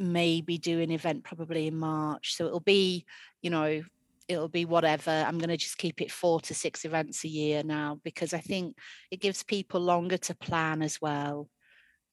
maybe 0.00 0.58
do 0.58 0.80
an 0.80 0.90
event 0.90 1.24
probably 1.24 1.66
in 1.66 1.76
March. 1.76 2.34
So 2.34 2.46
it'll 2.46 2.60
be, 2.60 3.04
you 3.42 3.50
know, 3.50 3.82
it'll 4.28 4.48
be 4.48 4.64
whatever. 4.64 5.10
I'm 5.10 5.38
going 5.38 5.50
to 5.50 5.56
just 5.56 5.78
keep 5.78 6.00
it 6.00 6.10
four 6.10 6.40
to 6.42 6.54
six 6.54 6.84
events 6.84 7.24
a 7.24 7.28
year 7.28 7.62
now 7.62 8.00
because 8.04 8.32
I 8.32 8.38
think 8.38 8.76
it 9.10 9.20
gives 9.20 9.42
people 9.42 9.80
longer 9.80 10.18
to 10.18 10.34
plan 10.34 10.82
as 10.82 11.00
well, 11.00 11.48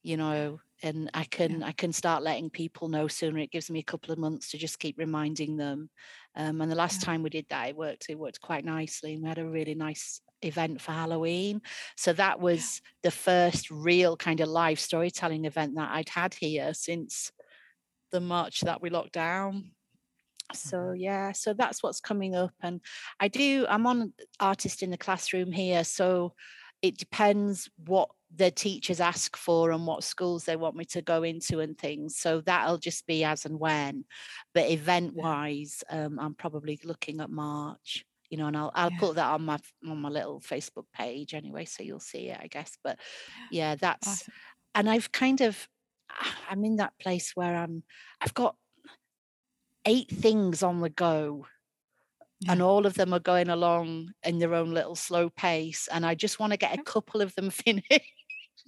you 0.04 0.18
know, 0.18 0.60
and 0.84 1.10
I 1.14 1.24
can 1.24 1.62
yeah. 1.62 1.68
I 1.68 1.72
can 1.72 1.94
start 1.94 2.24
letting 2.24 2.50
people 2.50 2.88
know 2.88 3.08
sooner. 3.08 3.40
It 3.40 3.52
gives 3.52 3.70
me 3.70 3.80
a 3.80 3.84
couple 3.84 4.12
of 4.12 4.20
months 4.20 4.52
to 4.52 4.58
just 4.58 4.80
keep 4.80 4.98
reminding 4.98 5.58
them. 5.58 5.90
Um, 6.36 6.62
and 6.62 6.72
the 6.72 6.76
last 6.76 7.02
yeah. 7.02 7.06
time 7.06 7.24
we 7.24 7.30
did 7.30 7.48
that, 7.50 7.70
it 7.70 7.76
worked. 7.76 8.08
It 8.10 8.20
worked 8.20 8.42
quite 8.42 8.66
nicely, 8.66 9.14
and 9.14 9.24
we 9.24 9.30
had 9.30 9.40
a 9.40 9.46
really 9.46 9.76
nice 9.76 10.22
event 10.44 10.82
for 10.82 10.92
Halloween. 10.92 11.62
So 11.96 12.14
that 12.14 12.40
was 12.40 12.82
yeah. 12.84 13.10
the 13.10 13.12
first 13.12 13.72
real 13.72 14.16
kind 14.16 14.40
of 14.40 14.50
live 14.50 14.80
storytelling 14.80 15.46
event 15.46 15.76
that 15.76 15.90
I'd 15.92 16.10
had 16.10 16.36
here 16.36 16.74
since 16.74 17.32
the 18.12 18.20
March 18.20 18.62
that 18.62 18.82
we 18.82 18.90
locked 18.90 19.14
down. 19.14 19.72
So 20.54 20.78
mm-hmm. 20.78 21.02
yeah, 21.02 21.32
so 21.34 21.54
that's 21.54 21.84
what's 21.84 22.00
coming 22.00 22.36
up. 22.36 22.54
And 22.62 22.82
I 23.20 23.28
do, 23.28 23.66
I'm 23.70 23.86
on 23.86 24.14
artist 24.40 24.84
in 24.84 24.92
the 24.92 24.98
classroom 24.98 25.52
here. 25.52 25.84
So 25.84 26.34
it 26.82 26.98
depends 26.98 27.70
what 27.86 28.10
the 28.36 28.52
teachers 28.52 29.00
ask 29.00 29.36
for 29.36 29.72
and 29.72 29.88
what 29.88 30.04
schools 30.04 30.46
they 30.46 30.56
want 30.56 30.76
me 30.76 30.86
to 30.86 31.02
go 31.02 31.24
into 31.24 31.60
and 31.60 31.78
things. 31.78 32.18
So 32.18 32.42
that'll 32.42 32.78
just 32.78 33.08
be 33.08 33.24
as 33.24 33.46
and 33.46 33.60
when. 33.60 34.06
But 34.54 34.70
event 34.70 35.14
wise, 35.16 35.84
um, 35.90 36.20
I'm 36.20 36.36
probably 36.36 36.80
looking 36.84 37.20
at 37.20 37.30
March 37.30 38.06
you 38.30 38.38
know, 38.38 38.48
and 38.48 38.58
I'll 38.58 38.72
I'll 38.76 38.92
yeah. 38.92 39.00
put 39.00 39.16
that 39.16 39.32
on 39.32 39.44
my 39.44 39.58
on 39.88 40.02
my 40.02 40.10
little 40.10 40.42
Facebook 40.42 40.86
page 40.94 41.34
anyway, 41.34 41.66
so 41.66 41.84
you'll 41.84 42.00
see 42.00 42.30
it, 42.30 42.40
I 42.42 42.48
guess. 42.48 42.78
But 42.84 43.00
yeah, 43.52 43.76
that's 43.76 44.08
awesome. 44.08 44.34
and 44.76 44.90
I've 44.90 45.12
kind 45.12 45.42
of 45.42 45.68
I'm 46.50 46.64
in 46.64 46.78
that 46.78 46.94
place 47.00 47.32
where 47.36 47.56
I'm 47.56 47.84
I've 48.22 48.34
got 48.34 48.56
eight 49.86 50.10
things 50.10 50.64
on 50.64 50.82
the 50.82 50.90
go 50.90 51.46
yeah. 52.40 52.52
and 52.52 52.62
all 52.62 52.86
of 52.86 52.96
them 52.96 53.14
are 53.14 53.20
going 53.20 53.50
along 53.50 54.12
in 54.24 54.40
their 54.40 54.54
own 54.54 54.74
little 54.74 54.96
slow 54.96 55.30
pace 55.30 55.88
and 55.92 56.06
I 56.06 56.16
just 56.16 56.40
want 56.40 56.54
to 56.54 56.58
get 56.58 56.78
a 56.78 56.84
couple 56.84 57.22
of 57.22 57.34
them 57.36 57.50
finished. 57.52 58.02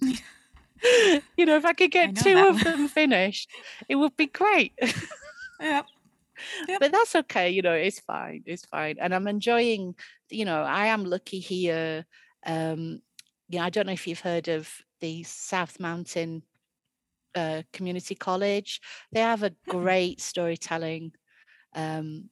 you 0.00 1.46
know, 1.46 1.56
if 1.56 1.64
I 1.64 1.72
could 1.72 1.90
get 1.90 2.10
I 2.10 2.12
two 2.12 2.38
of 2.38 2.64
them 2.64 2.88
finished, 2.88 3.50
it 3.88 3.96
would 3.96 4.16
be 4.16 4.26
great. 4.26 4.72
yeah. 5.60 5.82
Yep. 6.68 6.80
But 6.80 6.92
that's 6.92 7.14
okay, 7.14 7.50
you 7.50 7.60
know, 7.60 7.74
it's 7.74 8.00
fine. 8.00 8.42
It's 8.46 8.64
fine. 8.64 8.96
And 8.98 9.14
I'm 9.14 9.28
enjoying, 9.28 9.94
you 10.30 10.46
know, 10.46 10.62
I 10.62 10.86
am 10.86 11.04
lucky 11.04 11.38
here. 11.38 12.06
Um, 12.46 13.02
yeah, 13.50 13.64
I 13.64 13.68
don't 13.68 13.86
know 13.86 13.92
if 13.92 14.06
you've 14.06 14.20
heard 14.20 14.48
of 14.48 14.72
the 15.00 15.22
South 15.24 15.78
Mountain 15.78 16.42
uh, 17.34 17.62
community 17.72 18.14
college. 18.14 18.80
They 19.12 19.20
have 19.20 19.42
a 19.42 19.52
hmm. 19.66 19.70
great 19.70 20.20
storytelling 20.20 21.12
um, 21.74 22.30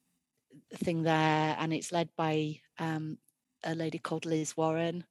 thing 0.75 1.03
there, 1.03 1.57
and 1.59 1.73
it's 1.73 1.93
led 1.93 2.09
by 2.17 2.61
um, 2.79 3.19
a 3.65 3.75
lady 3.75 3.99
called 3.99 4.27
Liz 4.27 4.57
Warren. 4.57 5.05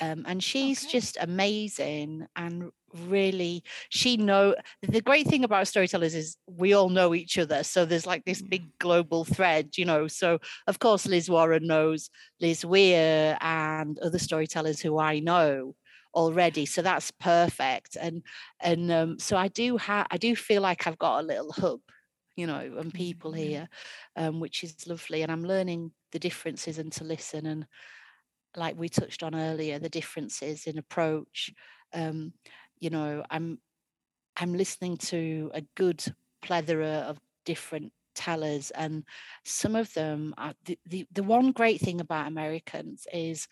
Um, 0.00 0.24
and 0.26 0.42
she's 0.42 0.82
okay. 0.82 0.92
just 0.92 1.16
amazing 1.20 2.26
and 2.34 2.72
really 3.06 3.62
she 3.88 4.16
know 4.16 4.54
the 4.82 5.00
great 5.00 5.26
thing 5.26 5.44
about 5.44 5.66
storytellers 5.66 6.14
is 6.14 6.36
we 6.46 6.72
all 6.72 6.88
know 6.88 7.14
each 7.14 7.38
other 7.38 7.64
so 7.64 7.84
there's 7.84 8.06
like 8.06 8.24
this 8.24 8.40
big 8.40 8.62
mm. 8.62 8.78
global 8.78 9.24
thread 9.24 9.76
you 9.76 9.84
know 9.84 10.06
so 10.06 10.38
of 10.66 10.78
course 10.78 11.06
liz 11.06 11.28
warren 11.28 11.66
knows 11.66 12.10
liz 12.40 12.64
weir 12.64 13.36
and 13.40 13.98
other 13.98 14.18
storytellers 14.18 14.80
who 14.80 14.98
i 14.98 15.18
know 15.18 15.74
already 16.14 16.64
so 16.64 16.80
that's 16.80 17.10
perfect 17.10 17.96
and 18.00 18.22
and 18.60 18.90
um, 18.90 19.18
so 19.18 19.36
i 19.36 19.48
do 19.48 19.76
have 19.76 20.06
i 20.10 20.16
do 20.16 20.34
feel 20.36 20.62
like 20.62 20.86
i've 20.86 20.98
got 20.98 21.20
a 21.20 21.26
little 21.26 21.52
hub 21.52 21.80
you 22.36 22.46
know 22.46 22.58
and 22.78 22.94
people 22.94 23.32
mm-hmm. 23.32 23.40
here 23.40 23.68
um, 24.16 24.40
which 24.40 24.64
is 24.64 24.86
lovely 24.86 25.22
and 25.22 25.30
i'm 25.30 25.44
learning 25.44 25.90
the 26.12 26.18
differences 26.18 26.78
and 26.78 26.92
to 26.92 27.04
listen 27.04 27.46
and 27.46 27.66
like 28.56 28.78
we 28.78 28.88
touched 28.88 29.22
on 29.22 29.34
earlier 29.34 29.78
the 29.78 29.88
differences 29.88 30.66
in 30.66 30.78
approach 30.78 31.52
um, 31.92 32.32
you 32.78 32.90
know 32.90 33.24
i'm 33.30 33.58
i'm 34.36 34.54
listening 34.54 34.96
to 34.96 35.50
a 35.54 35.62
good 35.76 36.02
plethora 36.42 37.04
of 37.08 37.18
different 37.44 37.92
tellers 38.14 38.70
and 38.72 39.04
some 39.44 39.74
of 39.74 39.92
them 39.94 40.32
are 40.38 40.54
the, 40.66 40.78
the, 40.86 41.04
the 41.12 41.22
one 41.22 41.50
great 41.50 41.80
thing 41.80 42.00
about 42.00 42.28
americans 42.28 43.06
is 43.12 43.48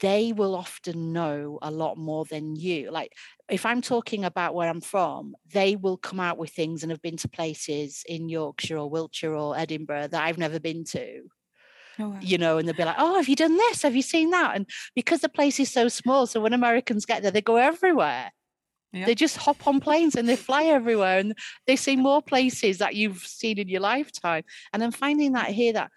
they 0.00 0.32
will 0.32 0.54
often 0.54 1.12
know 1.12 1.58
a 1.60 1.70
lot 1.70 1.98
more 1.98 2.24
than 2.24 2.56
you. 2.56 2.90
Like 2.90 3.12
if 3.50 3.66
I'm 3.66 3.82
talking 3.82 4.24
about 4.24 4.54
where 4.54 4.68
I'm 4.68 4.80
from, 4.80 5.34
they 5.52 5.76
will 5.76 5.96
come 5.96 6.20
out 6.20 6.38
with 6.38 6.50
things 6.50 6.82
and 6.82 6.90
have 6.90 7.02
been 7.02 7.16
to 7.18 7.28
places 7.28 8.04
in 8.06 8.28
Yorkshire 8.28 8.78
or 8.78 8.88
Wiltshire 8.88 9.34
or 9.34 9.56
Edinburgh 9.56 10.08
that 10.08 10.22
I've 10.22 10.38
never 10.38 10.60
been 10.60 10.84
to. 10.84 11.28
Oh, 11.98 12.08
wow. 12.10 12.20
You 12.20 12.38
know, 12.38 12.58
and 12.58 12.68
they'll 12.68 12.74
be 12.76 12.84
like, 12.84 12.96
"Oh, 12.98 13.16
have 13.16 13.28
you 13.28 13.36
done 13.36 13.56
this? 13.56 13.82
Have 13.82 13.96
you 13.96 14.02
seen 14.02 14.30
that?" 14.30 14.54
And 14.56 14.68
because 14.94 15.20
the 15.20 15.28
place 15.28 15.58
is 15.58 15.72
so 15.72 15.88
small, 15.88 16.26
so 16.26 16.40
when 16.40 16.52
Americans 16.52 17.04
get 17.06 17.22
there, 17.22 17.32
they 17.32 17.42
go 17.42 17.56
everywhere. 17.56 18.30
They 19.04 19.14
just 19.16 19.36
hop 19.38 19.66
on 19.66 19.80
planes 19.80 20.14
and 20.16 20.28
they 20.28 20.36
fly 20.36 20.64
everywhere, 20.64 21.18
and 21.18 21.36
they 21.66 21.76
see 21.76 21.96
more 21.96 22.22
places 22.22 22.78
that 22.78 22.94
you've 22.96 23.18
seen 23.26 23.58
in 23.58 23.68
your 23.68 23.80
lifetime. 23.80 24.44
And 24.72 24.82
I'm 24.84 24.92
finding 24.92 25.32
that 25.32 25.50
here 25.50 25.72
that 25.74 25.90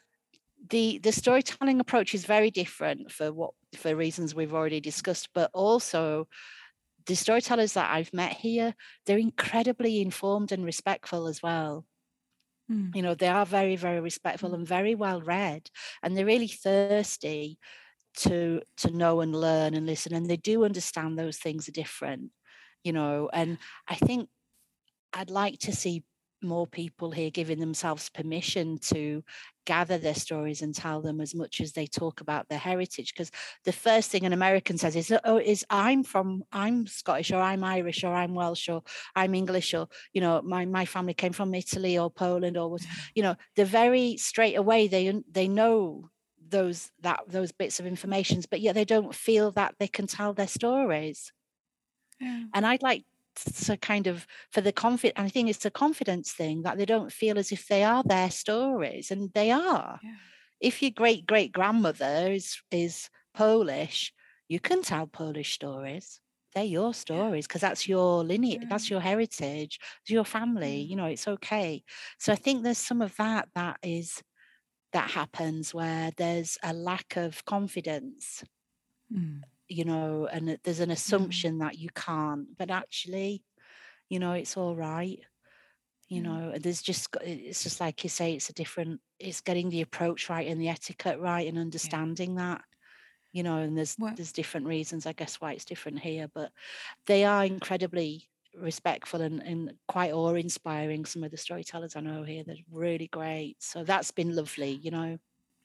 the 0.69 0.99
the 0.99 1.11
storytelling 1.11 1.79
approach 1.79 2.13
is 2.13 2.25
very 2.25 2.51
different 2.51 3.11
for 3.11 3.31
what 3.31 3.51
for 3.75 3.95
reasons 3.95 4.33
we've 4.33 4.53
already 4.53 4.79
discussed, 4.79 5.29
but 5.33 5.49
also 5.53 6.27
the 7.05 7.15
storytellers 7.15 7.73
that 7.73 7.91
I've 7.91 8.13
met 8.13 8.33
here, 8.33 8.73
they're 9.05 9.17
incredibly 9.17 10.01
informed 10.01 10.51
and 10.51 10.65
respectful 10.65 11.27
as 11.27 11.41
well. 11.43 11.85
Mm. 12.71 12.95
You 12.95 13.01
know, 13.03 13.13
they 13.13 13.27
are 13.27 13.45
very, 13.45 13.75
very 13.75 13.99
respectful 13.99 14.51
mm. 14.51 14.55
and 14.55 14.67
very 14.67 14.95
well 14.95 15.21
read, 15.21 15.69
and 16.01 16.17
they're 16.17 16.25
really 16.25 16.47
thirsty 16.47 17.59
to 18.17 18.61
to 18.77 18.91
know 18.91 19.21
and 19.21 19.35
learn 19.35 19.73
and 19.75 19.85
listen, 19.85 20.13
and 20.13 20.29
they 20.29 20.37
do 20.37 20.65
understand 20.65 21.17
those 21.17 21.37
things 21.37 21.67
are 21.67 21.73
different. 21.73 22.31
You 22.83 22.93
know, 22.93 23.29
and 23.33 23.57
I 23.87 23.95
think 23.95 24.29
I'd 25.13 25.29
like 25.29 25.59
to 25.59 25.75
see 25.75 26.03
more 26.41 26.67
people 26.67 27.11
here 27.11 27.29
giving 27.29 27.59
themselves 27.59 28.09
permission 28.09 28.77
to 28.77 29.23
gather 29.65 29.97
their 29.97 30.15
stories 30.15 30.61
and 30.61 30.75
tell 30.75 31.01
them 31.01 31.19
as 31.19 31.33
much 31.33 31.59
as 31.59 31.71
they 31.71 31.87
talk 31.87 32.21
about 32.21 32.47
their 32.47 32.59
heritage 32.59 33.13
because 33.13 33.31
the 33.63 33.71
first 33.71 34.11
thing 34.11 34.25
an 34.25 34.33
american 34.33 34.77
says 34.77 34.95
is 34.95 35.13
oh 35.23 35.37
is 35.37 35.65
i'm 35.69 36.03
from 36.03 36.43
i'm 36.51 36.85
scottish 36.85 37.31
or 37.31 37.39
i'm 37.39 37.63
irish 37.63 38.03
or 38.03 38.13
i'm 38.13 38.35
welsh 38.35 38.69
or 38.69 38.83
i'm 39.15 39.33
english 39.33 39.73
or 39.73 39.87
you 40.13 40.21
know 40.21 40.41
my 40.43 40.65
my 40.65 40.85
family 40.85 41.13
came 41.13 41.33
from 41.33 41.55
italy 41.55 41.97
or 41.97 42.11
poland 42.11 42.57
or 42.57 42.69
was 42.69 42.85
you 43.15 43.23
know 43.23 43.35
they're 43.55 43.65
very 43.65 44.17
straight 44.17 44.55
away 44.55 44.87
they 44.87 45.21
they 45.31 45.47
know 45.47 46.09
those 46.47 46.91
that 47.01 47.21
those 47.27 47.51
bits 47.51 47.79
of 47.79 47.87
information 47.87 48.41
but 48.49 48.61
yet 48.61 48.75
they 48.75 48.85
don't 48.85 49.15
feel 49.15 49.51
that 49.51 49.73
they 49.79 49.87
can 49.87 50.05
tell 50.05 50.33
their 50.33 50.47
stories 50.47 51.31
yeah. 52.19 52.43
and 52.53 52.65
i'd 52.67 52.83
like 52.83 53.03
to 53.35 53.77
kind 53.77 54.07
of 54.07 54.25
for 54.51 54.61
the 54.61 54.71
confidence 54.71 55.13
i 55.17 55.29
think 55.29 55.49
it's 55.49 55.65
a 55.65 55.71
confidence 55.71 56.31
thing 56.31 56.63
that 56.63 56.77
they 56.77 56.85
don't 56.85 57.11
feel 57.11 57.37
as 57.37 57.51
if 57.51 57.67
they 57.67 57.83
are 57.83 58.03
their 58.03 58.31
stories 58.31 59.11
and 59.11 59.31
they 59.33 59.51
are. 59.51 59.99
Yeah. 60.03 60.11
if 60.59 60.81
your 60.81 60.91
great 60.91 61.25
great 61.25 61.51
grandmother 61.51 62.31
is 62.31 62.61
is 62.71 63.09
polish 63.33 64.13
you 64.47 64.59
can 64.59 64.83
tell 64.83 65.07
polish 65.07 65.53
stories. 65.53 66.19
They're 66.53 66.63
your 66.63 66.93
stories 66.93 67.47
because 67.47 67.61
that's 67.61 67.87
your 67.87 68.23
lineage 68.23 68.61
yeah. 68.61 68.67
that's 68.69 68.89
your 68.89 69.01
heritage 69.01 69.79
it's 70.01 70.11
your 70.11 70.23
family 70.23 70.81
you 70.81 70.95
know 70.95 71.07
it's 71.07 71.27
okay. 71.27 71.83
So 72.19 72.31
i 72.31 72.35
think 72.35 72.63
there's 72.63 72.77
some 72.77 73.01
of 73.01 73.15
that 73.17 73.49
that 73.55 73.77
is 73.83 74.23
that 74.93 75.11
happens 75.11 75.73
where 75.73 76.11
there's 76.15 76.57
a 76.63 76.71
lack 76.73 77.17
of 77.17 77.43
confidence. 77.43 78.43
Mm 79.11 79.41
you 79.67 79.85
know, 79.85 80.27
and 80.31 80.57
there's 80.63 80.79
an 80.79 80.85
mm-hmm. 80.85 80.91
assumption 80.91 81.59
that 81.59 81.77
you 81.77 81.89
can't, 81.95 82.57
but 82.57 82.69
actually, 82.69 83.43
you 84.09 84.19
know, 84.19 84.33
it's 84.33 84.57
all 84.57 84.75
right. 84.75 85.19
You 86.07 86.21
mm. 86.21 86.25
know, 86.25 86.53
there's 86.59 86.81
just 86.81 87.07
it's 87.21 87.63
just 87.63 87.79
like 87.79 88.03
you 88.03 88.09
say, 88.09 88.33
it's 88.33 88.49
a 88.49 88.53
different. 88.53 89.01
It's 89.19 89.41
getting 89.41 89.69
the 89.69 89.81
approach 89.81 90.29
right 90.29 90.47
and 90.47 90.61
the 90.61 90.69
etiquette 90.69 91.19
right 91.19 91.47
and 91.47 91.57
understanding 91.57 92.35
yeah. 92.35 92.41
that. 92.41 92.61
You 93.31 93.43
know, 93.43 93.57
and 93.57 93.77
there's 93.77 93.95
what? 93.97 94.15
there's 94.15 94.31
different 94.31 94.67
reasons, 94.67 95.05
I 95.05 95.13
guess, 95.13 95.41
why 95.41 95.53
it's 95.53 95.65
different 95.65 95.99
here, 95.99 96.27
but 96.33 96.51
they 97.07 97.25
are 97.25 97.43
incredibly 97.43 98.29
respectful 98.57 99.19
and, 99.19 99.41
and 99.41 99.73
quite 99.89 100.13
awe-inspiring. 100.13 101.03
Some 101.03 101.23
of 101.23 101.31
the 101.31 101.37
storytellers 101.37 101.97
I 101.97 101.99
know 101.99 102.23
here, 102.23 102.43
they're 102.45 102.55
really 102.71 103.07
great. 103.07 103.57
So 103.59 103.83
that's 103.83 104.11
been 104.11 104.35
lovely. 104.35 104.79
You 104.81 104.91
know. 104.91 105.17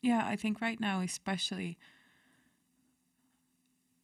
Yeah, 0.02 0.24
I 0.26 0.36
think 0.36 0.62
right 0.62 0.80
now, 0.80 1.02
especially 1.02 1.76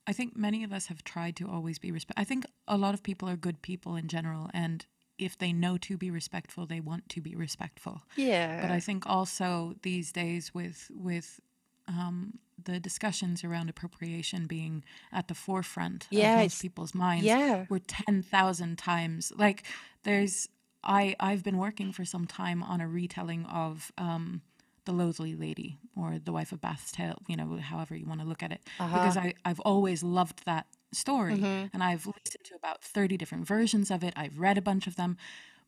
I 0.07 0.13
think 0.13 0.37
many 0.37 0.63
of 0.63 0.73
us 0.73 0.87
have 0.87 1.03
tried 1.03 1.37
to 1.37 1.49
always 1.49 1.79
be 1.79 1.91
respect. 1.91 2.19
I 2.19 2.25
think 2.25 2.47
a 2.69 2.77
lot 2.77 2.95
of 2.95 3.03
people 3.03 3.29
are 3.29 3.37
good 3.37 3.63
people 3.63 3.97
in 3.97 4.09
general, 4.09 4.49
and 4.55 4.87
if 5.19 5.37
they 5.39 5.53
know 5.53 5.79
to 5.79 5.97
be 5.97 6.11
respectful, 6.11 6.67
they 6.67 6.81
want 6.81 7.09
to 7.11 7.21
be 7.21 7.35
respectful. 7.35 8.03
Yeah. 8.17 8.61
But 8.61 8.71
I 8.71 8.81
think 8.81 9.07
also 9.07 9.75
these 9.83 10.13
days 10.13 10.55
with 10.55 10.91
with 10.95 11.41
um, 11.89 12.39
the 12.63 12.79
discussions 12.79 13.45
around 13.45 13.69
appropriation 13.69 14.47
being 14.47 14.85
at 15.13 15.29
the 15.29 15.35
forefront 15.35 16.07
yeah, 16.11 16.35
of 16.35 16.43
most 16.43 16.63
people's 16.63 16.95
minds, 16.95 17.25
yeah. 17.25 17.67
we're 17.69 17.81
ten 17.81 18.23
thousand 18.23 18.79
times 18.79 19.33
like 19.37 19.65
there's. 20.05 20.49
I 20.89 21.17
I've 21.19 21.43
been 21.43 21.59
working 21.59 21.91
for 21.91 22.05
some 22.05 22.27
time 22.27 22.63
on 22.63 22.81
a 22.81 22.87
retelling 22.87 23.45
of. 23.47 23.91
Um, 23.99 24.43
the 24.87 24.93
Loathly 24.93 25.39
Lady 25.39 25.79
or 25.95 26.19
the 26.19 26.33
Wife 26.33 26.53
of 26.53 26.61
Bath's 26.61 26.91
Tale, 26.91 27.19
you 27.29 27.37
know, 27.37 27.59
however 27.59 27.95
you 27.95 28.07
want 28.07 28.21
to 28.21 28.27
look 28.27 28.43
at 28.43 28.53
it, 28.53 28.63
uh-huh. 28.81 28.97
because 28.97 29.17
I, 29.17 29.35
I've 29.45 29.61
always 29.61 30.03
loved 30.03 30.45
that 30.47 30.67
story 30.93 31.35
mm-hmm. 31.35 31.67
and 31.73 31.83
I've 31.83 32.07
listened 32.07 32.45
to 32.45 32.55
about 32.55 32.83
30 32.83 33.17
different 33.17 33.47
versions 33.47 33.91
of 33.91 34.03
it. 34.03 34.15
I've 34.17 34.39
read 34.39 34.57
a 34.57 34.63
bunch 34.63 34.87
of 34.87 34.97
them. 34.97 35.17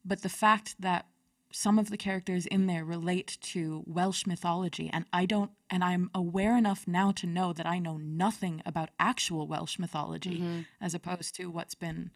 But 0.05 0.23
the 0.23 0.29
fact 0.29 0.77
that 0.81 1.07
some 1.53 1.79
of 1.79 1.91
the 1.91 1.97
characters 1.97 2.47
in 2.47 2.67
there 2.67 2.85
relate 2.85 3.39
to 3.41 3.83
Welsh 3.87 4.27
mythology, 4.27 4.91
and 4.93 5.07
I 5.13 5.27
don't, 5.27 5.51
and 5.71 5.83
I'm 5.83 6.11
aware 6.15 6.57
enough 6.57 6.87
now 6.87 7.11
to 7.13 7.27
know 7.27 7.53
that 7.53 7.67
I 7.67 7.79
know 7.79 7.97
nothing 7.97 8.63
about 8.67 8.91
actual 8.99 9.47
Welsh 9.47 9.79
mythology 9.79 10.39
mm-hmm. 10.39 10.61
as 10.81 10.95
opposed 10.95 11.35
to 11.37 11.47
what's 11.47 11.75
been, 11.75 12.11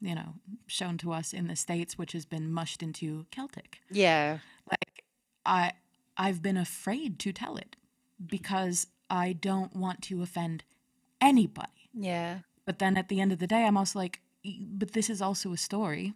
you 0.00 0.14
know, 0.14 0.34
shown 0.66 0.98
to 0.98 1.12
us 1.12 1.32
in 1.32 1.48
the 1.48 1.56
States, 1.56 1.96
which 1.96 2.12
has 2.12 2.26
been 2.26 2.50
mushed 2.52 2.82
into 2.82 3.26
Celtic. 3.30 3.80
Yeah. 3.90 4.38
Like, 4.70 5.04
I, 5.44 5.72
I've 6.16 6.42
been 6.42 6.56
afraid 6.56 7.18
to 7.20 7.32
tell 7.32 7.56
it 7.56 7.76
because 8.24 8.86
I 9.10 9.32
don't 9.32 9.74
want 9.76 10.02
to 10.02 10.22
offend 10.22 10.64
anybody. 11.20 11.90
Yeah. 11.92 12.40
But 12.64 12.78
then 12.78 12.96
at 12.96 13.08
the 13.08 13.20
end 13.20 13.32
of 13.32 13.38
the 13.38 13.46
day, 13.46 13.64
I'm 13.64 13.76
also 13.76 13.98
like, 13.98 14.20
but 14.44 14.92
this 14.92 15.10
is 15.10 15.22
also 15.22 15.52
a 15.52 15.56
story 15.56 16.14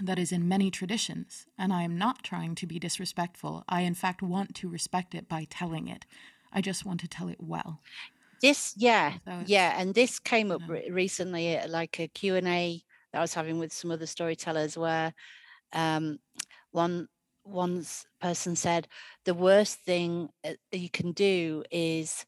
that 0.00 0.18
is 0.18 0.32
in 0.32 0.48
many 0.48 0.70
traditions, 0.70 1.46
and 1.58 1.72
I 1.72 1.82
am 1.82 1.96
not 1.96 2.24
trying 2.24 2.54
to 2.56 2.66
be 2.66 2.78
disrespectful. 2.78 3.64
I, 3.68 3.82
in 3.82 3.94
fact, 3.94 4.22
want 4.22 4.54
to 4.56 4.68
respect 4.68 5.14
it 5.14 5.28
by 5.28 5.46
telling 5.48 5.88
it. 5.88 6.06
I 6.52 6.60
just 6.60 6.84
want 6.84 7.00
to 7.00 7.08
tell 7.08 7.28
it 7.28 7.40
well. 7.40 7.80
This, 8.40 8.74
yeah, 8.76 9.14
so 9.24 9.44
yeah, 9.46 9.74
and 9.78 9.94
this 9.94 10.18
came 10.18 10.50
up 10.50 10.62
re- 10.66 10.90
recently, 10.90 11.54
at 11.56 11.70
like 11.70 12.00
a 12.00 12.08
Q 12.08 12.34
and 12.36 12.48
A 12.48 12.82
that 13.12 13.18
I 13.18 13.20
was 13.20 13.34
having 13.34 13.58
with 13.58 13.72
some 13.72 13.92
other 13.92 14.06
storytellers, 14.06 14.76
where 14.76 15.14
um, 15.72 16.18
one 16.72 17.08
one 17.44 17.84
person 18.20 18.56
said 18.56 18.88
the 19.24 19.34
worst 19.34 19.78
thing 19.80 20.28
uh, 20.44 20.52
you 20.70 20.90
can 20.90 21.12
do 21.12 21.64
is 21.70 22.24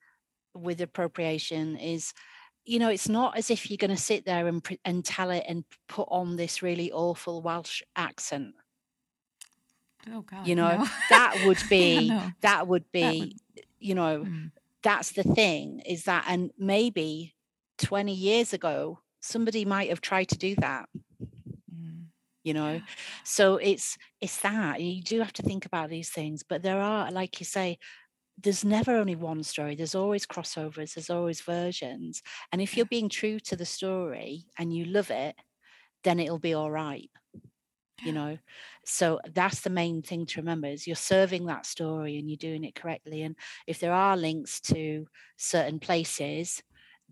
with 0.54 0.80
appropriation 0.80 1.76
is 1.76 2.12
you 2.64 2.78
know 2.78 2.88
it's 2.88 3.08
not 3.08 3.36
as 3.36 3.50
if 3.50 3.70
you're 3.70 3.76
going 3.76 3.90
to 3.90 3.96
sit 3.96 4.24
there 4.24 4.46
and 4.46 4.66
and 4.84 5.04
tell 5.04 5.30
it 5.30 5.44
and 5.48 5.64
put 5.88 6.08
on 6.10 6.36
this 6.36 6.62
really 6.62 6.90
awful 6.92 7.42
welsh 7.42 7.82
accent 7.96 8.54
oh 10.12 10.22
god 10.22 10.46
you 10.46 10.54
know 10.54 10.78
no. 10.78 10.86
that 11.10 11.42
would 11.46 11.62
be 11.68 12.00
yeah, 12.00 12.14
no. 12.14 12.30
that 12.40 12.66
would 12.66 12.90
be 12.92 13.00
that 13.00 13.18
would... 13.18 13.64
you 13.78 13.94
know 13.94 14.24
mm. 14.26 14.50
that's 14.82 15.12
the 15.12 15.22
thing 15.22 15.80
is 15.80 16.04
that 16.04 16.24
and 16.28 16.50
maybe 16.58 17.34
20 17.78 18.12
years 18.12 18.52
ago 18.52 18.98
somebody 19.20 19.64
might 19.64 19.88
have 19.88 20.00
tried 20.00 20.28
to 20.28 20.38
do 20.38 20.54
that 20.56 20.88
you 22.44 22.54
know? 22.54 22.80
So 23.24 23.56
it's 23.56 23.98
it's 24.20 24.38
that 24.40 24.80
you 24.80 25.02
do 25.02 25.18
have 25.20 25.32
to 25.34 25.42
think 25.42 25.66
about 25.66 25.90
these 25.90 26.10
things 26.10 26.42
but 26.48 26.62
there 26.62 26.80
are 26.80 27.10
like 27.10 27.40
you 27.40 27.46
say 27.46 27.78
there's 28.42 28.64
never 28.64 28.96
only 28.96 29.14
one 29.14 29.42
story 29.42 29.76
there's 29.76 29.94
always 29.94 30.26
crossovers 30.26 30.94
there's 30.94 31.10
always 31.10 31.40
versions 31.40 32.20
and 32.50 32.60
if 32.60 32.76
you're 32.76 32.86
being 32.86 33.08
true 33.08 33.38
to 33.38 33.54
the 33.54 33.64
story 33.64 34.44
and 34.58 34.74
you 34.74 34.84
love 34.84 35.10
it 35.10 35.36
then 36.02 36.18
it'll 36.18 36.38
be 36.38 36.54
all 36.54 36.70
right 36.70 37.10
you 38.02 38.12
know? 38.12 38.38
So 38.84 39.20
that's 39.32 39.60
the 39.60 39.70
main 39.70 40.02
thing 40.02 40.26
to 40.26 40.40
remember 40.40 40.68
is 40.68 40.86
you're 40.86 40.96
serving 40.96 41.46
that 41.46 41.66
story 41.66 42.18
and 42.18 42.28
you're 42.28 42.36
doing 42.36 42.64
it 42.64 42.74
correctly 42.74 43.22
and 43.22 43.34
if 43.66 43.78
there 43.80 43.92
are 43.92 44.16
links 44.16 44.60
to 44.60 45.06
certain 45.36 45.78
places 45.78 46.62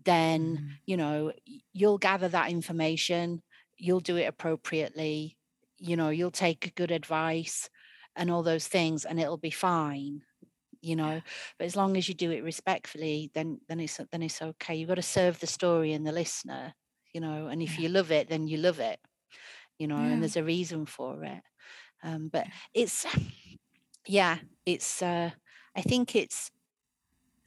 then 0.05 0.57
mm. 0.57 0.69
you 0.85 0.97
know 0.97 1.31
you'll 1.71 1.97
gather 1.97 2.27
that 2.27 2.51
information 2.51 3.41
you'll 3.77 3.99
do 3.99 4.17
it 4.17 4.25
appropriately 4.25 5.37
you 5.77 5.95
know 5.95 6.09
you'll 6.09 6.31
take 6.31 6.75
good 6.75 6.91
advice 6.91 7.69
and 8.15 8.29
all 8.29 8.43
those 8.43 8.67
things 8.67 9.05
and 9.05 9.19
it'll 9.19 9.37
be 9.37 9.51
fine 9.51 10.21
you 10.83 10.97
know? 10.97 11.21
But 11.57 11.65
as 11.65 11.77
long 11.77 11.95
as 11.95 12.09
you 12.09 12.13
do 12.13 12.29
it 12.31 12.43
respectfully 12.43 13.31
then 13.33 13.59
then 13.67 13.79
it's 13.79 13.99
then 14.11 14.21
it's 14.21 14.41
okay. 14.41 14.75
You've 14.75 14.89
got 14.89 14.95
to 14.95 15.01
serve 15.01 15.39
the 15.39 15.47
story 15.47 15.93
and 15.93 16.05
the 16.05 16.11
listener 16.11 16.73
you 17.13 17.21
know? 17.21 17.47
And 17.47 17.61
if 17.61 17.77
yeah. 17.77 17.83
you 17.83 17.89
love 17.89 18.11
it 18.11 18.29
then 18.29 18.47
you 18.47 18.57
love 18.57 18.79
it 18.79 18.99
you 19.79 19.87
know 19.87 19.97
yeah. 19.97 20.07
and 20.07 20.21
there's 20.21 20.37
a 20.37 20.43
reason 20.43 20.85
for 20.85 21.23
it. 21.23 21.41
Um 22.03 22.29
but 22.31 22.47
it's 22.73 23.05
yeah 24.05 24.39
it's 24.65 25.01
uh 25.01 25.29
i 25.77 25.81
think 25.81 26.13
it's 26.13 26.51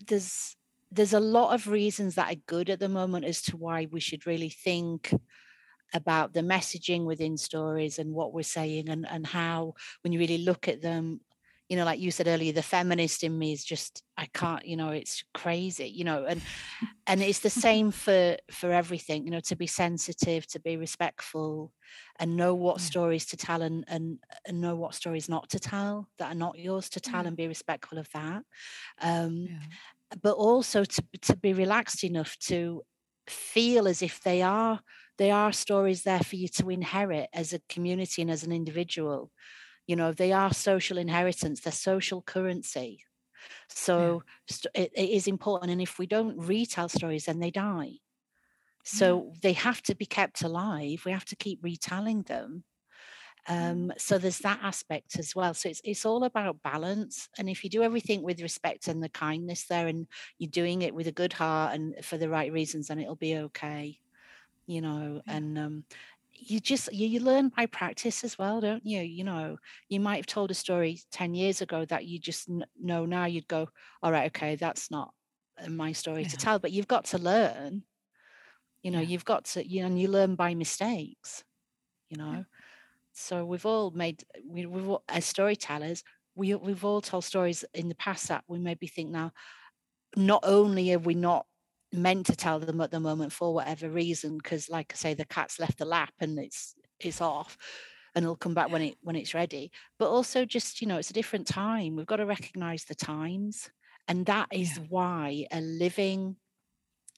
there's 0.07 0.57
there's 0.90 1.12
a 1.12 1.20
lot 1.20 1.55
of 1.55 1.69
reasons 1.69 2.15
that 2.15 2.32
are 2.32 2.40
good 2.47 2.70
at 2.70 2.81
the 2.81 2.89
moment 2.89 3.27
as 3.27 3.43
to 3.43 3.59
why 3.59 3.86
we 3.90 4.01
should 4.01 4.27
really 4.27 4.48
think 4.48 5.12
about 5.94 6.32
the 6.32 6.40
messaging 6.40 7.04
within 7.04 7.36
stories 7.36 7.98
and 7.98 8.12
what 8.12 8.32
we're 8.32 8.42
saying 8.42 8.88
and, 8.88 9.06
and 9.08 9.26
how 9.26 9.74
when 10.02 10.12
you 10.12 10.18
really 10.18 10.38
look 10.38 10.68
at 10.68 10.82
them 10.82 11.20
you 11.68 11.76
know 11.76 11.84
like 11.84 11.98
you 11.98 12.10
said 12.10 12.28
earlier 12.28 12.52
the 12.52 12.62
feminist 12.62 13.24
in 13.24 13.36
me 13.36 13.52
is 13.52 13.64
just 13.64 14.02
i 14.16 14.26
can't 14.34 14.66
you 14.66 14.76
know 14.76 14.90
it's 14.90 15.24
crazy 15.34 15.88
you 15.88 16.04
know 16.04 16.24
and 16.24 16.40
and 17.06 17.22
it's 17.22 17.40
the 17.40 17.50
same 17.66 17.90
for 17.90 18.36
for 18.50 18.70
everything 18.70 19.24
you 19.24 19.30
know 19.30 19.40
to 19.40 19.56
be 19.56 19.66
sensitive 19.66 20.46
to 20.46 20.60
be 20.60 20.76
respectful 20.76 21.72
and 22.18 22.36
know 22.36 22.54
what 22.54 22.80
stories 22.80 23.26
to 23.26 23.36
tell 23.36 23.62
and 23.62 23.84
and, 23.88 24.18
and 24.46 24.60
know 24.60 24.76
what 24.76 24.94
stories 24.94 25.28
not 25.28 25.48
to 25.48 25.58
tell 25.58 26.08
that 26.18 26.32
are 26.32 26.38
not 26.38 26.58
yours 26.58 26.88
to 26.88 27.00
tell 27.00 27.26
and 27.26 27.36
be 27.36 27.48
respectful 27.48 27.98
of 27.98 28.08
that 28.12 28.42
um 29.00 29.46
yeah. 29.50 29.58
but 30.22 30.34
also 30.34 30.84
to 30.84 31.02
to 31.20 31.36
be 31.36 31.52
relaxed 31.52 32.04
enough 32.04 32.36
to 32.38 32.82
feel 33.28 33.88
as 33.88 34.02
if 34.02 34.20
they 34.20 34.40
are 34.40 34.80
they 35.18 35.30
are 35.30 35.52
stories 35.52 36.02
there 36.02 36.20
for 36.20 36.36
you 36.36 36.48
to 36.48 36.70
inherit 36.70 37.28
as 37.32 37.52
a 37.52 37.60
community 37.68 38.22
and 38.22 38.30
as 38.30 38.44
an 38.44 38.52
individual 38.52 39.30
you 39.86 39.97
know 39.97 40.12
they 40.12 40.32
are 40.32 40.52
social 40.52 40.98
inheritance 40.98 41.60
they're 41.60 41.72
social 41.72 42.22
currency 42.22 43.05
so 43.68 44.22
yeah. 44.51 44.82
it, 44.82 44.93
it 44.94 45.10
is 45.10 45.26
important 45.26 45.70
and 45.70 45.80
if 45.80 45.98
we 45.98 46.06
don't 46.06 46.38
retell 46.38 46.88
stories 46.88 47.26
then 47.26 47.40
they 47.40 47.51
die 47.51 47.93
so 48.84 49.26
yeah. 49.26 49.38
they 49.43 49.52
have 49.52 49.82
to 49.82 49.94
be 49.94 50.06
kept 50.06 50.43
alive 50.43 51.02
we 51.05 51.12
have 51.12 51.24
to 51.24 51.36
keep 51.36 51.59
retelling 51.62 52.22
them 52.22 52.64
Um, 53.48 53.93
so 53.97 54.18
there's 54.18 54.40
that 54.40 54.60
aspect 54.62 55.18
as 55.18 55.34
well. 55.34 55.55
So 55.55 55.68
it's 55.68 55.80
it's 55.84 56.05
all 56.05 56.24
about 56.24 56.62
balance. 56.62 57.28
And 57.38 57.48
if 57.48 57.62
you 57.62 57.70
do 57.70 57.82
everything 57.82 58.22
with 58.22 58.43
respect 58.43 58.88
and 58.88 59.02
the 59.02 59.09
kindness 59.09 59.66
there, 59.66 59.86
and 59.86 60.09
you're 60.38 60.51
doing 60.51 60.82
it 60.82 60.94
with 60.94 61.06
a 61.06 61.12
good 61.12 61.32
heart 61.32 61.74
and 61.74 61.94
for 62.05 62.18
the 62.18 62.28
right 62.28 62.52
reasons, 62.52 62.88
then 62.88 62.98
it'll 62.98 63.16
be 63.16 63.36
okay. 63.36 64.01
You 64.66 64.80
know, 64.80 65.22
Yeah. 65.24 65.36
and 65.36 65.59
um, 65.59 65.84
you 66.32 66.60
just 66.60 66.93
you, 66.93 67.06
you 67.06 67.20
learn 67.20 67.51
by 67.51 67.66
practice 67.66 68.24
as 68.24 68.38
well, 68.38 68.60
don't 68.60 68.84
you? 68.84 69.01
You 69.02 69.24
know, 69.24 69.59
you 69.88 70.01
might 70.01 70.16
have 70.16 70.26
told 70.26 70.51
a 70.51 70.55
story 70.55 71.01
ten 71.12 71.34
years 71.34 71.60
ago 71.62 71.84
that 71.86 72.06
you 72.06 72.18
just 72.18 72.47
kn- 72.48 72.66
know 72.80 73.06
now. 73.06 73.26
You'd 73.26 73.48
go, 73.48 73.68
all 74.02 74.12
right, 74.12 74.26
okay, 74.28 74.56
that's 74.56 74.90
not 74.90 75.14
uh, 75.59 75.68
my 75.70 75.93
story 75.93 76.24
to 76.26 76.36
tell. 76.36 76.59
But 76.59 76.72
you've 76.72 76.88
got 76.88 77.05
to 77.06 77.18
learn. 77.18 77.84
You 78.82 78.90
know, 78.90 79.01
Yeah. 79.01 79.06
you've 79.09 79.24
got 79.24 79.44
to, 79.47 79.66
you 79.66 79.80
know, 79.80 79.86
and 79.86 80.01
you 80.01 80.09
learn 80.09 80.34
by 80.36 80.55
mistakes. 80.55 81.44
You 82.10 82.18
know 82.18 82.32
Yeah. 82.32 82.44
so 83.12 83.44
we've 83.47 83.66
all 83.66 83.90
made 83.93 84.24
we, 84.47 84.66
we've 84.66 84.88
all, 84.88 85.05
as 85.09 85.24
storytellers 85.26 86.05
we, 86.36 86.55
we've 86.55 86.84
all 86.84 87.01
told 87.02 87.24
stories 87.24 87.64
in 87.74 87.88
the 87.88 87.94
past 87.97 88.28
that 88.28 88.44
we 88.48 88.59
maybe 88.59 88.86
think 88.86 89.10
now 89.10 89.32
not 90.16 90.43
only 90.44 90.93
are 90.94 90.98
we 90.98 91.14
not 91.14 91.47
meant 91.97 92.27
to 92.27 92.36
tell 92.36 92.59
them 92.60 92.81
at 92.81 92.90
the 92.90 93.01
moment 93.01 93.32
for 93.32 93.55
whatever 93.55 93.90
reason 93.90 94.39
because 94.39 94.68
like 94.68 94.93
i 94.93 94.97
say 94.97 95.14
the 95.14 95.24
cat's 95.24 95.59
left 95.59 95.78
the 95.78 95.85
lap 95.85 96.12
and 96.20 96.39
it's 96.39 96.74
it's 97.01 97.20
off 97.20 97.59
and 98.14 98.24
it'll 98.24 98.36
come 98.36 98.55
back 98.55 98.70
when 98.70 98.82
it 98.82 98.98
when 99.02 99.16
it's 99.16 99.35
ready. 99.35 99.70
But 99.98 100.10
also 100.10 100.44
just 100.44 100.81
you 100.81 100.86
know 100.86 100.98
it's 100.98 101.10
a 101.10 101.14
different 101.14 101.47
time. 101.47 101.97
We've 101.97 102.06
got 102.06 102.16
to 102.16 102.27
recognize 102.27 102.85
the 102.85 102.94
times. 102.94 103.70
And 104.09 104.27
that 104.27 104.48
is 104.52 104.78
Yeah. 104.78 104.85
why 104.89 105.47
a 105.52 105.60
living 105.60 106.36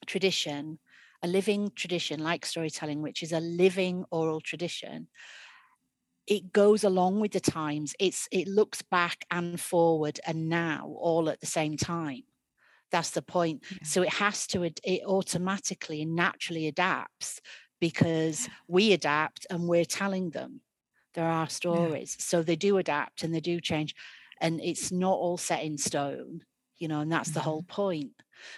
tradition 0.07 0.79
a 1.23 1.27
living 1.27 1.71
tradition 1.75 2.19
like 2.21 2.45
storytelling 2.45 3.01
which 3.01 3.23
is 3.23 3.33
a 3.33 3.39
living 3.41 4.05
oral 4.11 4.41
tradition 4.41 5.07
it 6.27 6.53
goes 6.53 6.83
along 6.83 7.19
with 7.19 7.31
the 7.31 7.39
times. 7.39 7.95
It's 7.99 8.27
it 8.31 8.47
looks 8.47 8.81
back 8.81 9.25
and 9.31 9.59
forward 9.59 10.19
and 10.25 10.47
now 10.47 10.87
all 10.97 11.29
at 11.29 11.39
the 11.39 11.47
same 11.47 11.75
time 11.75 12.23
that's 12.91 13.11
the 13.11 13.21
point. 13.21 13.63
Yeah. 13.71 13.77
so 13.83 14.01
it 14.01 14.13
has 14.13 14.47
to 14.47 14.63
it 14.63 14.79
automatically 15.05 16.01
and 16.01 16.15
naturally 16.15 16.67
adapts 16.67 17.41
because 17.79 18.49
we 18.67 18.93
adapt 18.93 19.47
and 19.49 19.67
we're 19.67 19.85
telling 19.85 20.31
them. 20.31 20.61
There 21.15 21.25
are 21.25 21.49
stories. 21.49 22.15
So 22.19 22.43
they 22.43 22.55
do 22.55 22.77
adapt 22.77 23.23
and 23.23 23.33
they 23.33 23.39
do 23.39 23.59
change 23.59 23.95
and 24.39 24.61
it's 24.61 24.91
not 24.91 25.13
all 25.13 25.37
set 25.37 25.63
in 25.63 25.77
stone 25.77 26.41
you 26.79 26.87
know 26.87 27.01
and 27.01 27.11
that's 27.11 27.31
the 27.31 27.39
mm-hmm. 27.39 27.49
whole 27.49 27.63
point. 27.63 28.11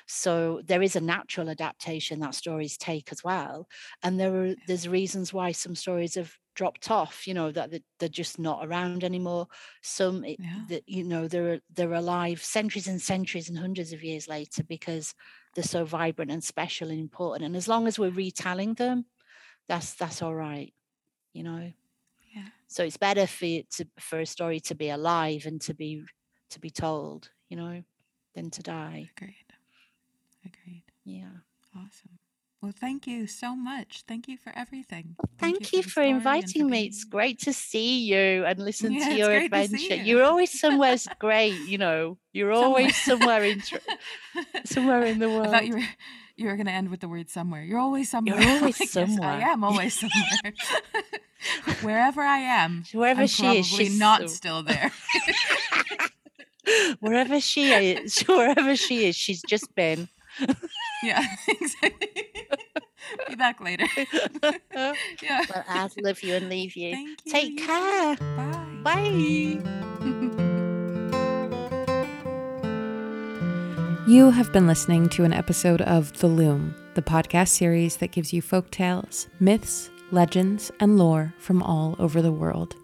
So 0.07 0.61
there 0.65 0.83
is 0.83 0.95
a 0.95 1.01
natural 1.01 1.49
adaptation 1.49 2.19
that 2.19 2.35
stories 2.35 2.77
take 2.77 3.11
as 3.11 3.23
well 3.23 3.67
and 4.03 4.19
there 4.19 4.43
are 4.43 4.55
there's 4.67 4.87
reasons 4.87 5.33
why 5.33 5.51
some 5.51 5.75
stories 5.75 6.15
have 6.15 6.33
dropped 6.53 6.91
off 6.91 7.25
you 7.27 7.33
know 7.33 7.49
that 7.51 7.71
they- 7.71 7.83
they're 7.97 8.09
just 8.09 8.37
not 8.37 8.65
around 8.65 9.03
anymore. 9.03 9.47
Some 9.81 10.23
Yeah. 10.25 10.65
that 10.69 10.83
you 10.87 11.03
know 11.03 11.27
they're 11.27 11.61
they're 11.73 11.93
alive 11.93 12.43
centuries 12.43 12.87
and 12.87 13.01
centuries 13.01 13.49
and 13.49 13.57
hundreds 13.57 13.93
of 13.93 14.03
years 14.03 14.27
later 14.27 14.63
because 14.63 15.13
they're 15.55 15.63
so 15.63 15.85
vibrant 15.85 16.31
and 16.31 16.43
special 16.43 16.89
and 16.89 16.99
important 16.99 17.45
and 17.45 17.55
as 17.55 17.67
long 17.67 17.87
as 17.87 17.99
we're 17.99 18.09
retelling 18.09 18.73
them 18.75 19.05
that's 19.67 19.93
that's 19.93 20.21
all 20.21 20.35
right 20.35 20.73
you 21.33 21.43
know? 21.43 21.71
Yeah. 22.33 22.47
so 22.67 22.83
it's 22.83 22.97
better 22.97 23.27
for 23.27 23.45
to 23.45 23.87
for 23.99 24.19
a 24.19 24.25
story 24.25 24.59
to 24.61 24.75
be 24.75 24.89
alive 24.89 25.45
and 25.45 25.59
to 25.61 25.73
be 25.73 26.03
to 26.49 26.59
be 26.59 26.69
told 26.69 27.29
you 27.49 27.57
know 27.57 27.83
than 28.35 28.49
to 28.51 28.61
die 28.63 29.09
Agreed. 29.17 29.35
Agreed. 30.45 30.83
yeah 31.03 31.29
Awesome. 31.75 32.19
Well, 32.61 32.73
thank 32.79 33.07
you 33.07 33.25
so 33.25 33.55
much. 33.55 34.03
Thank 34.07 34.27
you 34.27 34.37
for 34.37 34.51
everything. 34.55 35.15
Thank, 35.39 35.71
you 35.73 35.81
the 35.81 35.89
for 35.89 36.01
and 36.03 36.17
inviting 36.17 36.63
for 36.63 36.69
me. 36.69 36.83
It's 36.83 37.05
great 37.05 37.39
to 37.39 37.53
see 37.53 38.01
you 38.05 38.45
and 38.45 38.59
listen 38.59 38.91
Yeah, 38.93 39.09
to 39.09 39.15
your 39.15 39.27
great 39.29 39.51
to 39.51 39.57
adventure. 39.61 39.95
you. 39.95 40.03
You're 40.17 40.23
always 40.25 40.59
somewhere 40.59 40.95
great, 41.17 41.55
you 41.67 41.79
know. 41.79 42.17
You're 42.33 42.51
always 42.51 42.95
somewhere 42.97 43.43
in 43.45 43.63
somewhere 44.65 45.01
in 45.05 45.17
the 45.17 45.29
world. 45.29 45.47
I 45.47 45.51
thought 45.51 45.65
you 45.67 45.75
were 45.77 45.87
you 46.35 46.45
were 46.47 46.55
going 46.55 46.67
to 46.67 46.71
end 46.71 46.89
with 46.89 46.99
the 46.99 47.07
word 47.09 47.29
somewhere. 47.31 47.63
You're 47.63 47.79
always 47.79 48.11
somewhere. 48.11 48.39
You're 48.39 48.51
always 48.59 48.79
Like, 48.79 48.89
somewhere. 48.89 49.29
I 49.29 49.39
am 49.41 49.63
always 49.63 49.99
somewhere. 49.99 50.53
Wherever 51.81 52.21
I 52.21 52.37
am, 52.39 52.83
Wherever 52.93 53.21
I'm 53.21 53.27
she 53.27 53.57
is, 53.59 53.65
she's 53.65 53.97
not 53.97 54.21
so- 54.21 54.27
still 54.27 54.61
there. 54.63 54.91
Wherever 56.99 57.39
she 57.39 57.71
is, 57.71 58.21
wherever 58.27 58.75
she 58.75 59.07
is, 59.07 59.15
she's 59.15 59.41
just 59.41 59.73
been. 59.75 60.07
yeah, 61.03 61.23
exactly. 61.47 62.31
Be 63.27 63.35
back 63.35 63.59
later. 63.59 63.87
well, 64.73 64.93
yeah. 65.21 65.45
I 65.67 65.89
love 66.01 66.23
you 66.23 66.35
and 66.35 66.49
leave 66.49 66.75
you. 66.75 66.91
Thank 66.93 67.19
you. 67.25 67.31
Take 67.31 67.57
care. 67.57 68.15
Bye. 68.15 68.81
Bye. 68.83 69.81
You 74.07 74.31
have 74.31 74.51
been 74.51 74.67
listening 74.67 75.09
to 75.09 75.23
an 75.23 75.33
episode 75.33 75.81
of 75.81 76.11
The 76.19 76.27
Loom, 76.27 76.75
the 76.95 77.01
podcast 77.01 77.49
series 77.49 77.97
that 77.97 78.11
gives 78.11 78.33
you 78.33 78.41
folk 78.41 78.71
tales, 78.71 79.27
myths, 79.39 79.89
legends, 80.11 80.71
and 80.79 80.97
lore 80.97 81.33
from 81.37 81.61
all 81.63 81.95
over 81.99 82.21
the 82.21 82.31
world. 82.31 82.75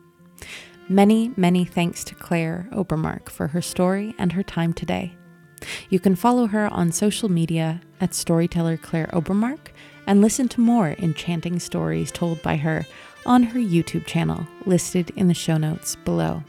Many, 0.89 1.33
many 1.35 1.65
thanks 1.65 2.05
to 2.05 2.15
Claire 2.15 2.69
Obermarck 2.71 3.29
for 3.29 3.47
her 3.47 3.61
story 3.61 4.15
and 4.17 4.31
her 4.31 4.43
time 4.43 4.71
today. 4.71 5.17
You 5.89 5.99
can 5.99 6.15
follow 6.15 6.47
her 6.47 6.67
on 6.71 6.93
social 6.93 7.27
media 7.27 7.81
at 7.99 8.13
storyteller 8.13 8.77
Claire 8.77 9.09
Obermarck 9.13 9.73
and 10.05 10.21
listen 10.21 10.47
to 10.47 10.61
more 10.61 10.95
enchanting 10.97 11.59
stories 11.59 12.09
told 12.09 12.41
by 12.41 12.55
her 12.55 12.85
on 13.25 13.43
her 13.43 13.59
YouTube 13.59 14.05
channel, 14.05 14.47
listed 14.65 15.11
in 15.17 15.27
the 15.27 15.33
show 15.33 15.57
notes 15.57 15.97
below. 15.97 16.41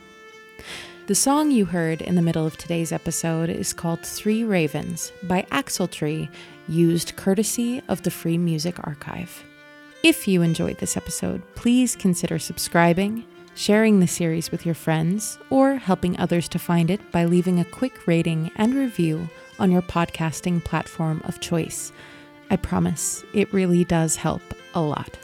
The 1.09 1.17
song 1.17 1.51
you 1.51 1.65
heard 1.65 2.01
in 2.01 2.15
the 2.15 2.23
middle 2.23 2.47
of 2.47 2.57
today's 2.57 2.93
episode 2.93 3.51
is 3.51 3.73
called 3.73 4.07
Three 4.07 4.45
Ravens 4.45 5.11
by 5.25 5.47
Axeltree, 5.51 6.29
used 6.69 7.17
courtesy 7.17 7.83
of 7.89 8.03
the 8.03 8.11
Free 8.13 8.39
Music 8.39 8.77
Archive. 8.87 9.43
If 10.05 10.29
you 10.29 10.43
enjoyed 10.43 10.79
this 10.79 10.97
episode, 10.97 11.43
please 11.57 11.97
consider 11.97 12.39
subscribing, 12.39 13.25
sharing 13.59 13.99
the 13.99 14.07
series 14.07 14.53
with 14.53 14.65
your 14.65 14.75
friends, 14.75 15.37
or 15.51 15.75
helping 15.75 16.17
others 16.17 16.49
to 16.49 16.61
find 16.61 16.91
it 16.91 17.11
by 17.11 17.25
leaving 17.25 17.59
a 17.59 17.65
quick 17.65 18.07
rating 18.07 18.53
and 18.55 18.73
review 18.73 19.29
on 19.59 19.73
your 19.73 19.83
podcasting 19.83 20.63
platform 20.63 21.21
of 21.25 21.41
choice. 21.41 21.91
I 22.51 22.57
promise 22.57 23.25
it 23.35 23.53
really 23.53 23.83
does 23.83 24.15
help 24.15 24.43
a 24.75 24.81
lot. 24.81 25.19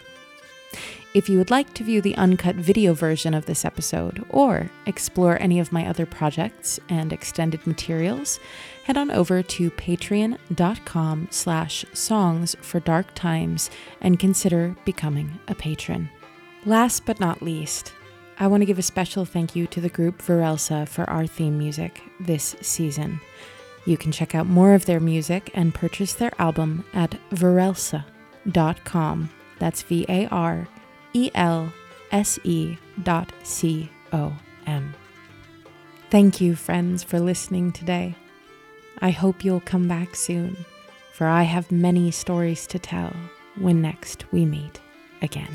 If 1.14 1.28
you 1.28 1.38
would 1.38 1.52
like 1.52 1.74
to 1.74 1.84
view 1.84 2.00
the 2.00 2.16
uncut 2.16 2.56
video 2.56 2.92
version 2.92 3.34
of 3.34 3.46
this 3.46 3.64
episode 3.64 4.24
or 4.30 4.68
explore 4.84 5.40
any 5.40 5.60
of 5.60 5.70
my 5.70 5.86
other 5.86 6.04
projects 6.04 6.80
and 6.88 7.12
extended 7.12 7.64
materials, 7.64 8.40
head 8.82 8.96
on 8.96 9.12
over 9.12 9.44
to 9.44 9.70
patreon.com 9.70 11.28
slash 11.30 11.84
songs 11.92 12.56
for 12.60 12.80
dark 12.80 13.14
times 13.14 13.70
and 14.00 14.18
consider 14.18 14.74
becoming 14.84 15.38
a 15.46 15.54
patron. 15.54 16.10
Last 16.66 17.06
but 17.06 17.20
not 17.20 17.40
least, 17.40 17.92
I 18.38 18.46
want 18.48 18.62
to 18.62 18.66
give 18.66 18.78
a 18.78 18.82
special 18.82 19.24
thank 19.24 19.54
you 19.54 19.66
to 19.68 19.80
the 19.80 19.88
group 19.88 20.20
Varelse 20.20 20.88
for 20.88 21.08
our 21.08 21.26
theme 21.26 21.56
music 21.56 22.02
this 22.18 22.56
season. 22.60 23.20
You 23.86 23.96
can 23.96 24.12
check 24.12 24.34
out 24.34 24.46
more 24.46 24.74
of 24.74 24.86
their 24.86 25.00
music 25.00 25.50
and 25.54 25.74
purchase 25.74 26.14
their 26.14 26.32
album 26.38 26.84
at 26.94 27.16
varelse.com. 27.30 28.00
That's 29.58 29.82
V 29.82 30.06
A 30.08 30.26
R 30.28 30.66
E 31.12 31.30
L 31.34 31.72
S 32.10 32.38
E 32.44 32.76
dot 33.02 33.32
C 33.42 33.90
O 34.12 34.32
M. 34.66 34.94
Thank 36.10 36.40
you, 36.40 36.56
friends, 36.56 37.02
for 37.02 37.20
listening 37.20 37.72
today. 37.72 38.14
I 39.00 39.10
hope 39.10 39.44
you'll 39.44 39.60
come 39.60 39.88
back 39.88 40.16
soon, 40.16 40.64
for 41.12 41.26
I 41.26 41.42
have 41.42 41.70
many 41.70 42.10
stories 42.10 42.66
to 42.68 42.78
tell 42.78 43.14
when 43.58 43.82
next 43.82 44.24
we 44.32 44.44
meet 44.44 44.80
again. 45.22 45.50